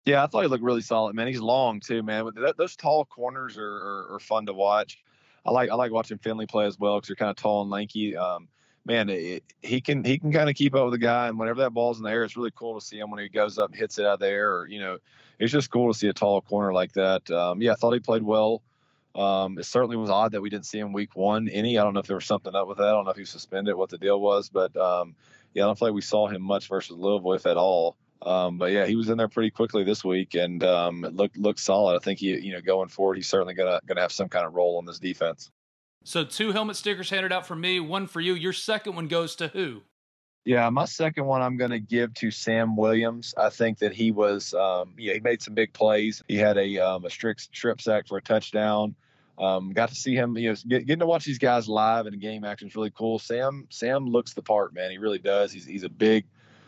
Yeah, 0.05 0.23
I 0.23 0.27
thought 0.27 0.43
he 0.43 0.49
looked 0.49 0.63
really 0.63 0.83
solid, 0.83 1.17
man. 1.17 1.27
He's 1.27 1.41
long 1.41 1.81
too, 1.81 2.03
man. 2.03 2.29
Those 2.59 2.77
tall 2.77 3.07
corners 3.07 3.57
are, 3.57 3.65
are, 3.65 4.15
are 4.17 4.21
fun 4.21 4.45
to 4.45 4.53
watch. 4.53 4.99
I 5.47 5.53
like 5.53 5.71
I 5.71 5.75
like 5.75 5.91
watching 5.91 6.19
Finley 6.19 6.47
play 6.47 6.67
as 6.67 6.79
well 6.79 6.99
because 6.99 7.09
they're 7.09 7.17
kind 7.17 7.31
of 7.31 7.37
tall 7.37 7.63
and 7.63 7.71
lanky. 7.71 8.15
Um, 8.15 8.49
man, 8.85 9.09
it, 9.09 9.43
he 9.63 9.81
can 9.81 10.05
he 10.05 10.19
can 10.19 10.33
kind 10.33 10.49
of 10.49 10.57
keep 10.57 10.75
up 10.75 10.85
with 10.85 10.93
the 10.93 10.99
guy, 10.99 11.29
and 11.29 11.39
whenever 11.39 11.61
that 11.61 11.71
ball's 11.71 11.99
in 11.99 12.05
the 12.05 12.11
air, 12.11 12.25
it's 12.25 12.37
really 12.37 12.53
cool 12.55 12.79
to 12.79 12.85
see 12.85 12.99
him 12.99 13.11
when 13.11 13.21
he 13.21 13.29
goes 13.29 13.59
up 13.59 13.71
and 13.71 13.79
hits 13.79 13.99
it 13.99 14.07
out 14.07 14.15
of 14.15 14.21
the 14.21 14.29
air. 14.29 14.57
Or 14.57 14.67
you 14.69 14.81
know, 14.81 14.99
it's 15.39 15.53
just 15.53 15.71
cool 15.71 15.93
to 15.93 15.99
see 15.99 16.09
a 16.09 16.13
tall 16.13 16.41
corner 16.41 16.73
like 16.73 16.93
that. 16.93 17.29
Um, 17.31 17.63
yeah, 17.63 17.73
I 17.73 17.75
thought 17.75 17.93
he 17.93 18.01
played 18.01 18.23
well. 18.23 18.63
Um, 19.15 19.59
it 19.59 19.65
certainly 19.65 19.97
was 19.97 20.11
odd 20.11 20.33
that 20.33 20.41
we 20.41 20.51
didn't 20.51 20.67
see 20.67 20.79
him 20.79 20.93
week 20.93 21.15
one. 21.15 21.49
Any, 21.49 21.79
I 21.79 21.85
don't 21.85 21.95
know 21.95 22.01
if 22.01 22.07
there 22.07 22.17
was 22.17 22.27
something 22.27 22.55
up 22.55 22.67
with 22.67 22.79
that. 22.79 22.89
I 22.89 22.91
don't 22.91 23.05
know 23.05 23.11
if 23.11 23.17
he 23.17 23.23
was 23.23 23.31
suspended, 23.31 23.77
what 23.77 23.91
the 23.91 23.99
deal 23.99 24.21
was, 24.21 24.49
but 24.49 24.77
um, 24.77 25.15
yeah, 25.55 25.63
I 25.63 25.67
don't 25.67 25.79
feel 25.79 25.89
like 25.89 25.95
we 25.95 26.01
saw 26.01 26.27
him 26.27 26.43
much 26.43 26.69
versus 26.69 26.97
Louisville, 26.97 27.35
if 27.35 27.47
at 27.47 27.57
all. 27.57 27.97
Um, 28.23 28.59
but 28.59 28.73
yeah, 28.73 28.87
he 28.87 28.97
was 28.97 29.09
in 29.11 29.19
there 29.19 29.29
pretty 29.29 29.51
quickly 29.51 29.85
this 29.85 30.03
week, 30.03 30.35
and 30.35 30.65
um, 30.65 31.03
looked 31.03 31.37
looked 31.37 31.61
solid. 31.61 31.95
I 31.95 31.99
think 31.99 32.19
he, 32.19 32.39
you 32.39 32.53
know, 32.53 32.61
going 32.61 32.89
forward, 32.89 33.17
he's 33.17 33.29
certainly 33.29 33.55
gonna 33.55 33.81
gonna 33.87 34.01
have 34.01 34.13
some 34.13 34.29
kind 34.29 34.47
of 34.47 34.55
role 34.55 34.79
on 34.79 34.87
this 34.87 34.99
defense. 34.99 35.51
So 36.05 36.23
two 36.23 36.53
helmet 36.53 36.77
stickers 36.77 37.09
handed 37.09 37.33
out 37.33 37.47
for 37.47 37.57
me, 37.57 37.81
one 37.81 38.07
for 38.07 38.21
you. 38.21 38.35
Your 38.35 38.53
second 38.53 38.95
one 38.95 39.09
goes 39.09 39.35
to 39.37 39.49
who? 39.49 39.83
Yeah, 40.45 40.69
my 40.69 40.85
second 40.85 41.25
one 41.25 41.41
I'm 41.41 41.57
going 41.57 41.71
to 41.71 41.81
give 41.81 42.13
to 42.15 42.31
Sam 42.31 42.77
Williams. 42.77 43.35
I 43.39 43.49
think 43.49 43.79
that 43.79 43.95
he 43.95 44.11
was, 44.11 44.53
um, 44.53 44.93
yeah, 44.99 45.15
he 45.15 45.21
made 45.21 45.41
some 45.41 45.55
big 45.55 45.73
plays. 45.73 46.23
He 46.29 46.37
had 46.37 46.59
a 46.59 46.79
um, 46.79 47.07
a 47.07 47.11
strict 47.11 47.41
strip 47.41 47.81
sack 47.81 48.07
for 48.07 48.19
a 48.19 48.23
touchdown. 48.23 48.95
Um, 49.39 49.73
got 49.73 49.89
to 49.89 49.95
see 49.95 50.15
him, 50.15 50.37
you 50.37 50.51
know, 50.51 50.57
get, 50.69 50.87
getting 50.87 51.01
to 51.01 51.07
watch 51.07 51.25
these 51.25 51.39
guys 51.39 51.67
live 51.67 52.07
in 52.07 52.19
game 52.19 52.45
action 52.45 52.69
is 52.69 52.77
really 52.77 52.91
cool. 52.91 53.19
Sam 53.19 53.67
Sam 53.71 54.07
looks 54.07 54.35
the 54.35 54.43
part, 54.43 54.75
man. 54.75 54.91
He 54.91 54.99
really 54.99 55.19
does. 55.19 55.51
He's 55.51 55.65
he's 55.65 55.85
a 55.85 55.89
big, 55.89 56.27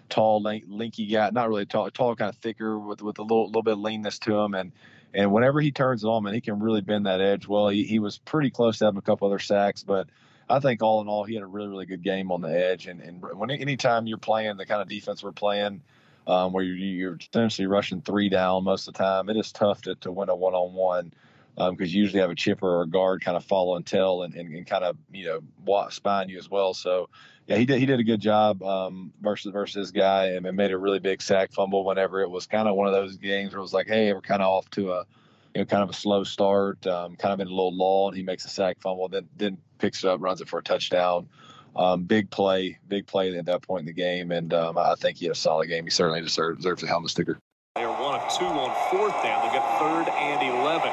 tall, 0.09 0.41
lank, 0.41 0.67
linky 0.67 1.13
guy. 1.13 1.29
Not 1.29 1.51
really 1.51 1.67
tall, 1.67 1.91
tall, 1.91 2.17
kind 2.17 2.31
of 2.31 2.37
thicker 2.37 2.79
with 2.79 3.03
with 3.03 3.19
a 3.19 3.23
little 3.23 3.47
little 3.47 3.63
bit 3.63 3.75
of 3.75 3.81
leanness 3.81 4.19
to 4.21 4.39
him, 4.39 4.55
and 4.55 4.73
and 5.17 5.33
whenever 5.33 5.61
he 5.61 5.73
turns 5.73 6.05
it 6.05 6.07
on, 6.07 6.25
man, 6.25 6.35
he 6.35 6.43
can 6.43 6.61
really 6.61 6.83
bend 6.83 7.07
that 7.07 7.23
edge 7.23 7.49
well. 7.49 7.69
He, 7.69 7.85
he 7.85 7.99
was 7.99 8.19
pretty 8.19 8.51
close 8.51 8.79
to 8.79 8.85
having 8.85 8.99
a 8.99 9.03
couple 9.03 9.27
other 9.27 9.39
sacks, 9.39 9.83
but 9.83 10.09
I 10.49 10.61
think 10.61 10.83
all 10.83 11.01
in 11.01 11.09
all, 11.09 11.25
he 11.25 11.35
had 11.35 11.43
a 11.43 11.47
really, 11.47 11.69
really 11.69 11.87
good 11.87 12.03
game 12.03 12.31
on 12.31 12.43
the 12.43 12.51
edge. 12.51 12.87
And, 12.87 13.01
and 13.01 13.23
when 13.23 13.51
anytime 13.51 14.07
you're 14.07 14.19
playing 14.19 14.59
the 14.59 14.67
kind 14.67 14.83
of 14.83 14.89
defense 14.89 15.23
we're 15.23 15.33
playing, 15.33 15.81
um, 16.27 16.53
where 16.53 16.63
you're, 16.63 16.77
you're 16.77 17.19
essentially 17.19 17.67
rushing 17.67 18.03
three 18.03 18.29
down 18.29 18.65
most 18.65 18.87
of 18.89 18.95
the 18.95 18.99
time, 18.99 19.31
it 19.31 19.39
is 19.39 19.53
tough 19.53 19.81
to, 19.83 19.95
to 19.97 20.13
win 20.13 20.29
a 20.29 20.37
one 20.37 20.55
on 20.55 20.75
one 20.75 21.13
because 21.57 21.95
you 21.95 22.03
usually 22.03 22.21
have 22.21 22.31
a 22.31 22.35
chipper 22.35 22.69
or 22.69 22.83
a 22.83 22.87
guard 22.87 23.23
kind 23.25 23.37
of 23.37 23.45
follow 23.45 23.77
and 23.77 23.87
tell 23.87 24.23
and, 24.23 24.35
and, 24.35 24.55
and 24.55 24.67
kind 24.67 24.85
of 24.85 24.97
you 25.11 25.25
know 25.25 25.89
spine 25.89 26.29
you 26.29 26.39
as 26.39 26.51
well. 26.51 26.75
So 26.75 27.09
yeah, 27.47 27.57
he 27.57 27.65
did 27.65 27.79
he 27.79 27.87
did 27.87 28.01
a 28.01 28.05
good 28.05 28.21
job 28.21 28.63
um, 28.63 29.13
versus 29.21 29.53
versus 29.53 29.75
this 29.75 29.91
guy 29.91 30.27
and 30.31 30.57
made 30.57 30.73
a 30.73 30.79
really 30.79 30.99
big 30.99 31.23
sack 31.23 31.53
fumble 31.53 31.85
whenever 31.85 32.21
it 32.21 32.31
was 32.31 32.47
kind 32.47 32.69
of 32.69 32.75
one 32.75 32.89
of 32.89 32.93
those 32.93 33.17
games 33.17 33.53
where 33.53 33.59
it 33.59 33.63
was 33.63 33.73
like, 33.73 33.87
hey, 33.87 34.13
we're 34.13 34.21
kind 34.21 34.43
of 34.43 34.49
off 34.49 34.69
to 34.71 34.93
a 34.93 35.07
you 35.55 35.61
know 35.61 35.65
kind 35.65 35.83
of 35.83 35.91
a 35.91 35.95
slow 35.95 36.25
start, 36.25 36.85
um, 36.87 37.15
kind 37.17 37.33
of 37.33 37.41
in 37.41 37.47
a 37.47 37.51
little 37.51 37.75
lull, 37.75 38.09
and 38.09 38.17
he 38.17 38.23
makes 38.23 38.45
a 38.45 38.49
sack 38.49 38.81
fumble, 38.81 39.09
then 39.09 39.29
then 39.37 39.59
picks 39.79 40.03
it 40.03 40.11
up, 40.11 40.21
runs 40.21 40.41
it 40.41 40.49
for 40.49 40.59
a 40.59 40.63
touchdown. 40.63 41.29
Um, 41.77 42.05
big 42.05 42.31
play, 42.31 42.79
big 42.89 43.07
play 43.07 43.37
at 43.37 43.45
that 43.47 43.63
point 43.63 43.81
in 43.81 43.87
the 43.87 43.93
game, 43.93 44.33
and 44.33 44.53
um, 44.55 44.79
I 44.79 44.95
think 44.97 45.19
he 45.19 45.27
had 45.27 45.33
a 45.33 45.39
solid 45.39 45.69
game. 45.69 45.85
He 45.85 45.91
certainly 45.91 46.23
deserves, 46.23 46.57
deserves 46.59 46.83
a 46.83 46.87
helmet 46.87 47.11
sticker. 47.11 47.39
They 47.77 47.85
are 47.85 48.03
one 48.03 48.19
of 48.19 48.25
two 48.33 48.49
on 48.49 48.73
fourth 48.91 49.13
down. 49.23 49.45
They 49.47 49.53
got 49.53 49.79
third 49.79 50.09
and 50.09 50.41
eleven. 50.41 50.89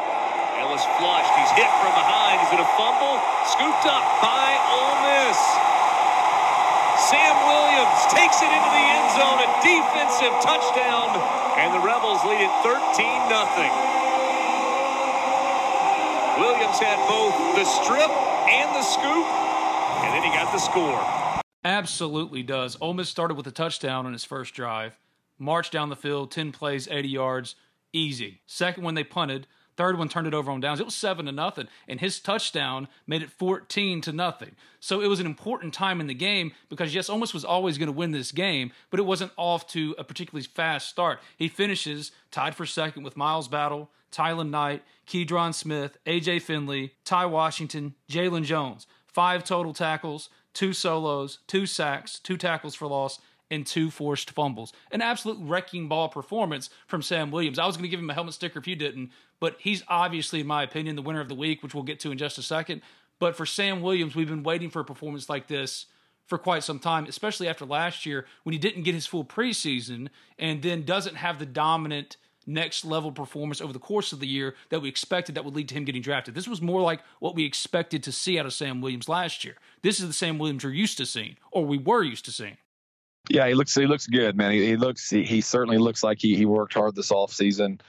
Ellis 0.60 0.84
flushed. 1.00 1.34
He's 1.40 1.52
hit 1.56 1.72
from 1.82 1.96
behind. 1.96 2.46
Is 2.46 2.52
it 2.54 2.60
a 2.60 2.70
fumble? 2.76 3.16
Scooped 3.48 3.88
up 3.88 4.04
by 4.22 4.48
Ole 4.76 4.96
Miss. 5.08 5.83
Sam 7.14 7.38
Williams 7.46 8.02
takes 8.10 8.42
it 8.42 8.50
into 8.50 8.72
the 8.74 8.86
end 8.90 9.06
zone, 9.14 9.38
a 9.38 9.50
defensive 9.62 10.34
touchdown, 10.42 11.14
and 11.62 11.70
the 11.70 11.86
Rebels 11.86 12.26
lead 12.26 12.42
it 12.42 12.50
13 12.66 12.74
0 13.30 13.38
Williams 16.42 16.80
had 16.82 16.98
both 17.08 17.38
the 17.54 17.66
strip 17.66 18.10
and 18.50 18.74
the 18.74 18.82
scoop, 18.82 19.28
and 20.02 20.12
then 20.12 20.24
he 20.24 20.30
got 20.30 20.52
the 20.52 20.58
score. 20.58 21.00
Absolutely 21.64 22.42
does. 22.42 22.78
Ole 22.82 22.96
Miss 22.96 23.10
started 23.10 23.38
with 23.38 23.46
a 23.46 23.52
touchdown 23.52 24.08
on 24.08 24.14
his 24.14 24.24
first 24.24 24.56
drive, 24.56 24.98
marched 25.38 25.72
down 25.72 25.90
the 25.90 25.96
field, 25.96 26.32
10 26.32 26.52
plays, 26.52 26.88
80 26.88 27.10
yards, 27.10 27.56
easy. 27.94 28.42
Second 28.48 28.84
one, 28.84 28.96
they 28.96 29.04
punted. 29.04 29.46
Third 29.76 29.98
one 29.98 30.10
turned 30.10 30.28
it 30.28 30.34
over 30.34 30.52
on 30.52 30.60
downs. 30.60 30.80
It 30.80 30.86
was 30.86 30.96
seven 30.96 31.26
to 31.26 31.32
nothing, 31.32 31.68
and 31.88 32.00
his 32.00 32.20
touchdown 32.20 32.88
made 33.08 33.22
it 33.22 33.32
fourteen 33.32 34.02
to 34.02 34.12
nothing. 34.12 34.56
So 34.80 35.02
it 35.02 35.08
was 35.08 35.20
an 35.20 35.26
important 35.26 35.74
time 35.74 36.00
in 36.00 36.08
the 36.08 36.14
game 36.14 36.52
because 36.70 36.94
yes, 36.94 37.10
Miss 37.10 37.34
was 37.34 37.46
always 37.46 37.78
going 37.78 37.88
to 37.88 37.94
win 37.94 38.12
this 38.12 38.32
game, 38.32 38.72
but 38.90 39.00
it 39.00 39.04
wasn't 39.04 39.32
off 39.38 39.68
to 39.70 39.96
a 39.98 40.04
particularly 40.04 40.46
fast 40.46 40.90
start. 40.90 41.20
He 41.38 41.48
finishes 41.48 42.12
tied 42.32 42.56
for 42.56 42.66
second 42.66 43.04
with 43.04 43.18
Miles 43.18 43.48
Battle, 43.48 43.90
Tylan 44.12 44.50
Knight, 44.50 44.84
Keidron 45.08 45.54
Smith, 45.54 45.98
AJ 46.06 46.42
Finley, 46.44 46.94
Ty 47.04 47.26
Washington, 47.26 47.96
Jalen 48.10 48.44
Jones. 48.44 48.88
Five 49.08 49.44
total 49.44 49.74
tackles, 49.74 50.30
two 50.54 50.74
solos, 50.74 51.40
two 51.48 51.66
sacks, 51.66 52.20
two 52.20 52.38
tackles 52.38 52.76
for 52.76 52.88
loss, 52.88 53.20
and 53.54 53.68
two 53.68 53.92
forced 53.92 54.32
fumbles. 54.32 54.74
An 54.92 55.02
absolute 55.02 55.38
wrecking 55.40 55.88
ball 55.88 56.10
performance 56.10 56.70
from 56.88 57.02
Sam 57.02 57.30
Williams. 57.30 57.60
I 57.60 57.66
was 57.66 57.78
going 57.78 57.84
to 57.84 57.90
give 57.90 58.00
him 58.00 58.10
a 58.10 58.14
helmet 58.14 58.34
sticker 58.34 58.60
if 58.60 58.68
you 58.68 58.76
didn't, 58.76 59.12
but 59.40 59.58
he's 59.60 59.84
obviously, 59.88 60.40
in 60.40 60.48
my 60.48 60.64
opinion, 60.64 60.96
the 60.96 61.02
winner 61.02 61.22
of 61.22 61.30
the 61.30 61.36
week, 61.36 61.62
which 61.62 61.76
we'll 61.76 61.84
get 61.84 62.00
to 62.02 62.12
in 62.12 62.18
just 62.18 62.38
a 62.38 62.42
second. 62.42 62.82
But 63.20 63.36
for 63.36 63.46
Sam 63.46 63.82
Williams, 63.82 64.16
we've 64.16 64.28
been 64.28 64.44
waiting 64.44 64.70
for 64.70 64.80
a 64.80 64.86
performance 64.86 65.30
like 65.30 65.48
this 65.48 65.86
for 66.26 66.38
quite 66.38 66.64
some 66.64 66.80
time, 66.80 67.06
especially 67.06 67.48
after 67.48 67.66
last 67.66 68.06
year 68.06 68.26
when 68.44 68.54
he 68.54 68.60
didn't 68.60 68.84
get 68.84 68.96
his 68.96 69.06
full 69.06 69.24
preseason 69.24 70.10
and 70.40 70.62
then 70.62 70.84
doesn't 70.84 71.16
have 71.16 71.38
the 71.38 71.46
dominant 71.46 72.18
next 72.46 72.84
level 72.84 73.12
performance 73.12 73.62
over 73.62 73.72
the 73.72 73.80
course 73.80 74.12
of 74.12 74.20
the 74.20 74.28
year 74.28 74.56
that 74.70 74.82
we 74.82 74.90
expected 74.90 75.36
that 75.36 75.46
would 75.46 75.56
lead 75.56 75.70
to 75.70 75.76
him 75.76 75.86
getting 75.86 76.02
drafted. 76.02 76.36
This 76.36 76.48
was 76.48 76.62
more 76.62 76.82
like 76.82 77.02
what 77.20 77.36
we 77.36 77.46
expected 77.46 78.04
to 78.04 78.12
see 78.12 78.40
out 78.40 78.46
of 78.46 78.54
Sam 78.54 78.82
Williams 78.82 79.08
last 79.08 79.46
year. 79.46 79.56
This 79.82 80.00
is 80.00 80.08
the 80.08 80.14
Sam 80.14 80.38
Williams 80.38 80.64
you're 80.64 80.74
used 80.74 80.98
to 80.98 81.06
seeing, 81.06 81.38
or 81.52 81.66
we 81.66 81.78
were 81.78 82.04
used 82.04 82.26
to 82.26 82.32
seeing. 82.32 82.58
Yeah, 83.30 83.48
he 83.48 83.54
looks 83.54 83.74
he 83.74 83.86
looks 83.86 84.06
good, 84.06 84.36
man. 84.36 84.52
He, 84.52 84.66
he 84.66 84.76
looks 84.76 85.10
he, 85.10 85.24
he, 85.24 85.40
certainly 85.40 85.78
looks 85.78 86.04
like 86.04 86.20
he, 86.20 86.36
he 86.36 86.46
worked 86.46 86.74
hard 86.74 86.96
this 86.96 87.12
off 87.12 87.32
season. 87.34 87.80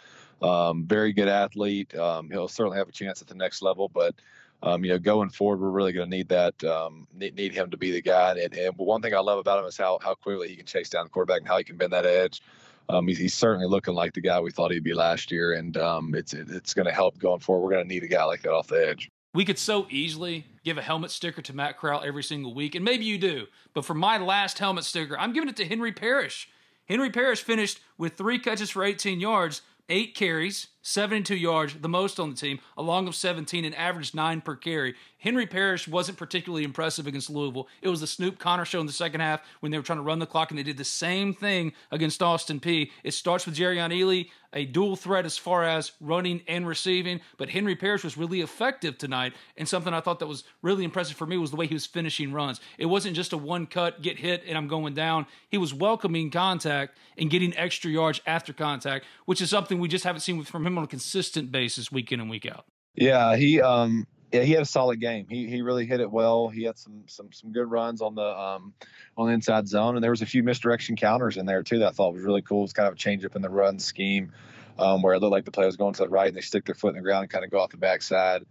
Um, 0.41 0.87
very 0.87 1.13
good 1.13 1.29
athlete. 1.29 1.95
Um, 1.97 2.31
he'll 2.31 2.49
certainly 2.49 2.79
have 2.79 2.89
a 2.89 2.93
chance 2.93 3.21
at 3.21 3.29
the 3.29 3.35
next 3.35 3.61
level, 3.61 3.89
but 3.89 4.15
um, 4.63 4.85
you 4.85 4.93
know, 4.93 4.99
going 4.99 5.31
forward, 5.31 5.61
we're 5.61 5.71
really 5.71 5.93
going 5.93 6.09
to 6.09 6.17
need 6.17 6.29
that 6.29 6.63
um, 6.65 7.07
need, 7.13 7.35
need, 7.35 7.53
him 7.53 7.71
to 7.71 7.77
be 7.77 7.91
the 7.91 8.01
guy. 8.01 8.31
And, 8.31 8.55
and 8.55 8.75
one 8.77 9.03
thing 9.03 9.15
I 9.15 9.19
love 9.19 9.39
about 9.39 9.59
him 9.59 9.67
is 9.67 9.77
how 9.77 9.99
how 10.03 10.15
quickly 10.15 10.49
he 10.49 10.57
can 10.57 10.67
chase 10.67 10.89
down 10.89 11.05
the 11.05 11.11
quarterback 11.11 11.41
and 11.41 11.49
how 11.49 11.59
he 11.59 11.65
can 11.65 11.77
bend 11.77 11.93
that 11.93 12.07
edge. 12.07 12.41
Um, 12.89 13.09
he's, 13.09 13.19
he's, 13.19 13.35
certainly 13.35 13.67
looking 13.67 13.95
like 13.95 14.13
the 14.13 14.21
guy 14.21 14.39
we 14.41 14.51
thought 14.51 14.71
he'd 14.71 14.85
be 14.85 14.93
last 14.93 15.33
year, 15.33 15.55
and 15.55 15.77
um, 15.79 16.15
it's 16.15 16.33
it, 16.33 16.49
it's 16.51 16.75
going 16.75 16.87
to 16.87 16.93
help 16.93 17.19
going 17.19 17.41
forward. 17.41 17.65
We're 17.65 17.73
going 17.73 17.89
to 17.89 17.95
need 17.95 18.05
a 18.05 18.09
guy 18.09 18.25
like 18.25 18.43
that 18.43 18.53
off 18.53 18.69
the 18.69 18.87
edge. 18.87 19.11
We 19.35 19.45
could 19.45 19.59
so 19.59 19.87
easily 19.91 20.47
give 20.65 20.79
a 20.79 20.83
helmet 20.83 21.11
sticker 21.11 21.43
to 21.43 21.55
Matt 21.55 21.77
Corral 21.77 22.03
every 22.05 22.23
single 22.23 22.55
week, 22.55 22.77
and 22.77 22.85
maybe 22.85 23.05
you 23.05 23.19
do. 23.19 23.47
But 23.75 23.85
for 23.85 23.95
my 23.95 24.17
last 24.17 24.61
helmet 24.61 24.85
sticker, 24.85 25.19
I'm 25.19 25.33
giving 25.33 25.49
it 25.49 25.57
to 25.57 25.67
Henry 25.67 25.91
Parrish. 25.93 26.49
Henry 26.87 27.11
Parrish 27.11 27.43
finished 27.43 27.81
with 27.99 28.15
three 28.15 28.39
catches 28.39 28.71
for 28.71 28.85
18 28.85 29.19
yards, 29.19 29.63
eight 29.89 30.15
carries, 30.15 30.69
72 30.87 31.35
yards, 31.35 31.75
the 31.81 31.89
most 31.89 32.21
on 32.21 32.29
the 32.29 32.37
team, 32.37 32.61
a 32.77 32.83
long 32.83 33.09
of 33.09 33.15
17, 33.15 33.65
and 33.65 33.75
averaged 33.75 34.15
nine 34.15 34.43
per 34.43 34.55
carry. 34.55 34.95
Henry 35.17 35.47
Parrish 35.47 35.89
wasn't 35.89 36.19
particularly 36.19 36.63
impressive 36.63 37.07
against 37.07 37.31
Louisville. 37.31 37.69
It 37.81 37.89
was 37.89 38.03
the 38.03 38.07
Snoop 38.07 38.39
Conner 38.39 38.67
show 38.67 38.81
in 38.81 38.87
the 38.87 38.93
second 38.93 39.23
half 39.23 39.41
when 39.61 39.73
they 39.73 39.79
were 39.79 39.83
trying 39.83 39.99
to 39.99 40.03
run 40.03 40.19
the 40.19 40.27
clock, 40.27 40.51
and 40.51 40.59
they 40.59 40.63
did 40.63 40.77
the 40.77 40.85
same 40.85 41.33
thing 41.33 41.73
against 41.91 42.23
Austin 42.23 42.61
Peay. 42.61 42.91
It 43.03 43.15
starts 43.15 43.47
with 43.47 43.57
Jerrion 43.57 43.91
Ealy, 43.91 44.29
a 44.53 44.65
dual 44.65 44.95
threat 44.95 45.25
as 45.25 45.37
far 45.37 45.65
as 45.65 45.93
running 46.01 46.43
and 46.47 46.67
receiving, 46.67 47.21
but 47.39 47.49
Henry 47.49 47.75
Parrish 47.75 48.05
was 48.05 48.17
really 48.17 48.41
effective 48.41 48.97
tonight. 48.99 49.33
And 49.57 49.69
something 49.69 49.93
I 49.93 50.01
thought 50.01 50.21
that 50.21 50.27
was 50.27 50.45
really 50.63 50.85
impressive 50.85 51.17
for 51.17 51.27
me 51.27 51.37
was 51.37 51.51
the 51.51 51.57
way 51.57 51.67
he 51.67 51.75
was 51.75 51.87
finishing 51.87 52.33
runs. 52.33 52.61
It 52.79 52.87
wasn't 52.87 53.17
just 53.17 53.33
a 53.33 53.37
one 53.37 53.67
cut, 53.67 54.01
get 54.01 54.19
hit, 54.19 54.45
and 54.47 54.57
I'm 54.57 54.69
going 54.69 54.95
down. 54.95 55.27
He 55.49 55.59
was 55.59 55.75
welcoming 55.75 56.31
contact 56.31 56.99
and 57.19 57.31
getting 57.31 57.57
extra 57.57 57.91
yards 57.91 58.21
after 58.27 58.53
contact, 58.53 59.07
which 59.25 59.41
is 59.41 59.51
something 59.51 59.79
we 59.79 59.89
just 59.89 60.05
haven't 60.05 60.21
seen 60.21 60.43
from 60.45 60.67
him 60.67 60.74
on 60.79 60.85
a 60.85 60.89
consistent 60.89 61.53
basis 61.53 61.91
week 61.91 62.13
in 62.13 62.21
and 62.21 62.31
week 62.31 62.47
out. 62.47 62.67
Yeah, 62.95 63.37
he 63.37 63.61
um 63.61 64.07
yeah, 64.33 64.43
he 64.43 64.53
had 64.53 64.63
a 64.63 64.67
solid 64.67 65.01
game. 65.01 65.27
He 65.29 65.49
he 65.49 65.63
really 65.63 65.87
hit 65.87 66.01
it 66.01 66.11
well. 66.11 66.49
He 66.49 66.65
had 66.65 66.77
some 66.79 67.05
some 67.07 67.33
some 67.33 67.53
good 67.53 67.71
runs 67.71 68.03
on 68.03 68.15
the 68.15 68.27
um 68.27 68.75
on 69.17 69.29
the 69.29 69.33
inside 69.33 69.69
zone, 69.69 69.95
and 69.95 70.03
there 70.03 70.11
was 70.11 70.23
a 70.23 70.27
few 70.27 70.43
misdirection 70.43 70.97
counters 70.97 71.37
in 71.37 71.47
there 71.47 71.63
too 71.63 71.79
that 71.79 71.89
I 71.89 71.91
thought 71.91 72.15
was 72.15 72.23
really 72.23 72.43
cool. 72.43 72.65
It's 72.65 72.73
kind 72.73 72.89
of 72.89 72.95
a 72.95 72.97
change 72.97 73.25
up 73.25 73.37
in 73.37 73.43
the 73.43 73.49
run 73.49 73.79
scheme, 73.79 74.33
um, 74.79 75.03
where 75.03 75.15
it 75.15 75.21
looked 75.21 75.33
like 75.33 75.45
the 75.45 75.53
play 75.53 75.67
was 75.67 75.77
going 75.77 75.95
to 75.95 76.03
the 76.03 76.09
right 76.09 76.29
and 76.29 76.37
they 76.37 76.41
stick 76.41 76.65
their 76.65 76.75
foot 76.75 76.89
in 76.89 76.97
the 76.97 77.03
ground 77.03 77.23
and 77.23 77.31
kind 77.31 77.45
of 77.45 77.51
go 77.51 77.61
off 77.61 77.71
the 77.71 77.77
backside. 77.77 78.45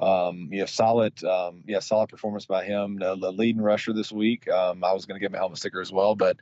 Um, 0.00 0.48
yeah, 0.52 0.66
solid, 0.66 1.22
um, 1.24 1.64
yeah, 1.66 1.80
solid 1.80 2.08
performance 2.08 2.46
by 2.46 2.64
him. 2.64 2.98
The, 2.98 3.16
the 3.16 3.32
leading 3.32 3.62
rusher 3.62 3.92
this 3.92 4.12
week. 4.12 4.48
Um, 4.48 4.84
I 4.84 4.92
was 4.92 5.06
going 5.06 5.16
to 5.16 5.20
give 5.20 5.32
him 5.32 5.34
a 5.34 5.38
helmet 5.38 5.58
sticker 5.58 5.80
as 5.80 5.90
well, 5.90 6.14
but 6.14 6.36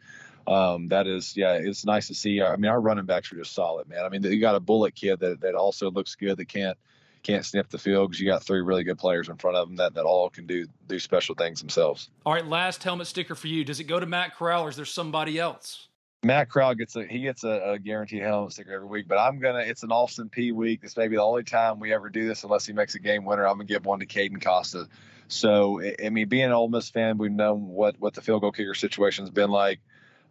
um, 0.47 0.89
that 0.89 1.07
is, 1.07 1.37
yeah, 1.37 1.55
it's 1.55 1.85
nice 1.85 2.09
to 2.09 2.15
see. 2.15 2.41
I 2.41 2.57
mean, 2.57 2.71
our 2.71 2.81
running 2.81 3.07
backs 3.07 3.33
are 3.33 3.37
just 3.37 3.55
solid, 3.55 3.89
man. 3.89 4.05
I 4.05 4.09
mean, 4.09 4.23
you 4.23 4.41
got 4.41 4.55
a 4.55 4.61
bullet 4.61 4.95
kid 4.95 5.21
that, 5.21 5.41
that 5.41 5.55
also 5.55 5.91
looks 5.91 6.15
good 6.15 6.37
that 6.39 6.49
can't 6.49 6.79
can't 7.23 7.45
sniff 7.45 7.69
the 7.69 7.79
field 7.79 8.09
because 8.09 8.21
you 8.21 8.27
got 8.29 8.45
three 8.45 8.61
really 8.61 8.85
good 8.85 8.99
players 8.99 9.29
in 9.29 9.37
front 9.37 9.57
of 9.57 9.67
them 9.67 9.77
that, 9.77 9.95
that 9.95 10.05
all 10.05 10.31
can 10.31 10.47
do 10.47 10.67
do 10.87 11.01
special 11.01 11.35
things 11.35 11.61
themselves. 11.61 12.09
All 12.25 12.33
right, 12.33 12.47
last 12.47 12.85
helmet 12.85 13.09
sticker 13.09 13.35
for 13.35 13.49
you. 13.49 13.65
Does 13.65 13.81
it 13.81 13.85
go 13.85 13.99
to 13.99 14.07
Matt 14.07 14.37
Corral 14.37 14.63
or 14.63 14.69
is 14.69 14.77
there 14.77 14.85
somebody 14.85 15.39
else? 15.39 15.89
Matt 16.23 16.51
Corral 16.51 16.75
gets 16.75 16.95
a 16.95 17.05
he 17.05 17.21
gets 17.21 17.45
a, 17.45 17.73
a, 17.73 17.79
guaranteed 17.79 18.23
helmet 18.23 18.53
sticker 18.53 18.73
every 18.73 18.87
week, 18.87 19.09
but 19.09 19.19
I'm 19.19 19.41
gonna 19.41 19.61
it's 19.61 19.83
an 19.83 19.91
Austin 19.91 20.29
Peay 20.29 20.53
week. 20.53 20.83
This 20.83 20.97
may 20.97 21.09
be 21.09 21.17
the 21.17 21.23
only 21.23 21.43
time 21.43 21.81
we 21.81 21.93
ever 21.93 22.09
do 22.09 22.27
this 22.27 22.45
unless 22.45 22.65
he 22.65 22.73
makes 22.73 22.95
a 22.95 23.01
game 23.01 23.25
winner. 23.25 23.47
I'm 23.47 23.55
gonna 23.55 23.65
give 23.65 23.85
one 23.85 24.01
to 24.01 24.07
Caden 24.07 24.41
Costa. 24.41 24.89
So 25.29 25.83
I 26.03 26.11
mean, 26.11 26.29
being 26.29 26.45
an 26.45 26.53
Ole 26.53 26.69
Miss 26.69 26.91
fan, 26.91 27.19
we've 27.19 27.33
known 27.33 27.69
what 27.69 27.99
what 27.99 28.15
the 28.15 28.23
field 28.23 28.43
goal 28.43 28.53
kicker 28.53 28.75
situation 28.75 29.25
has 29.25 29.31
been 29.31 29.51
like 29.51 29.81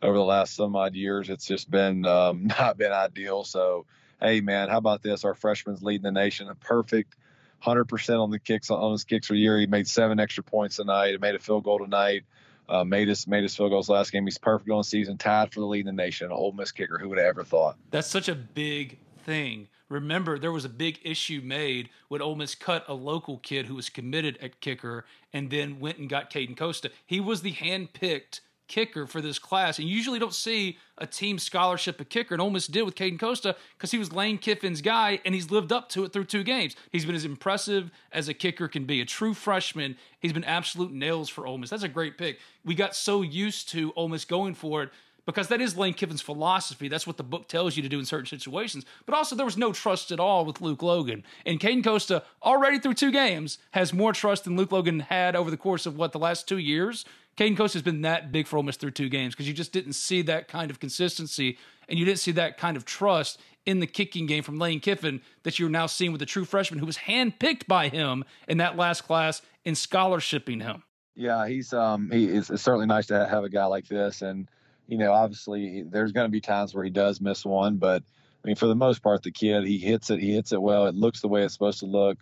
over 0.02 0.18
the 0.18 0.24
last 0.24 0.56
some 0.56 0.76
odd 0.76 0.96
years. 0.96 1.30
It's 1.30 1.46
just 1.46 1.70
been 1.70 2.06
um, 2.06 2.48
not 2.60 2.78
been 2.78 2.92
ideal. 2.92 3.44
So 3.44 3.86
hey 4.22 4.42
man, 4.42 4.70
how 4.70 4.78
about 4.78 5.02
this? 5.04 5.24
Our 5.26 5.34
freshman's 5.34 5.84
leading 5.84 6.04
the 6.04 6.12
nation, 6.12 6.50
a 6.50 6.56
perfect 6.56 7.16
100% 7.64 8.22
on 8.22 8.30
the 8.30 8.40
kicks 8.40 8.70
on 8.70 8.92
his 8.92 9.04
kicks 9.04 9.28
for 9.28 9.36
year. 9.36 9.60
He 9.60 9.66
made 9.66 9.88
seven 9.88 10.20
extra 10.20 10.44
points 10.44 10.76
tonight. 10.76 11.12
He 11.12 11.18
made 11.18 11.36
a 11.36 11.40
field 11.40 11.64
goal 11.64 11.80
tonight. 11.80 12.24
Uh, 12.68 12.84
made 12.84 13.08
his 13.08 13.28
made 13.28 13.44
his 13.44 13.56
field 13.56 13.70
goals 13.70 13.90
last 13.90 14.12
game. 14.12 14.26
He's 14.26 14.40
perfect 14.40 14.70
on 14.72 14.80
the 14.80 14.84
season, 14.84 15.18
tied 15.18 15.54
for 15.54 15.60
the 15.60 15.68
lead 15.68 15.82
in 15.82 15.86
the 15.86 16.04
nation. 16.04 16.28
An 16.28 16.34
Ole 16.34 16.52
Miss 16.52 16.72
kicker. 16.72 16.98
Who 16.98 17.10
would 17.10 17.20
have 17.20 17.28
ever 17.28 17.44
thought? 17.44 17.78
That's 17.92 18.08
such 18.08 18.28
a 18.28 18.34
big 18.34 18.98
thing. 19.24 19.68
Remember, 19.88 20.40
there 20.40 20.52
was 20.52 20.66
a 20.66 20.70
big 20.70 21.00
issue 21.04 21.42
made 21.44 21.90
when 22.08 22.24
Ole 22.24 22.36
Miss 22.36 22.56
cut 22.56 22.84
a 22.88 22.96
local 22.96 23.38
kid 23.38 23.68
who 23.68 23.76
was 23.76 23.90
committed 23.90 24.40
at 24.42 24.62
kicker 24.62 25.06
and 25.32 25.52
then 25.52 25.80
went 25.80 26.00
and 26.00 26.10
got 26.10 26.32
Caden 26.32 26.58
Costa. 26.58 26.90
He 27.06 27.20
was 27.20 27.44
the 27.44 27.52
hand-picked 27.52 28.42
kicker 28.68 29.08
for 29.08 29.22
this 29.22 29.40
class. 29.40 29.80
And 29.80 29.88
you 29.88 29.96
usually 29.96 30.20
don't 30.20 30.34
see 30.34 30.78
a 30.98 31.06
team 31.06 31.40
scholarship 31.40 32.00
a 32.00 32.06
kicker, 32.06 32.34
and 32.36 32.42
Ole 32.42 32.50
Miss 32.50 32.68
did 32.68 32.84
with 32.84 32.96
Caden 32.96 33.20
Costa 33.20 33.56
because 33.78 33.92
he 33.92 33.98
was 33.98 34.14
Lane 34.14 34.38
Kiffin's 34.38 34.82
guy, 34.82 35.20
and 35.26 35.36
he's 35.36 35.52
lived 35.52 35.72
up 35.72 35.90
to 35.90 36.04
it 36.04 36.14
through 36.14 36.26
two 36.26 36.44
games. 36.44 36.76
He's 36.92 37.06
been 37.06 37.16
as 37.16 37.26
impressive 37.26 37.92
as 38.12 38.28
a 38.28 38.34
kicker 38.34 38.68
can 38.68 38.86
be. 38.86 39.02
A 39.02 39.06
true 39.06 39.34
freshman, 39.34 39.98
he's 40.20 40.34
been 40.34 40.44
absolute 40.44 40.92
nails 40.92 41.30
for 41.30 41.46
Ole 41.46 41.58
Miss. 41.58 41.70
That's 41.70 41.84
a 41.84 41.90
great 41.90 42.18
pick. 42.18 42.40
We 42.64 42.76
got 42.76 42.96
so 42.96 43.22
used 43.22 43.70
to 43.70 43.94
Ole 43.96 44.10
Miss 44.10 44.26
going 44.26 44.54
for 44.54 44.84
it 44.84 44.90
because 45.26 45.48
that 45.48 45.62
is 45.62 45.76
Lane 45.76 45.94
Kiffin's 45.94 46.22
philosophy. 46.22 46.88
That's 46.88 47.08
what 47.08 47.18
the 47.18 47.24
book 47.24 47.48
tells 47.48 47.76
you 47.76 47.84
to 47.84 47.90
do 47.90 48.00
in 48.00 48.06
certain 48.06 48.28
situations. 48.28 48.86
But 49.06 49.16
also, 49.16 49.36
there 49.36 49.46
was 49.46 49.58
no 49.58 49.74
trust 49.74 50.12
at 50.12 50.20
all 50.20 50.46
with 50.46 50.62
Luke 50.62 50.84
Logan. 50.84 51.24
And 51.46 51.60
Caden 51.60 51.84
Costa, 51.84 52.24
already 52.44 52.80
through 52.80 52.94
two 52.94 53.12
games, 53.12 53.58
has 53.72 53.94
more 53.94 54.14
trust 54.14 54.44
than 54.44 54.56
Luke 54.56 54.72
Logan 54.72 55.00
had 55.02 55.36
over 55.36 55.50
the 55.50 55.58
course 55.58 55.86
of 55.86 55.98
what, 55.98 56.12
the 56.12 56.20
last 56.20 56.48
two 56.48 56.58
years? 56.58 57.06
Caden 57.38 57.58
Costa 57.58 57.78
has 57.78 57.84
been 57.84 58.02
that 58.02 58.32
big 58.32 58.48
for 58.48 58.58
Ole 58.58 58.64
Miss 58.64 58.78
through 58.78 58.92
two 58.92 59.10
games 59.10 59.34
because 59.34 59.48
you 59.48 59.54
just 59.54 59.74
didn't 59.74 59.94
see 59.94 60.22
that 60.24 60.48
kind 60.48 60.72
of 60.72 60.80
consistency 60.80 61.58
and 61.90 62.00
you 62.00 62.06
didn't 62.06 62.20
see 62.20 62.32
that 62.32 62.58
kind 62.58 62.78
of 62.78 62.86
trust 62.86 63.40
in 63.66 63.80
the 63.80 63.88
kicking 63.88 64.26
game 64.26 64.44
from 64.44 64.58
Lane 64.58 64.80
Kiffin 64.80 65.22
that 65.44 65.60
you're 65.60 65.70
now 65.70 65.86
seeing 65.86 66.12
with 66.12 66.20
the 66.20 66.26
true 66.26 66.46
freshman 66.46 66.80
who 66.80 66.86
was 66.86 66.98
handpicked 66.98 67.68
by 67.68 67.90
him 67.90 68.24
in 68.48 68.58
that 68.60 68.78
last 68.78 69.02
class 69.02 69.42
in 69.66 69.74
scholarshiping 69.74 70.62
him. 70.62 70.84
Yeah, 71.16 71.48
he's 71.48 71.74
um 71.74 72.10
he 72.12 72.26
is 72.26 72.50
it's 72.50 72.62
certainly 72.64 72.86
nice 72.86 73.08
to 73.08 73.28
have 73.28 73.44
a 73.44 73.50
guy 73.50 73.66
like 73.66 73.88
this 73.88 74.22
and 74.22 74.50
you 74.88 74.98
know 74.98 75.12
obviously 75.12 75.84
there's 75.84 76.12
going 76.12 76.26
to 76.26 76.32
be 76.32 76.42
times 76.42 76.74
where 76.74 76.84
he 76.84 76.90
does 76.90 77.20
miss 77.20 77.46
one 77.46 77.78
but 77.78 78.04
I 78.44 78.48
mean 78.48 78.56
for 78.56 78.68
the 78.68 78.76
most 78.76 79.02
part 79.02 79.24
the 79.24 79.32
kid 79.32 79.66
he 79.66 79.78
hits 79.78 80.10
it 80.10 80.20
he 80.20 80.34
hits 80.34 80.52
it 80.52 80.62
well 80.62 80.88
it 80.88 80.96
looks 80.96 81.22
the 81.22 81.28
way 81.28 81.44
it's 81.44 81.54
supposed 81.54 81.80
to 81.80 81.86
look 81.86 82.18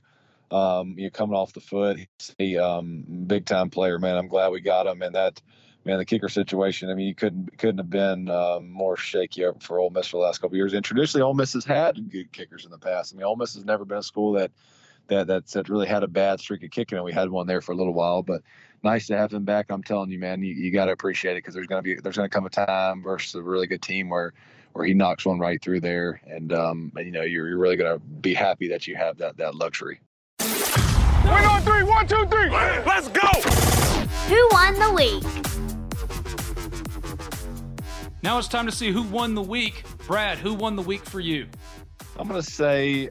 um, 0.54 0.94
you 0.98 1.06
know, 1.06 1.10
coming 1.10 1.36
off 1.36 1.52
the 1.52 1.60
foot. 1.60 1.98
He's 2.38 2.58
a 2.58 2.58
um, 2.58 3.04
big 3.26 3.46
time 3.46 3.70
player, 3.70 3.98
man. 3.98 4.18
I'm 4.18 4.28
glad 4.28 4.50
we 4.50 4.62
got 4.62 4.86
him. 4.86 5.02
And 5.02 5.16
that, 5.16 5.42
man, 5.84 5.98
the 5.98 6.06
kicker 6.06 6.30
situation. 6.30 6.90
I 6.92 6.94
mean, 6.94 7.08
you 7.08 7.16
couldn't 7.16 7.58
couldn't 7.58 7.80
have 7.80 7.90
been 7.90 8.30
uh, 8.30 8.60
more 8.62 8.96
shaky 8.96 9.46
for 9.60 9.80
Ole 9.80 9.90
Miss 9.90 10.08
for 10.08 10.18
the 10.18 10.24
last 10.24 10.40
couple 10.40 10.56
years. 10.56 10.74
And 10.74 10.86
traditionally, 10.86 11.24
Ole 11.24 11.34
Miss 11.34 11.54
has 11.54 11.66
had 11.66 12.12
good 12.12 12.32
kickers 12.32 12.66
in 12.66 12.72
the 12.72 12.78
past. 12.78 13.14
I 13.14 13.18
mean, 13.18 13.26
Ole 13.26 13.36
Miss 13.36 13.56
has 13.56 13.66
never 13.66 13.84
been 13.84 13.98
a 13.98 14.04
school 14.04 14.34
that 14.34 14.52
that 15.08 15.26
that's 15.26 15.54
that 15.54 15.70
really 15.70 15.88
had 15.88 16.04
a 16.04 16.08
bad 16.08 16.40
streak 16.40 16.64
of 16.64 16.70
kicking, 16.70 16.98
and 16.98 17.06
we 17.06 17.12
had 17.12 17.30
one 17.30 17.48
there 17.48 17.62
for 17.62 17.72
a 17.72 17.76
little 17.76 17.94
while. 17.94 18.22
But 18.22 18.44
nice 18.84 19.08
to 19.08 19.18
have 19.18 19.34
him 19.34 19.46
back. 19.46 19.68
I'm 19.70 19.84
telling 19.84 20.12
you, 20.12 20.20
man, 20.20 20.44
you, 20.44 20.54
you 20.54 20.72
got 20.72 20.86
to 20.86 20.92
appreciate 20.92 21.34
it 21.34 21.38
because 21.38 21.56
there's 21.56 21.68
gonna 21.68 21.82
be 21.82 21.96
there's 21.96 22.16
gonna 22.16 22.30
come 22.30 22.46
a 22.46 22.50
time 22.52 23.02
versus 23.02 23.34
a 23.34 23.42
really 23.42 23.66
good 23.66 23.82
team 23.82 24.08
where 24.08 24.34
where 24.74 24.86
he 24.86 24.94
knocks 24.94 25.26
one 25.26 25.40
right 25.40 25.60
through 25.60 25.82
there, 25.82 26.22
and 26.28 26.54
um, 26.54 26.92
you 26.98 27.12
know 27.12 27.24
you're, 27.24 27.48
you're 27.50 27.58
really 27.58 27.76
gonna 27.76 27.98
be 27.98 28.36
happy 28.36 28.68
that 28.68 28.86
you 28.86 28.96
have 28.96 29.18
that 29.18 29.38
that 29.38 29.56
luxury. 29.56 30.00
Win 30.44 31.46
on 31.46 31.62
three. 31.62 31.84
One, 31.84 32.06
two, 32.06 32.26
three. 32.26 32.50
Let's 32.50 33.08
go. 33.08 33.22
Who 34.28 34.50
won 34.52 34.78
the 34.78 34.92
week? 34.92 35.24
Now 38.22 38.40
it's 38.40 38.50
time 38.50 38.66
to 38.66 38.72
see 38.72 38.92
who 38.92 39.04
won 39.04 39.36
the 39.36 39.42
week. 39.42 39.84
Brad, 40.06 40.38
who 40.38 40.54
won 40.54 40.76
the 40.76 40.82
week 40.82 41.06
for 41.06 41.22
you? 41.22 41.48
I'm 42.18 42.28
gonna 42.28 42.44
say, 42.44 43.10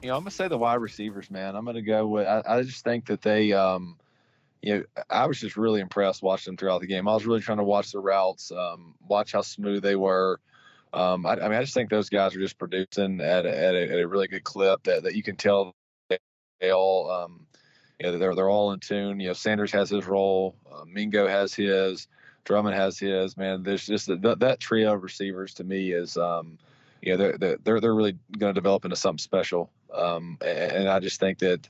you 0.00 0.08
know, 0.08 0.14
I'm 0.14 0.20
gonna 0.20 0.30
say 0.30 0.46
the 0.46 0.58
wide 0.58 0.76
receivers, 0.76 1.28
man. 1.28 1.56
I'm 1.56 1.64
gonna 1.64 1.82
go 1.82 2.06
with. 2.06 2.28
I, 2.28 2.42
I 2.46 2.62
just 2.62 2.84
think 2.84 3.06
that 3.06 3.20
they, 3.20 3.52
um, 3.52 3.96
you 4.62 4.74
know, 4.74 4.84
I 5.08 5.26
was 5.26 5.40
just 5.40 5.56
really 5.56 5.80
impressed 5.80 6.22
watching 6.22 6.52
them 6.52 6.56
throughout 6.56 6.82
the 6.82 6.86
game. 6.86 7.08
I 7.08 7.14
was 7.14 7.26
really 7.26 7.40
trying 7.40 7.58
to 7.58 7.64
watch 7.64 7.90
the 7.90 7.98
routes, 7.98 8.52
um, 8.52 8.94
watch 9.08 9.32
how 9.32 9.40
smooth 9.40 9.82
they 9.82 9.96
were. 9.96 10.38
Um, 10.92 11.26
I, 11.26 11.32
I, 11.32 11.48
mean, 11.48 11.58
I 11.58 11.62
just 11.62 11.74
think 11.74 11.90
those 11.90 12.10
guys 12.10 12.36
are 12.36 12.40
just 12.40 12.58
producing 12.58 13.20
at 13.20 13.44
a, 13.44 13.56
at 13.56 13.74
a, 13.74 13.92
at 13.92 13.98
a 14.00 14.06
really 14.06 14.28
good 14.28 14.44
clip 14.44 14.84
that, 14.84 15.02
that 15.04 15.14
you 15.14 15.22
can 15.22 15.36
tell 15.36 15.74
they 16.60 16.72
all, 16.72 17.10
um, 17.10 17.46
you 17.98 18.06
know, 18.06 18.18
they're 18.18 18.34
they're 18.34 18.50
all 18.50 18.72
in 18.72 18.80
tune. 18.80 19.20
You 19.20 19.28
know, 19.28 19.32
Sanders 19.32 19.72
has 19.72 19.90
his 19.90 20.06
role, 20.06 20.56
uh, 20.72 20.84
Mingo 20.86 21.26
has 21.26 21.54
his, 21.54 22.08
Drummond 22.44 22.76
has 22.76 22.98
his. 22.98 23.36
Man, 23.36 23.62
there's 23.62 23.86
just 23.86 24.06
that, 24.06 24.40
that 24.40 24.60
trio 24.60 24.94
of 24.94 25.02
receivers 25.02 25.54
to 25.54 25.64
me 25.64 25.92
is, 25.92 26.16
um, 26.16 26.58
you 27.02 27.16
know, 27.16 27.16
they're 27.16 27.56
they're 27.64 27.80
they're 27.80 27.94
really 27.94 28.16
going 28.38 28.54
to 28.54 28.58
develop 28.58 28.84
into 28.84 28.96
something 28.96 29.18
special. 29.18 29.70
Um, 29.94 30.38
and, 30.40 30.72
and, 30.72 30.88
I 30.88 31.00
just 31.00 31.18
think 31.18 31.38
that. 31.40 31.68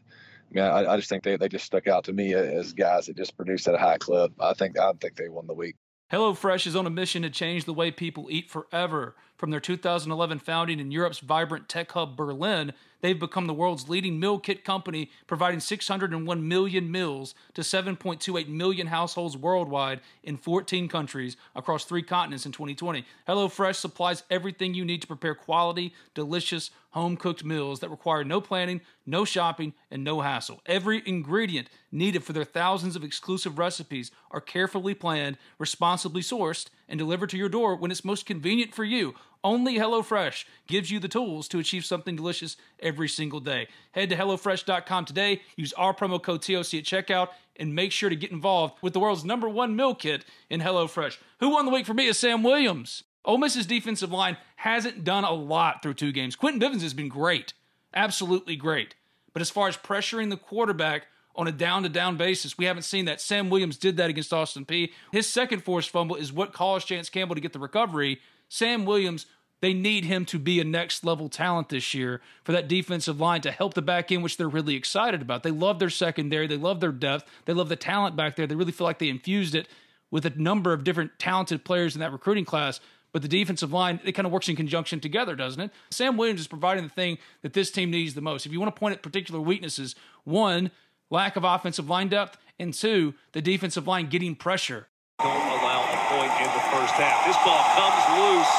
I 0.51 0.53
mean, 0.53 0.65
I, 0.65 0.95
I 0.95 0.97
just 0.97 1.09
think 1.09 1.23
they, 1.23 1.37
they 1.37 1.49
just 1.49 1.65
stuck 1.65 1.87
out 1.87 2.03
to 2.05 2.13
me 2.13 2.35
as 2.35 2.73
guys 2.73 3.07
that 3.07 3.17
just 3.17 3.37
produced 3.37 3.69
at 3.69 3.77
a 3.77 3.79
high 3.79 3.99
clip. 3.99 4.33
I 4.41 4.53
think 4.53 4.77
I 4.77 4.93
think 5.01 5.15
they 5.15 5.29
won 5.29 5.47
the 5.47 5.55
week. 5.55 5.77
HelloFresh 6.13 6.67
is 6.67 6.75
on 6.75 6.87
a 6.87 6.91
mission 6.91 7.23
to 7.23 7.31
change 7.31 7.65
the 7.65 7.73
way 7.73 7.93
people 7.93 8.27
eat 8.31 8.51
forever. 8.51 9.15
From 9.41 9.51
their 9.51 9.59
2011 9.59 10.39
founding 10.41 10.81
in 10.81 10.91
Europe's 10.91 11.21
vibrant 11.21 11.67
tech 11.67 11.93
hub 11.93 12.15
Berlin, 12.15 12.75
they've 13.01 13.19
become 13.19 13.47
the 13.47 13.55
world's 13.55 13.89
leading 13.89 14.21
meal 14.21 14.39
kit 14.39 14.65
company, 14.65 15.11
providing 15.27 15.61
601 15.61 16.47
million 16.47 16.93
meals 16.93 17.35
to 17.55 17.63
7.28 17.63 18.49
million 18.49 18.89
households 18.89 19.39
worldwide 19.39 20.01
in 20.23 20.37
14 20.37 20.89
countries 20.89 21.39
across 21.57 21.87
three 21.87 22.03
continents 22.03 22.45
in 22.45 22.53
2020. 22.53 23.07
HelloFresh 23.27 23.77
supplies 23.77 24.25
everything 24.29 24.75
you 24.75 24.85
need 24.85 25.01
to 25.01 25.07
prepare 25.07 25.35
quality, 25.35 25.95
delicious, 26.13 26.71
home 26.91 27.17
cooked 27.17 27.43
meals 27.43 27.81
that 27.81 27.89
require 27.89 28.25
no 28.25 28.41
planning, 28.41 28.81
no 29.07 29.25
shopping, 29.25 29.73
and 29.91 30.05
no 30.05 30.21
hassle. 30.21 30.61
Every 30.67 31.03
ingredient 31.07 31.69
needed 31.91 32.25
for 32.25 32.33
their 32.33 32.45
thousands 32.45 32.95
of 32.95 33.05
exclusive 33.05 33.59
recipes 33.59 34.11
are 34.31 34.41
carefully 34.41 34.95
planned, 34.95 35.39
responsibly 35.59 36.21
sourced, 36.21 36.69
and 36.91 36.99
delivered 36.99 37.31
to 37.31 37.39
your 37.39 37.49
door 37.49 37.77
when 37.77 37.91
it's 37.91 38.05
most 38.05 38.27
convenient 38.27 38.75
for 38.75 38.85
you. 38.85 39.15
Only 39.43 39.79
HelloFresh 39.79 40.45
gives 40.67 40.91
you 40.91 40.99
the 40.99 41.09
tools 41.09 41.49
to 41.49 41.59
achieve 41.59 41.87
something 41.87 42.17
delicious 42.17 42.59
every 42.81 43.09
single 43.09 43.41
day. 43.41 43.69
Head 43.93 44.11
to 44.11 44.17
HelloFresh.com 44.17 45.07
today, 45.07 45.41
use 45.57 45.73
our 45.75 45.95
promo 45.95 46.23
code 46.23 46.43
TOC 46.43 46.75
at 46.75 46.85
checkout, 46.85 47.29
and 47.57 47.75
make 47.75 47.93
sure 47.93 48.11
to 48.11 48.17
get 48.17 48.33
involved 48.33 48.75
with 48.83 48.93
the 48.93 49.01
world's 49.01 49.25
number 49.25 49.49
one 49.49 49.77
meal 49.77 49.95
kit 49.95 50.27
in 50.51 50.61
HelloFresh. 50.61 51.17
Who 51.39 51.51
won 51.51 51.65
the 51.65 51.73
week 51.73 51.87
for 51.87 51.95
me 51.95 52.07
is 52.07 52.19
Sam 52.19 52.43
Williams. 52.43 53.05
Ole 53.25 53.39
Miss's 53.39 53.67
defensive 53.67 54.11
line 54.11 54.37
hasn't 54.57 55.05
done 55.05 55.25
a 55.25 55.33
lot 55.33 55.83
through 55.83 55.95
two 55.95 56.13
games. 56.13 56.37
Quentin 56.37 56.61
Bivens 56.61 56.83
has 56.83 56.95
been 56.95 57.09
great, 57.09 57.55
absolutely 57.95 58.57
great. 58.57 58.95
But 59.33 59.43
as 59.43 59.51
far 59.51 59.69
as 59.69 59.77
pressuring 59.77 60.31
the 60.31 60.37
quarterback 60.37 61.07
on 61.41 61.49
a 61.49 61.53
down 61.53 61.85
to 61.85 61.89
down 61.89 62.19
basis, 62.19 62.59
we 62.59 62.67
haven't 62.67 62.83
seen 62.83 63.07
that. 63.07 63.19
Sam 63.19 63.49
Williams 63.49 63.79
did 63.79 63.97
that 63.97 64.11
against 64.11 64.31
Austin 64.31 64.67
Peay. 64.67 64.93
His 65.11 65.27
second 65.27 65.65
forced 65.65 65.89
fumble 65.89 66.17
is 66.17 66.35
what 66.35 66.53
caused 66.53 66.87
Chance 66.87 67.09
Campbell 67.09 67.35
to 67.35 67.41
get 67.41 67.55
the 67.55 67.59
recovery. 67.59 68.21
Sam 68.51 68.85
Williams, 68.85 69.25
they 69.63 69.73
need 69.73 70.05
him 70.05 70.27
to 70.27 70.39
be 70.39 70.61
a 70.61 70.65
next 70.65 71.03
level 71.03 71.31
talent 71.31 71.71
this 71.71 71.95
year 71.95 72.21
for 72.45 72.53
that 72.53 72.69
defensive 72.69 73.19
line 73.19 73.41
to 73.41 73.51
help 73.51 73.73
the 73.73 73.81
back 73.81 74.13
end, 74.13 74.23
which 74.23 74.37
they're 74.37 74.49
really 74.51 74.75
excited 74.75 75.23
about. 75.23 75.43
They 75.43 75.51
love 75.51 75.79
their 75.79 75.89
secondary, 75.89 76.47
they 76.47 76.59
love 76.59 76.81
their 76.81 76.93
depth, 76.93 77.25
they 77.47 77.55
love 77.55 77.71
the 77.71 77.77
talent 77.77 78.17
back 78.17 78.37
there. 78.37 78.47
They 78.47 78.55
really 78.55 78.71
feel 78.71 78.87
like 78.87 78.99
they 78.99 79.09
infused 79.09 79.55
it 79.55 79.67
with 80.11 80.27
a 80.27 80.31
number 80.31 80.75
of 80.75 80.85
different 80.85 81.13
talented 81.19 81.65
players 81.65 81.95
in 81.95 82.01
that 82.01 82.13
recruiting 82.13 82.45
class. 82.45 82.81
But 83.13 83.23
the 83.23 83.29
defensive 83.29 83.73
line, 83.73 83.99
it 84.05 84.13
kind 84.13 84.27
of 84.27 84.33
works 84.33 84.49
in 84.51 84.57
conjunction 84.57 85.01
together, 85.01 85.35
doesn't 85.35 85.61
it? 85.61 85.71
Sam 85.91 86.19
Williams 86.19 86.41
is 86.41 86.47
providing 86.47 86.85
the 86.85 86.91
thing 86.91 87.17
that 87.41 87.55
this 87.55 87.71
team 87.71 87.91
needs 87.91 88.13
the 88.13 88.21
most. 88.21 88.45
If 88.45 88.53
you 88.53 88.61
want 88.61 88.75
to 88.75 88.79
point 88.79 88.95
at 88.95 89.03
particular 89.03 89.41
weaknesses, 89.41 89.97
one, 90.25 90.71
lack 91.11 91.37
of 91.37 91.45
offensive 91.45 91.91
line 91.91 92.09
depth, 92.09 92.39
and 92.59 92.73
two, 92.73 93.15
the 93.33 93.43
defensive 93.43 93.87
line 93.87 94.09
getting 94.09 94.35
pressure. 94.35 94.87
Don't 95.19 95.35
allow 95.35 95.83
a 95.83 95.99
point 96.15 96.33
in 96.39 96.49
the 96.55 96.65
first 96.71 96.95
half. 96.97 97.27
This 97.27 97.37
ball 97.43 97.61
comes 97.77 98.03
loose, 98.17 98.55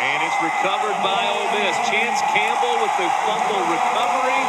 and 0.00 0.18
it's 0.24 0.40
recovered 0.40 0.96
by 1.04 1.20
Ole 1.28 1.50
Miss. 1.60 1.76
Chance 1.86 2.18
Campbell 2.32 2.76
with 2.82 2.94
the 2.96 3.08
fumble 3.28 3.62
recovery. 3.68 4.42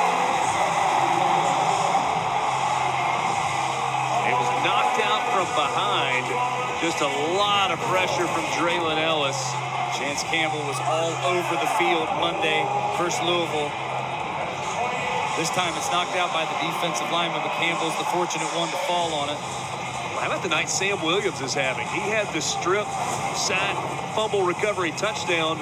It 4.31 4.35
was 4.39 4.49
knocked 4.63 5.03
out 5.03 5.23
from 5.35 5.47
behind. 5.59 6.25
Just 6.79 7.01
a 7.01 7.11
lot 7.37 7.69
of 7.69 7.79
pressure 7.91 8.25
from 8.25 8.45
Draylen 8.57 8.97
Ellis. 8.97 9.37
Chance 9.99 10.23
Campbell 10.23 10.63
was 10.65 10.79
all 10.87 11.11
over 11.35 11.53
the 11.59 11.69
field 11.77 12.07
Monday 12.17 12.65
versus 12.97 13.21
Louisville. 13.21 13.90
This 15.41 15.49
time 15.49 15.73
it's 15.75 15.91
knocked 15.91 16.15
out 16.17 16.31
by 16.31 16.45
the 16.45 16.53
defensive 16.67 17.09
lineman, 17.11 17.41
but 17.41 17.49
Campbell's 17.53 17.97
the 17.97 18.03
fortunate 18.03 18.45
one 18.55 18.69
to 18.69 18.77
fall 18.85 19.11
on 19.11 19.27
it. 19.27 19.37
How 20.21 20.27
about 20.27 20.43
the 20.43 20.49
night 20.49 20.69
Sam 20.69 21.01
Williams 21.01 21.41
is 21.41 21.55
having? 21.55 21.87
He 21.87 22.11
had 22.11 22.31
the 22.31 22.39
strip, 22.39 22.85
sack, 23.35 23.75
fumble 24.13 24.45
recovery 24.45 24.91
touchdown. 24.91 25.57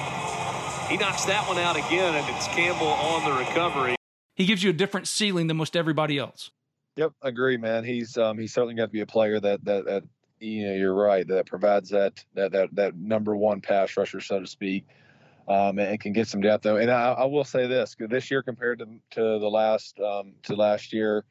He 0.89 0.97
knocks 0.97 1.23
that 1.23 1.47
one 1.47 1.57
out 1.59 1.77
again, 1.77 2.13
and 2.13 2.35
it's 2.35 2.47
Campbell 2.47 2.87
on 2.87 3.23
the 3.23 3.39
recovery. 3.39 3.95
He 4.35 4.43
gives 4.43 4.61
you 4.61 4.71
a 4.71 4.73
different 4.73 5.07
ceiling 5.07 5.47
than 5.47 5.55
most 5.55 5.77
everybody 5.77 6.17
else. 6.17 6.51
Yep, 6.97 7.13
agree, 7.21 7.55
man. 7.55 7.85
He's 7.85 8.17
um, 8.17 8.37
he's 8.37 8.53
certainly 8.53 8.75
got 8.75 8.87
to 8.87 8.91
be 8.91 8.99
a 8.99 9.05
player 9.05 9.39
that 9.39 9.63
that 9.63 9.85
that 9.85 10.03
you 10.41 10.67
know 10.67 10.73
you're 10.73 10.93
right 10.93 11.25
that 11.29 11.45
provides 11.45 11.89
that 11.91 12.21
that 12.33 12.51
that 12.51 12.75
that 12.75 12.97
number 12.97 13.33
one 13.33 13.61
pass 13.61 13.95
rusher, 13.95 14.19
so 14.19 14.41
to 14.41 14.47
speak, 14.47 14.87
um, 15.49 15.79
and 15.79 15.99
can 15.99 16.13
get 16.13 16.27
some 16.27 16.41
depth 16.41 16.63
though. 16.63 16.77
And 16.77 16.91
I, 16.91 17.11
I 17.11 17.25
will 17.25 17.43
say 17.43 17.67
this: 17.67 17.95
this 17.99 18.31
year 18.31 18.43
compared 18.43 18.79
to 18.79 18.85
to 19.11 19.21
the 19.39 19.49
last 19.49 19.99
um, 19.99 20.33
to 20.43 20.55
last 20.55 20.93
year, 20.93 21.25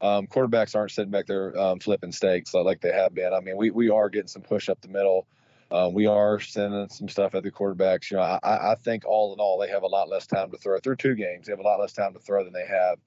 um, 0.00 0.26
quarterbacks 0.26 0.76
aren't 0.76 0.92
sitting 0.92 1.10
back 1.10 1.26
there 1.26 1.58
um, 1.58 1.80
flipping 1.80 2.12
steaks 2.12 2.54
like 2.54 2.80
they 2.82 2.92
have 2.92 3.14
been. 3.14 3.32
I 3.32 3.40
mean, 3.40 3.56
we 3.56 3.70
we 3.70 3.90
are 3.90 4.08
getting 4.10 4.28
some 4.28 4.42
push 4.42 4.68
up 4.68 4.80
the 4.82 4.88
middle. 4.88 5.26
Um, 5.70 5.94
we 5.94 6.06
are 6.06 6.38
sending 6.38 6.90
some 6.90 7.08
stuff 7.08 7.34
at 7.34 7.44
the 7.44 7.50
quarterbacks. 7.50 8.10
You 8.10 8.18
know, 8.18 8.22
I, 8.22 8.72
I 8.72 8.74
think 8.74 9.06
all 9.06 9.32
in 9.32 9.40
all, 9.40 9.58
they 9.58 9.68
have 9.68 9.84
a 9.84 9.86
lot 9.86 10.06
less 10.10 10.26
time 10.26 10.50
to 10.50 10.58
throw 10.58 10.78
through 10.78 10.96
two 10.96 11.14
games. 11.14 11.46
They 11.46 11.52
have 11.52 11.60
a 11.60 11.62
lot 11.62 11.80
less 11.80 11.94
time 11.94 12.12
to 12.12 12.18
throw 12.18 12.44
than 12.44 12.52
they 12.52 12.66
have 12.66 12.98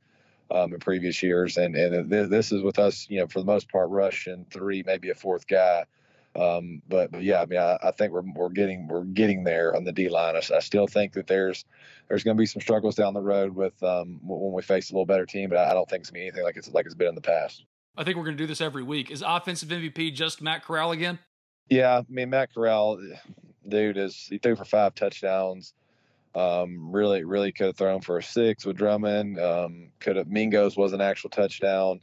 um, 0.49 0.74
in 0.74 0.80
previous 0.80 1.22
years. 1.22 1.57
And 1.57 1.76
and 1.76 2.09
this 2.09 2.51
is 2.51 2.63
with 2.63 2.80
us, 2.80 3.05
you 3.07 3.20
know, 3.20 3.28
for 3.28 3.39
the 3.39 3.45
most 3.45 3.70
part, 3.70 3.91
rush 3.91 4.26
and 4.26 4.49
three, 4.49 4.84
maybe 4.84 5.11
a 5.11 5.16
fourth 5.16 5.45
guy. 5.45 5.86
Um, 6.36 6.81
but, 6.88 7.11
but 7.11 7.23
yeah, 7.23 7.41
I 7.41 7.45
mean, 7.45 7.59
I, 7.59 7.77
I, 7.81 7.91
think 7.91 8.11
we're 8.11 8.23
we're 8.36 8.49
getting 8.49 8.88
we're 8.88 9.05
getting 9.05 9.45
there 9.45 9.73
on 9.73 9.86
the 9.86 9.93
D 9.93 10.09
line. 10.09 10.36
I, 10.36 10.41
I 10.55 10.59
still 10.59 10.86
think 10.86 11.13
that 11.13 11.27
there's 11.27 11.63
there's 12.09 12.23
going 12.23 12.36
to 12.36 12.41
be 12.41 12.45
some 12.45 12.61
struggles 12.61 12.95
down 12.95 13.13
the 13.13 13.21
road 13.21 13.55
with 13.55 13.81
um, 13.81 14.19
when 14.21 14.51
we 14.51 14.61
face 14.61 14.89
a 14.89 14.93
little 14.93 15.05
better 15.05 15.25
team, 15.25 15.49
but 15.49 15.57
I, 15.57 15.71
I 15.71 15.73
don't 15.73 15.89
think 15.89 16.01
it's 16.01 16.09
going 16.09 16.19
to 16.19 16.23
be 16.23 16.27
anything 16.27 16.43
like 16.43 16.57
it's 16.57 16.69
like 16.69 16.86
it's 16.86 16.95
been 16.95 17.07
in 17.07 17.15
the 17.15 17.21
past. 17.21 17.63
I 17.95 18.03
think 18.03 18.17
we're 18.17 18.25
going 18.25 18.36
to 18.36 18.43
do 18.43 18.47
this 18.47 18.59
every 18.59 18.83
week. 18.83 19.11
Is 19.11 19.23
offensive 19.25 19.69
MVP 19.69 20.13
just 20.13 20.41
Matt 20.41 20.65
Corral 20.65 20.91
again? 20.91 21.19
Yeah, 21.69 21.99
I 21.99 22.05
mean 22.09 22.29
Matt 22.29 22.53
Corral, 22.53 22.99
dude, 23.67 23.97
is 23.97 24.27
he 24.29 24.38
threw 24.38 24.57
for 24.57 24.65
five 24.65 24.93
touchdowns. 24.93 25.73
Um, 26.36 26.91
really, 26.91 27.23
really 27.23 27.53
could 27.53 27.67
have 27.67 27.77
thrown 27.77 28.01
for 28.01 28.17
a 28.17 28.23
six 28.23 28.65
with 28.65 28.75
Drummond. 28.75 29.39
Um, 29.39 29.91
could 30.01 30.17
have 30.17 30.27
Mingos 30.27 30.75
was 30.75 30.91
an 30.91 30.99
actual 30.99 31.29
touchdown. 31.29 32.01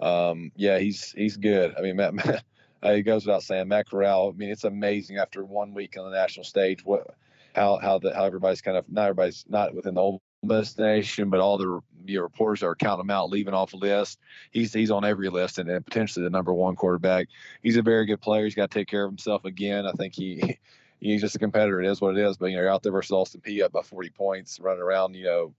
Um, 0.00 0.52
yeah, 0.54 0.78
he's 0.78 1.12
he's 1.12 1.38
good. 1.38 1.74
I 1.78 1.80
mean, 1.80 1.96
Matt, 1.96 2.14
Matt 2.26 2.44
uh, 2.84 2.90
it 2.90 3.02
goes 3.02 3.26
without 3.26 3.42
saying, 3.42 3.68
Matt 3.68 3.88
Corral. 3.88 4.32
I 4.34 4.36
mean, 4.36 4.50
it's 4.50 4.64
amazing 4.64 5.18
after 5.18 5.44
one 5.44 5.74
week 5.74 5.96
on 5.98 6.10
the 6.10 6.16
national 6.16 6.44
stage 6.44 6.84
what 6.84 7.14
how 7.54 7.78
how 7.78 7.98
the 7.98 8.14
how 8.14 8.24
everybody's 8.24 8.62
kind 8.62 8.76
of 8.76 8.84
not 8.88 9.02
everybody's 9.02 9.44
not 9.48 9.74
within 9.74 9.94
the 9.94 10.00
Ole 10.00 10.22
Miss 10.42 10.78
nation, 10.78 11.28
but 11.28 11.40
all 11.40 11.58
the 11.58 11.80
reporters 12.06 12.62
are 12.62 12.74
counting 12.74 13.04
him 13.04 13.10
out, 13.10 13.28
leaving 13.28 13.52
off 13.52 13.74
a 13.74 13.76
list. 13.76 14.18
He's 14.50 14.72
he's 14.72 14.90
on 14.90 15.04
every 15.04 15.28
list 15.28 15.58
and, 15.58 15.68
and 15.68 15.84
potentially 15.84 16.24
the 16.24 16.30
number 16.30 16.54
one 16.54 16.76
quarterback. 16.76 17.28
He's 17.62 17.76
a 17.76 17.82
very 17.82 18.06
good 18.06 18.20
player. 18.20 18.44
He's 18.44 18.54
got 18.54 18.70
to 18.70 18.78
take 18.78 18.88
care 18.88 19.04
of 19.04 19.10
himself 19.10 19.44
again. 19.44 19.86
I 19.86 19.92
think 19.92 20.14
he 20.14 20.58
he's 21.00 21.20
just 21.20 21.34
a 21.34 21.38
competitor. 21.38 21.80
It 21.80 21.90
is 21.90 22.00
what 22.00 22.16
it 22.16 22.24
is. 22.24 22.36
But 22.36 22.46
you 22.46 22.56
know, 22.56 22.62
you're 22.62 22.70
out 22.70 22.82
there 22.82 22.92
versus 22.92 23.10
Austin 23.10 23.40
Peay 23.40 23.62
up 23.62 23.72
by 23.72 23.82
40 23.82 24.10
points, 24.10 24.60
running 24.60 24.82
around, 24.82 25.14
you 25.14 25.24
know, 25.24 25.54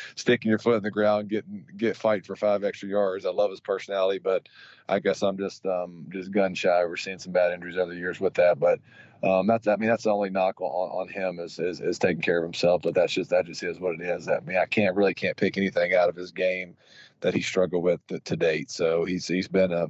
sticking 0.14 0.50
your 0.50 0.58
foot 0.58 0.76
in 0.76 0.82
the 0.82 0.90
ground, 0.90 1.28
getting 1.28 1.64
get 1.76 1.96
fight 1.96 2.26
for 2.26 2.36
five 2.36 2.64
extra 2.64 2.88
yards. 2.88 3.26
I 3.26 3.30
love 3.30 3.50
his 3.50 3.60
personality, 3.60 4.18
but 4.18 4.48
I 4.88 4.98
guess 4.98 5.22
I'm 5.22 5.38
just 5.38 5.64
um, 5.66 6.06
just 6.10 6.30
gun 6.30 6.54
shy. 6.54 6.84
We're 6.84 6.96
seeing 6.96 7.18
some 7.18 7.32
bad 7.32 7.52
injuries 7.52 7.76
over 7.76 7.92
the 7.92 7.98
years 7.98 8.20
with 8.20 8.34
that, 8.34 8.58
but 8.58 8.80
um, 9.22 9.46
that's 9.46 9.68
I 9.68 9.76
mean 9.76 9.88
that's 9.88 10.04
the 10.04 10.10
only 10.10 10.30
knock 10.30 10.60
on, 10.60 10.66
on 10.66 11.08
him 11.08 11.38
is, 11.38 11.58
is 11.58 11.80
is 11.80 11.98
taking 11.98 12.22
care 12.22 12.38
of 12.38 12.44
himself. 12.44 12.82
But 12.82 12.94
that's 12.94 13.12
just 13.12 13.30
that 13.30 13.46
just 13.46 13.62
is 13.62 13.78
what 13.78 13.94
it 13.94 14.02
is. 14.02 14.28
I 14.28 14.40
mean 14.40 14.56
I 14.56 14.66
can't 14.66 14.96
really 14.96 15.14
can't 15.14 15.36
pick 15.36 15.56
anything 15.56 15.94
out 15.94 16.08
of 16.08 16.16
his 16.16 16.32
game 16.32 16.76
that 17.20 17.34
he 17.34 17.40
struggled 17.40 17.84
with 17.84 18.04
to, 18.08 18.18
to 18.20 18.36
date. 18.36 18.70
So 18.70 19.04
he's 19.04 19.26
he's 19.26 19.48
been 19.48 19.72
a 19.72 19.86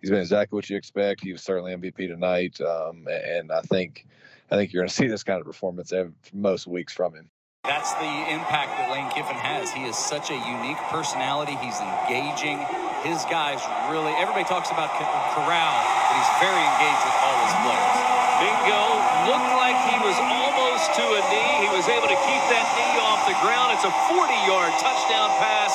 he's 0.00 0.10
been 0.10 0.20
exactly 0.20 0.56
what 0.56 0.68
you 0.68 0.76
expect. 0.76 1.22
He 1.22 1.32
was 1.32 1.42
certainly 1.42 1.74
MVP 1.74 2.08
tonight, 2.08 2.60
um, 2.60 3.06
and 3.08 3.50
I 3.52 3.60
think 3.62 4.06
I 4.52 4.56
think 4.56 4.72
you're 4.72 4.84
going 4.84 4.88
to 4.92 4.94
see 4.94 5.08
this 5.08 5.24
kind 5.24 5.40
of 5.40 5.46
performance 5.46 5.92
most 6.32 6.66
weeks 6.66 6.92
from 6.92 7.14
him. 7.14 7.30
That's 7.64 7.94
the 7.96 8.12
impact 8.28 8.74
that 8.76 8.90
Lane 8.90 9.08
Kiffin 9.14 9.38
has. 9.38 9.70
He 9.70 9.86
is 9.86 9.94
such 9.96 10.28
a 10.28 10.36
unique 10.36 10.82
personality. 10.90 11.54
He's 11.62 11.78
engaging. 11.78 12.58
His 13.06 13.22
guys 13.30 13.62
really, 13.86 14.10
everybody 14.18 14.42
talks 14.44 14.74
about 14.74 14.90
Corral, 15.32 15.78
but 15.78 16.14
he's 16.18 16.32
very 16.42 16.58
engaged 16.58 17.02
with 17.06 17.16
all 17.22 17.36
his 17.46 17.54
players. 17.62 17.96
Mingo 18.42 18.82
looked 19.30 19.52
like 19.62 19.78
he 19.88 19.96
was 20.02 20.18
almost 20.18 20.90
to 20.98 21.04
a 21.06 21.22
knee. 21.30 21.62
He 21.62 21.70
was 21.70 21.86
able 21.86 22.10
to 22.10 22.18
keep 22.26 22.42
that 22.50 22.66
knee 22.74 22.98
off 22.98 23.22
the 23.30 23.38
ground. 23.46 23.78
It's 23.78 23.86
a 23.86 23.94
40-yard 24.10 24.74
touchdown 24.82 25.30
pass. 25.38 25.70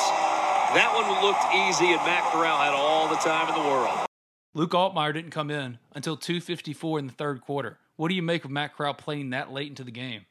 That 0.76 0.92
one 0.92 1.08
looked 1.24 1.48
easy, 1.56 1.96
and 1.96 2.02
Matt 2.04 2.28
Corral 2.28 2.60
had 2.60 2.76
all 2.76 3.08
the 3.08 3.16
time 3.16 3.48
in 3.48 3.56
the 3.56 3.64
world. 3.64 4.04
Luke 4.52 4.76
Altmyer 4.76 5.16
didn't 5.16 5.32
come 5.32 5.50
in 5.50 5.78
until 5.96 6.18
2:54 6.18 6.98
in 6.98 7.06
the 7.08 7.16
third 7.16 7.40
quarter. 7.40 7.80
What 7.98 8.10
do 8.10 8.14
you 8.14 8.22
make 8.22 8.44
of 8.44 8.52
Matt 8.52 8.76
Corral 8.76 8.94
playing 8.94 9.30
that 9.30 9.50
late 9.50 9.68
into 9.68 9.82
the 9.82 9.90
game? 9.90 10.24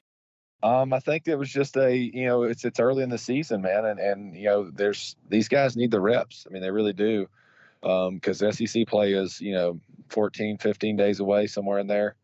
Um, 0.64 0.94
I 0.94 1.02
think 1.02 1.28
it 1.28 1.36
was 1.36 1.50
just 1.50 1.76
a, 1.76 1.94
you 1.94 2.26
know, 2.26 2.44
it's 2.44 2.64
it's 2.64 2.80
early 2.80 3.04
in 3.04 3.10
the 3.10 3.18
season, 3.18 3.62
man, 3.62 3.86
and 3.86 4.00
and 4.00 4.36
you 4.38 4.46
know, 4.46 4.72
there's 4.72 5.18
these 5.28 5.50
guys 5.50 5.76
need 5.76 5.92
the 5.92 6.00
reps. 6.00 6.48
I 6.50 6.54
mean, 6.54 6.62
they 6.62 6.72
really 6.72 6.94
do, 6.94 7.28
because 7.82 8.42
um, 8.42 8.52
SEC 8.54 8.88
play 8.88 9.12
is, 9.12 9.42
you 9.42 9.54
know, 9.54 9.82
14, 10.08 10.58
15 10.60 10.96
days 10.96 11.20
away, 11.20 11.46
somewhere 11.46 11.80
in 11.80 11.88
there. 11.88 12.16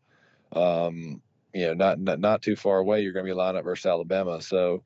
Um, 0.52 1.20
you 1.52 1.66
know, 1.66 1.74
not, 1.74 2.00
not 2.00 2.20
not 2.20 2.42
too 2.42 2.56
far 2.56 2.78
away. 2.78 3.02
You're 3.02 3.12
going 3.12 3.26
to 3.26 3.30
be 3.30 3.36
lined 3.36 3.58
up 3.58 3.64
versus 3.64 3.86
Alabama, 3.86 4.40
so. 4.40 4.82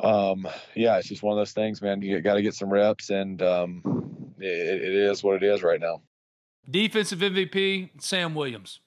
Um, 0.00 0.48
yeah, 0.74 0.98
it's 0.98 1.06
just 1.06 1.22
one 1.22 1.38
of 1.38 1.40
those 1.40 1.52
things, 1.52 1.80
man. 1.80 2.02
You 2.02 2.20
got 2.20 2.34
to 2.34 2.42
get 2.42 2.54
some 2.54 2.72
reps, 2.72 3.10
and 3.10 3.40
um, 3.40 4.34
it, 4.38 4.82
it 4.82 4.94
is 4.94 5.22
what 5.22 5.40
it 5.40 5.44
is 5.44 5.62
right 5.62 5.80
now. 5.80 6.02
Defensive 6.68 7.20
MVP 7.20 7.90
Sam 8.02 8.34
Williams 8.34 8.80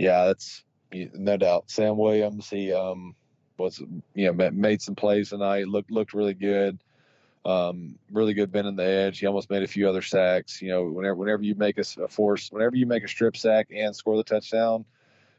yeah, 0.00 0.24
that's 0.24 0.64
no 0.92 1.36
doubt. 1.36 1.70
Sam 1.70 1.98
Williams, 1.98 2.48
he 2.48 2.72
um, 2.72 3.14
was 3.58 3.82
you 4.14 4.32
know 4.32 4.50
made 4.50 4.80
some 4.80 4.94
plays 4.94 5.28
tonight. 5.28 5.68
looked 5.68 5.90
looked 5.90 6.14
really 6.14 6.34
good. 6.34 6.82
Um, 7.44 7.98
really 8.10 8.34
good 8.34 8.50
bending 8.50 8.76
the 8.76 8.84
edge. 8.84 9.18
He 9.18 9.26
almost 9.26 9.50
made 9.50 9.62
a 9.62 9.66
few 9.66 9.88
other 9.88 10.02
sacks. 10.02 10.62
You 10.62 10.70
know, 10.70 10.84
whenever 10.84 11.16
whenever 11.16 11.42
you 11.42 11.54
make 11.54 11.76
a, 11.76 11.84
a 12.02 12.08
force, 12.08 12.50
whenever 12.50 12.76
you 12.76 12.86
make 12.86 13.04
a 13.04 13.08
strip 13.08 13.36
sack 13.36 13.68
and 13.74 13.94
score 13.94 14.16
the 14.16 14.24
touchdown, 14.24 14.86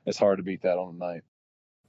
it's 0.05 0.19
hard 0.19 0.37
to 0.37 0.43
beat 0.43 0.61
that 0.61 0.77
on 0.77 0.97
the 0.97 1.05
night. 1.05 1.23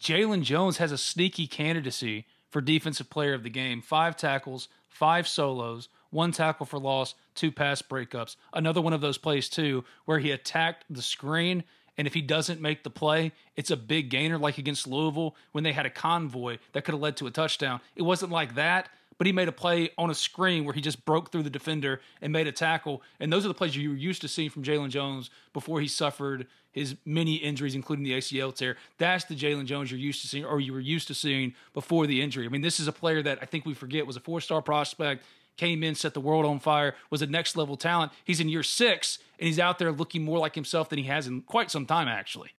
Jalen 0.01 0.43
Jones 0.43 0.79
has 0.79 0.93
a 0.93 0.99
sneaky 0.99 1.47
candidacy 1.47 2.27
for 2.49 2.63
defensive 2.63 3.11
player 3.11 3.35
of 3.35 3.43
the 3.43 3.51
game. 3.51 3.83
Five 3.83 4.17
tackles, 4.17 4.69
five 4.89 5.29
solos, 5.29 5.91
one 6.11 6.33
tackle 6.33 6.67
for 6.67 6.79
loss, 6.79 7.15
two 7.35 7.53
pass 7.53 7.83
breakups. 7.83 8.37
Another 8.53 8.81
one 8.81 8.95
of 8.95 9.03
those 9.03 9.19
plays 9.19 9.51
too, 9.51 9.85
where 10.07 10.19
he 10.19 10.31
attacked 10.31 10.87
the 10.89 11.03
screen 11.03 11.65
and 11.99 12.07
if 12.07 12.15
he 12.15 12.23
doesn't 12.23 12.61
make 12.61 12.85
the 12.85 12.91
play, 12.91 13.33
it's 13.57 13.71
a 13.71 13.77
big 13.77 14.09
gainer, 14.11 14.39
like 14.39 14.59
against 14.59 14.87
Louisville 14.87 15.37
when 15.53 15.65
they 15.65 15.73
had 15.73 15.87
a 15.87 15.91
convoy 15.91 16.59
that 16.73 16.85
could 16.85 16.95
have 16.95 17.03
led 17.03 17.17
to 17.19 17.27
a 17.27 17.31
touchdown. 17.31 17.81
It 17.97 18.03
wasn't 18.03 18.33
like 18.33 18.55
that, 18.55 18.89
but 19.19 19.27
he 19.27 19.33
made 19.33 19.49
a 19.49 19.53
play 19.53 19.91
on 19.99 20.11
a 20.11 20.15
screen 20.15 20.65
where 20.65 20.75
he 20.75 20.81
just 20.81 21.05
broke 21.05 21.31
through 21.31 21.43
the 21.43 21.51
defender 21.51 22.01
and 22.21 22.33
made 22.33 22.47
a 22.47 22.53
tackle. 22.53 23.03
And 23.21 23.33
those 23.33 23.45
are 23.45 23.49
the 23.49 23.55
plays 23.55 23.77
you 23.77 23.91
were 23.91 23.97
used 23.97 24.23
to 24.23 24.29
seeing 24.29 24.51
from 24.51 24.63
Jalen 24.63 24.89
Jones 24.89 25.31
before 25.53 25.81
he 25.81 25.87
suffered 25.87 26.47
his 26.73 26.97
many 27.05 27.35
injuries, 27.35 27.75
including 27.75 28.05
the 28.05 28.13
ACL 28.13 28.55
tear. 28.55 28.77
That's 28.99 29.25
the 29.25 29.37
Jalen 29.37 29.67
Jones 29.67 29.91
you're 29.91 30.01
used 30.01 30.23
to 30.23 30.29
seeing, 30.29 30.45
or 30.45 30.61
you 30.61 30.73
were 30.73 30.81
used 30.81 31.07
to 31.09 31.15
seeing 31.15 31.55
before 31.75 32.07
the 32.07 32.23
injury. 32.23 32.47
I 32.47 32.49
mean, 32.49 32.63
this 32.63 32.81
is 32.81 32.89
a 32.89 32.93
player 32.93 33.23
that 33.23 33.39
I 33.43 33.45
think 33.45 33.67
we 33.67 33.75
forget 33.75 34.07
was 34.07 34.17
a 34.17 34.21
four 34.21 34.41
star 34.41 34.63
prospect, 34.63 35.23
came 35.57 35.83
in, 35.83 35.95
set 35.95 36.15
the 36.15 36.21
world 36.21 36.45
on 36.45 36.59
fire, 36.59 36.95
was 37.11 37.23
a 37.23 37.27
next 37.27 37.57
level 37.57 37.77
talent. 37.77 38.13
He's 38.25 38.41
in 38.41 38.49
year 38.49 38.63
six, 38.63 39.19
and 39.39 39.47
he's 39.47 39.59
out 39.59 39.79
there 39.79 39.93
looking 39.93 40.25
more 40.25 40.39
like 40.39 40.55
himself 40.55 40.89
than 40.89 40.99
he 40.99 41.07
has 41.07 41.27
in 41.27 41.43
quite 41.43 41.71
some 41.71 41.87
time, 41.87 42.09
actually. 42.09 42.53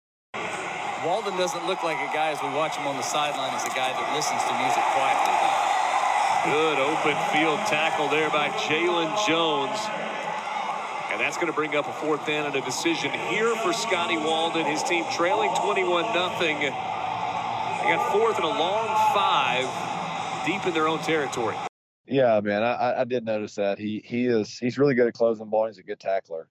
Walden 1.06 1.36
doesn't 1.36 1.68
look 1.68 1.84
like 1.84 1.98
a 1.98 2.14
guy 2.14 2.32
as 2.32 2.42
we 2.42 2.48
watch 2.50 2.78
him 2.78 2.88
on 2.88 2.96
the 2.96 3.04
sideline 3.04 3.54
as 3.54 3.64
a 3.66 3.76
guy 3.76 3.92
that 3.92 4.16
listens 4.16 4.42
to 4.44 4.54
music 4.56 4.84
quietly. 4.96 5.36
Good 6.46 6.80
open 6.80 7.16
field 7.32 7.60
tackle 7.68 8.08
there 8.08 8.30
by 8.30 8.50
Jalen 8.50 9.12
Jones. 9.28 9.80
And 11.12 11.20
that's 11.20 11.36
going 11.36 11.48
to 11.48 11.54
bring 11.54 11.76
up 11.76 11.88
a 11.88 11.94
fourth 11.94 12.26
down 12.26 12.46
and 12.46 12.56
a 12.56 12.62
decision 12.62 13.12
here 13.12 13.54
for 13.58 13.74
Scotty 13.74 14.18
Walden. 14.18 14.66
His 14.66 14.82
team 14.82 15.06
trailing 15.12 15.54
21 15.56 16.14
nothing. 16.14 16.60
They 16.60 16.70
got 16.70 18.12
fourth 18.12 18.38
and 18.38 18.46
a 18.46 18.48
long 18.48 18.88
five 19.14 19.68
deep 20.46 20.66
in 20.66 20.74
their 20.74 20.88
own 20.88 21.00
territory. 21.00 21.56
Yeah, 22.06 22.42
man, 22.42 22.64
I, 22.64 23.02
I 23.02 23.04
did 23.06 23.24
notice 23.24 23.56
that 23.56 23.80
he 23.80 24.02
he 24.06 24.26
is 24.28 24.58
he's 24.58 24.78
really 24.78 24.94
good 24.96 25.08
at 25.08 25.14
closing 25.14 25.50
ball. 25.50 25.68
He's 25.68 25.78
a 25.78 25.84
good 25.84 26.00
tackler. 26.00 26.48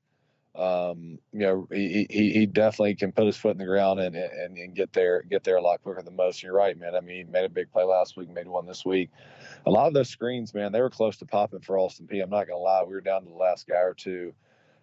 Um, 0.55 1.19
you 1.33 1.41
know, 1.41 1.69
he, 1.71 2.07
he 2.09 2.31
he 2.33 2.47
definitely 2.47 2.95
can 2.95 3.13
put 3.13 3.27
his 3.27 3.37
foot 3.37 3.53
in 3.53 3.59
the 3.59 3.67
ground 3.67 4.01
and, 4.01 4.17
and 4.17 4.57
and 4.57 4.75
get 4.75 4.93
there 4.93 5.23
get 5.23 5.45
there 5.45 5.57
a 5.57 5.63
lot 5.63 5.83
quicker 5.83 6.03
than 6.03 6.17
most. 6.17 6.43
You're 6.43 6.55
right, 6.55 6.79
man. 6.79 6.95
I 6.95 7.01
mean, 7.01 7.17
he 7.17 7.25
made 7.25 7.45
a 7.45 7.51
big 7.51 7.71
play 7.71 7.85
last 7.85 8.17
week, 8.17 8.31
made 8.31 8.49
one 8.49 8.67
this 8.67 8.85
week. 8.85 9.11
A 9.67 9.71
lot 9.71 9.89
of 9.89 9.95
those 9.95 10.09
screens, 10.09 10.55
man, 10.55 10.73
they 10.73 10.81
were 10.81 10.91
close 10.91 11.19
to 11.19 11.27
popping 11.27 11.61
for 11.61 11.79
Austin 11.79 12.07
Peay. 12.07 12.23
I'm 12.23 12.31
not 12.31 12.49
gonna 12.49 12.59
lie, 12.59 12.83
we 12.85 12.95
were 12.95 13.01
down 13.03 13.23
to 13.23 13.29
the 13.29 13.35
last 13.35 13.67
guy 13.67 13.81
or 13.81 13.95
two. 13.95 14.35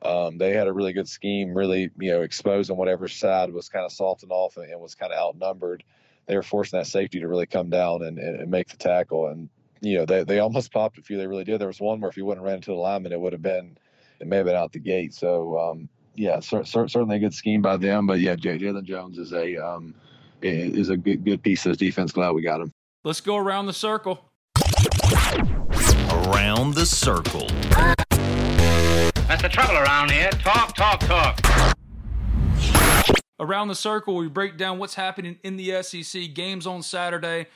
Um, 0.02 0.38
they 0.38 0.54
had 0.54 0.68
a 0.68 0.74
really 0.74 0.94
good 0.94 1.10
scheme, 1.10 1.54
really, 1.54 1.90
you 2.00 2.12
know, 2.12 2.22
exposing 2.22 2.78
whatever 2.78 3.08
side 3.08 3.52
was 3.52 3.70
kind 3.70 3.86
of 3.86 3.92
salting 3.92 4.30
off 4.30 4.56
and, 4.58 4.72
and 4.72 4.80
was 4.80 4.96
kind 4.96 5.12
of 5.12 5.20
outnumbered. 5.20 5.84
They 6.26 6.36
were 6.36 6.44
forcing 6.44 6.80
that 6.80 6.86
safety 6.86 7.20
to 7.20 7.28
really 7.28 7.48
come 7.48 7.70
down 7.70 8.04
and, 8.04 8.18
and 8.18 8.50
make 8.50 8.70
the 8.70 8.78
tackle. 8.78 9.28
And 9.28 9.50
you 9.82 9.98
know, 9.98 10.06
they, 10.06 10.24
they 10.24 10.40
almost 10.40 10.72
popped 10.74 10.98
a 10.98 11.02
few. 11.02 11.18
They 11.18 11.28
really 11.28 11.44
did. 11.44 11.60
There 11.60 11.68
was 11.68 11.80
one 11.80 12.00
where 12.00 12.10
if 12.10 12.16
he 12.16 12.22
wouldn't 12.22 12.44
have 12.44 12.48
ran 12.48 12.58
into 12.58 12.72
the 12.72 12.78
lineman, 12.78 13.12
it 13.12 13.20
would 13.20 13.34
have 13.34 13.42
been, 13.42 13.78
it 14.20 14.28
may 14.28 14.38
have 14.38 14.46
been 14.46 14.56
out 14.56 14.72
the 14.72 14.80
gate. 14.80 15.14
So, 15.14 15.58
um, 15.60 15.90
yeah, 16.16 16.40
cer- 16.40 16.66
cer- 16.66 16.88
certainly 16.88 17.18
a 17.18 17.20
good 17.20 17.34
scheme 17.34 17.62
by 17.62 17.78
them. 17.78 18.06
But 18.08 18.20
yeah, 18.20 18.36
Jalen 18.36 18.84
Jones 18.84 19.18
is 19.18 19.32
a 19.34 19.56
um, 19.58 19.96
is 20.42 20.90
a 20.90 20.98
good 20.98 21.24
good 21.24 21.42
piece 21.42 21.66
of 21.66 21.72
this 21.72 21.78
defense. 21.78 22.12
Glad 22.12 22.32
we 22.32 22.42
got 22.42 22.62
him. 22.62 22.74
Let's 23.04 23.22
go 23.22 23.38
around 23.38 23.68
the 23.68 23.74
circle. 23.74 24.26
Around 26.12 26.76
the 26.76 26.86
circle. 26.86 27.48
That's 29.28 29.42
the 29.42 29.50
trouble 29.50 29.78
around 29.78 30.12
here. 30.12 30.32
Talk, 30.32 30.76
talk, 30.76 31.00
talk. 31.02 31.40
Around 33.40 33.70
the 33.70 33.76
circle, 33.76 34.16
we 34.16 34.28
break 34.28 34.58
down 34.58 34.80
what's 34.80 34.96
happening 34.96 35.38
in 35.44 35.56
the 35.56 35.82
SEC. 35.82 36.34
Games 36.34 36.68
on 36.68 36.84
Saturday. 36.84 37.48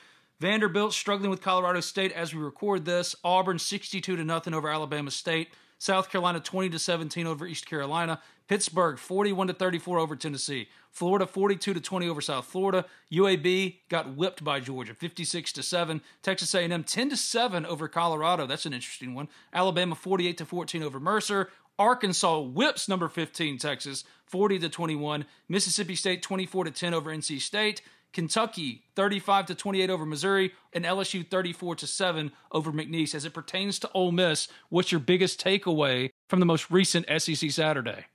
Vanderbilt 0.44 0.92
struggling 0.92 1.30
with 1.30 1.42
Colorado 1.42 1.80
State 1.80 2.12
as 2.12 2.36
we 2.36 2.42
record 2.42 2.84
this. 2.84 3.16
Auburn 3.24 3.58
62 3.58 4.18
to 4.18 4.26
nothing 4.26 4.54
over 4.54 4.68
Alabama 4.68 5.10
State. 5.10 5.54
South 5.80 6.10
Carolina 6.10 6.42
20 6.42 6.70
to 6.72 6.80
17 6.80 7.26
over 7.26 7.48
East 7.48 7.66
Carolina. 7.66 8.20
Pittsburgh 8.50 9.00
41 9.00 9.48
to 9.48 9.54
34 9.54 10.00
over 10.00 10.18
Tennessee. 10.18 10.68
Florida 10.92 11.26
42 11.26 11.74
to 11.76 11.80
20 11.80 12.10
over 12.10 12.20
South 12.20 12.44
Florida. 12.44 12.84
UAB 13.10 13.78
got 13.88 14.18
whipped 14.18 14.44
by 14.44 14.60
Georgia 14.60 14.94
56 14.94 15.54
to 15.54 15.64
7. 15.64 16.02
Texas 16.22 16.54
A&M 16.54 16.84
10 16.84 17.10
to 17.12 17.16
7 17.16 17.66
over 17.66 17.88
Colorado. 17.88 18.46
That's 18.46 18.66
an 18.66 18.74
interesting 18.74 19.14
one. 19.14 19.30
Alabama 19.54 19.96
48 19.96 20.38
to 20.40 20.46
14 20.46 20.84
over 20.84 21.00
Mercer. 21.00 21.52
Arkansas 21.80 22.42
whips 22.42 22.90
number 22.90 23.08
15 23.08 23.60
Texas 23.60 24.04
40 24.26 24.60
to 24.60 24.68
21. 24.68 25.26
Mississippi 25.48 25.96
State 25.96 26.22
24 26.22 26.66
to 26.66 26.72
10 26.72 26.94
over 26.94 27.16
NC 27.16 27.40
State. 27.40 27.82
Kentucky 28.14 28.84
35 28.96 29.48
to 29.48 29.56
28 29.56 29.90
over 29.90 30.06
Missouri 30.06 30.54
and 30.72 30.86
LSU 30.86 31.28
34 31.28 31.76
to 31.78 31.88
7 31.88 32.32
over 32.52 32.72
McNeese. 32.72 33.16
As 33.16 33.26
it 33.26 33.34
pertains 33.34 33.80
to 33.80 33.92
Ole 33.94 34.12
Miss, 34.12 34.48
what's 34.70 34.92
your 34.92 35.02
biggest 35.02 35.44
takeaway 35.44 36.12
from 36.28 36.40
the 36.40 36.46
most 36.46 36.72
recent 36.72 37.06
SEC 37.22 37.52
Saturday? 37.52 38.06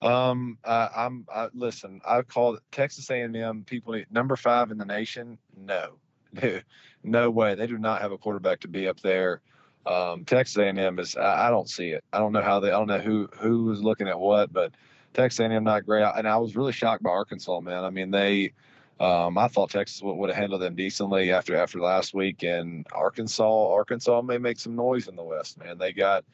Um, 0.00 0.58
I'm 0.64 1.26
I, 1.34 1.48
listen. 1.54 2.00
I 2.06 2.22
call 2.22 2.58
Texas 2.70 3.10
A&M 3.10 3.64
people 3.64 4.00
number 4.10 4.36
five 4.36 4.70
in 4.70 4.78
the 4.78 4.84
nation. 4.84 5.38
No, 5.56 5.94
no 7.02 7.30
way. 7.30 7.54
They 7.54 7.66
do 7.66 7.78
not 7.78 8.02
have 8.02 8.12
a 8.12 8.18
quarterback 8.18 8.60
to 8.60 8.68
be 8.68 8.86
up 8.86 9.00
there. 9.00 9.40
Um, 9.86 10.24
Texas 10.24 10.58
A&M 10.58 10.98
is. 10.98 11.16
I, 11.16 11.48
I 11.48 11.50
don't 11.50 11.68
see 11.68 11.88
it. 11.88 12.04
I 12.12 12.18
don't 12.18 12.32
know 12.32 12.42
how 12.42 12.60
they. 12.60 12.68
I 12.68 12.78
don't 12.78 12.86
know 12.86 12.98
who 12.98 13.28
who 13.38 13.64
was 13.64 13.82
looking 13.82 14.08
at 14.08 14.18
what, 14.18 14.52
but 14.52 14.72
Texas 15.14 15.40
A&M 15.40 15.64
not 15.64 15.86
great. 15.86 16.04
And 16.04 16.28
I 16.28 16.36
was 16.36 16.54
really 16.54 16.72
shocked 16.72 17.02
by 17.02 17.10
Arkansas, 17.10 17.60
man. 17.60 17.84
I 17.84 17.90
mean 17.90 18.10
they 18.10 18.52
um, 19.00 19.36
I 19.38 19.48
thought 19.48 19.70
Texas 19.70 20.02
would, 20.02 20.14
would 20.14 20.30
have 20.30 20.36
handled 20.36 20.62
them 20.62 20.76
decently 20.76 21.32
after 21.32 21.56
after 21.56 21.80
last 21.80 22.14
week, 22.14 22.42
and 22.42 22.86
Arkansas 22.92 23.72
Arkansas 23.72 24.22
may 24.22 24.38
make 24.38 24.58
some 24.58 24.76
noise 24.76 25.08
in 25.08 25.16
the 25.16 25.24
West. 25.24 25.58
Man, 25.58 25.78
they 25.78 25.92
got 25.92 26.24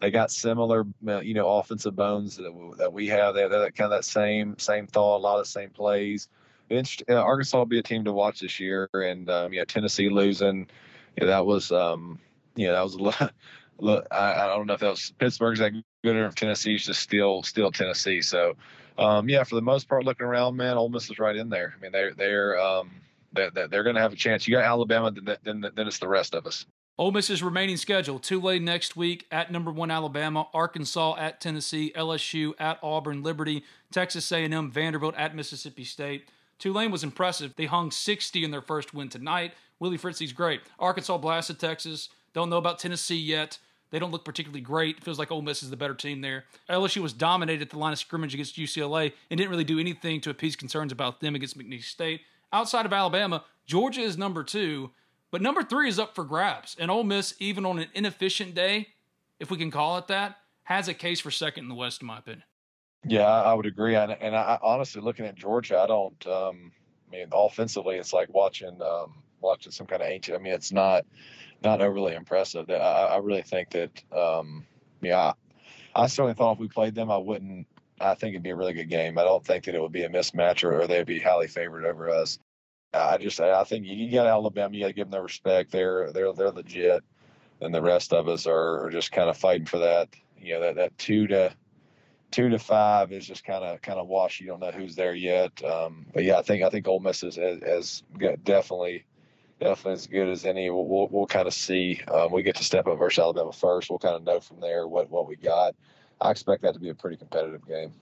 they 0.00 0.10
got 0.10 0.30
similar 0.30 0.86
you 1.22 1.34
know 1.34 1.48
offensive 1.48 1.96
bones 1.96 2.36
that, 2.36 2.74
that 2.78 2.92
we 2.92 3.06
have. 3.08 3.34
They 3.34 3.42
have 3.42 3.50
that 3.50 3.74
kind 3.74 3.92
of 3.92 3.98
that 3.98 4.04
same 4.04 4.58
same 4.58 4.86
thought, 4.86 5.18
a 5.18 5.22
lot 5.22 5.38
of 5.38 5.46
the 5.46 5.50
same 5.50 5.70
plays. 5.70 6.28
Uh, 6.70 6.84
Arkansas 7.08 7.58
will 7.58 7.66
be 7.66 7.80
a 7.80 7.82
team 7.82 8.04
to 8.04 8.12
watch 8.12 8.40
this 8.40 8.60
year, 8.60 8.88
and 8.92 9.28
um, 9.28 9.52
yeah, 9.52 9.64
Tennessee 9.64 10.08
losing, 10.08 10.68
that 11.18 11.44
was 11.44 11.72
um, 11.72 12.18
that 12.56 12.82
was 12.82 12.94
a 12.94 13.02
lot. 13.02 13.32
Look, 13.78 14.06
I, 14.10 14.34
I 14.34 14.46
don't 14.46 14.66
know 14.66 14.74
if 14.74 14.80
that 14.80 14.90
was 14.90 15.12
Pittsburgh's 15.18 15.58
that 15.60 15.72
good 16.04 16.14
or 16.14 16.26
if 16.26 16.34
Tennessee's 16.34 16.84
just 16.84 17.00
still 17.00 17.42
still 17.42 17.72
Tennessee. 17.72 18.20
So 18.20 18.54
um, 19.00 19.28
yeah, 19.28 19.42
for 19.44 19.54
the 19.54 19.62
most 19.62 19.88
part, 19.88 20.04
looking 20.04 20.26
around, 20.26 20.56
man, 20.56 20.76
Ole 20.76 20.88
Miss 20.88 21.10
is 21.10 21.18
right 21.18 21.36
in 21.36 21.48
there. 21.48 21.74
I 21.76 21.80
mean, 21.80 21.92
they're 21.92 22.14
they're 22.14 22.60
um, 22.60 22.90
they're, 23.32 23.50
they're 23.50 23.82
going 23.82 23.96
to 23.96 24.02
have 24.02 24.12
a 24.12 24.16
chance. 24.16 24.46
You 24.46 24.54
got 24.54 24.64
Alabama, 24.64 25.10
then 25.10 25.36
then 25.42 25.60
then 25.74 25.86
it's 25.86 25.98
the 25.98 26.08
rest 26.08 26.34
of 26.34 26.46
us. 26.46 26.66
Ole 26.98 27.12
Miss's 27.12 27.42
remaining 27.42 27.78
schedule: 27.78 28.18
Tulane 28.18 28.64
next 28.64 28.96
week 28.96 29.26
at 29.30 29.50
number 29.50 29.70
one 29.70 29.90
Alabama, 29.90 30.48
Arkansas 30.52 31.16
at 31.18 31.40
Tennessee, 31.40 31.92
LSU 31.96 32.52
at 32.58 32.78
Auburn, 32.82 33.22
Liberty, 33.22 33.64
Texas 33.90 34.30
A&M, 34.32 34.70
Vanderbilt 34.70 35.14
at 35.16 35.34
Mississippi 35.34 35.84
State. 35.84 36.28
Tulane 36.58 36.90
was 36.90 37.02
impressive. 37.02 37.54
They 37.56 37.64
hung 37.64 37.90
60 37.90 38.44
in 38.44 38.50
their 38.50 38.60
first 38.60 38.92
win 38.92 39.08
tonight. 39.08 39.54
Willie 39.78 39.96
Fritz's 39.96 40.34
great. 40.34 40.60
Arkansas 40.78 41.16
blasted 41.16 41.58
Texas. 41.58 42.10
Don't 42.34 42.50
know 42.50 42.58
about 42.58 42.78
Tennessee 42.78 43.16
yet. 43.16 43.58
They 43.90 43.98
don't 43.98 44.10
look 44.10 44.24
particularly 44.24 44.60
great. 44.60 44.98
It 44.98 45.04
feels 45.04 45.18
like 45.18 45.30
Ole 45.30 45.42
Miss 45.42 45.62
is 45.62 45.70
the 45.70 45.76
better 45.76 45.94
team 45.94 46.20
there. 46.20 46.44
LSU 46.68 47.02
was 47.02 47.12
dominated 47.12 47.62
at 47.62 47.70
the 47.70 47.78
line 47.78 47.92
of 47.92 47.98
scrimmage 47.98 48.34
against 48.34 48.56
UCLA 48.56 49.12
and 49.30 49.38
didn't 49.38 49.50
really 49.50 49.64
do 49.64 49.78
anything 49.78 50.20
to 50.22 50.30
appease 50.30 50.56
concerns 50.56 50.92
about 50.92 51.20
them 51.20 51.34
against 51.34 51.58
McNeese 51.58 51.84
State. 51.84 52.20
Outside 52.52 52.86
of 52.86 52.92
Alabama, 52.92 53.44
Georgia 53.66 54.00
is 54.00 54.16
number 54.16 54.44
two, 54.44 54.90
but 55.30 55.42
number 55.42 55.62
three 55.62 55.88
is 55.88 55.98
up 55.98 56.14
for 56.14 56.24
grabs. 56.24 56.76
And 56.78 56.90
Ole 56.90 57.04
Miss, 57.04 57.34
even 57.38 57.66
on 57.66 57.78
an 57.78 57.88
inefficient 57.94 58.54
day, 58.54 58.88
if 59.38 59.50
we 59.50 59.56
can 59.56 59.70
call 59.70 59.98
it 59.98 60.08
that, 60.08 60.36
has 60.64 60.88
a 60.88 60.94
case 60.94 61.20
for 61.20 61.30
second 61.30 61.64
in 61.64 61.68
the 61.68 61.74
West, 61.74 62.00
in 62.00 62.06
my 62.06 62.18
opinion. 62.18 62.44
Yeah, 63.06 63.26
I 63.26 63.54
would 63.54 63.66
agree. 63.66 63.94
And, 63.96 64.12
and 64.12 64.36
I, 64.36 64.58
honestly, 64.62 65.00
looking 65.00 65.24
at 65.26 65.34
Georgia, 65.34 65.78
I 65.78 65.86
don't. 65.86 66.26
Um, 66.26 66.72
I 67.08 67.16
mean, 67.16 67.28
offensively, 67.32 67.96
it's 67.96 68.12
like 68.12 68.28
watching 68.32 68.80
um, 68.82 69.14
watching 69.40 69.72
some 69.72 69.86
kind 69.86 70.02
of 70.02 70.08
ancient. 70.08 70.38
I 70.38 70.42
mean, 70.42 70.52
it's 70.52 70.70
not 70.70 71.04
not 71.62 71.80
overly 71.80 72.14
impressive. 72.14 72.70
I, 72.70 72.74
I 72.74 73.16
really 73.18 73.42
think 73.42 73.70
that, 73.70 74.02
um, 74.12 74.64
yeah, 75.00 75.32
I 75.94 76.06
certainly 76.06 76.34
thought 76.34 76.52
if 76.52 76.58
we 76.58 76.68
played 76.68 76.94
them, 76.94 77.10
I 77.10 77.16
wouldn't. 77.16 77.66
I 78.00 78.14
think 78.14 78.30
it'd 78.30 78.42
be 78.42 78.50
a 78.50 78.56
really 78.56 78.72
good 78.72 78.88
game. 78.88 79.18
I 79.18 79.24
don't 79.24 79.44
think 79.44 79.64
that 79.64 79.74
it 79.74 79.80
would 79.80 79.92
be 79.92 80.04
a 80.04 80.08
mismatch 80.08 80.64
or, 80.64 80.80
or 80.80 80.86
they'd 80.86 81.04
be 81.04 81.20
highly 81.20 81.48
favored 81.48 81.84
over 81.84 82.08
us. 82.08 82.38
I 82.94 83.18
just, 83.18 83.40
I 83.40 83.62
think 83.64 83.86
you 83.86 84.10
got 84.10 84.26
Alabama. 84.26 84.74
You 84.74 84.82
got 84.82 84.88
to 84.88 84.92
give 84.94 85.06
them 85.06 85.12
their 85.12 85.22
respect. 85.22 85.70
They're 85.70 86.10
they're 86.12 86.32
they're 86.32 86.50
legit, 86.50 87.04
and 87.60 87.74
the 87.74 87.82
rest 87.82 88.12
of 88.12 88.26
us 88.26 88.46
are, 88.46 88.84
are 88.84 88.90
just 88.90 89.12
kind 89.12 89.28
of 89.28 89.36
fighting 89.36 89.66
for 89.66 89.78
that. 89.78 90.08
You 90.38 90.54
know 90.54 90.60
that 90.62 90.76
that 90.76 90.98
two 90.98 91.26
to 91.28 91.54
two 92.30 92.48
to 92.48 92.58
five 92.58 93.12
is 93.12 93.26
just 93.26 93.44
kind 93.44 93.64
of 93.64 93.82
kind 93.82 93.98
of 93.98 94.08
wash. 94.08 94.40
You 94.40 94.46
don't 94.46 94.60
know 94.60 94.70
who's 94.70 94.96
there 94.96 95.14
yet. 95.14 95.62
Um, 95.62 96.06
but 96.12 96.24
yeah, 96.24 96.38
I 96.38 96.42
think 96.42 96.62
I 96.64 96.70
think 96.70 96.88
Ole 96.88 97.00
Miss 97.00 97.20
has, 97.20 97.36
has, 97.36 97.60
has 97.62 98.02
definitely 98.44 99.04
definitely 99.60 99.92
as 99.92 100.06
good 100.06 100.28
as 100.28 100.44
any. 100.44 100.70
We'll, 100.70 100.86
we'll, 100.86 101.08
we'll 101.08 101.26
kind 101.26 101.46
of 101.46 101.54
see. 101.54 102.00
Um, 102.12 102.32
we 102.32 102.42
get 102.42 102.56
to 102.56 102.64
step 102.64 102.86
up 102.86 102.98
versus 102.98 103.20
Alabama 103.20 103.52
first. 103.52 103.90
We'll 103.90 103.98
kind 103.98 104.16
of 104.16 104.24
know 104.24 104.40
from 104.40 104.60
there 104.60 104.88
what, 104.88 105.10
what 105.10 105.28
we 105.28 105.36
got. 105.36 105.74
I 106.20 106.30
expect 106.30 106.62
that 106.62 106.74
to 106.74 106.80
be 106.80 106.88
a 106.88 106.94
pretty 106.94 107.16
competitive 107.16 107.66
game. 107.66 107.92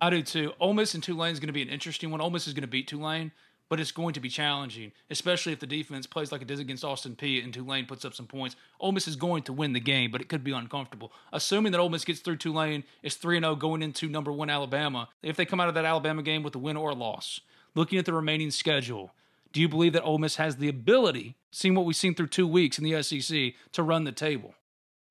I 0.00 0.10
do 0.10 0.22
too. 0.22 0.52
Ole 0.60 0.74
Miss 0.74 0.94
and 0.94 1.02
Tulane 1.02 1.32
is 1.32 1.40
going 1.40 1.48
to 1.48 1.52
be 1.52 1.62
an 1.62 1.68
interesting 1.68 2.10
one. 2.10 2.20
Ole 2.20 2.30
Miss 2.30 2.46
is 2.46 2.54
going 2.54 2.62
to 2.62 2.68
beat 2.68 2.86
Tulane, 2.86 3.32
but 3.68 3.80
it's 3.80 3.90
going 3.90 4.14
to 4.14 4.20
be 4.20 4.28
challenging, 4.28 4.92
especially 5.10 5.52
if 5.52 5.58
the 5.58 5.66
defense 5.66 6.06
plays 6.06 6.30
like 6.30 6.40
it 6.40 6.46
does 6.46 6.60
against 6.60 6.84
Austin 6.84 7.16
Peay 7.16 7.42
and 7.42 7.52
Tulane 7.52 7.84
puts 7.84 8.04
up 8.04 8.14
some 8.14 8.26
points. 8.26 8.54
Ole 8.78 8.92
Miss 8.92 9.08
is 9.08 9.16
going 9.16 9.42
to 9.42 9.52
win 9.52 9.72
the 9.72 9.80
game, 9.80 10.12
but 10.12 10.20
it 10.20 10.28
could 10.28 10.44
be 10.44 10.52
uncomfortable. 10.52 11.12
Assuming 11.32 11.72
that 11.72 11.80
Ole 11.80 11.88
Miss 11.88 12.04
gets 12.04 12.20
through 12.20 12.36
Tulane, 12.36 12.84
is 13.02 13.16
3 13.16 13.40
0 13.40 13.56
going 13.56 13.82
into 13.82 14.08
number 14.08 14.32
one 14.32 14.50
Alabama. 14.50 15.08
If 15.22 15.36
they 15.36 15.44
come 15.44 15.58
out 15.58 15.68
of 15.68 15.74
that 15.74 15.84
Alabama 15.84 16.22
game 16.22 16.44
with 16.44 16.54
a 16.54 16.58
win 16.58 16.76
or 16.76 16.90
a 16.90 16.94
loss, 16.94 17.40
looking 17.74 17.98
at 17.98 18.06
the 18.06 18.12
remaining 18.12 18.52
schedule, 18.52 19.10
Do 19.52 19.60
you 19.60 19.68
believe 19.68 19.92
that 19.94 20.02
Ole 20.02 20.18
Miss 20.18 20.36
has 20.36 20.56
the 20.56 20.68
ability, 20.68 21.36
seeing 21.50 21.74
what 21.74 21.86
we've 21.86 21.96
seen 21.96 22.14
through 22.14 22.28
two 22.28 22.46
weeks 22.46 22.78
in 22.78 22.84
the 22.84 23.02
SEC, 23.02 23.54
to 23.72 23.82
run 23.82 24.04
the 24.04 24.12
table? 24.12 24.54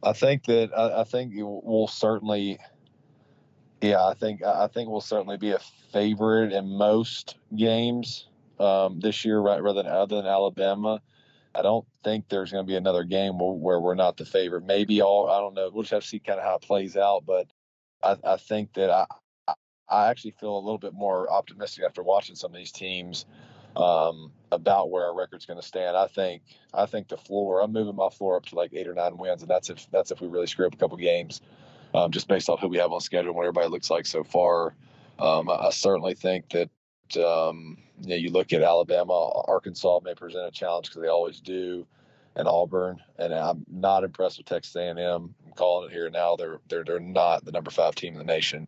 I 0.04 0.14
think 0.14 0.46
that 0.46 0.72
I, 0.78 1.02
I 1.02 1.04
think 1.04 1.34
we'll 1.36 1.88
certainly, 1.88 2.60
yeah, 3.82 4.06
I 4.06 4.14
think 4.14 4.44
I 4.44 4.68
think 4.68 4.90
we'll 4.90 5.02
certainly 5.02 5.38
be 5.38 5.52
a 5.52 5.60
favorite 5.92 6.54
in 6.54 6.68
most 6.70 7.38
games 7.56 8.28
um, 8.60 9.00
this 9.00 9.26
year, 9.26 9.40
right? 9.40 9.62
Rather 9.62 9.84
than 9.84 9.92
other 9.92 10.18
than 10.18 10.28
Alabama. 10.28 11.02
I 11.56 11.64
don't 11.64 11.88
think 12.04 12.30
there's 12.30 12.52
going 12.52 12.64
to 12.64 12.70
be 12.70 12.76
another 12.76 13.04
game 13.04 13.40
where, 13.40 13.80
we're 13.80 13.96
not 13.96 14.18
the 14.18 14.26
favorite. 14.26 14.64
Maybe 14.64 15.02
all 15.02 15.28
I 15.28 15.40
don't 15.40 15.56
know. 15.56 15.72
We'll 15.74 15.82
just 15.82 15.94
have 15.94 16.04
to 16.04 16.08
see 16.08 16.20
kind 16.20 16.40
of 16.40 16.46
how 16.46 16.58
it 16.58 16.62
plays 16.62 16.96
out. 16.96 17.24
But 17.26 17.48
I, 18.04 18.16
I 18.34 18.38
think 18.38 18.74
that 18.74 18.92
I 18.92 19.06
I 19.90 20.10
actually 20.10 20.36
feel 20.40 20.56
a 20.56 20.60
little 20.60 20.78
bit 20.78 20.94
more 20.94 21.32
optimistic 21.32 21.84
after 21.84 22.04
watching 22.04 22.36
some 22.36 22.52
of 22.52 22.58
these 22.58 22.72
teams 22.72 23.26
um, 23.78 24.32
about 24.52 24.90
where 24.90 25.06
our 25.06 25.16
record's 25.16 25.46
going 25.46 25.62
to 25.62 25.66
stand. 25.66 25.96
I 25.96 26.08
think 26.08 26.42
I 26.74 26.86
think 26.86 27.08
the 27.08 27.18
floor. 27.18 27.62
I'm 27.62 27.72
moving 27.72 27.96
my 27.96 28.10
floor 28.10 28.36
up 28.36 28.46
to 28.48 28.56
like 28.56 28.74
eight 28.74 28.88
or 28.88 28.94
nine 28.94 29.18
wins, 29.18 29.42
and 29.42 29.50
that's 29.50 29.70
if 29.70 29.90
that's 29.92 30.12
if 30.12 30.20
we 30.20 30.28
really 30.28 30.48
screw 30.48 30.66
up 30.66 30.74
a 30.74 30.78
couple 30.78 30.98
games, 30.98 31.42
um, 31.94 32.12
just 32.12 32.28
based 32.28 32.50
off 32.50 32.60
who 32.60 32.68
we 32.68 32.78
have 32.78 32.92
on 32.92 33.00
schedule 33.00 33.30
and 33.30 33.36
what 33.36 33.46
everybody 33.46 33.70
looks 33.70 33.90
like 33.90 34.06
so 34.06 34.24
far. 34.24 34.76
Um, 35.20 35.50
I, 35.50 35.68
I, 35.68 35.70
certainly 35.72 36.14
think 36.14 36.50
that 36.50 36.70
um, 37.24 37.78
you, 38.02 38.10
know, 38.10 38.16
you 38.16 38.30
look 38.30 38.54
at 38.54 38.62
Alabama, 38.62 39.44
Arkansas 39.48 40.00
may 40.04 40.14
present 40.14 40.48
a 40.48 40.52
challenge 40.52 40.88
because 40.88 41.02
they 41.02 41.08
always 41.08 41.40
do, 41.40 41.86
and 42.36 42.48
Auburn. 42.48 43.00
And 43.18 43.34
I'm 43.34 43.66
not 43.72 44.04
impressed 44.04 44.38
with 44.38 44.48
Texas 44.48 44.76
A&M. 44.76 44.98
I'm 44.98 45.54
calling 45.56 45.90
it 45.90 45.94
here 45.94 46.10
now. 46.10 46.36
They're 46.36 46.60
they're 46.68 46.84
they're 46.84 47.00
not 47.00 47.46
the 47.46 47.52
number 47.52 47.72
five 47.72 47.96
team 47.96 48.14
in 48.14 48.20
the 48.20 48.26
nation. 48.26 48.68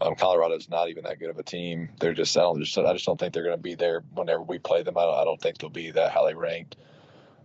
Um, 0.00 0.14
Colorado's 0.14 0.68
not 0.68 0.88
even 0.88 1.04
that 1.04 1.18
good 1.18 1.30
of 1.30 1.38
a 1.38 1.42
team. 1.42 1.88
They're 1.98 2.14
just 2.14 2.36
I 2.36 2.42
don't 2.42 2.60
just 2.60 2.78
I 2.78 2.92
just 2.92 3.06
don't 3.06 3.18
think 3.18 3.34
they're 3.34 3.42
going 3.42 3.56
to 3.56 3.62
be 3.62 3.74
there 3.74 4.02
whenever 4.14 4.42
we 4.42 4.58
play 4.58 4.82
them. 4.82 4.96
I 4.96 5.02
don't, 5.02 5.18
I 5.18 5.24
don't 5.24 5.40
think 5.40 5.58
they'll 5.58 5.70
be 5.70 5.90
that 5.92 6.12
highly 6.12 6.34
ranked. 6.34 6.76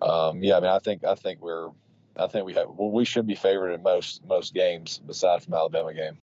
Um, 0.02 0.44
yeah, 0.44 0.58
I 0.58 0.60
mean 0.60 0.70
I 0.70 0.80
think 0.80 1.04
I 1.04 1.16
think 1.16 1.42
we're 1.42 1.70
I 2.18 2.28
think 2.28 2.46
we 2.46 2.54
have 2.54 2.68
well, 2.70 2.92
we 2.92 3.06
should 3.06 3.26
be 3.26 3.36
favored 3.36 3.72
in 3.72 3.82
most 3.82 4.24
most 4.26 4.54
games 4.54 5.02
besides 5.06 5.46
from 5.46 5.56
Alabama 5.56 5.94
game. 5.94 6.20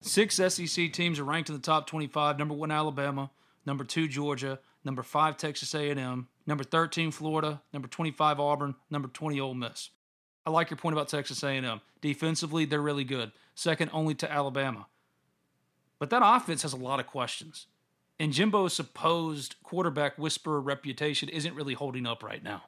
Six 0.00 0.36
SEC 0.36 0.92
teams 0.92 1.18
are 1.18 1.24
ranked 1.24 1.48
in 1.48 1.54
the 1.54 1.62
top 1.62 1.86
25. 1.86 2.38
Number 2.38 2.54
one 2.54 2.70
Alabama, 2.70 3.30
number 3.64 3.84
two 3.84 4.06
Georgia, 4.06 4.58
number 4.84 5.02
five 5.02 5.36
Texas 5.36 5.74
A&M, 5.74 6.28
number 6.46 6.64
13 6.64 7.10
Florida, 7.10 7.62
number 7.72 7.88
25 7.88 8.38
Auburn, 8.38 8.74
number 8.90 9.08
20 9.08 9.40
Ole 9.40 9.54
Miss. 9.54 9.90
I 10.46 10.50
like 10.50 10.68
your 10.68 10.76
point 10.76 10.92
about 10.92 11.08
Texas 11.08 11.42
A&M. 11.42 11.80
Defensively, 12.02 12.66
they're 12.66 12.82
really 12.82 13.04
good. 13.04 13.32
Second 13.54 13.90
only 13.94 14.14
to 14.16 14.30
Alabama. 14.30 14.86
But 15.98 16.10
that 16.10 16.22
offense 16.24 16.62
has 16.62 16.72
a 16.72 16.78
lot 16.78 17.00
of 17.00 17.06
questions. 17.06 17.66
And 18.18 18.32
Jimbo's 18.32 18.74
supposed 18.74 19.56
quarterback 19.62 20.18
whisperer 20.18 20.60
reputation 20.60 21.28
isn't 21.28 21.54
really 21.54 21.74
holding 21.74 22.06
up 22.06 22.22
right 22.22 22.42
now. 22.42 22.64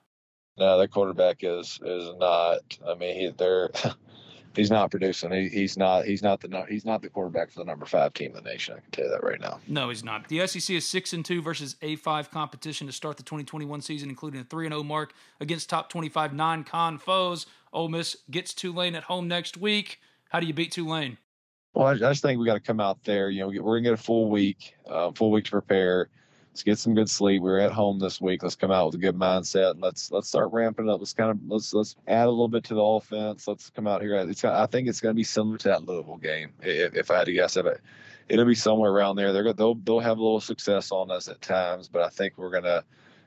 No, 0.59 0.79
that 0.79 0.91
quarterback 0.91 1.39
is 1.41 1.79
is 1.85 2.11
not. 2.19 2.79
I 2.87 2.95
mean, 2.95 3.15
he, 3.15 3.31
they're 3.37 3.71
he's 4.57 4.71
not 4.71 4.91
producing. 4.91 5.31
He, 5.31 5.49
he's 5.49 5.77
not. 5.77 6.07
He's 6.07 6.23
not 6.23 6.41
the 6.41 6.65
he's 6.69 6.85
not 6.85 7.03
the 7.03 7.11
quarterback 7.11 7.51
for 7.51 7.61
the 7.61 7.65
number 7.67 7.85
five 7.85 8.15
team 8.15 8.35
in 8.35 8.43
the 8.43 8.51
nation. 8.51 8.75
I 8.77 8.81
can 8.81 8.91
tell 8.91 9.05
you 9.05 9.11
that 9.11 9.23
right 9.23 9.41
now. 9.41 9.61
No, 9.69 9.91
he's 9.91 10.03
not. 10.03 10.29
The 10.29 10.47
SEC 10.47 10.75
is 10.75 10.89
six 10.89 11.13
and 11.13 11.25
two 11.25 11.43
versus 11.43 11.77
A 11.83 11.97
five 11.97 12.31
competition 12.31 12.87
to 12.87 12.93
start 12.93 13.19
the 13.19 13.23
2021 13.23 13.83
season, 13.83 14.09
including 14.09 14.41
a 14.41 14.45
three 14.45 14.67
and 14.67 14.73
zero 14.73 14.83
mark 14.83 15.13
against 15.41 15.69
top 15.69 15.91
25 15.91 16.33
non-con 16.33 16.99
foes. 16.99 17.47
Ole 17.73 17.89
Miss 17.89 18.17
gets 18.31 18.55
Tulane 18.55 18.95
at 18.95 19.05
home 19.05 19.29
next 19.29 19.59
week. 19.59 20.01
How 20.31 20.41
do 20.41 20.47
you 20.47 20.55
beat 20.55 20.73
Tulane? 20.73 21.19
Well, 21.77 21.89
I, 21.89 21.95
just 21.95 22.23
think 22.23 22.41
we 22.41 22.47
got 22.47 22.55
to 22.55 22.61
come 22.61 22.81
out 22.81 23.05
there. 23.05 23.29
You 23.29 23.41
know, 23.41 23.63
we're 23.63 23.77
gonna 23.77 23.83
get 23.83 23.93
a 23.93 24.03
full 24.03 24.31
week, 24.31 24.75
uh, 24.87 25.13
full 25.13 25.31
week 25.31 25.45
to 25.45 25.51
prepare. 25.51 26.09
Let's 26.51 26.63
get 26.63 26.79
some 26.79 26.95
good 26.95 27.11
sleep. 27.11 27.43
We're 27.43 27.59
at 27.59 27.71
home 27.71 27.99
this 27.99 28.19
week. 28.19 28.43
Let's 28.43 28.55
come 28.55 28.71
out 28.71 28.87
with 28.87 28.95
a 28.95 28.99
good 28.99 29.15
mindset. 29.15 29.75
Let's 29.79 30.11
let's 30.11 30.27
start 30.27 30.53
ramping 30.53 30.89
up. 30.89 31.01
Let's 31.01 31.13
kind 31.13 31.31
of 31.31 31.39
let's 31.47 31.75
let's 31.75 31.95
add 32.09 32.29
a 32.29 32.31
little 32.31 32.49
bit 32.49 32.65
to 32.65 32.75
the 32.75 32.81
offense. 32.81 33.47
Let's 33.47 33.69
come 33.69 33.87
out 33.87 34.01
here. 34.01 34.15
It's 34.15 34.43
I 34.43 34.65
think 34.65 34.89
it's 34.89 35.03
to 35.03 35.13
be 35.13 35.23
similar 35.23 35.59
to 35.59 35.69
that 35.69 35.85
Louisville 35.85 36.17
game. 36.17 36.55
If, 36.63 36.95
if 36.95 37.11
I 37.11 37.19
had 37.19 37.27
to 37.27 37.35
guess, 37.35 37.59
it, 37.59 37.67
it'll 38.31 38.47
be 38.47 38.55
somewhere 38.55 38.91
around 38.91 39.17
there. 39.17 39.35
They're 39.35 39.53
they'll 39.53 39.75
they'll 39.75 40.01
have 40.01 40.17
a 40.17 40.23
little 40.23 40.41
success 40.41 40.91
on 40.93 41.11
us 41.11 41.29
at 41.29 41.43
times, 41.43 41.89
but 41.89 42.01
I 42.01 42.09
think 42.09 42.39
we're 42.39 42.53
gonna. 42.53 42.85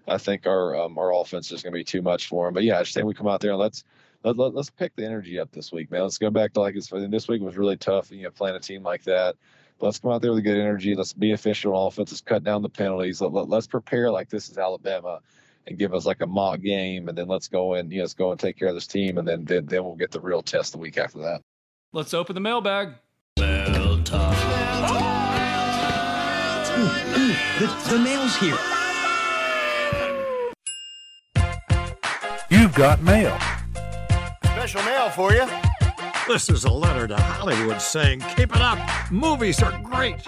I 0.08 0.18
think 0.18 0.48
our 0.48 0.76
um, 0.76 0.98
our 0.98 1.14
offense 1.14 1.52
is 1.52 1.62
going 1.62 1.74
to 1.74 1.78
be 1.78 1.84
too 1.84 2.02
much 2.02 2.26
for 2.26 2.48
them. 2.48 2.56
But 2.56 2.64
yeah, 2.64 2.80
I 2.80 2.82
just 2.82 2.96
think 2.96 3.06
we 3.06 3.14
come 3.14 3.28
out 3.28 3.42
there 3.42 3.52
and 3.52 3.60
let's 3.60 3.84
let, 4.24 4.38
let, 4.38 4.56
us 4.56 4.70
pick 4.70 4.96
the 4.96 5.06
energy 5.06 5.40
up 5.40 5.52
this 5.52 5.72
week, 5.72 5.92
man. 5.92 6.02
Let's 6.02 6.18
go 6.18 6.30
back 6.30 6.54
to 6.54 6.60
like 6.60 6.76
it's 6.76 6.90
this 6.90 7.28
week 7.28 7.42
was 7.42 7.58
really 7.58 7.78
tough, 7.78 8.12
you 8.12 8.24
know, 8.24 8.32
playing 8.32 8.56
a 8.56 8.60
team 8.60 8.84
like 8.84 9.04
that. 9.04 9.36
But 9.80 9.88
let's 9.88 10.00
come 10.00 10.12
out 10.12 10.22
there 10.22 10.32
with 10.32 10.40
a 10.40 10.44
good 10.44 10.58
energy. 10.58 10.94
Let's 10.94 11.14
be 11.14 11.32
efficient 11.32 11.74
on 11.74 11.88
offense. 11.88 12.12
Let's 12.12 12.22
cut 12.22 12.44
down 12.44 12.62
the 12.62 12.70
penalties. 12.70 13.22
Let, 13.22 13.32
let, 13.32 13.48
let's 13.48 13.68
prepare 13.68 14.12
like 14.12 14.30
this 14.30 14.50
is 14.50 14.58
Alabama 14.58 15.22
and 15.68 15.78
give 15.78 15.94
us 15.94 16.06
like 16.06 16.22
a 16.22 16.28
mock 16.28 16.62
game, 16.62 17.08
and 17.08 17.18
then 17.18 17.28
let's 17.28 17.48
go 17.48 17.76
and 17.76 17.92
you 17.92 18.00
know, 18.00 18.04
let's 18.04 18.14
go 18.14 18.32
and 18.32 18.40
take 18.40 18.58
care 18.58 18.68
of 18.68 18.76
this 18.76 18.88
team, 18.88 19.18
and 19.18 19.28
then 19.28 19.46
then, 19.46 19.66
then 19.66 19.84
we'll 19.84 19.96
get 19.96 20.12
the 20.12 20.20
real 20.20 20.42
test 20.42 20.74
the 20.74 20.78
week 20.78 20.98
after 20.98 21.20
that. 21.20 21.42
Let's 21.94 22.14
open 22.14 22.34
the 22.34 22.42
mailbag. 22.42 22.96
Mail 23.40 24.04
time. 24.04 24.36
Ooh, 26.78 26.82
ooh, 26.82 27.36
the, 27.60 27.90
the 27.90 28.00
mail's 28.00 28.36
here. 28.38 28.58
You've 32.50 32.74
got 32.74 33.02
mail. 33.02 33.38
Special 34.70 34.92
mail 34.92 35.10
for 35.10 35.34
you. 35.34 35.48
This 36.28 36.48
is 36.48 36.64
a 36.64 36.72
letter 36.72 37.08
to 37.08 37.18
Hollywood 37.18 37.82
saying, 37.82 38.20
Keep 38.36 38.56
it 38.56 38.62
up! 38.62 38.78
Movies 39.12 39.64
are 39.64 39.76
great! 39.82 40.22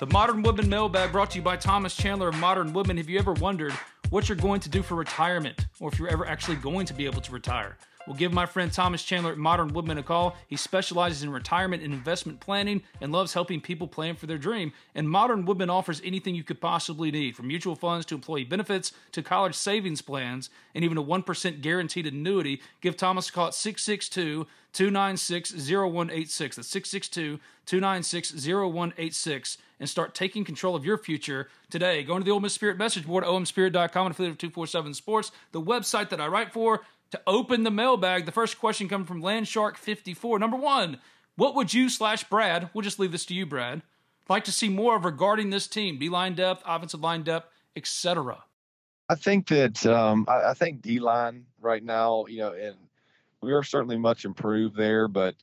The 0.00 0.06
Modern 0.06 0.42
Woodmen 0.42 0.70
Mailbag 0.70 1.12
brought 1.12 1.32
to 1.32 1.36
you 1.36 1.42
by 1.42 1.58
Thomas 1.58 1.94
Chandler 1.94 2.28
of 2.28 2.38
Modern 2.38 2.72
Woodmen. 2.72 2.96
Have 2.96 3.10
you 3.10 3.18
ever 3.18 3.34
wondered 3.34 3.74
what 4.08 4.26
you're 4.26 4.36
going 4.36 4.60
to 4.60 4.70
do 4.70 4.82
for 4.82 4.94
retirement 4.94 5.66
or 5.80 5.92
if 5.92 5.98
you're 5.98 6.08
ever 6.08 6.24
actually 6.26 6.56
going 6.56 6.86
to 6.86 6.94
be 6.94 7.04
able 7.04 7.20
to 7.20 7.30
retire? 7.30 7.76
We'll 8.08 8.16
give 8.16 8.32
my 8.32 8.46
friend 8.46 8.72
Thomas 8.72 9.02
Chandler 9.02 9.32
at 9.32 9.36
Modern 9.36 9.68
Woodmen 9.74 9.98
a 9.98 10.02
call. 10.02 10.34
He 10.46 10.56
specializes 10.56 11.22
in 11.22 11.28
retirement 11.28 11.82
and 11.82 11.92
investment 11.92 12.40
planning 12.40 12.82
and 13.02 13.12
loves 13.12 13.34
helping 13.34 13.60
people 13.60 13.86
plan 13.86 14.16
for 14.16 14.26
their 14.26 14.38
dream. 14.38 14.72
And 14.94 15.10
Modern 15.10 15.44
Woodmen 15.44 15.68
offers 15.68 16.00
anything 16.02 16.34
you 16.34 16.42
could 16.42 16.58
possibly 16.58 17.10
need, 17.10 17.36
from 17.36 17.48
mutual 17.48 17.76
funds 17.76 18.06
to 18.06 18.14
employee 18.14 18.44
benefits 18.44 18.92
to 19.12 19.22
college 19.22 19.54
savings 19.54 20.00
plans 20.00 20.48
and 20.74 20.84
even 20.84 20.96
a 20.96 21.04
1% 21.04 21.60
guaranteed 21.60 22.06
annuity. 22.06 22.62
Give 22.80 22.96
Thomas 22.96 23.28
a 23.28 23.32
call 23.32 23.48
at 23.48 23.54
662 23.54 24.46
296 24.72 25.52
0186. 25.70 26.56
That's 26.56 26.68
662 26.68 27.38
296 27.66 28.32
0186 28.46 29.58
and 29.80 29.88
start 29.88 30.14
taking 30.14 30.44
control 30.44 30.74
of 30.74 30.84
your 30.84 30.98
future 30.98 31.48
today. 31.70 32.02
Go 32.02 32.14
into 32.14 32.24
the 32.24 32.30
Ole 32.30 32.40
Miss 32.40 32.54
Spirit 32.54 32.78
message 32.78 33.06
board, 33.06 33.24
omspirit.com, 33.24 34.06
and 34.06 34.14
affiliate 34.14 34.32
of 34.32 34.38
247 34.38 34.94
Sports, 34.94 35.30
the 35.52 35.62
website 35.62 36.08
that 36.08 36.20
I 36.20 36.26
write 36.26 36.52
for 36.52 36.80
to 37.10 37.20
open 37.26 37.64
the 37.64 37.70
mailbag. 37.70 38.26
The 38.26 38.32
first 38.32 38.58
question 38.58 38.88
comes 38.88 39.08
from 39.08 39.22
Landshark54. 39.22 40.38
Number 40.38 40.56
one, 40.56 40.98
what 41.36 41.54
would 41.54 41.72
you 41.72 41.88
slash 41.88 42.24
Brad, 42.24 42.70
we'll 42.74 42.82
just 42.82 42.98
leave 42.98 43.12
this 43.12 43.24
to 43.26 43.34
you, 43.34 43.46
Brad, 43.46 43.82
like 44.28 44.44
to 44.44 44.52
see 44.52 44.68
more 44.68 44.96
of 44.96 45.04
regarding 45.04 45.50
this 45.50 45.66
team? 45.66 45.98
D 45.98 46.08
line 46.08 46.34
depth, 46.34 46.62
offensive 46.66 47.00
line 47.00 47.22
depth, 47.22 47.48
etc. 47.76 48.44
I 49.08 49.14
think 49.14 49.48
that 49.48 49.86
um, 49.86 50.26
I, 50.28 50.50
I, 50.50 50.54
think 50.54 50.82
D 50.82 50.98
line 50.98 51.46
right 51.60 51.82
now, 51.82 52.26
you 52.26 52.38
know, 52.38 52.52
and 52.52 52.76
we 53.40 53.52
are 53.52 53.62
certainly 53.62 53.96
much 53.96 54.24
improved 54.24 54.76
there, 54.76 55.08
but 55.08 55.34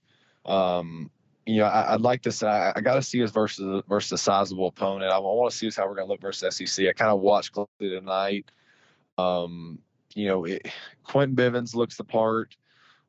um, 0.46 1.10
you 1.46 1.58
know, 1.58 1.66
I, 1.66 1.94
would 1.94 2.02
like 2.02 2.24
to 2.24 2.32
say 2.32 2.48
I, 2.48 2.74
I 2.76 2.82
got 2.82 2.96
to 2.96 3.02
see 3.02 3.24
us 3.24 3.32
versus 3.32 3.84
versus 3.88 4.12
a 4.12 4.18
sizable 4.18 4.68
opponent. 4.68 5.12
I, 5.12 5.16
I 5.16 5.20
want 5.20 5.52
to 5.52 5.58
see 5.58 5.68
us 5.68 5.76
how 5.76 5.88
we're 5.88 5.96
going 5.96 6.08
to 6.08 6.12
look 6.12 6.22
versus 6.22 6.56
SEC. 6.56 6.88
I 6.88 6.94
kind 6.94 7.12
of 7.12 7.22
watched 7.22 7.54
closely 7.54 7.90
tonight. 7.90 8.52
Um, 9.18 9.80
you 10.16 10.28
know, 10.28 10.46
it, 10.46 10.68
Quentin 11.04 11.36
Bivens 11.36 11.76
looks 11.76 11.98
the 11.98 12.04
part. 12.04 12.56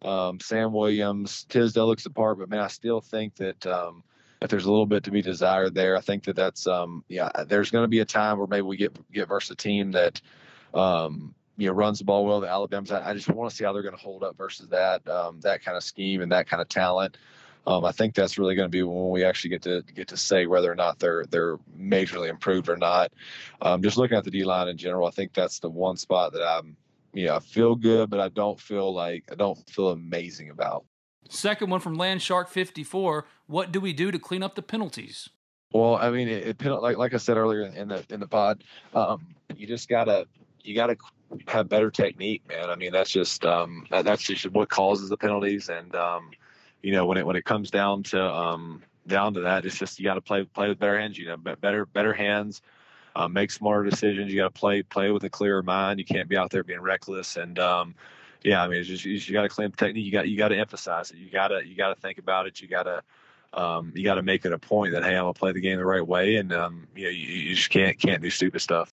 Um, 0.03 0.39
Sam 0.41 0.73
Williams, 0.73 1.45
Tisdale 1.45 1.87
looks 1.87 2.05
the 2.05 2.11
part, 2.11 2.39
but 2.39 2.51
man, 2.51 2.61
I 2.61 2.67
still 2.67 3.01
think 3.01 3.37
that 3.37 3.67
um, 3.67 4.03
if 4.43 4.51
there's 4.51 4.67
a 4.67 4.71
little 4.71 4.87
bit 4.87 5.05
to 5.05 5.11
be 5.11 5.23
desired 5.23 5.75
there, 5.75 5.97
I 5.97 6.01
think 6.01 6.25
that 6.25 6.37
that's 6.37 6.67
um, 6.67 7.03
yeah. 7.09 7.31
There's 7.47 7.71
going 7.71 7.85
to 7.85 7.89
be 7.89 8.01
a 8.01 8.05
time 8.05 8.39
where 8.39 8.47
maybe 8.47 8.63
we 8.63 8.77
get 8.77 9.11
get 9.11 9.29
versus 9.29 9.53
a 9.53 9.57
team 9.57 9.93
that 9.93 10.21
um, 10.75 11.35
you 11.57 11.69
know 11.69 11.73
runs 11.73 12.01
the 12.01 12.05
ball 12.05 12.27
well. 12.27 12.41
The 12.41 12.49
Alabama's. 12.49 12.91
I, 12.91 13.11
I 13.11 13.15
just 13.15 13.29
want 13.29 13.51
to 13.51 13.57
see 13.57 13.65
how 13.65 13.73
they're 13.73 13.83
going 13.83 13.97
to 13.97 14.01
hold 14.01 14.23
up 14.23 14.37
versus 14.37 14.69
that 14.69 15.09
um, 15.09 15.41
that 15.41 15.65
kind 15.65 15.77
of 15.77 15.83
scheme 15.83 16.21
and 16.21 16.33
that 16.33 16.49
kind 16.49 16.61
of 16.61 16.69
talent. 16.69 17.17
Um, 17.67 17.85
I 17.85 17.91
think 17.91 18.15
that's 18.15 18.39
really 18.39 18.55
going 18.55 18.67
to 18.67 18.71
be 18.71 18.83
when 18.83 19.11
we 19.11 19.25
actually 19.25 19.51
get 19.51 19.63
to 19.63 19.83
get 19.95 20.09
to 20.09 20.17
say 20.17 20.47
whether 20.47 20.71
or 20.71 20.77
not 20.77 20.99
they're 20.99 21.25
they're 21.31 21.57
majorly 21.79 22.29
improved 22.29 22.69
or 22.69 22.77
not. 22.77 23.13
Um, 23.63 23.83
just 23.83 23.97
looking 23.97 24.19
at 24.19 24.25
the 24.25 24.31
D 24.31 24.45
line 24.45 24.69
in 24.69 24.77
general, 24.77 25.07
I 25.07 25.11
think 25.11 25.33
that's 25.33 25.59
the 25.59 25.71
one 25.71 25.97
spot 25.97 26.33
that 26.35 26.47
I'm 26.47 26.77
you 27.17 27.27
know, 27.27 27.37
I 27.37 27.41
feel 27.41 27.75
good, 27.75 28.11
but 28.11 28.21
I 28.21 28.29
don't 28.29 28.61
feel 28.61 28.93
like 28.93 29.25
I 29.33 29.35
don't 29.35 29.59
feel 29.71 29.89
amazing 29.89 30.51
about. 30.51 30.85
Second 31.31 31.71
one 31.71 31.81
from 31.81 31.97
Landshark 31.97 32.49
54. 32.49 33.27
What 33.47 33.73
do 33.73 33.81
we 33.81 33.93
do 33.93 34.11
to 34.11 34.19
clean 34.19 34.43
up 34.43 34.55
the 34.55 34.63
penalties? 34.63 35.31
Well, 35.73 35.97
I 35.97 36.11
mean, 36.11 36.29
it, 36.29 36.63
it 36.63 36.65
like 36.65 36.99
like 36.99 37.15
I 37.15 37.17
said 37.17 37.39
earlier 37.39 37.63
in 37.63 37.89
the 37.89 38.05
in 38.11 38.21
the 38.21 38.29
pod, 38.29 38.65
um, 38.95 39.35
you 39.57 39.67
just 39.67 39.89
gotta 39.89 40.27
you 40.63 40.75
gotta 40.75 40.97
have 41.49 41.71
better 41.71 41.91
technique, 41.91 42.43
man. 42.49 42.69
I 42.69 42.77
mean, 42.77 42.93
that's 42.93 43.11
just 43.11 43.47
um, 43.47 43.87
that, 43.91 44.05
that's 44.05 44.23
just 44.23 44.51
what 44.53 44.69
causes 44.69 45.09
the 45.09 45.17
penalties, 45.17 45.71
and 45.71 45.95
um, 45.97 46.31
you 46.83 46.93
know, 46.93 47.07
when 47.07 47.17
it 47.17 47.27
when 47.27 47.35
it 47.35 47.47
comes 47.47 47.71
down 47.71 48.03
to 48.05 48.23
um, 48.23 48.83
down 49.07 49.33
to 49.35 49.41
that, 49.41 49.65
it's 49.65 49.79
just 49.79 49.99
you 49.99 50.05
got 50.05 50.15
to 50.15 50.21
play 50.21 50.45
play 50.45 50.69
with 50.69 50.79
better 50.79 51.01
hands. 51.01 51.17
You 51.19 51.29
know, 51.29 51.37
better 51.39 51.87
better 51.87 52.13
hands 52.13 52.61
uh, 53.17 53.29
make 53.29 53.51
smarter 53.51 53.89
decisions. 53.89 54.31
You 54.31 54.39
got 54.39 54.55
to 54.55 54.61
play 54.61 54.83
play 54.83 55.11
with 55.11 55.25
a 55.25 55.31
clearer 55.31 55.63
mind. 55.63 55.99
You 55.99 56.05
can't 56.05 56.29
be 56.29 56.37
out 56.37 56.51
there 56.51 56.63
being 56.63 56.81
reckless. 56.81 57.37
And 57.37 57.59
um, 57.59 57.95
yeah, 58.43 58.63
I 58.63 58.69
mean, 58.69 58.79
it's 58.79 58.89
just 58.89 59.05
you, 59.05 59.15
you 59.15 59.33
got 59.33 59.43
to 59.43 59.49
clean 59.49 59.71
the 59.71 59.77
technique. 59.77 60.05
You 60.05 60.13
got 60.13 60.29
you 60.29 60.37
got 60.37 60.49
to 60.49 60.59
emphasize 60.59 61.11
it. 61.11 61.17
You 61.17 61.31
got 61.31 61.49
to 61.49 61.67
you 61.67 61.75
got 61.75 61.95
to 61.95 62.01
think 62.01 62.19
about 62.19 62.47
it. 62.47 62.61
You 62.61 62.69
got 62.69 62.83
to 62.83 63.03
um, 63.59 63.93
you 63.95 64.05
got 64.05 64.17
to 64.17 64.23
make 64.23 64.45
it 64.45 64.53
a 64.53 64.59
point 64.59 64.93
that 64.93 65.03
hey, 65.03 65.17
I'm 65.17 65.25
gonna 65.25 65.33
play 65.33 65.53
the 65.53 65.61
game 65.61 65.79
the 65.79 65.87
right 65.87 66.07
way, 66.07 66.37
and 66.37 66.53
um, 66.53 66.87
you 66.95 67.05
know, 67.05 67.11
you, 67.11 67.27
you 67.27 67.55
just 67.55 67.71
can't 67.71 67.99
can't 67.99 68.23
do 68.23 68.29
stupid 68.29 68.61
stuff. 68.61 68.91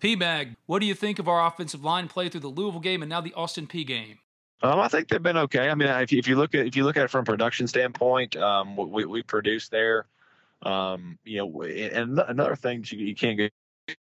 P 0.00 0.16
Mag, 0.16 0.56
what 0.66 0.80
do 0.80 0.86
you 0.86 0.94
think 0.94 1.20
of 1.20 1.28
our 1.28 1.46
offensive 1.46 1.84
line 1.84 2.08
play 2.08 2.28
through 2.28 2.40
the 2.40 2.48
Louisville 2.48 2.80
game 2.80 3.02
and 3.02 3.08
now 3.08 3.20
the 3.20 3.32
Austin 3.34 3.68
Peay 3.68 3.86
game? 3.86 4.18
Um, 4.62 4.80
I 4.80 4.88
think 4.88 5.08
they've 5.08 5.22
been 5.22 5.36
okay. 5.36 5.68
I 5.68 5.74
mean, 5.74 5.88
if 5.88 6.10
you, 6.10 6.18
if 6.18 6.26
you 6.26 6.36
look 6.36 6.54
at 6.54 6.66
if 6.66 6.74
you 6.74 6.84
look 6.84 6.96
at 6.96 7.04
it 7.04 7.10
from 7.10 7.20
a 7.20 7.24
production 7.24 7.68
standpoint, 7.68 8.36
um, 8.36 8.76
we 8.76 9.04
we 9.04 9.22
produce 9.22 9.68
there. 9.68 10.06
Um, 10.64 11.18
you 11.24 11.38
know, 11.38 11.62
and 11.62 12.18
another 12.18 12.56
thing 12.56 12.84
you, 12.88 12.98
you 12.98 13.14
can't 13.14 13.36
get 13.36 13.52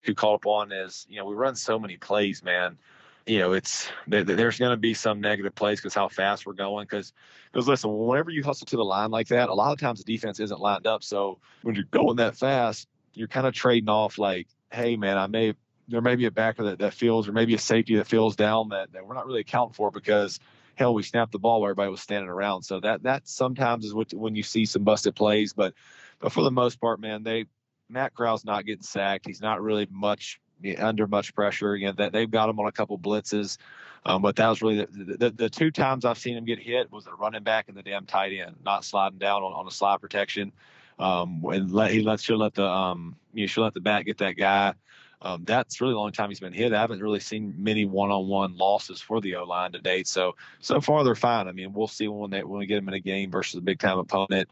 too 0.05 0.15
caught 0.15 0.35
up 0.35 0.47
on 0.47 0.73
is 0.73 1.07
you 1.09 1.17
know 1.17 1.25
we 1.25 1.35
run 1.35 1.57
so 1.57 1.79
many 1.79 1.97
plays, 1.97 2.43
man. 2.43 2.79
You 3.27 3.39
know, 3.39 3.53
it's 3.53 3.89
there, 4.07 4.25
there's 4.25 4.59
going 4.59 4.73
to 4.73 4.77
be 4.77 4.95
some 4.95 5.21
negative 5.21 5.55
plays 5.55 5.79
because 5.79 5.95
how 5.95 6.09
fast 6.09 6.47
we're 6.47 6.53
going. 6.53 6.85
Because 6.85 7.13
because 7.53 7.69
listen, 7.69 7.97
whenever 7.97 8.31
you 8.31 8.43
hustle 8.43 8.67
to 8.67 8.77
the 8.77 8.85
line 8.85 9.11
like 9.11 9.29
that, 9.29 9.49
a 9.49 9.55
lot 9.55 9.73
of 9.73 9.79
times 9.79 10.03
the 10.03 10.13
defense 10.13 10.41
isn't 10.41 10.61
lined 10.61 10.87
up. 10.87 11.03
So 11.03 11.39
when 11.63 11.75
you're 11.75 11.85
going 11.91 12.17
that 12.17 12.37
fast, 12.37 12.89
you're 13.15 13.29
kind 13.29 13.47
of 13.47 13.55
trading 13.55 13.89
off 13.89 14.19
like, 14.19 14.49
hey 14.71 14.97
man, 14.97 15.17
I 15.17 15.27
may 15.27 15.55
there 15.89 16.01
may 16.01 16.15
be 16.15 16.27
a 16.27 16.31
backer 16.31 16.65
that, 16.65 16.79
that 16.79 16.95
feels 16.95 17.29
or 17.29 17.33
maybe 17.33 17.55
a 17.55 17.59
safety 17.59 17.97
that 17.97 18.07
feels 18.07 18.37
down 18.37 18.69
that, 18.69 18.93
that 18.93 19.05
we're 19.05 19.15
not 19.15 19.27
really 19.27 19.41
accounting 19.41 19.75
for 19.75 19.91
because 19.91 20.39
hell 20.77 20.95
we 20.95 21.03
snapped 21.03 21.33
the 21.33 21.39
ball 21.39 21.61
where 21.61 21.71
everybody 21.71 21.91
was 21.91 22.01
standing 22.01 22.31
around. 22.31 22.63
So 22.63 22.81
that 22.81 23.03
that 23.03 23.29
sometimes 23.29 23.85
is 23.85 23.93
what 23.95 24.13
when 24.15 24.35
you 24.35 24.43
see 24.43 24.65
some 24.65 24.83
busted 24.83 25.15
plays, 25.15 25.53
but 25.53 25.75
but 26.21 26.33
for 26.33 26.43
the 26.43 26.51
most 26.51 26.81
part, 26.81 27.01
man, 27.01 27.23
they 27.23 27.47
Matt 27.89 28.15
Corral's 28.15 28.45
not 28.45 28.67
getting 28.67 28.83
sacked. 28.83 29.27
He's 29.27 29.41
not 29.41 29.61
really 29.63 29.87
much 29.91 30.41
under 30.79 31.07
much 31.07 31.35
pressure. 31.35 31.73
Again, 31.73 31.95
that 31.97 32.13
they've 32.13 32.31
got 32.31 32.49
him 32.49 32.61
on 32.61 32.67
a 32.67 32.73
couple 32.73 32.99
blitzes, 32.99 33.59
um, 34.05 34.23
but 34.23 34.37
that 34.37 34.49
was 34.49 34.63
really 34.63 34.85
the, 34.85 35.17
the, 35.17 35.31
the 35.31 35.51
two 35.51 35.71
times 35.71 36.05
I've 36.05 36.19
seen 36.19 36.37
him 36.37 36.45
get 36.45 36.59
hit 36.59 36.93
was 36.93 37.05
the 37.05 37.15
running 37.15 37.43
back 37.43 37.69
and 37.69 37.77
the 37.77 37.83
damn 37.83 38.07
tight 38.07 38.33
end, 38.33 38.57
not 38.65 38.85
sliding 38.85 39.19
down 39.19 39.43
on, 39.43 39.53
on 39.53 39.67
a 39.67 39.71
slide 39.71 40.01
protection. 40.01 40.53
Um, 40.99 41.43
and 41.47 41.73
let, 41.73 41.91
he 41.91 42.03
lets 42.03 42.29
let 42.29 42.55
the 42.55 42.67
um, 42.67 43.17
you 43.33 43.47
should 43.47 43.63
let 43.63 43.75
the 43.75 43.81
back 43.81 44.05
get 44.05 44.19
that 44.19 44.37
guy. 44.37 44.75
Um, 45.23 45.45
that's 45.45 45.81
really 45.81 45.93
the 45.93 45.99
only 45.99 46.13
time 46.13 46.31
he's 46.31 46.41
been 46.41 46.53
hit. 46.53 46.73
I 46.73 46.81
haven't 46.81 47.03
really 47.03 47.21
seen 47.21 47.55
many 47.59 47.85
one-on-one 47.85 48.57
losses 48.57 49.01
for 49.03 49.21
the 49.21 49.37
O 49.37 49.45
line 49.45 49.73
to 49.73 49.79
date. 49.79 50.09
So 50.09 50.37
so 50.61 50.81
far 50.81 51.05
they're 51.05 51.15
fine. 51.15 51.49
I 51.49 51.53
mean, 51.53 51.73
we'll 51.73 51.89
see 51.89 52.09
when 52.09 52.31
they 52.31 52.43
when 52.43 52.59
we 52.59 52.67
get 52.67 52.77
them 52.77 52.89
in 52.89 52.95
a 52.95 53.01
game 53.01 53.31
versus 53.31 53.57
a 53.57 53.63
big 53.63 53.79
time 53.79 53.99
opponent. 53.99 54.49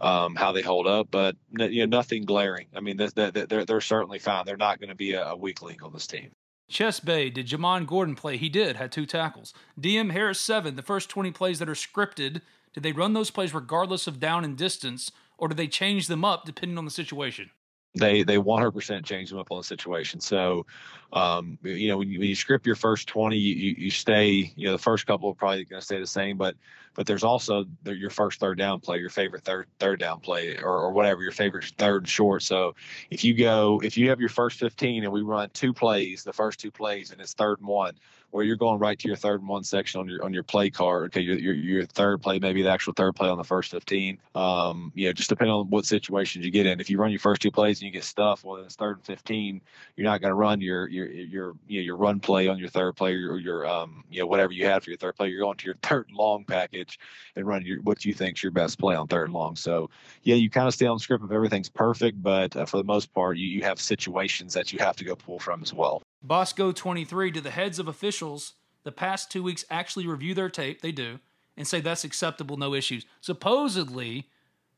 Um, 0.00 0.34
how 0.34 0.52
they 0.52 0.62
hold 0.62 0.86
up, 0.86 1.08
but 1.10 1.36
you 1.58 1.86
know 1.86 1.98
nothing 1.98 2.24
glaring. 2.24 2.68
I 2.74 2.80
mean, 2.80 2.96
they're 2.96 3.30
they're, 3.30 3.64
they're 3.66 3.80
certainly 3.82 4.18
fine. 4.18 4.46
They're 4.46 4.56
not 4.56 4.80
going 4.80 4.88
to 4.88 4.94
be 4.94 5.12
a, 5.12 5.36
weak 5.36 5.60
link 5.60 5.82
on 5.82 5.92
this 5.92 6.06
team. 6.06 6.30
Chess 6.70 7.00
Bay, 7.00 7.28
did 7.28 7.48
Jamon 7.48 7.86
Gordon 7.86 8.14
play? 8.14 8.38
He 8.38 8.48
did, 8.48 8.76
had 8.76 8.92
two 8.92 9.04
tackles. 9.04 9.52
DM 9.78 10.12
Harris, 10.12 10.40
seven. 10.40 10.76
The 10.76 10.82
first 10.82 11.10
20 11.10 11.32
plays 11.32 11.58
that 11.58 11.68
are 11.68 11.74
scripted, 11.74 12.40
did 12.72 12.82
they 12.82 12.92
run 12.92 13.12
those 13.12 13.30
plays 13.30 13.52
regardless 13.52 14.06
of 14.06 14.20
down 14.20 14.44
and 14.44 14.56
distance, 14.56 15.10
or 15.36 15.48
do 15.48 15.54
they 15.54 15.66
change 15.66 16.06
them 16.06 16.24
up 16.24 16.46
depending 16.46 16.78
on 16.78 16.84
the 16.86 16.90
situation? 16.90 17.50
They 17.94 18.22
they 18.22 18.36
100% 18.36 19.04
change 19.04 19.30
them 19.30 19.38
up 19.38 19.50
on 19.50 19.58
the 19.58 19.64
situation. 19.64 20.20
So, 20.20 20.64
um, 21.12 21.58
you 21.62 21.88
know, 21.88 21.98
when 21.98 22.08
you, 22.08 22.20
when 22.20 22.28
you, 22.28 22.36
script 22.36 22.64
your 22.64 22.76
first 22.76 23.08
20, 23.08 23.36
you, 23.36 23.74
you, 23.76 23.90
stay. 23.90 24.52
You 24.54 24.66
know, 24.66 24.72
the 24.72 24.78
first 24.78 25.06
couple 25.06 25.28
are 25.28 25.34
probably 25.34 25.64
going 25.64 25.80
to 25.80 25.84
stay 25.84 25.98
the 25.98 26.06
same, 26.06 26.36
but 26.36 26.54
but 26.94 27.06
there's 27.06 27.24
also 27.24 27.64
your 27.84 28.10
first 28.10 28.38
third 28.38 28.58
down 28.58 28.80
play, 28.80 28.98
your 28.98 29.10
favorite 29.10 29.44
third 29.44 29.66
third 29.78 29.98
down 29.98 30.20
play, 30.20 30.56
or, 30.58 30.78
or 30.78 30.92
whatever 30.92 31.22
your 31.22 31.32
favorite 31.32 31.64
third 31.78 32.06
short. 32.08 32.42
So 32.42 32.74
if 33.10 33.24
you 33.24 33.34
go, 33.34 33.80
if 33.82 33.96
you 33.96 34.08
have 34.10 34.20
your 34.20 34.28
first 34.28 34.58
15 34.58 35.02
and 35.02 35.12
we 35.12 35.22
run 35.22 35.50
two 35.52 35.72
plays, 35.72 36.22
the 36.22 36.32
first 36.32 36.60
two 36.60 36.70
plays, 36.70 37.10
and 37.10 37.20
it's 37.20 37.34
third 37.34 37.58
and 37.58 37.68
one, 37.68 37.94
where 38.30 38.44
you're 38.44 38.56
going 38.56 38.78
right 38.78 38.98
to 38.98 39.08
your 39.08 39.16
third 39.16 39.40
and 39.40 39.48
one 39.48 39.64
section 39.64 40.00
on 40.00 40.08
your 40.08 40.24
on 40.24 40.32
your 40.32 40.42
play 40.42 40.70
card. 40.70 41.06
Okay, 41.06 41.20
your 41.20 41.38
your, 41.38 41.54
your 41.54 41.84
third 41.84 42.22
play, 42.22 42.38
maybe 42.38 42.62
the 42.62 42.70
actual 42.70 42.92
third 42.92 43.14
play 43.14 43.28
on 43.28 43.38
the 43.38 43.44
first 43.44 43.70
15. 43.70 44.18
Um, 44.34 44.92
you 44.94 45.06
know, 45.06 45.12
just 45.12 45.28
depending 45.28 45.52
on 45.52 45.68
what 45.70 45.84
situations 45.84 46.44
you 46.44 46.50
get 46.50 46.66
in. 46.66 46.80
If 46.80 46.90
you 46.90 46.98
run 46.98 47.10
your 47.10 47.20
first 47.20 47.42
two 47.42 47.50
plays 47.50 47.80
and 47.80 47.86
you 47.86 47.92
get 47.92 48.04
stuffed, 48.04 48.44
well, 48.44 48.56
then 48.56 48.66
it's 48.66 48.76
third 48.76 48.96
and 48.96 49.04
15. 49.04 49.60
You're 49.96 50.04
not 50.04 50.20
going 50.20 50.30
to 50.30 50.34
run 50.34 50.60
your 50.60 50.88
your 50.88 51.06
your 51.10 51.54
you 51.66 51.80
know, 51.80 51.84
your 51.84 51.96
run 51.96 52.20
play 52.20 52.48
on 52.48 52.58
your 52.58 52.68
third 52.68 52.96
play 52.96 53.12
or 53.14 53.38
your 53.38 53.66
um 53.66 54.04
you 54.10 54.20
know 54.20 54.26
whatever 54.26 54.52
you 54.52 54.66
have 54.66 54.84
for 54.84 54.90
your 54.90 54.98
third 54.98 55.16
play. 55.16 55.28
You're 55.28 55.42
going 55.42 55.56
to 55.58 55.66
your 55.66 55.76
third 55.82 56.08
and 56.08 56.16
long 56.16 56.44
package 56.44 56.98
and 57.36 57.46
run 57.46 57.64
your 57.64 57.80
what 57.82 58.04
you 58.04 58.14
think's 58.14 58.42
your 58.42 58.52
best 58.52 58.78
play 58.78 58.94
on 58.94 59.08
third 59.08 59.24
and 59.24 59.34
long. 59.34 59.56
So 59.56 59.90
yeah, 60.22 60.36
you 60.36 60.50
kind 60.50 60.68
of 60.68 60.74
stay 60.74 60.86
on 60.86 60.98
script 60.98 61.24
if 61.24 61.32
everything's 61.32 61.68
perfect, 61.68 62.22
but 62.22 62.56
uh, 62.56 62.64
for 62.64 62.76
the 62.76 62.84
most 62.84 63.12
part, 63.12 63.36
you 63.36 63.48
you 63.48 63.62
have 63.62 63.80
situations 63.80 64.54
that 64.54 64.72
you 64.72 64.78
have 64.78 64.96
to 64.96 65.04
go 65.04 65.16
pull 65.16 65.38
from 65.38 65.62
as 65.62 65.74
well. 65.74 66.02
Bosco 66.22 66.72
23 66.72 67.32
to 67.32 67.40
the 67.40 67.50
heads 67.50 67.78
of 67.78 67.88
officials 67.88 68.54
the 68.82 68.92
past 68.92 69.30
two 69.30 69.42
weeks 69.42 69.64
actually 69.70 70.06
review 70.06 70.34
their 70.34 70.48
tape. 70.48 70.80
They 70.80 70.92
do 70.92 71.20
and 71.56 71.66
say 71.66 71.80
that's 71.80 72.04
acceptable, 72.04 72.56
no 72.56 72.74
issues. 72.74 73.04
Supposedly, 73.20 74.28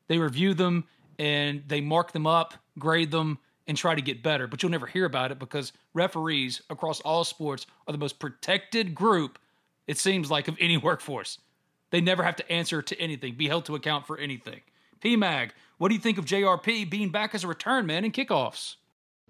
they 0.09 0.19
review 0.19 0.53
them 0.53 0.85
and 1.19 1.63
they 1.69 1.81
mark 1.81 2.11
them 2.13 2.27
up, 2.27 2.55
grade 2.79 3.13
them, 3.13 3.39
and 3.69 3.77
try 3.77 3.95
to 3.95 4.03
get 4.03 4.23
better. 4.23 4.49
But 4.49 4.63
you'll 4.63 4.73
never 4.73 4.87
hear 4.87 5.05
about 5.05 5.31
it 5.31 5.39
because 5.39 5.73
referees 5.95 6.63
across 6.69 7.01
all 7.03 7.23
sports 7.23 7.67
are 7.87 7.93
the 7.93 7.99
most 7.99 8.19
protected 8.19 8.95
group, 8.95 9.39
it 9.87 9.99
seems 9.99 10.31
like, 10.31 10.49
of 10.49 10.57
any 10.59 10.77
workforce. 10.79 11.39
They 11.91 12.01
never 12.01 12.25
have 12.25 12.37
to 12.37 12.51
answer 12.51 12.83
to 12.83 13.01
anything, 13.01 13.35
be 13.35 13.49
held 13.49 13.67
to 13.67 13.77
account 13.77 14.07
for 14.07 14.19
anything. 14.19 14.63
PMAG, 15.01 15.51
what 15.79 15.89
do 15.89 15.95
you 15.95 16.01
think 16.01 16.19
of 16.19 16.25
JRP 16.25 16.91
being 16.91 17.11
back 17.11 17.35
as 17.35 17.45
a 17.45 17.49
return 17.49 17.87
man 17.87 18.05
in 18.05 18.13
kickoffs? 18.13 18.77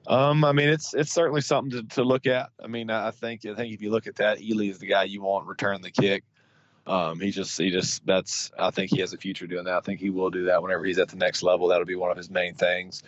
Um, 0.07 0.45
I 0.45 0.53
mean, 0.53 0.69
it's 0.69 0.95
it's 0.95 1.13
certainly 1.13 1.41
something 1.41 1.83
to, 1.83 1.95
to 1.95 2.03
look 2.03 2.27
at. 2.27 2.51
I 2.63 2.67
mean, 2.67 2.91
I 2.91 3.11
think 3.11 3.47
I 3.47 3.55
think 3.55 3.73
if 3.73 3.81
you 3.81 3.91
look 3.91 4.07
at 4.07 4.17
that, 4.17 4.39
Ealy 4.39 4.71
is 4.71 4.79
the 4.79 4.87
guy 4.87 5.05
you 5.05 5.23
want 5.23 5.47
return 5.47 5.81
the 5.81 5.91
kick. 5.91 6.25
Um, 6.87 7.21
he 7.21 7.31
just 7.31 7.57
he 7.57 7.71
just 7.71 8.05
that's 8.05 8.51
I 8.59 8.71
think 8.71 8.91
he 8.91 9.01
has 9.01 9.13
a 9.13 9.19
future 9.19 9.47
doing 9.47 9.65
that. 9.65 9.75
I 9.75 9.81
think 9.81 10.01
he 10.01 10.11
will 10.11 10.31
do 10.31 10.47
that 10.47 10.63
whenever 10.63 10.85
he's 10.85 10.99
at 10.99 11.09
the 11.09 11.17
next 11.17 11.43
level. 11.43 11.69
That'll 11.69 11.87
be 11.87 11.95
one 11.95 12.11
of 12.11 12.17
his 12.17 12.31
main 12.31 12.55
things. 12.55 13.05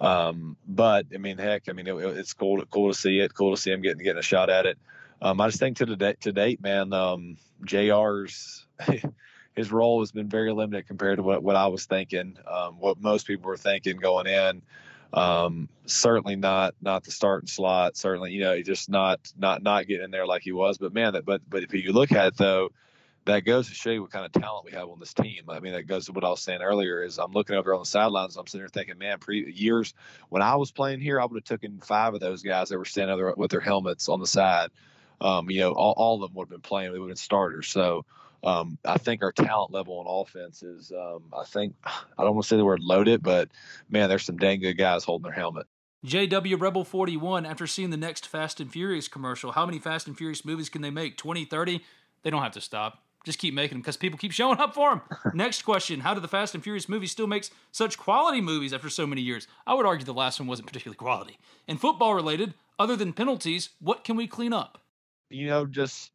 Um, 0.00 0.56
but 0.68 1.06
I 1.14 1.18
mean, 1.18 1.38
heck, 1.38 1.68
I 1.68 1.72
mean, 1.72 1.86
it, 1.86 1.94
it's 1.94 2.34
cool 2.34 2.60
to, 2.60 2.66
cool 2.66 2.92
to 2.92 2.98
see 2.98 3.20
it. 3.20 3.32
Cool 3.32 3.54
to 3.54 3.60
see 3.60 3.70
him 3.70 3.80
getting 3.80 4.04
getting 4.04 4.18
a 4.18 4.22
shot 4.22 4.50
at 4.50 4.66
it. 4.66 4.78
Um, 5.22 5.40
I 5.40 5.48
just 5.48 5.58
think 5.58 5.78
to 5.78 5.86
the 5.86 6.16
to 6.20 6.32
date, 6.32 6.60
man, 6.60 6.92
um, 6.92 7.38
Jr's 7.64 8.66
his 9.54 9.72
role 9.72 10.00
has 10.00 10.12
been 10.12 10.28
very 10.28 10.52
limited 10.52 10.86
compared 10.86 11.16
to 11.18 11.22
what, 11.22 11.42
what 11.42 11.56
I 11.56 11.68
was 11.68 11.86
thinking, 11.86 12.36
um, 12.46 12.74
what 12.78 13.00
most 13.00 13.26
people 13.26 13.48
were 13.48 13.56
thinking 13.56 13.96
going 13.96 14.26
in. 14.26 14.62
Um, 15.14 15.68
certainly 15.86 16.34
not 16.34 16.74
not 16.82 17.04
the 17.04 17.12
starting 17.12 17.46
slot. 17.46 17.96
Certainly, 17.96 18.32
you 18.32 18.40
know, 18.40 18.60
just 18.62 18.90
not 18.90 19.20
not 19.38 19.62
not 19.62 19.86
getting 19.86 20.04
in 20.04 20.10
there 20.10 20.26
like 20.26 20.42
he 20.42 20.50
was. 20.50 20.76
But 20.76 20.92
man, 20.92 21.12
that 21.12 21.24
but 21.24 21.40
but 21.48 21.62
if 21.62 21.72
you 21.72 21.92
look 21.92 22.10
at 22.10 22.26
it 22.26 22.36
though, 22.36 22.70
that 23.24 23.40
goes 23.40 23.68
to 23.68 23.74
show 23.74 23.90
you 23.90 24.02
what 24.02 24.10
kind 24.10 24.26
of 24.26 24.32
talent 24.32 24.64
we 24.64 24.72
have 24.72 24.88
on 24.88 24.98
this 24.98 25.14
team. 25.14 25.44
I 25.48 25.60
mean, 25.60 25.72
that 25.72 25.84
goes 25.84 26.06
to 26.06 26.12
what 26.12 26.24
I 26.24 26.30
was 26.30 26.42
saying 26.42 26.62
earlier. 26.62 27.00
Is 27.04 27.18
I'm 27.18 27.30
looking 27.30 27.54
over 27.54 27.72
on 27.72 27.80
the 27.80 27.86
sidelines. 27.86 28.36
I'm 28.36 28.48
sitting 28.48 28.62
there 28.62 28.68
thinking, 28.68 28.98
man, 28.98 29.20
pre 29.20 29.52
years 29.52 29.94
when 30.30 30.42
I 30.42 30.56
was 30.56 30.72
playing 30.72 31.00
here, 31.00 31.20
I 31.20 31.24
would 31.24 31.36
have 31.36 31.60
taken 31.60 31.80
five 31.80 32.14
of 32.14 32.20
those 32.20 32.42
guys 32.42 32.70
that 32.70 32.78
were 32.78 32.84
standing 32.84 33.16
there 33.16 33.32
with 33.36 33.52
their 33.52 33.60
helmets 33.60 34.08
on 34.08 34.18
the 34.18 34.26
side. 34.26 34.70
Um, 35.20 35.48
you 35.48 35.60
know, 35.60 35.70
all, 35.72 35.94
all 35.96 36.14
of 36.16 36.28
them 36.28 36.36
would 36.36 36.46
have 36.46 36.50
been 36.50 36.60
playing. 36.60 36.92
They 36.92 36.98
would 36.98 37.06
have 37.06 37.16
been 37.16 37.16
starters. 37.16 37.68
So 37.68 38.04
um, 38.44 38.78
I 38.84 38.98
think 38.98 39.22
our 39.22 39.32
talent 39.32 39.72
level 39.72 39.98
on 39.98 40.06
offense 40.06 40.62
is, 40.62 40.92
um, 40.92 41.24
I 41.36 41.44
think, 41.44 41.74
I 41.84 42.22
don't 42.22 42.34
want 42.34 42.44
to 42.44 42.48
say 42.48 42.56
the 42.56 42.64
word 42.64 42.80
loaded, 42.80 43.22
but 43.22 43.48
man, 43.88 44.08
there's 44.08 44.24
some 44.24 44.36
dang 44.36 44.60
good 44.60 44.74
guys 44.78 45.04
holding 45.04 45.24
their 45.24 45.32
helmet. 45.32 45.66
JW 46.04 46.60
Rebel 46.60 46.84
41, 46.84 47.46
after 47.46 47.66
seeing 47.66 47.88
the 47.88 47.96
next 47.96 48.26
Fast 48.26 48.60
and 48.60 48.70
Furious 48.70 49.08
commercial, 49.08 49.52
how 49.52 49.64
many 49.64 49.78
Fast 49.78 50.06
and 50.06 50.16
Furious 50.16 50.44
movies 50.44 50.68
can 50.68 50.82
they 50.82 50.90
make? 50.90 51.16
20, 51.16 51.46
30? 51.46 51.82
They 52.22 52.30
don't 52.30 52.42
have 52.42 52.52
to 52.52 52.60
stop. 52.60 53.02
Just 53.24 53.38
keep 53.38 53.54
making 53.54 53.76
them 53.76 53.80
because 53.80 53.96
people 53.96 54.18
keep 54.18 54.32
showing 54.32 54.58
up 54.58 54.74
for 54.74 54.90
them. 54.90 55.00
next 55.34 55.62
question 55.62 56.00
How 56.00 56.12
do 56.12 56.20
the 56.20 56.28
Fast 56.28 56.54
and 56.54 56.62
Furious 56.62 56.90
movies 56.90 57.10
still 57.10 57.26
make 57.26 57.48
such 57.72 57.96
quality 57.96 58.42
movies 58.42 58.74
after 58.74 58.90
so 58.90 59.06
many 59.06 59.22
years? 59.22 59.48
I 59.66 59.72
would 59.72 59.86
argue 59.86 60.04
the 60.04 60.12
last 60.12 60.38
one 60.38 60.46
wasn't 60.46 60.68
particularly 60.68 60.98
quality. 60.98 61.38
And 61.66 61.80
football 61.80 62.14
related, 62.14 62.52
other 62.78 62.96
than 62.96 63.14
penalties, 63.14 63.70
what 63.80 64.04
can 64.04 64.16
we 64.16 64.26
clean 64.26 64.52
up? 64.52 64.82
You 65.30 65.46
know, 65.46 65.64
just 65.64 66.10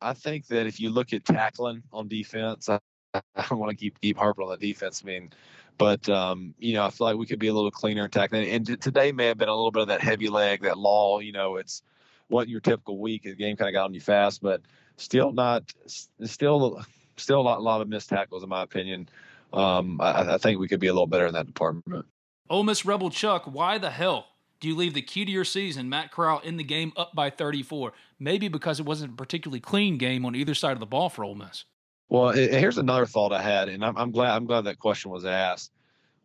I 0.00 0.12
think 0.12 0.46
that 0.48 0.66
if 0.66 0.80
you 0.80 0.90
look 0.90 1.12
at 1.12 1.24
tackling 1.24 1.82
on 1.92 2.08
defense, 2.08 2.68
I, 2.68 2.78
I 3.14 3.46
don't 3.48 3.58
want 3.58 3.70
to 3.70 3.76
keep 3.76 4.00
keep 4.00 4.16
harping 4.16 4.44
on 4.44 4.50
the 4.50 4.56
defense. 4.56 5.02
I 5.04 5.06
mean, 5.06 5.30
but 5.76 6.08
um, 6.08 6.54
you 6.58 6.74
know, 6.74 6.84
I 6.84 6.90
feel 6.90 7.06
like 7.06 7.16
we 7.16 7.26
could 7.26 7.38
be 7.38 7.48
a 7.48 7.54
little 7.54 7.70
cleaner 7.70 8.04
in 8.04 8.10
tackling. 8.10 8.48
And 8.48 8.80
today 8.80 9.12
may 9.12 9.26
have 9.26 9.38
been 9.38 9.48
a 9.48 9.54
little 9.54 9.70
bit 9.70 9.82
of 9.82 9.88
that 9.88 10.00
heavy 10.00 10.28
leg, 10.28 10.62
that 10.62 10.78
law. 10.78 11.20
You 11.20 11.32
know, 11.32 11.56
it's 11.56 11.82
wasn't 12.28 12.50
your 12.50 12.60
typical 12.60 12.98
week. 12.98 13.22
The 13.22 13.34
game 13.34 13.56
kind 13.56 13.68
of 13.68 13.72
got 13.72 13.84
on 13.84 13.94
you 13.94 14.00
fast, 14.00 14.42
but 14.42 14.60
still 14.96 15.32
not, 15.32 15.72
still, 15.86 16.82
still 17.16 17.40
a 17.40 17.42
lot, 17.42 17.58
a 17.58 17.62
lot 17.62 17.80
of 17.80 17.88
missed 17.88 18.08
tackles 18.08 18.42
in 18.42 18.48
my 18.48 18.62
opinion. 18.62 19.08
Um, 19.52 20.00
I, 20.00 20.34
I 20.34 20.38
think 20.38 20.60
we 20.60 20.68
could 20.68 20.80
be 20.80 20.88
a 20.88 20.92
little 20.92 21.06
better 21.06 21.26
in 21.26 21.34
that 21.34 21.46
department. 21.46 22.04
Ole 22.50 22.64
Miss 22.64 22.84
Rebel 22.84 23.10
Chuck, 23.10 23.44
why 23.44 23.78
the 23.78 23.90
hell 23.90 24.26
do 24.60 24.68
you 24.68 24.74
leave 24.74 24.94
the 24.94 25.02
key 25.02 25.24
to 25.24 25.30
your 25.30 25.44
season, 25.44 25.88
Matt 25.88 26.10
Corral, 26.10 26.40
in 26.40 26.56
the 26.56 26.64
game 26.64 26.92
up 26.96 27.14
by 27.14 27.30
34? 27.30 27.92
Maybe 28.20 28.48
because 28.48 28.80
it 28.80 28.86
wasn't 28.86 29.12
a 29.12 29.16
particularly 29.16 29.60
clean 29.60 29.96
game 29.96 30.24
on 30.24 30.34
either 30.34 30.54
side 30.54 30.72
of 30.72 30.80
the 30.80 30.86
ball 30.86 31.08
for 31.08 31.24
Ole 31.24 31.36
Miss. 31.36 31.64
Well, 32.08 32.30
here's 32.30 32.78
another 32.78 33.06
thought 33.06 33.32
I 33.32 33.42
had, 33.42 33.68
and 33.68 33.84
I'm, 33.84 33.96
I'm 33.96 34.10
glad 34.10 34.34
I'm 34.34 34.46
glad 34.46 34.62
that 34.62 34.78
question 34.78 35.10
was 35.10 35.24
asked. 35.24 35.72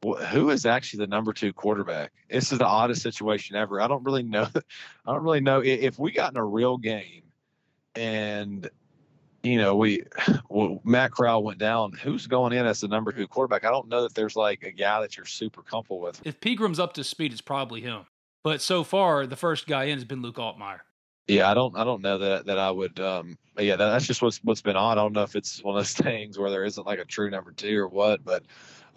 who 0.02 0.50
is 0.50 0.66
actually 0.66 1.00
the 1.00 1.08
number 1.08 1.34
two 1.34 1.52
quarterback? 1.54 2.14
This 2.30 2.52
is 2.52 2.60
the 2.60 2.66
oddest 2.66 3.02
situation 3.02 3.56
ever. 3.56 3.82
I 3.82 3.88
don't 3.88 4.04
really 4.04 4.24
know. 4.24 4.48
I 5.06 5.14
don't 5.14 5.24
really 5.24 5.42
know 5.42 5.62
if 5.64 6.00
we 6.00 6.12
got 6.12 6.32
in 6.32 6.38
a 6.38 6.46
real 6.46 6.78
game 6.78 7.24
and 7.96 8.70
you 9.44 9.58
know 9.58 9.76
we 9.76 10.04
well, 10.50 10.80
Matt 10.84 11.12
Corral 11.12 11.44
went 11.44 11.60
down. 11.60 11.92
Who's 11.92 12.28
going 12.28 12.54
in 12.54 12.66
as 12.66 12.82
the 12.82 12.88
number 12.88 13.12
two 13.12 13.28
quarterback? 13.28 13.66
I 13.66 13.72
don't 13.72 13.90
know 13.90 14.04
that 14.04 14.16
there's 14.16 14.36
like 14.36 14.64
a 14.64 14.72
guy 14.72 15.02
that 15.02 15.18
you're 15.18 15.26
super 15.26 15.62
comfortable 15.62 16.00
with. 16.00 16.22
If 16.26 16.40
Peagram's 16.40 16.80
up 16.80 16.94
to 16.94 17.04
speed, 17.04 17.32
it's 17.32 17.42
probably 17.42 17.82
him. 17.82 18.06
But 18.44 18.62
so 18.62 18.84
far, 18.84 19.26
the 19.26 19.36
first 19.36 19.68
guy 19.68 19.86
in 19.86 19.98
has 19.98 20.06
been 20.06 20.22
Luke 20.22 20.36
Altmyer. 20.36 20.80
Yeah, 21.28 21.50
I 21.50 21.54
don't, 21.54 21.76
I 21.78 21.84
don't 21.84 22.02
know 22.02 22.18
that 22.18 22.46
that 22.48 22.60
I 22.60 22.70
would. 22.70 23.00
Um, 23.00 23.38
yeah, 23.58 23.76
that, 23.76 23.92
that's 23.92 24.08
just 24.08 24.22
what's 24.22 24.40
what's 24.44 24.62
been 24.62 24.76
odd. 24.76 24.98
I 24.98 25.02
don't 25.02 25.14
know 25.14 25.24
if 25.24 25.36
it's 25.36 25.64
one 25.64 25.78
of 25.78 25.80
those 25.80 25.94
things 25.94 26.38
where 26.38 26.50
there 26.50 26.66
isn't 26.66 26.86
like 26.86 27.00
a 27.00 27.06
true 27.06 27.30
number 27.30 27.52
two 27.52 27.80
or 27.80 27.88
what, 27.88 28.24
but 28.24 28.44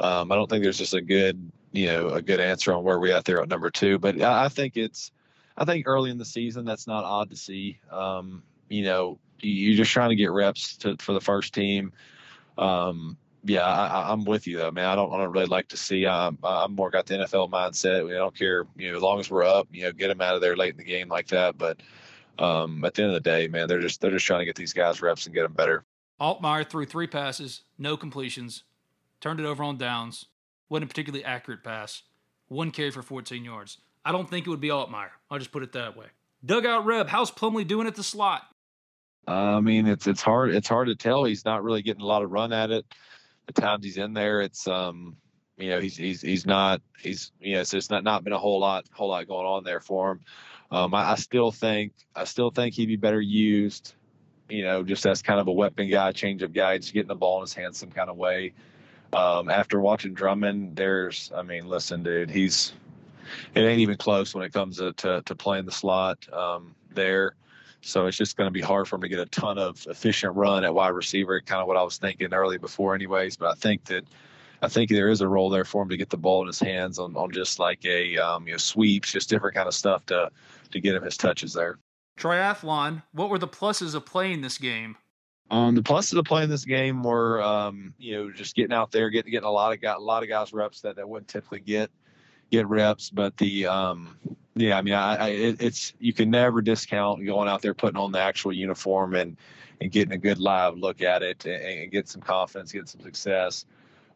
um, 0.01 0.31
I 0.31 0.35
don't 0.35 0.49
think 0.49 0.63
there's 0.63 0.79
just 0.79 0.95
a 0.95 1.01
good, 1.01 1.51
you 1.73 1.87
know, 1.87 2.09
a 2.09 2.23
good 2.23 2.41
answer 2.41 2.73
on 2.73 2.85
where 2.85 2.99
we 2.99 3.13
at 3.13 3.25
there 3.25 3.41
at 3.43 3.49
number 3.49 3.71
two. 3.71 3.99
But 3.99 4.21
I, 4.21 4.47
I 4.47 4.49
think 4.49 4.77
it's, 4.77 5.11
I 5.57 5.65
think 5.65 5.87
early 5.87 6.11
in 6.11 6.19
the 6.19 6.25
season 6.25 6.65
that's 6.65 6.87
not 6.87 7.05
odd 7.05 7.31
to 7.31 7.37
see. 7.37 7.79
Um, 7.91 8.43
you 8.69 8.83
know, 8.83 9.19
you're 9.41 9.77
just 9.77 9.93
trying 9.93 10.11
to 10.11 10.17
get 10.17 10.33
reps 10.33 10.77
to, 10.79 10.97
for 10.99 11.13
the 11.13 11.21
first 11.21 11.55
team. 11.55 11.93
Um, 12.59 13.17
yeah, 13.45 13.65
I, 13.65 14.13
am 14.13 14.25
with 14.25 14.47
you 14.47 14.59
though, 14.59 14.73
man. 14.73 14.87
I 14.87 14.97
don't, 14.97 15.13
I 15.13 15.19
don't 15.19 15.31
really 15.31 15.47
like 15.47 15.69
to 15.69 15.77
see. 15.77 16.05
Um, 16.05 16.39
I'm 16.43 16.75
more 16.75 16.91
got 16.91 17.07
the 17.07 17.15
NFL 17.15 17.51
mindset. 17.51 18.11
I 18.11 18.19
don't 18.19 18.37
care, 18.37 18.67
you 18.77 18.91
know, 18.91 18.97
as 18.97 19.03
long 19.03 19.21
as 19.21 19.31
we're 19.31 19.45
up, 19.45 19.69
you 19.73 19.85
know, 19.85 19.93
get 19.93 20.09
them 20.09 20.21
out 20.21 20.35
of 20.35 20.41
there 20.41 20.57
late 20.57 20.73
in 20.73 20.79
the 20.79 20.85
game 20.85 21.09
like 21.09 21.29
that. 21.29 21.57
But 21.57 21.81
um, 22.39 22.85
at 22.85 22.95
the 22.95 23.03
end 23.03 23.11
of 23.13 23.23
the 23.23 23.29
day, 23.29 23.49
man, 23.49 23.69
they're 23.69 23.81
just 23.81 24.01
they're 24.01 24.11
just 24.11 24.27
trying 24.27 24.41
to 24.41 24.47
get 24.47 24.57
these 24.57 24.73
guys 24.73 25.03
reps 25.03 25.27
and 25.27 25.35
get 25.35 25.43
them 25.43 25.53
better. 25.53 25.85
Altmyer 26.21 26.69
threw 26.69 26.87
three 26.87 27.07
passes, 27.07 27.63
no 27.79 27.97
completions, 27.97 28.65
turned 29.21 29.41
it 29.41 29.47
over 29.47 29.63
on 29.63 29.77
downs. 29.77 30.27
wasn't 30.69 30.85
a 30.85 30.89
particularly 30.89 31.25
accurate 31.25 31.63
pass. 31.63 32.03
One 32.49 32.71
carry 32.71 32.91
for 32.91 33.03
14 33.03 33.45
yards. 33.45 33.79
I 34.05 34.13
don't 34.13 34.31
think 34.31 34.47
it 34.47 34.51
would 34.51 34.61
be 34.61 34.69
Altmyer. 34.69 35.11
I'll 35.31 35.39
just 35.39 35.53
put 35.53 35.63
it 35.63 35.73
that 35.73 35.97
way. 35.97 36.07
Dugout 36.45 36.87
Reb, 36.87 37.09
how's 37.09 37.31
Plumlee 37.31 37.67
doing 37.67 37.87
at 37.87 37.97
the 37.97 38.05
slot? 38.05 38.43
I 39.27 39.61
mean, 39.61 39.87
it's 39.87 40.07
it's 40.07 40.23
hard 40.23 40.55
it's 40.55 40.69
hard 40.69 40.89
to 40.89 40.95
tell. 40.95 41.25
He's 41.25 41.45
not 41.45 41.65
really 41.65 41.83
getting 41.83 42.03
a 42.03 42.07
lot 42.07 42.23
of 42.23 42.31
run 42.31 42.53
at 42.53 42.71
it. 42.71 42.87
The 43.47 43.53
times 43.53 43.85
he's 43.85 43.97
in 43.97 44.13
there, 44.13 44.41
it's 44.41 44.69
um, 44.69 45.17
you 45.57 45.71
know, 45.71 45.81
he's 45.81 45.97
he's 45.97 46.21
he's 46.21 46.47
not 46.47 46.81
he's 47.01 47.33
you 47.41 47.55
know, 47.55 47.65
so 47.65 47.77
it's 47.77 47.91
not 47.91 48.05
not 48.05 48.23
been 48.23 48.33
a 48.33 48.39
whole 48.39 48.61
lot 48.61 48.87
whole 48.93 49.09
lot 49.09 49.27
going 49.27 49.47
on 49.47 49.65
there 49.65 49.81
for 49.81 50.13
him. 50.13 50.21
Um, 50.71 50.95
I, 50.95 51.13
I 51.13 51.15
still 51.15 51.51
think 51.51 51.93
I 52.15 52.25
still 52.25 52.51
think 52.51 52.75
he'd 52.75 52.87
be 52.87 52.97
better 52.97 53.21
used, 53.21 53.95
you 54.49 54.63
know, 54.63 54.83
just 54.83 55.07
as 55.07 55.23
kind 55.23 55.41
of 55.41 55.49
a 55.49 55.53
weapon 55.53 55.89
guy, 55.89 56.13
change 56.13 56.43
of 56.43 56.53
guy, 56.53 56.79
just 56.79 56.93
getting 56.93 57.09
the 57.09 57.15
ball 57.15 57.39
in 57.39 57.43
his 57.43 57.55
hands 57.55 57.79
some 57.79 57.91
kind 57.91 58.11
of 58.11 58.17
way. 58.17 58.53
Um, 59.13 59.49
after 59.49 59.81
watching 59.81 60.15
Drummond, 60.15 60.77
there's, 60.77 61.31
I 61.35 61.43
mean, 61.43 61.69
listen, 61.69 62.03
dude, 62.03 62.31
he's, 62.31 62.73
it 63.55 63.61
ain't 63.61 63.81
even 63.81 63.97
close 63.97 64.35
when 64.35 64.45
it 64.45 64.53
comes 64.53 64.79
to, 64.79 64.93
to, 64.95 65.23
to 65.23 65.35
playing 65.35 65.65
the 65.65 65.73
slot 65.73 66.33
um, 66.33 66.75
there. 66.93 67.35
So 67.83 68.07
it's 68.07 68.17
just 68.17 68.37
going 68.37 68.49
to 68.49 68.53
be 68.53 68.61
hard 68.61 68.89
for 68.89 68.97
him 68.97 69.03
to 69.03 69.09
get 69.09 69.21
a 69.21 69.27
ton 69.27 69.59
of 69.59 69.87
efficient 69.89 70.35
run 70.35 70.65
at 70.65 70.75
wide 70.75 70.89
receiver, 70.89 71.41
kind 71.41 71.61
of 71.61 71.69
what 71.69 71.77
I 71.77 71.83
was 71.83 71.99
thinking 71.99 72.35
early 72.35 72.59
before, 72.59 72.95
anyways. 72.95 73.37
But 73.37 73.53
I 73.53 73.55
think 73.55 73.85
that 73.85 74.05
I 74.63 74.69
think 74.69 74.91
there 74.91 75.09
is 75.09 75.21
a 75.21 75.29
role 75.29 75.51
there 75.51 75.65
for 75.65 75.83
him 75.83 75.89
to 75.91 75.97
get 75.97 76.11
the 76.11 76.17
ball 76.17 76.41
in 76.41 76.47
his 76.49 76.59
hands 76.59 76.99
on, 76.99 77.15
on 77.17 77.31
just 77.31 77.59
like 77.59 77.85
a 77.85 78.17
um, 78.19 78.47
you 78.47 78.55
know 78.55 78.59
sweeps, 78.59 79.13
just 79.13 79.29
different 79.29 79.55
kind 79.55 79.69
of 79.69 79.75
stuff 79.75 80.05
to 80.07 80.31
to 80.73 80.81
get 80.81 80.95
him 80.95 81.03
his 81.03 81.17
touches 81.17 81.53
there. 81.53 81.79
Triathlon. 82.19 83.03
What 83.13 83.31
were 83.31 83.39
the 83.39 83.49
pluses 83.49 83.95
of 83.95 84.07
playing 84.07 84.41
this 84.41 84.59
game? 84.59 84.97
Um, 85.51 85.75
the 85.75 85.83
pluses 85.83 86.19
of 86.19 86.25
playing 86.25 86.49
this 86.49 86.65
game 86.65 87.03
were, 87.03 87.41
um, 87.41 87.95
you 87.99 88.17
know, 88.17 88.33
just 88.33 88.57
getting 88.57 88.73
out 88.73 88.91
there, 88.91 89.11
getting 89.11 89.31
getting 89.31 89.47
a 89.47 89.53
lot 89.53 89.73
of 89.73 89.81
guys, 89.81 89.97
a 89.99 90.03
lot 90.03 90.23
of 90.23 90.29
guys 90.29 90.53
reps 90.53 90.81
that 90.81 90.97
that 90.97 91.09
wouldn't 91.09 91.29
typically 91.29 91.61
get 91.61 91.91
get 92.51 92.67
reps. 92.67 93.11
But 93.11 93.37
the, 93.37 93.67
um, 93.67 94.19
yeah, 94.57 94.77
I 94.77 94.83
mean, 94.83 94.95
I, 94.95 95.17
I 95.17 95.29
it, 95.29 95.63
it's 95.63 95.93
you 96.01 96.13
can 96.13 96.31
never 96.31 96.63
discount 96.63 97.25
going 97.25 97.49
out 97.49 97.63
there, 97.63 97.75
putting 97.75 97.99
on 97.99 98.13
the 98.13 98.19
actual 98.19 98.53
uniform 98.53 99.15
and 99.15 99.37
and 99.81 99.93
getting 99.93 100.13
a 100.13 100.19
good 100.19 100.39
live 100.39 100.77
look 100.77 101.03
at 101.03 101.23
it 101.23 101.45
and, 101.45 101.63
and 101.63 101.93
get 101.93 102.09
some 102.09 102.23
confidence, 102.23 102.73
get 102.73 102.89
some 102.89 103.03
success. 103.03 103.67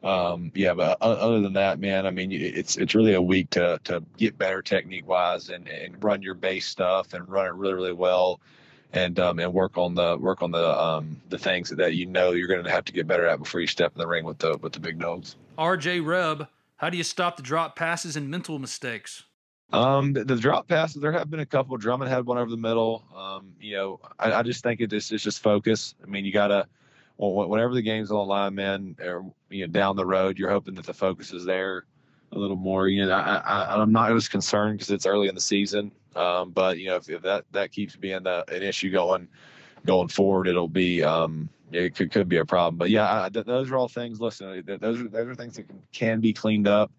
Um, 0.03 0.51
yeah, 0.55 0.73
but 0.73 0.97
other 1.03 1.41
than 1.41 1.53
that, 1.55 1.79
man, 1.79 2.07
I 2.07 2.11
mean, 2.11 2.33
it's 2.33 2.77
it's 2.77 2.95
really 2.95 3.15
a 3.15 3.21
week 3.21 3.51
to 3.51 3.79
to 3.85 4.03
get 4.17 4.39
better 4.39 4.63
technique 4.63 5.07
wise 5.07 5.51
and 5.51 5.69
and 5.69 6.03
run 6.03 6.23
your 6.23 6.35
base 6.35 6.67
stuff 6.67 7.13
and 7.13 7.29
run 7.29 7.47
it 7.47 7.53
really 7.53 7.75
really 7.75 7.93
well, 7.93 8.41
and 8.95 9.21
um 9.21 9.39
and 9.39 9.53
work 9.53 9.77
on 9.77 9.95
the 9.95 10.17
work 10.19 10.43
on 10.43 10.53
the 10.53 10.81
um 10.81 11.21
the 11.29 11.39
things 11.39 11.69
that 11.69 11.95
you 11.95 12.07
know 12.07 12.33
you're 12.33 12.49
going 12.49 12.65
to 12.65 12.71
have 12.71 12.85
to 12.87 12.93
get 12.93 13.07
better 13.07 13.27
at 13.27 13.39
before 13.39 13.61
you 13.61 13.67
step 13.67 13.93
in 13.95 13.99
the 13.99 14.07
ring 14.07 14.25
with 14.25 14.39
the 14.39 14.57
with 14.63 14.73
the 14.73 14.81
big 14.81 14.99
dogs. 14.99 15.37
R.J. 15.59 16.01
Reb, 16.01 16.49
how 16.77 16.89
do 16.89 16.97
you 16.97 17.05
stop 17.05 17.37
the 17.37 17.43
drop 17.43 17.77
passes 17.77 18.17
and 18.17 18.31
mental 18.31 18.59
mistakes? 18.59 19.25
Um, 19.73 20.15
the, 20.15 20.25
the, 20.25 20.37
drop 20.37 20.67
passes, 20.67 21.01
there 21.01 21.13
have 21.13 21.31
been 21.31 21.41
a 21.41 21.47
couple. 21.47 21.77
Drummond 21.77 22.11
had 22.11 22.27
one 22.27 22.39
over 22.39 22.51
the 22.51 22.57
middle. 22.57 23.05
Um, 23.15 23.53
you 23.61 23.77
know, 23.77 24.01
I, 24.19 24.33
I 24.33 24.43
just 24.43 24.65
think 24.65 24.81
it 24.81 24.91
just 24.91 25.13
it's 25.13 25.23
just 25.23 25.43
focus. 25.43 25.95
I 26.03 26.07
mean, 26.07 26.25
you 26.25 26.33
gotta 26.33 26.67
well, 27.21 27.49
whenever 27.49 27.75
the 27.75 27.83
game's 27.83 28.11
on 28.11 28.17
the 28.17 28.25
line, 28.25 28.55
man, 28.55 28.97
or 28.99 29.31
you 29.51 29.67
know, 29.67 29.73
down 29.73 29.95
the 29.95 30.07
road, 30.07 30.39
you're 30.39 30.51
hoping 30.51 30.75
that 30.77 30.87
the 30.87 30.95
focus 30.95 31.33
is 31.33 31.45
there 31.45 31.85
a 32.33 32.39
little 32.39 32.57
more. 32.57 32.89
You 32.89 33.05
know, 33.05 33.13
I, 33.13 33.37
I 33.37 33.81
I'm 33.81 33.93
not 33.93 34.11
as 34.11 34.27
concerned 34.27 34.79
because 34.79 34.91
it's 34.91 35.05
early 35.05 35.29
in 35.29 35.35
the 35.35 35.41
season. 35.41 35.93
Um, 36.17 36.51
but 36.51 36.79
you 36.79 36.89
know, 36.89 36.97
if, 36.97 37.11
if 37.11 37.21
that 37.23 37.45
that 37.53 37.73
keeps 37.73 37.95
being 37.95 38.23
the, 38.23 38.51
an 38.51 38.63
issue 38.63 38.91
going 38.91 39.29
going 39.85 40.09
forward, 40.09 40.49
it'll 40.49 40.67
be 40.67 41.05
um, 41.05 41.51
it 41.73 41.95
could 41.95 42.11
could 42.11 42.27
be 42.27 42.39
a 42.39 42.45
problem. 42.47 42.79
But 42.79 42.89
yeah, 42.89 43.25
I, 43.25 43.29
th- 43.29 43.45
those 43.45 43.71
are 43.71 43.77
all 43.77 43.89
things. 43.89 44.19
Listen, 44.19 44.65
those 44.81 45.03
are 45.03 45.09
those 45.09 45.29
are 45.29 45.35
things 45.35 45.57
that 45.57 45.69
can, 45.69 45.83
can 45.93 46.21
be 46.21 46.33
cleaned 46.33 46.69
up, 46.69 46.91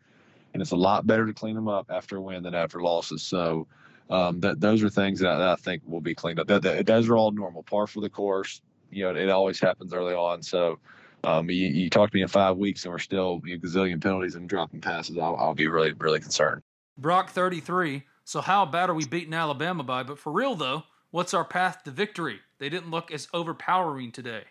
and 0.54 0.62
it's 0.62 0.72
a 0.72 0.76
lot 0.76 1.08
better 1.08 1.26
to 1.26 1.34
clean 1.34 1.56
them 1.56 1.68
up 1.68 1.88
after 1.90 2.18
a 2.18 2.22
win 2.22 2.44
than 2.44 2.54
after 2.54 2.82
losses. 2.82 3.24
So. 3.24 3.68
Um, 4.10 4.42
that 4.42 4.60
those 4.60 4.84
are 4.84 4.90
things 4.90 5.22
that, 5.22 5.38
that 5.38 5.48
I 5.48 5.56
think 5.56 5.84
will 5.86 6.02
be 6.02 6.14
cleaned 6.14 6.38
up. 6.38 6.48
That, 6.48 6.64
that, 6.64 6.86
those 6.86 7.08
are 7.08 7.16
all 7.16 7.32
normal, 7.32 7.64
par 7.64 7.88
for 7.88 8.02
the 8.02 8.10
course 8.10 8.60
you 8.92 9.04
know, 9.04 9.20
it 9.20 9.30
always 9.30 9.60
happens 9.60 9.94
early 9.94 10.14
on. 10.14 10.44
So 10.44 10.80
um, 11.24 11.50
you, 11.50 11.68
you, 11.68 11.90
talk 11.90 12.10
to 12.12 12.16
me 12.16 12.22
in 12.22 12.28
five 12.28 12.58
weeks 12.58 12.84
and 12.84 12.92
we're 12.92 13.00
still 13.00 13.42
you 13.46 13.58
know, 13.58 13.62
gazillion 13.62 14.02
penalties 14.02 14.36
and 14.36 14.50
dropping 14.50 14.82
passes. 14.82 15.18
I'll, 15.18 15.36
I'll 15.36 15.54
be 15.54 15.68
really, 15.68 15.94
really 15.94 16.20
concerned. 16.20 16.62
Brock 16.98 17.30
33. 17.30 18.04
So 18.24 18.42
how 18.42 18.66
bad 18.66 18.90
are 18.90 18.94
we 18.94 19.06
beating 19.06 19.34
Alabama 19.34 19.84
by? 19.84 20.04
But 20.04 20.20
for 20.20 20.32
real 20.32 20.56
though, 20.56 20.84
what's 21.12 21.34
our 21.34 21.46
path 21.46 21.84
to 21.84 21.92
victory? 21.92 22.40
They 22.60 22.70
didn't 22.70 22.92
look 22.92 23.12
as 23.12 23.28
overpowering 23.34 24.12
today. 24.12 24.44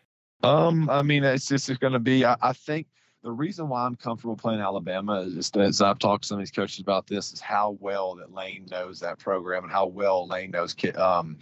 Um, 0.42 0.88
I 0.88 1.02
mean, 1.02 1.22
it's 1.24 1.48
just 1.48 1.80
going 1.80 1.92
to 1.92 1.98
be. 1.98 2.24
I, 2.24 2.36
I, 2.40 2.52
think 2.54 2.86
the 3.22 3.30
reason 3.30 3.68
why 3.68 3.84
I'm 3.84 3.94
comfortable 3.94 4.36
playing 4.36 4.60
Alabama 4.60 5.20
is 5.20 5.50
as 5.54 5.82
I've 5.82 5.98
talked 5.98 6.22
to 6.22 6.28
some 6.28 6.36
of 6.36 6.40
these 6.40 6.50
coaches 6.50 6.80
about 6.80 7.06
this, 7.06 7.32
is 7.32 7.40
how 7.40 7.76
well 7.80 8.14
that 8.16 8.32
Lane 8.32 8.66
knows 8.70 9.00
that 9.00 9.18
program 9.18 9.64
and 9.64 9.72
how 9.72 9.86
well 9.86 10.26
Lane 10.26 10.50
knows 10.52 10.74
um, 10.96 11.36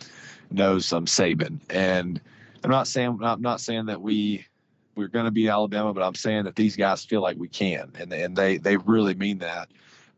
knows 0.50 0.92
um, 0.92 1.06
Saban 1.06 1.60
and 1.70 2.20
I'm 2.64 2.70
not 2.70 2.88
saying 2.88 3.18
I'm 3.22 3.42
not 3.42 3.60
saying 3.60 3.86
that 3.86 4.00
we 4.00 4.46
we're 4.94 5.08
going 5.08 5.26
to 5.26 5.30
beat 5.30 5.48
Alabama, 5.48 5.94
but 5.94 6.02
I'm 6.02 6.16
saying 6.16 6.44
that 6.44 6.56
these 6.56 6.76
guys 6.76 7.04
feel 7.04 7.22
like 7.22 7.36
we 7.38 7.48
can, 7.48 7.92
and 7.98 8.12
and 8.12 8.36
they 8.36 8.58
they 8.58 8.76
really 8.76 9.14
mean 9.14 9.38
that 9.38 9.68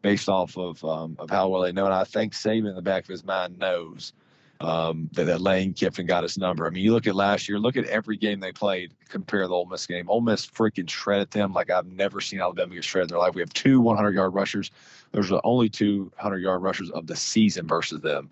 based 0.03 0.29
off 0.29 0.57
of 0.57 0.83
um, 0.85 1.17
of 1.19 1.31
how 1.31 1.49
well 1.49 1.63
they 1.63 1.73
know. 1.73 1.85
And 1.85 1.95
I 1.95 2.05
think 2.05 2.33
Saban 2.33 2.69
in 2.69 2.75
the 2.75 2.83
back 2.83 3.05
of 3.05 3.09
his 3.09 3.25
mind 3.25 3.59
knows 3.59 4.13
um, 4.61 5.09
that, 5.13 5.25
that 5.25 5.41
Lane 5.41 5.73
Kiffin 5.73 6.07
got 6.07 6.23
his 6.23 6.37
number. 6.37 6.67
I 6.67 6.71
mean, 6.71 6.85
you 6.85 6.93
look 6.93 7.07
at 7.07 7.15
last 7.15 7.49
year, 7.49 7.59
look 7.59 7.77
at 7.77 7.85
every 7.87 8.17
game 8.17 8.41
they 8.41 8.53
played, 8.53 8.93
compare 9.09 9.47
the 9.47 9.55
Ole 9.55 9.67
Miss 9.67 9.87
game. 9.87 10.09
Ole 10.09 10.21
Miss 10.21 10.47
freaking 10.47 10.89
shredded 10.89 11.31
them 11.31 11.53
like 11.53 11.71
I've 11.71 11.87
never 11.87 12.21
seen 12.21 12.41
Alabama 12.41 12.75
get 12.75 12.85
shredded 12.85 13.11
in 13.11 13.15
their 13.15 13.21
life. 13.21 13.35
We 13.35 13.41
have 13.41 13.53
two 13.53 13.81
100 13.81 14.15
yard 14.15 14.35
rushers. 14.35 14.71
Those 15.13 15.27
are 15.27 15.37
the 15.37 15.41
only 15.45 15.69
two 15.69 16.13
100 16.17 16.39
yard 16.39 16.63
rushers 16.63 16.91
of 16.91 17.07
the 17.07 17.17
season 17.17 17.67
versus 17.67 18.01
them. 18.01 18.31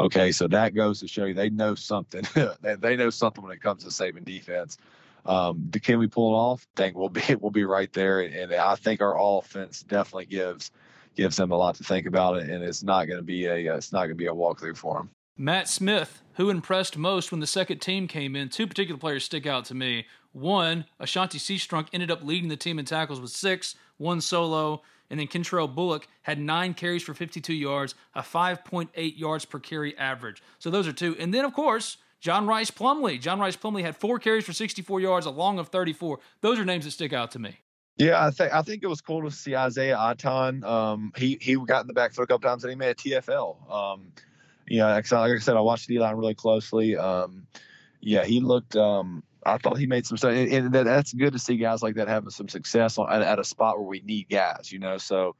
Okay, 0.00 0.32
so 0.32 0.48
that 0.48 0.74
goes 0.74 1.00
to 1.00 1.08
show 1.08 1.26
you 1.26 1.34
they 1.34 1.50
know 1.50 1.74
something. 1.74 2.24
they 2.62 2.96
know 2.96 3.10
something 3.10 3.44
when 3.44 3.52
it 3.52 3.60
comes 3.60 3.84
to 3.84 3.90
Saban 3.90 4.24
defense. 4.24 4.78
Um, 5.26 5.70
can 5.82 5.98
we 5.98 6.06
pull 6.06 6.32
it 6.32 6.36
off? 6.38 6.66
I 6.76 6.80
think 6.80 6.96
we'll 6.96 7.10
be 7.10 7.34
we'll 7.40 7.50
be 7.50 7.64
right 7.64 7.92
there, 7.92 8.20
and, 8.20 8.54
I 8.54 8.74
think 8.76 9.02
our 9.02 9.16
offense 9.18 9.82
definitely 9.82 10.26
gives 10.26 10.70
gives 11.16 11.36
them 11.36 11.50
a 11.50 11.56
lot 11.56 11.74
to 11.74 11.84
think 11.84 12.06
about, 12.06 12.38
it, 12.38 12.48
and 12.48 12.64
it's 12.64 12.82
not 12.82 13.06
going 13.06 13.18
to 13.18 13.24
be 13.24 13.44
a 13.46 13.74
it's 13.74 13.92
not 13.92 14.00
going 14.00 14.10
to 14.10 14.14
be 14.14 14.26
a 14.26 14.32
walkthrough 14.32 14.76
for 14.76 14.98
them. 14.98 15.10
Matt 15.36 15.68
Smith, 15.68 16.22
who 16.34 16.50
impressed 16.50 16.96
most 16.96 17.30
when 17.30 17.40
the 17.40 17.46
second 17.46 17.80
team 17.80 18.08
came 18.08 18.34
in? 18.34 18.48
Two 18.48 18.66
particular 18.66 18.98
players 18.98 19.24
stick 19.24 19.46
out 19.46 19.64
to 19.66 19.74
me. 19.74 20.06
One, 20.32 20.84
Ashanti 20.98 21.38
Cistrunk 21.38 21.88
ended 21.92 22.10
up 22.10 22.22
leading 22.22 22.48
the 22.48 22.56
team 22.56 22.78
in 22.78 22.84
tackles 22.84 23.20
with 23.20 23.30
six, 23.30 23.74
one 23.96 24.20
solo, 24.20 24.82
and 25.10 25.18
then 25.18 25.26
Kentrell 25.26 25.72
Bullock 25.72 26.06
had 26.22 26.38
nine 26.38 26.72
carries 26.72 27.02
for 27.02 27.14
52 27.14 27.52
yards, 27.52 27.94
a 28.14 28.22
5.8 28.22 29.18
yards 29.18 29.44
per 29.44 29.58
carry 29.58 29.96
average. 29.98 30.42
So 30.58 30.70
those 30.70 30.86
are 30.86 30.92
two. 30.92 31.16
And 31.18 31.34
then, 31.34 31.44
of 31.44 31.52
course, 31.52 31.98
John 32.20 32.46
Rhys 32.46 32.70
Plumlee. 32.70 33.20
John 33.20 33.40
Rhys 33.40 33.56
Plumlee 33.56 33.82
had 33.82 33.96
four 33.96 34.18
carries 34.18 34.44
for 34.44 34.52
64 34.52 35.00
yards, 35.00 35.26
a 35.26 35.30
long 35.30 35.58
of 35.58 35.68
34. 35.68 36.20
Those 36.40 36.58
are 36.58 36.64
names 36.64 36.84
that 36.84 36.92
stick 36.92 37.12
out 37.12 37.32
to 37.32 37.38
me. 37.38 37.58
Yeah, 37.96 38.24
I 38.24 38.30
think 38.30 38.54
I 38.54 38.62
think 38.62 38.82
it 38.82 38.86
was 38.86 39.02
cool 39.02 39.22
to 39.22 39.30
see 39.30 39.54
Isaiah 39.54 39.98
Iton. 39.98 40.64
Um, 40.64 41.12
he 41.16 41.36
he 41.38 41.56
got 41.56 41.82
in 41.82 41.86
the 41.86 41.92
backfield 41.92 42.24
a 42.24 42.28
couple 42.28 42.48
times 42.48 42.64
and 42.64 42.70
he 42.70 42.76
made 42.76 42.90
a 42.90 42.94
TFL. 42.94 43.70
Um, 43.70 44.12
yeah, 44.66 44.94
like 44.94 45.12
I 45.12 45.38
said, 45.38 45.56
I 45.56 45.60
watched 45.60 45.90
line 45.90 46.16
really 46.16 46.34
closely. 46.34 46.96
Um, 46.96 47.46
yeah, 48.00 48.24
he 48.24 48.40
looked 48.40 48.74
um, 48.74 49.22
I 49.44 49.58
thought 49.58 49.78
he 49.78 49.86
made 49.86 50.06
some 50.06 50.16
stuff, 50.16 50.32
and, 50.32 50.72
that, 50.72 50.84
that's 50.84 51.12
good 51.12 51.32
to 51.32 51.38
see 51.38 51.56
guys 51.56 51.82
like 51.82 51.94
that 51.96 52.08
having 52.08 52.30
some 52.30 52.48
success 52.48 52.98
on, 52.98 53.10
at, 53.10 53.22
at 53.22 53.38
a 53.38 53.44
spot 53.44 53.78
where 53.78 53.86
we 53.86 54.00
need 54.00 54.28
guys, 54.28 54.70
you 54.70 54.78
know. 54.78 54.98
So 54.98 55.36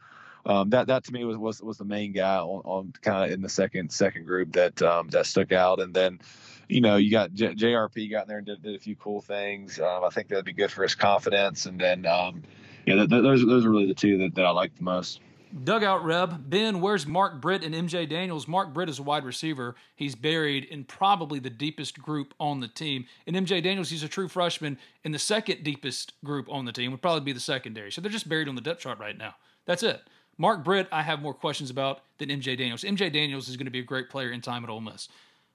um, 0.47 0.71
that 0.71 0.87
that 0.87 1.05
to 1.05 1.13
me 1.13 1.25
was 1.25 1.37
was, 1.37 1.63
was 1.63 1.79
the 1.79 1.85
main 1.85 2.13
guy 2.13 2.37
on, 2.39 2.63
on 2.65 2.93
kind 3.03 3.25
of 3.25 3.31
in 3.31 3.43
the 3.43 3.49
second 3.49 3.93
second 3.93 4.27
group 4.27 4.53
that 4.53 4.81
um, 4.83 5.09
that 5.09 5.27
stuck 5.27 5.53
out, 5.53 5.81
and 5.81 5.93
then 5.93 6.21
you 6.69 6.81
know 6.81 6.97
you 6.97 7.11
got 7.11 7.33
J- 7.35 7.55
JRP 7.55 8.11
got 8.11 8.23
in 8.23 8.29
there 8.29 8.39
and 8.39 8.47
did, 8.47 8.63
did 8.63 8.75
a 8.75 8.79
few 8.79 8.97
cool 8.97 9.21
things. 9.21 9.79
Um, 9.79 10.05
I 10.05 10.09
think 10.09 10.29
that'd 10.29 10.45
be 10.45 10.53
good 10.53 10.73
for 10.73 10.83
his 10.83 10.95
confidence, 10.95 11.67
and 11.67 11.79
then 11.79 12.07
um, 12.07 12.43
yeah, 12.87 12.95
th- 12.95 13.11
th- 13.11 13.23
those 13.23 13.45
those 13.45 13.67
are 13.67 13.71
really 13.71 13.87
the 13.87 13.95
two 13.95 14.19
that, 14.19 14.35
that 14.37 14.47
I 14.47 14.51
like 14.51 14.75
the 14.77 14.85
most. 14.85 15.21
Dugout 15.53 16.05
Reb, 16.05 16.49
Ben, 16.49 16.81
where's 16.81 17.07
Mark 17.07 17.41
Britt 17.41 17.65
and 17.65 17.75
MJ 17.75 18.09
Daniels? 18.09 18.47
Mark 18.47 18.73
Britt 18.73 18.89
is 18.89 19.01
a 19.01 19.03
wide 19.03 19.25
receiver. 19.25 19.75
He's 19.97 20.15
buried 20.15 20.65
in 20.65 20.85
probably 20.85 21.41
the 21.41 21.51
deepest 21.51 22.01
group 22.01 22.35
on 22.39 22.61
the 22.61 22.69
team. 22.69 23.07
And 23.27 23.35
MJ 23.35 23.63
Daniels, 23.63 23.91
he's 23.91 24.05
a 24.05 24.09
true 24.09 24.29
freshman 24.29 24.79
in 25.03 25.11
the 25.11 25.19
second 25.19 25.65
deepest 25.65 26.13
group 26.25 26.47
on 26.49 26.67
the 26.67 26.73
team, 26.73 26.93
would 26.93 27.03
probably 27.03 27.23
be 27.23 27.33
the 27.33 27.41
secondary. 27.41 27.91
So 27.91 28.01
they're 28.01 28.11
just 28.11 28.29
buried 28.29 28.49
on 28.49 28.55
the 28.55 28.61
depth 28.61 28.81
chart 28.81 29.01
right 29.01 29.19
now. 29.19 29.35
That's 29.67 29.83
it. 29.83 30.01
Mark 30.39 30.63
Britt, 30.63 30.89
I 30.93 31.03
have 31.03 31.21
more 31.21 31.35
questions 31.35 31.69
about 31.69 32.01
than 32.19 32.29
MJ 32.29 32.57
Daniels. 32.57 32.85
MJ 32.85 33.13
Daniels 33.13 33.49
is 33.49 33.57
going 33.57 33.67
to 33.67 33.73
be 33.73 33.81
a 33.81 33.85
great 33.85 34.09
player 34.09 34.31
in 34.31 34.41
time 34.41 34.63
at 34.65 34.71
Ole 34.71 34.81
Miss. 34.81 35.09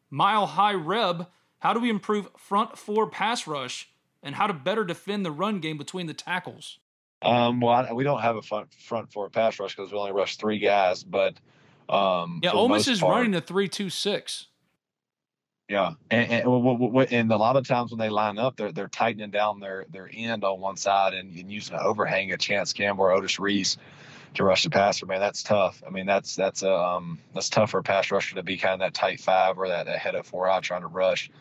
Mile 0.09 0.45
High 0.45 0.73
Reb, 0.73 1.27
how 1.59 1.73
do 1.73 1.79
we 1.79 1.89
improve 1.89 2.27
front 2.37 2.77
four 2.77 3.09
pass 3.09 3.47
rush 3.47 3.89
and 4.21 4.35
how 4.35 4.45
to 4.45 4.53
better 4.53 4.83
defend 4.83 5.25
the 5.25 5.31
run 5.31 5.59
game 5.59 5.77
between 5.77 6.05
the 6.05 6.13
tackles? 6.13 6.79
Um, 7.21 7.59
well, 7.61 7.73
I, 7.73 7.93
we 7.93 8.03
don't 8.03 8.21
have 8.21 8.35
a 8.35 8.41
front 8.41 8.73
front 8.73 9.11
four 9.11 9.29
pass 9.29 9.59
rush 9.59 9.75
because 9.75 9.91
we 9.91 9.97
only 9.97 10.11
rush 10.11 10.37
three 10.37 10.59
guys. 10.59 11.03
But 11.03 11.35
um, 11.89 12.39
yeah, 12.43 12.51
Ole 12.51 12.69
Miss 12.69 12.87
is 12.87 12.99
part, 12.99 13.15
running 13.15 13.31
the 13.31 13.41
three 13.41 13.67
two 13.67 13.89
six. 13.89 14.47
Yeah, 15.67 15.93
and, 16.11 16.31
and, 16.31 17.11
and, 17.11 17.31
a 17.31 17.37
lot 17.37 17.55
of 17.55 17.67
times 17.67 17.89
when 17.89 17.97
they 17.97 18.09
line 18.09 18.37
up, 18.37 18.55
they're 18.55 18.71
they're 18.71 18.87
tightening 18.87 19.31
down 19.31 19.59
their 19.59 19.85
their 19.89 20.09
end 20.13 20.43
on 20.43 20.59
one 20.59 20.77
side 20.77 21.15
and, 21.15 21.35
and 21.35 21.51
using 21.51 21.75
an 21.75 21.81
overhang 21.83 22.31
of 22.31 22.39
Chance 22.39 22.73
Campbell 22.73 23.05
or 23.05 23.11
Otis 23.11 23.39
Reese 23.39 23.77
to 24.35 24.43
rush 24.43 24.63
the 24.63 24.69
passer. 24.69 25.05
Man, 25.05 25.19
that's 25.19 25.41
tough. 25.41 25.81
I 25.85 25.89
mean, 25.89 26.05
that's 26.05 26.35
that's 26.35 26.61
a 26.61 26.71
um, 26.71 27.19
that's 27.33 27.49
tough 27.49 27.71
for 27.71 27.79
a 27.79 27.83
pass 27.83 28.11
rusher 28.11 28.35
to 28.35 28.43
be 28.43 28.57
kind 28.57 28.73
of 28.73 28.79
that 28.81 28.93
tight 28.93 29.19
five 29.19 29.57
or 29.57 29.67
that, 29.67 29.87
that 29.87 29.97
head 29.97 30.13
of 30.13 30.27
four 30.27 30.47
out 30.47 30.63
trying 30.63 30.81
to 30.81 30.87
rush. 30.87 31.31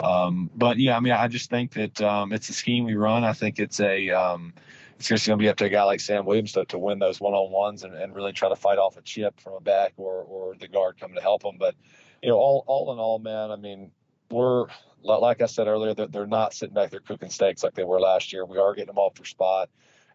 Um, 0.00 0.50
but 0.56 0.78
yeah, 0.78 0.96
I 0.96 1.00
mean, 1.00 1.12
I 1.12 1.28
just 1.28 1.50
think 1.50 1.72
that 1.72 2.00
um, 2.00 2.32
it's 2.32 2.48
a 2.48 2.52
scheme 2.52 2.84
we 2.84 2.94
run. 2.94 3.24
I 3.24 3.32
think 3.32 3.58
it's 3.58 3.80
a 3.80 4.10
um, 4.10 4.52
it's 4.98 5.08
just 5.08 5.26
going 5.26 5.38
to 5.38 5.42
be 5.42 5.48
up 5.48 5.56
to 5.56 5.66
a 5.66 5.68
guy 5.68 5.82
like 5.82 6.00
Sam 6.00 6.24
Williams 6.24 6.52
to, 6.52 6.64
to 6.66 6.78
win 6.78 6.98
those 6.98 7.20
one 7.20 7.34
on 7.34 7.52
ones 7.52 7.84
and, 7.84 7.94
and 7.94 8.14
really 8.14 8.32
try 8.32 8.48
to 8.48 8.56
fight 8.56 8.78
off 8.78 8.96
a 8.96 9.02
chip 9.02 9.38
from 9.40 9.54
a 9.54 9.60
back 9.60 9.92
or 9.96 10.22
or 10.22 10.54
the 10.54 10.68
guard 10.68 10.98
coming 10.98 11.16
to 11.16 11.22
help 11.22 11.44
him. 11.44 11.56
But 11.58 11.74
you 12.22 12.30
know, 12.30 12.36
all 12.36 12.64
all 12.66 12.92
in 12.92 12.98
all, 12.98 13.18
man, 13.18 13.50
I 13.50 13.56
mean, 13.56 13.90
we're 14.30 14.66
like 15.02 15.40
I 15.40 15.46
said 15.46 15.68
earlier, 15.68 15.94
they're, 15.94 16.08
they're 16.08 16.26
not 16.26 16.54
sitting 16.54 16.74
back 16.74 16.90
there 16.90 17.00
cooking 17.00 17.30
steaks 17.30 17.62
like 17.62 17.74
they 17.74 17.84
were 17.84 18.00
last 18.00 18.32
year. 18.32 18.44
We 18.44 18.58
are 18.58 18.74
getting 18.74 18.88
them 18.88 18.98
off 18.98 19.14
their 19.14 19.24
spot. 19.24 19.68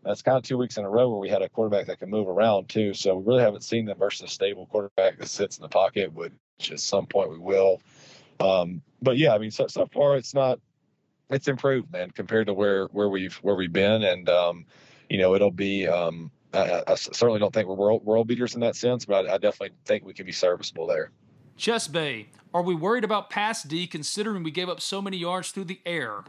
And 0.04 0.12
it's 0.12 0.24
kind 0.24 0.38
of 0.38 0.44
two 0.44 0.58
weeks 0.58 0.78
in 0.78 0.84
a 0.84 0.90
row 0.90 1.10
where 1.10 1.20
we 1.20 1.30
had 1.30 1.44
a 1.44 1.50
quarterback 1.50 1.86
that 1.86 2.00
can 2.00 2.10
move 2.10 2.28
around 2.28 2.70
too. 2.70 2.94
So 2.94 3.16
we 3.16 3.26
really 3.26 3.44
haven't 3.44 3.64
seen 3.64 3.86
them 3.86 3.98
versus 4.00 4.30
a 4.30 4.34
stable 4.34 4.66
quarterback 4.66 5.20
that 5.20 5.28
sits 5.28 5.58
in 5.58 5.62
the 5.62 5.70
pocket, 5.70 6.12
which 6.14 6.34
at 6.72 6.80
some 6.80 7.06
point 7.06 7.30
we 7.30 7.38
will. 7.38 7.82
Um, 8.40 8.82
but 9.02 9.18
yeah, 9.18 9.34
I 9.34 9.38
mean, 9.38 9.52
so 9.52 9.68
so 9.68 9.86
far 9.94 10.18
it's 10.18 10.34
not 10.34 10.60
it's 11.32 11.48
improved, 11.48 11.92
man, 11.92 12.12
compared 12.12 12.48
to 12.48 12.54
where 12.54 12.86
where 12.88 13.10
we've 13.10 13.36
where 13.38 13.56
we've 13.56 13.74
been, 13.74 14.04
and 14.04 14.30
um, 14.30 14.66
you 15.10 15.18
know 15.18 15.36
it'll 15.36 15.52
be. 15.52 15.88
Um, 15.88 16.32
I, 16.54 16.84
I, 16.86 16.96
certainly 16.96 17.40
don't 17.40 17.54
think 17.54 17.70
we're 17.70 17.76
world 17.76 18.04
world 18.04 18.28
beaters 18.28 18.56
in 18.56 18.62
that 18.62 18.76
sense, 18.76 19.06
but 19.06 19.26
I, 19.26 19.36
I 19.36 19.38
definitely 19.38 19.72
think 19.86 20.04
we 20.04 20.14
can 20.14 20.26
be 20.26 20.34
serviceable 20.34 20.86
there. 20.86 21.12
Chess 21.56 21.88
Bay, 21.88 22.28
are 22.54 22.62
we 22.62 22.76
worried 22.76 23.06
about 23.06 23.30
pass 23.30 23.64
D 23.64 23.88
considering 23.88 24.44
we 24.44 24.52
gave 24.52 24.68
up 24.68 24.82
so 24.82 25.02
many 25.02 25.18
yards 25.18 25.52
through 25.52 25.66
the 25.66 25.80
air? 25.86 26.24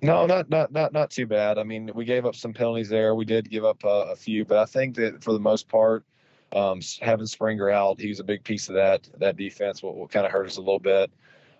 No, 0.00 0.26
not 0.26 0.48
not 0.48 0.72
not 0.72 0.92
not 0.92 1.10
too 1.10 1.26
bad. 1.26 1.58
I 1.58 1.62
mean, 1.62 1.90
we 1.94 2.04
gave 2.04 2.24
up 2.24 2.34
some 2.34 2.52
penalties 2.52 2.88
there. 2.88 3.14
We 3.14 3.24
did 3.24 3.50
give 3.50 3.64
up 3.64 3.84
uh, 3.84 4.06
a 4.10 4.16
few, 4.16 4.44
but 4.44 4.58
I 4.58 4.64
think 4.64 4.96
that 4.96 5.22
for 5.22 5.32
the 5.32 5.38
most 5.38 5.68
part, 5.68 6.04
um, 6.52 6.80
having 7.00 7.26
Springer 7.26 7.70
out, 7.70 8.00
he 8.00 8.08
was 8.08 8.18
a 8.18 8.24
big 8.24 8.42
piece 8.42 8.68
of 8.68 8.74
that 8.74 9.08
that 9.18 9.36
defense. 9.36 9.82
Will, 9.82 9.94
will 9.94 10.08
kind 10.08 10.26
of 10.26 10.32
hurt 10.32 10.46
us 10.46 10.56
a 10.56 10.60
little 10.60 10.80
bit. 10.80 11.12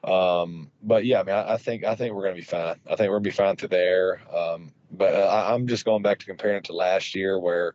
Um, 0.04 0.70
but 0.82 1.04
yeah, 1.04 1.20
I 1.20 1.22
mean, 1.22 1.34
I, 1.34 1.54
I, 1.54 1.56
think 1.58 1.84
I 1.84 1.94
think 1.94 2.14
we're 2.14 2.28
to 2.28 2.34
be 2.34 2.42
fine. 2.42 2.76
I 2.90 2.96
think 2.96 3.10
we're 3.10 3.18
to 3.18 3.20
be 3.20 3.30
fine 3.30 3.56
through 3.56 3.68
there. 3.68 4.20
Um, 4.34 4.72
but 4.90 5.14
uh, 5.14 5.26
I, 5.26 5.54
am 5.54 5.68
just 5.68 5.84
going 5.84 6.02
back 6.02 6.18
to 6.18 6.26
comparing 6.26 6.58
it 6.58 6.64
to 6.64 6.72
last 6.72 7.14
year, 7.14 7.38
where 7.38 7.74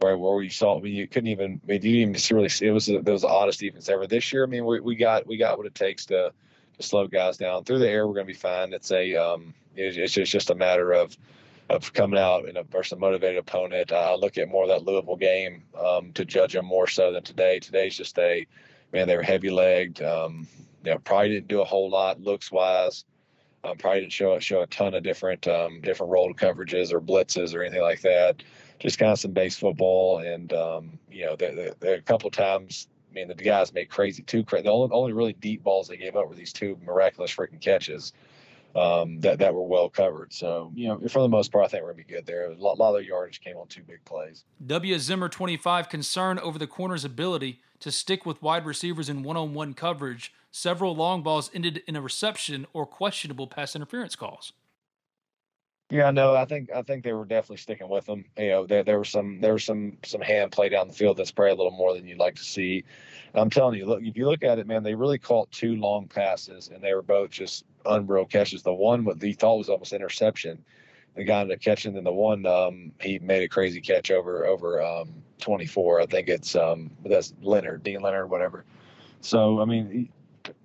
where 0.00 0.18
where 0.18 0.34
we 0.34 0.50
saw. 0.50 0.78
I 0.78 0.82
mean, 0.82 0.94
you 0.94 1.08
couldn't 1.08 1.30
even. 1.30 1.60
I 1.64 1.66
mean, 1.66 1.82
you 1.82 2.06
didn't 2.06 2.16
even 2.16 2.36
really. 2.36 2.48
See, 2.50 2.66
it 2.66 2.70
was 2.70 2.88
it 2.88 3.04
was 3.04 3.22
the 3.22 3.28
oddest 3.28 3.60
defense 3.60 3.88
ever. 3.88 4.06
This 4.06 4.32
year, 4.32 4.44
I 4.44 4.46
mean, 4.46 4.66
we, 4.66 4.80
we 4.80 4.94
got 4.94 5.26
we 5.26 5.38
got 5.38 5.56
what 5.56 5.66
it 5.66 5.74
takes 5.74 6.06
to 6.06 6.32
to 6.76 6.82
slow 6.82 7.06
guys 7.06 7.38
down 7.38 7.64
through 7.64 7.78
the 7.78 7.88
air. 7.88 8.06
We're 8.06 8.14
going 8.14 8.26
to 8.26 8.32
be 8.32 8.38
fine. 8.38 8.72
It's 8.72 8.90
a 8.90 9.14
um, 9.16 9.54
it's, 9.74 9.96
it's 9.96 10.12
just 10.12 10.32
just 10.32 10.50
a 10.50 10.54
matter 10.54 10.92
of 10.92 11.16
of 11.70 11.92
coming 11.94 12.20
out 12.20 12.46
in 12.46 12.58
a 12.58 12.62
versus 12.62 12.92
a 12.92 12.96
motivated 12.96 13.38
opponent. 13.38 13.90
I 13.90 14.14
look 14.16 14.36
at 14.36 14.48
more 14.48 14.64
of 14.64 14.68
that 14.68 14.84
Louisville 14.84 15.16
game 15.16 15.62
um, 15.78 16.12
to 16.12 16.24
judge 16.24 16.52
them 16.52 16.66
more 16.66 16.86
so 16.86 17.10
than 17.12 17.22
today. 17.22 17.58
Today's 17.58 17.96
just 17.96 18.18
a 18.18 18.46
man. 18.94 19.08
They 19.08 19.16
were 19.16 19.22
heavy 19.22 19.50
legged. 19.50 20.02
Um, 20.02 20.46
you 20.84 20.92
know, 20.92 20.98
probably 20.98 21.30
didn't 21.30 21.48
do 21.48 21.60
a 21.60 21.64
whole 21.64 21.90
lot 21.90 22.20
looks 22.20 22.50
wise. 22.50 23.04
Um, 23.62 23.76
probably 23.78 24.00
didn't 24.00 24.12
show 24.12 24.38
show 24.38 24.62
a 24.62 24.66
ton 24.66 24.94
of 24.94 25.02
different 25.02 25.46
um, 25.48 25.80
different 25.80 26.12
roll 26.12 26.32
coverages 26.34 26.92
or 26.92 27.00
blitzes 27.00 27.54
or 27.54 27.62
anything 27.62 27.82
like 27.82 28.02
that. 28.02 28.42
Just 28.78 28.98
kind 28.98 29.12
of 29.12 29.18
some 29.18 29.32
base 29.32 29.56
football, 29.56 30.18
and 30.18 30.52
um, 30.52 30.98
you 31.10 31.24
know, 31.24 31.36
the, 31.36 31.74
the, 31.80 31.94
a 31.94 32.00
couple 32.02 32.30
times, 32.30 32.88
I 33.10 33.14
mean, 33.14 33.28
the 33.28 33.34
guys 33.34 33.72
made 33.72 33.88
crazy 33.88 34.22
two. 34.22 34.42
The 34.42 34.70
only, 34.70 34.92
only 34.92 35.12
really 35.12 35.32
deep 35.32 35.62
balls 35.62 35.88
they 35.88 35.96
gave 35.96 36.16
up 36.16 36.28
were 36.28 36.34
these 36.34 36.52
two 36.52 36.78
miraculous 36.84 37.34
freaking 37.34 37.60
catches 37.60 38.12
um, 38.74 39.20
that 39.20 39.38
that 39.38 39.54
were 39.54 39.66
well 39.66 39.88
covered. 39.88 40.32
So 40.32 40.72
you 40.74 40.88
know, 40.88 41.00
for 41.08 41.22
the 41.22 41.28
most 41.28 41.52
part, 41.52 41.64
I 41.64 41.68
think 41.68 41.82
we're 41.82 41.92
gonna 41.92 42.04
be 42.04 42.12
good 42.12 42.26
there. 42.26 42.50
A 42.50 42.54
lot, 42.54 42.74
a 42.74 42.80
lot 42.82 42.94
of 42.94 43.02
the 43.02 43.06
yardage 43.06 43.40
came 43.40 43.56
on 43.56 43.66
two 43.68 43.82
big 43.82 44.04
plays. 44.04 44.44
W 44.66 44.98
Zimmer 44.98 45.28
twenty 45.28 45.56
five 45.56 45.88
concern 45.88 46.38
over 46.38 46.58
the 46.58 46.66
corner's 46.66 47.04
ability 47.04 47.60
to 47.80 47.90
stick 47.92 48.24
with 48.24 48.42
wide 48.42 48.64
receivers 48.66 49.08
in 49.08 49.22
one 49.22 49.36
on 49.36 49.54
one 49.54 49.74
coverage. 49.74 50.32
Several 50.50 50.94
long 50.94 51.22
balls 51.22 51.50
ended 51.52 51.82
in 51.86 51.96
a 51.96 52.00
reception 52.00 52.66
or 52.72 52.86
questionable 52.86 53.46
pass 53.46 53.74
interference 53.74 54.14
calls. 54.16 54.52
Yeah, 55.90 56.10
no, 56.10 56.34
I 56.34 56.46
think 56.46 56.70
I 56.74 56.82
think 56.82 57.04
they 57.04 57.12
were 57.12 57.26
definitely 57.26 57.58
sticking 57.58 57.88
with 57.88 58.06
them. 58.06 58.24
You 58.38 58.48
know, 58.48 58.66
there 58.66 58.82
there 58.82 58.98
was 58.98 59.10
some 59.10 59.40
there 59.40 59.52
was 59.52 59.64
some 59.64 59.98
some 60.04 60.22
hand 60.22 60.50
play 60.50 60.68
down 60.70 60.88
the 60.88 60.94
field 60.94 61.18
that's 61.18 61.30
probably 61.30 61.52
a 61.52 61.56
little 61.56 61.70
more 61.72 61.94
than 61.94 62.06
you'd 62.06 62.18
like 62.18 62.36
to 62.36 62.42
see. 62.44 62.84
I'm 63.34 63.50
telling 63.50 63.78
you, 63.78 63.86
look, 63.86 64.02
if 64.02 64.16
you 64.16 64.28
look 64.28 64.42
at 64.42 64.58
it, 64.58 64.66
man, 64.66 64.82
they 64.82 64.94
really 64.94 65.18
caught 65.18 65.50
two 65.52 65.76
long 65.76 66.08
passes, 66.08 66.68
and 66.68 66.82
they 66.82 66.94
were 66.94 67.02
both 67.02 67.30
just 67.30 67.64
unreal 67.84 68.24
catches. 68.24 68.62
The 68.62 68.72
one 68.72 69.04
what 69.04 69.22
he 69.22 69.34
thought 69.34 69.58
was 69.58 69.68
almost 69.68 69.92
interception, 69.92 70.64
the 71.16 71.24
guy 71.24 71.40
ended 71.42 71.58
up 71.58 71.62
catching, 71.62 71.96
and 71.96 72.06
the 72.06 72.12
one 72.12 72.46
um, 72.46 72.92
he 73.00 73.18
made 73.18 73.42
a 73.42 73.48
crazy 73.48 73.80
catch 73.80 74.10
over 74.10 74.46
over 74.46 74.82
um, 74.82 75.22
24. 75.40 76.00
I 76.00 76.06
think 76.06 76.28
it's 76.28 76.56
um, 76.56 76.90
that's 77.04 77.34
Leonard, 77.42 77.82
Deane 77.82 78.00
Leonard, 78.00 78.30
whatever. 78.30 78.64
So 79.20 79.60
I 79.60 79.66
mean, 79.66 80.08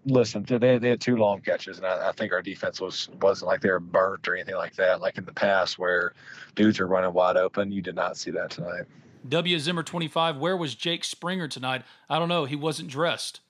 listen, 0.06 0.44
they 0.48 0.78
they 0.78 0.90
had 0.90 1.02
two 1.02 1.18
long 1.18 1.42
catches, 1.42 1.78
and 1.78 1.86
I, 1.86 2.10
I, 2.10 2.12
think 2.12 2.32
our 2.34 2.42
defense 2.42 2.82
was 2.82 3.10
wasn't 3.22 3.48
like 3.48 3.62
they 3.62 3.70
were 3.70 3.80
burnt 3.80 4.28
or 4.28 4.36
anything 4.36 4.56
like 4.56 4.76
that, 4.76 5.02
like 5.02 5.18
in 5.18 5.26
the 5.26 5.34
past 5.34 5.80
where 5.80 6.14
dudes 6.56 6.80
are 6.80 6.88
running 6.88 7.14
wide 7.14 7.38
open. 7.38 7.72
You 7.72 7.82
did 7.82 7.96
not 7.96 8.18
see 8.18 8.32
that 8.32 8.52
tonight. 8.52 8.86
W 9.28 9.60
Zimmer 9.60 9.84
25. 9.84 10.38
Where 10.38 10.56
was 10.56 10.76
Jake 10.76 11.04
Springer 11.04 11.48
tonight? 11.48 11.84
I 12.10 12.20
don't 12.20 12.30
know. 12.30 12.46
He 12.46 12.56
wasn't 12.56 12.90
dressed. 12.90 13.42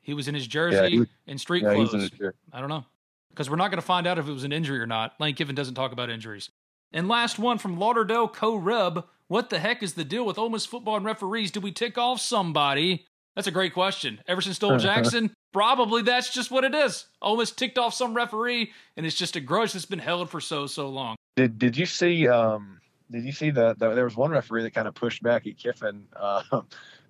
He 0.00 0.14
was 0.14 0.26
in 0.26 0.34
his 0.34 0.46
jersey 0.46 0.94
yeah, 0.94 0.98
was, 1.00 1.08
and 1.26 1.40
street 1.40 1.62
yeah, 1.62 1.74
clothes. 1.74 2.10
I 2.52 2.60
don't 2.60 2.70
know 2.70 2.84
because 3.38 3.48
we're 3.48 3.56
not 3.56 3.70
going 3.70 3.80
to 3.80 3.86
find 3.86 4.04
out 4.04 4.18
if 4.18 4.26
it 4.26 4.32
was 4.32 4.42
an 4.42 4.52
injury 4.52 4.80
or 4.80 4.86
not. 4.86 5.14
Lane 5.20 5.32
Kiffin 5.32 5.54
doesn't 5.54 5.76
talk 5.76 5.92
about 5.92 6.10
injuries. 6.10 6.50
And 6.92 7.06
last 7.06 7.38
one 7.38 7.58
from 7.58 7.78
Lauderdale 7.78 8.26
Co 8.26 8.56
Rub. 8.56 9.06
What 9.28 9.48
the 9.48 9.60
heck 9.60 9.80
is 9.80 9.94
the 9.94 10.04
deal 10.04 10.26
with 10.26 10.38
Ole 10.38 10.48
Miss 10.48 10.66
football 10.66 10.96
and 10.96 11.04
referees? 11.04 11.52
Do 11.52 11.60
we 11.60 11.70
tick 11.70 11.96
off 11.96 12.20
somebody? 12.20 13.06
That's 13.38 13.46
a 13.46 13.52
great 13.52 13.72
question. 13.72 14.20
Ever 14.26 14.40
since 14.40 14.56
Stoll 14.56 14.78
Jackson, 14.78 15.32
probably 15.52 16.02
that's 16.02 16.34
just 16.34 16.50
what 16.50 16.64
it 16.64 16.74
is. 16.74 17.06
Miss 17.24 17.52
ticked 17.52 17.78
off 17.78 17.94
some 17.94 18.12
referee, 18.12 18.72
and 18.96 19.06
it's 19.06 19.14
just 19.14 19.36
a 19.36 19.40
grudge 19.40 19.74
that's 19.74 19.84
been 19.84 20.00
held 20.00 20.28
for 20.28 20.40
so 20.40 20.66
so 20.66 20.88
long. 20.88 21.14
Did 21.36 21.56
Did 21.56 21.76
you 21.76 21.86
see? 21.86 22.26
Um, 22.26 22.80
did 23.12 23.22
you 23.22 23.30
see 23.30 23.50
that 23.50 23.78
the, 23.78 23.94
there 23.94 24.02
was 24.02 24.16
one 24.16 24.32
referee 24.32 24.64
that 24.64 24.74
kind 24.74 24.88
of 24.88 24.96
pushed 24.96 25.22
back 25.22 25.46
at 25.46 25.56
Kiffin, 25.56 26.08
uh, 26.16 26.42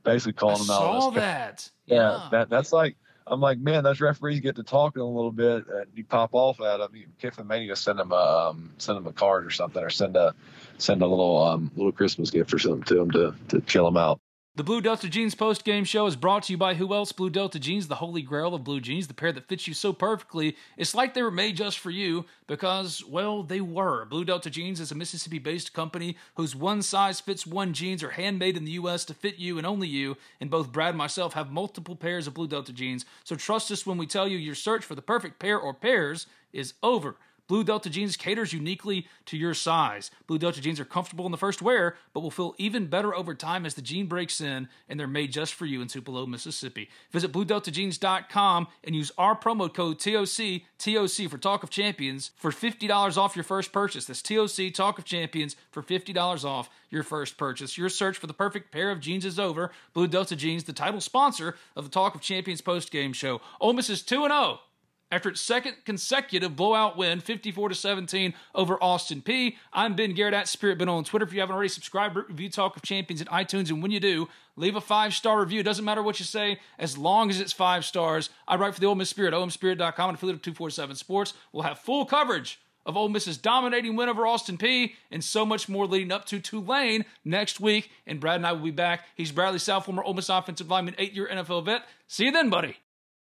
basically 0.05 0.35
calling 0.35 0.61
I 0.61 0.65
him 0.65 0.71
out? 0.71 1.01
Saw 1.01 1.11
that. 1.13 1.71
Yeah, 1.87 1.97
yeah, 1.97 2.29
that 2.31 2.51
that's 2.51 2.75
like 2.75 2.97
I'm 3.27 3.41
like, 3.41 3.59
man, 3.59 3.83
those 3.83 4.03
referees 4.03 4.41
get 4.41 4.55
to 4.57 4.63
talking 4.63 5.01
a 5.01 5.07
little 5.07 5.33
bit, 5.33 5.67
and 5.67 5.87
you 5.95 6.05
pop 6.05 6.35
off 6.35 6.61
at 6.61 6.77
them. 6.77 6.93
Kiffin 7.19 7.47
maybe 7.47 7.67
just 7.67 7.85
send 7.85 7.99
them 7.99 8.13
a 8.13 8.51
um, 8.51 8.75
send 8.77 8.99
them 8.99 9.07
a 9.07 9.15
card 9.15 9.47
or 9.47 9.51
something, 9.51 9.83
or 9.83 9.89
send 9.89 10.15
a 10.15 10.35
send 10.77 11.01
a 11.01 11.07
little 11.07 11.43
um, 11.43 11.71
little 11.75 11.91
Christmas 11.91 12.31
gift 12.31 12.53
or 12.53 12.59
something 12.59 12.83
to 12.83 12.95
them 12.97 13.11
to 13.13 13.35
to 13.49 13.63
chill 13.63 13.87
them 13.87 13.97
out. 13.97 14.21
The 14.59 14.65
Blue 14.65 14.81
Delta 14.81 15.09
Jeans 15.09 15.37
post 15.37 15.63
game 15.63 15.85
show 15.85 16.07
is 16.07 16.17
brought 16.17 16.43
to 16.43 16.53
you 16.53 16.57
by 16.57 16.75
who 16.75 16.93
else? 16.93 17.13
Blue 17.13 17.31
Delta 17.31 17.61
Jeans, 17.61 17.87
the 17.87 17.95
holy 17.95 18.23
grail 18.23 18.57
of 18.57 18.65
blue 18.65 18.81
jeans, 18.81 19.07
the 19.07 19.15
pair 19.15 19.31
that 19.31 19.47
fits 19.47 19.69
you 19.69 19.73
so 19.73 19.93
perfectly. 19.93 20.57
It's 20.77 20.97
like 20.97 21.15
they 21.15 21.23
were 21.23 21.31
made 21.31 21.57
just 21.57 21.79
for 21.79 21.93
you 21.93 22.25
because, 22.49 23.05
well, 23.05 23.45
they 23.45 23.61
were. 23.61 24.05
Blue 24.07 24.25
Delta 24.25 24.51
Jeans 24.51 24.81
is 24.81 24.91
a 24.91 24.97
Mississippi 24.97 25.39
based 25.39 25.73
company 25.73 26.17
whose 26.35 26.57
one 26.57 26.83
size 26.83 27.21
fits 27.21 27.47
one 27.47 27.73
jeans 27.73 28.03
are 28.03 28.11
handmade 28.11 28.57
in 28.57 28.65
the 28.65 28.73
U.S. 28.73 29.05
to 29.05 29.15
fit 29.15 29.39
you 29.39 29.59
and 29.59 29.67
only 29.67 29.87
you. 29.87 30.17
And 30.41 30.51
both 30.51 30.73
Brad 30.73 30.89
and 30.89 30.99
myself 30.99 31.35
have 31.35 31.53
multiple 31.53 31.95
pairs 31.95 32.27
of 32.27 32.35
Blue 32.35 32.49
Delta 32.49 32.73
jeans, 32.73 33.05
so 33.23 33.37
trust 33.37 33.71
us 33.71 33.87
when 33.87 33.97
we 33.97 34.09
tell 34.09 34.27
you 34.27 34.39
your 34.39 34.57
search 34.57 34.85
for 34.85 34.97
the 34.97 35.03
perfect 35.03 35.39
pair 35.39 35.57
or 35.57 35.73
pairs 35.73 36.27
is 36.53 36.75
over. 36.83 37.15
Blue 37.49 37.65
Delta 37.65 37.91
jeans 37.91 38.17
caters 38.17 38.53
uniquely 38.53 39.07
to 39.25 39.37
your 39.37 39.55
size. 39.55 40.11
Blue 40.27 40.39
Delta 40.39 40.61
jeans 40.61 40.79
are 40.79 40.85
comfortable 40.85 41.25
in 41.25 41.33
the 41.33 41.39
first 41.39 41.63
wear, 41.63 41.97
but 42.13 42.21
will 42.21 42.31
feel 42.31 42.55
even 42.59 42.87
better 42.87 43.15
over 43.15 43.35
time 43.35 43.65
as 43.65 43.75
the 43.75 43.83
jean 43.83 44.07
breaks 44.07 44.41
in, 44.41 44.69
and 44.89 45.01
they're 45.01 45.07
made 45.07 45.33
just 45.33 45.55
for 45.55 45.65
you 45.67 45.81
in 45.81 45.89
Tupelo, 45.89 46.27
Mississippi. 46.27 46.91
Visit 47.11 47.33
BlueDeltaJeans.com 47.33 48.69
and 48.85 48.95
use 48.95 49.11
our 49.17 49.35
promo 49.35 49.73
code 49.73 49.99
TOC, 49.99 50.63
TOC 50.79 51.31
for 51.31 51.39
Talk 51.39 51.63
of 51.63 51.71
Champions 51.71 52.31
for 52.37 52.51
$50 52.51 53.17
off 53.17 53.35
your 53.35 53.45
first 53.45 53.73
purchase. 53.73 54.05
That's 54.05 54.23
TOC, 54.23 54.73
Talk 54.75 54.99
of 54.99 55.05
Champions 55.05 55.57
for 55.71 55.83
$50 55.83 56.45
off 56.45 56.69
your 56.91 57.03
first 57.03 57.39
purchase. 57.39 57.79
Your 57.79 57.89
search 57.89 58.19
for 58.19 58.27
the 58.27 58.35
perfect 58.35 58.71
pair 58.73 58.91
of 58.91 59.01
jeans 59.01 59.25
is 59.25 59.39
over. 59.39 59.71
Blue 59.95 60.07
Delta 60.07 60.37
Jeans, 60.37 60.65
the 60.65 60.73
title 60.73 61.01
sponsor 61.01 61.57
of 61.75 61.85
the 61.85 61.91
Talk 61.91 62.15
of 62.15 62.21
Champions 62.21 62.61
post 62.61 62.91
game 62.91 63.13
show. 63.13 63.41
Ole 63.61 63.73
Miss 63.73 63.91
is 63.91 64.03
2 64.03 64.23
0 64.23 64.61
after 65.11 65.29
its 65.29 65.41
second 65.41 65.77
consecutive 65.85 66.57
blowout 66.57 66.97
win, 66.97 67.21
54 67.21 67.71
to 67.71 67.75
17 67.75 68.35
over 68.55 68.83
Austin 68.83 69.23
Peay. 69.23 69.57
I'm 69.73 69.95
Ben 69.97 70.15
Garrett 70.15 70.35
at 70.35 70.49
Spirit 70.49 70.79
Ben 70.79 70.89
on 70.89 71.05
Twitter. 71.05 71.25
If 71.25 71.33
you 71.33 71.41
haven't 71.41 71.55
already 71.55 71.69
subscribed, 71.69 72.17
review 72.17 72.51
Talk 72.51 72.77
of 72.77 72.83
Champions 72.83 73.21
at 73.21 73.29
iTunes, 73.29 73.71
and 73.71 73.83
when 73.83 73.91
you 73.91 74.01
do, 74.01 74.29
leave 74.57 74.77
a 74.77 74.81
five 74.81 75.15
star 75.15 75.41
review. 75.41 75.61
It 75.61 75.65
doesn't 75.65 75.85
matter 75.85 76.03
what 76.03 76.19
you 76.19 76.27
say, 76.27 76.61
as 76.79 76.99
long 76.99 77.31
as 77.31 77.41
it's 77.41 77.53
five 77.53 77.85
stars. 77.85 78.31
I 78.47 78.57
write 78.57 78.75
for 78.75 78.81
the 78.81 78.87
Ole 78.87 78.95
Miss 78.95 79.11
Spirit, 79.11 79.35
omspirit.com, 79.35 80.11
and 80.11 80.17
affiliate 80.17 80.37
of 80.37 80.43
247 80.43 80.97
Sports. 80.97 81.35
We'll 81.53 81.63
have 81.63 81.79
full 81.79 82.05
coverage 82.05 82.61
of 82.85 82.97
Ole 82.97 83.11
Miss's 83.11 83.37
dominating 83.37 83.97
win 83.97 84.09
over 84.09 84.27
Austin 84.27 84.57
Peay 84.57 84.95
and 85.11 85.23
so 85.23 85.45
much 85.45 85.69
more 85.69 85.87
leading 85.87 86.11
up 86.11 86.25
to 86.27 86.41
Tulane 86.41 87.05
next 87.23 87.61
week. 87.61 87.91
And 88.07 88.19
Brad 88.19 88.37
and 88.37 88.47
I 88.47 88.53
will 88.53 88.63
be 88.63 88.71
back. 88.71 89.05
He's 89.15 89.31
Bradley 89.31 89.59
Sowell, 89.59 89.83
former 89.83 90.03
Ole 90.03 90.15
Miss 90.15 90.31
offensive 90.31 90.71
lineman, 90.71 90.95
eight 90.97 91.13
year 91.13 91.29
NFL 91.31 91.67
vet. 91.67 91.83
See 92.07 92.25
you 92.25 92.33
then, 92.33 92.49
buddy. 92.49 92.77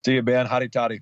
See 0.05 0.13
you, 0.13 0.21
Ben. 0.21 0.45
Hotty 0.45 0.71
toddy. 0.71 1.01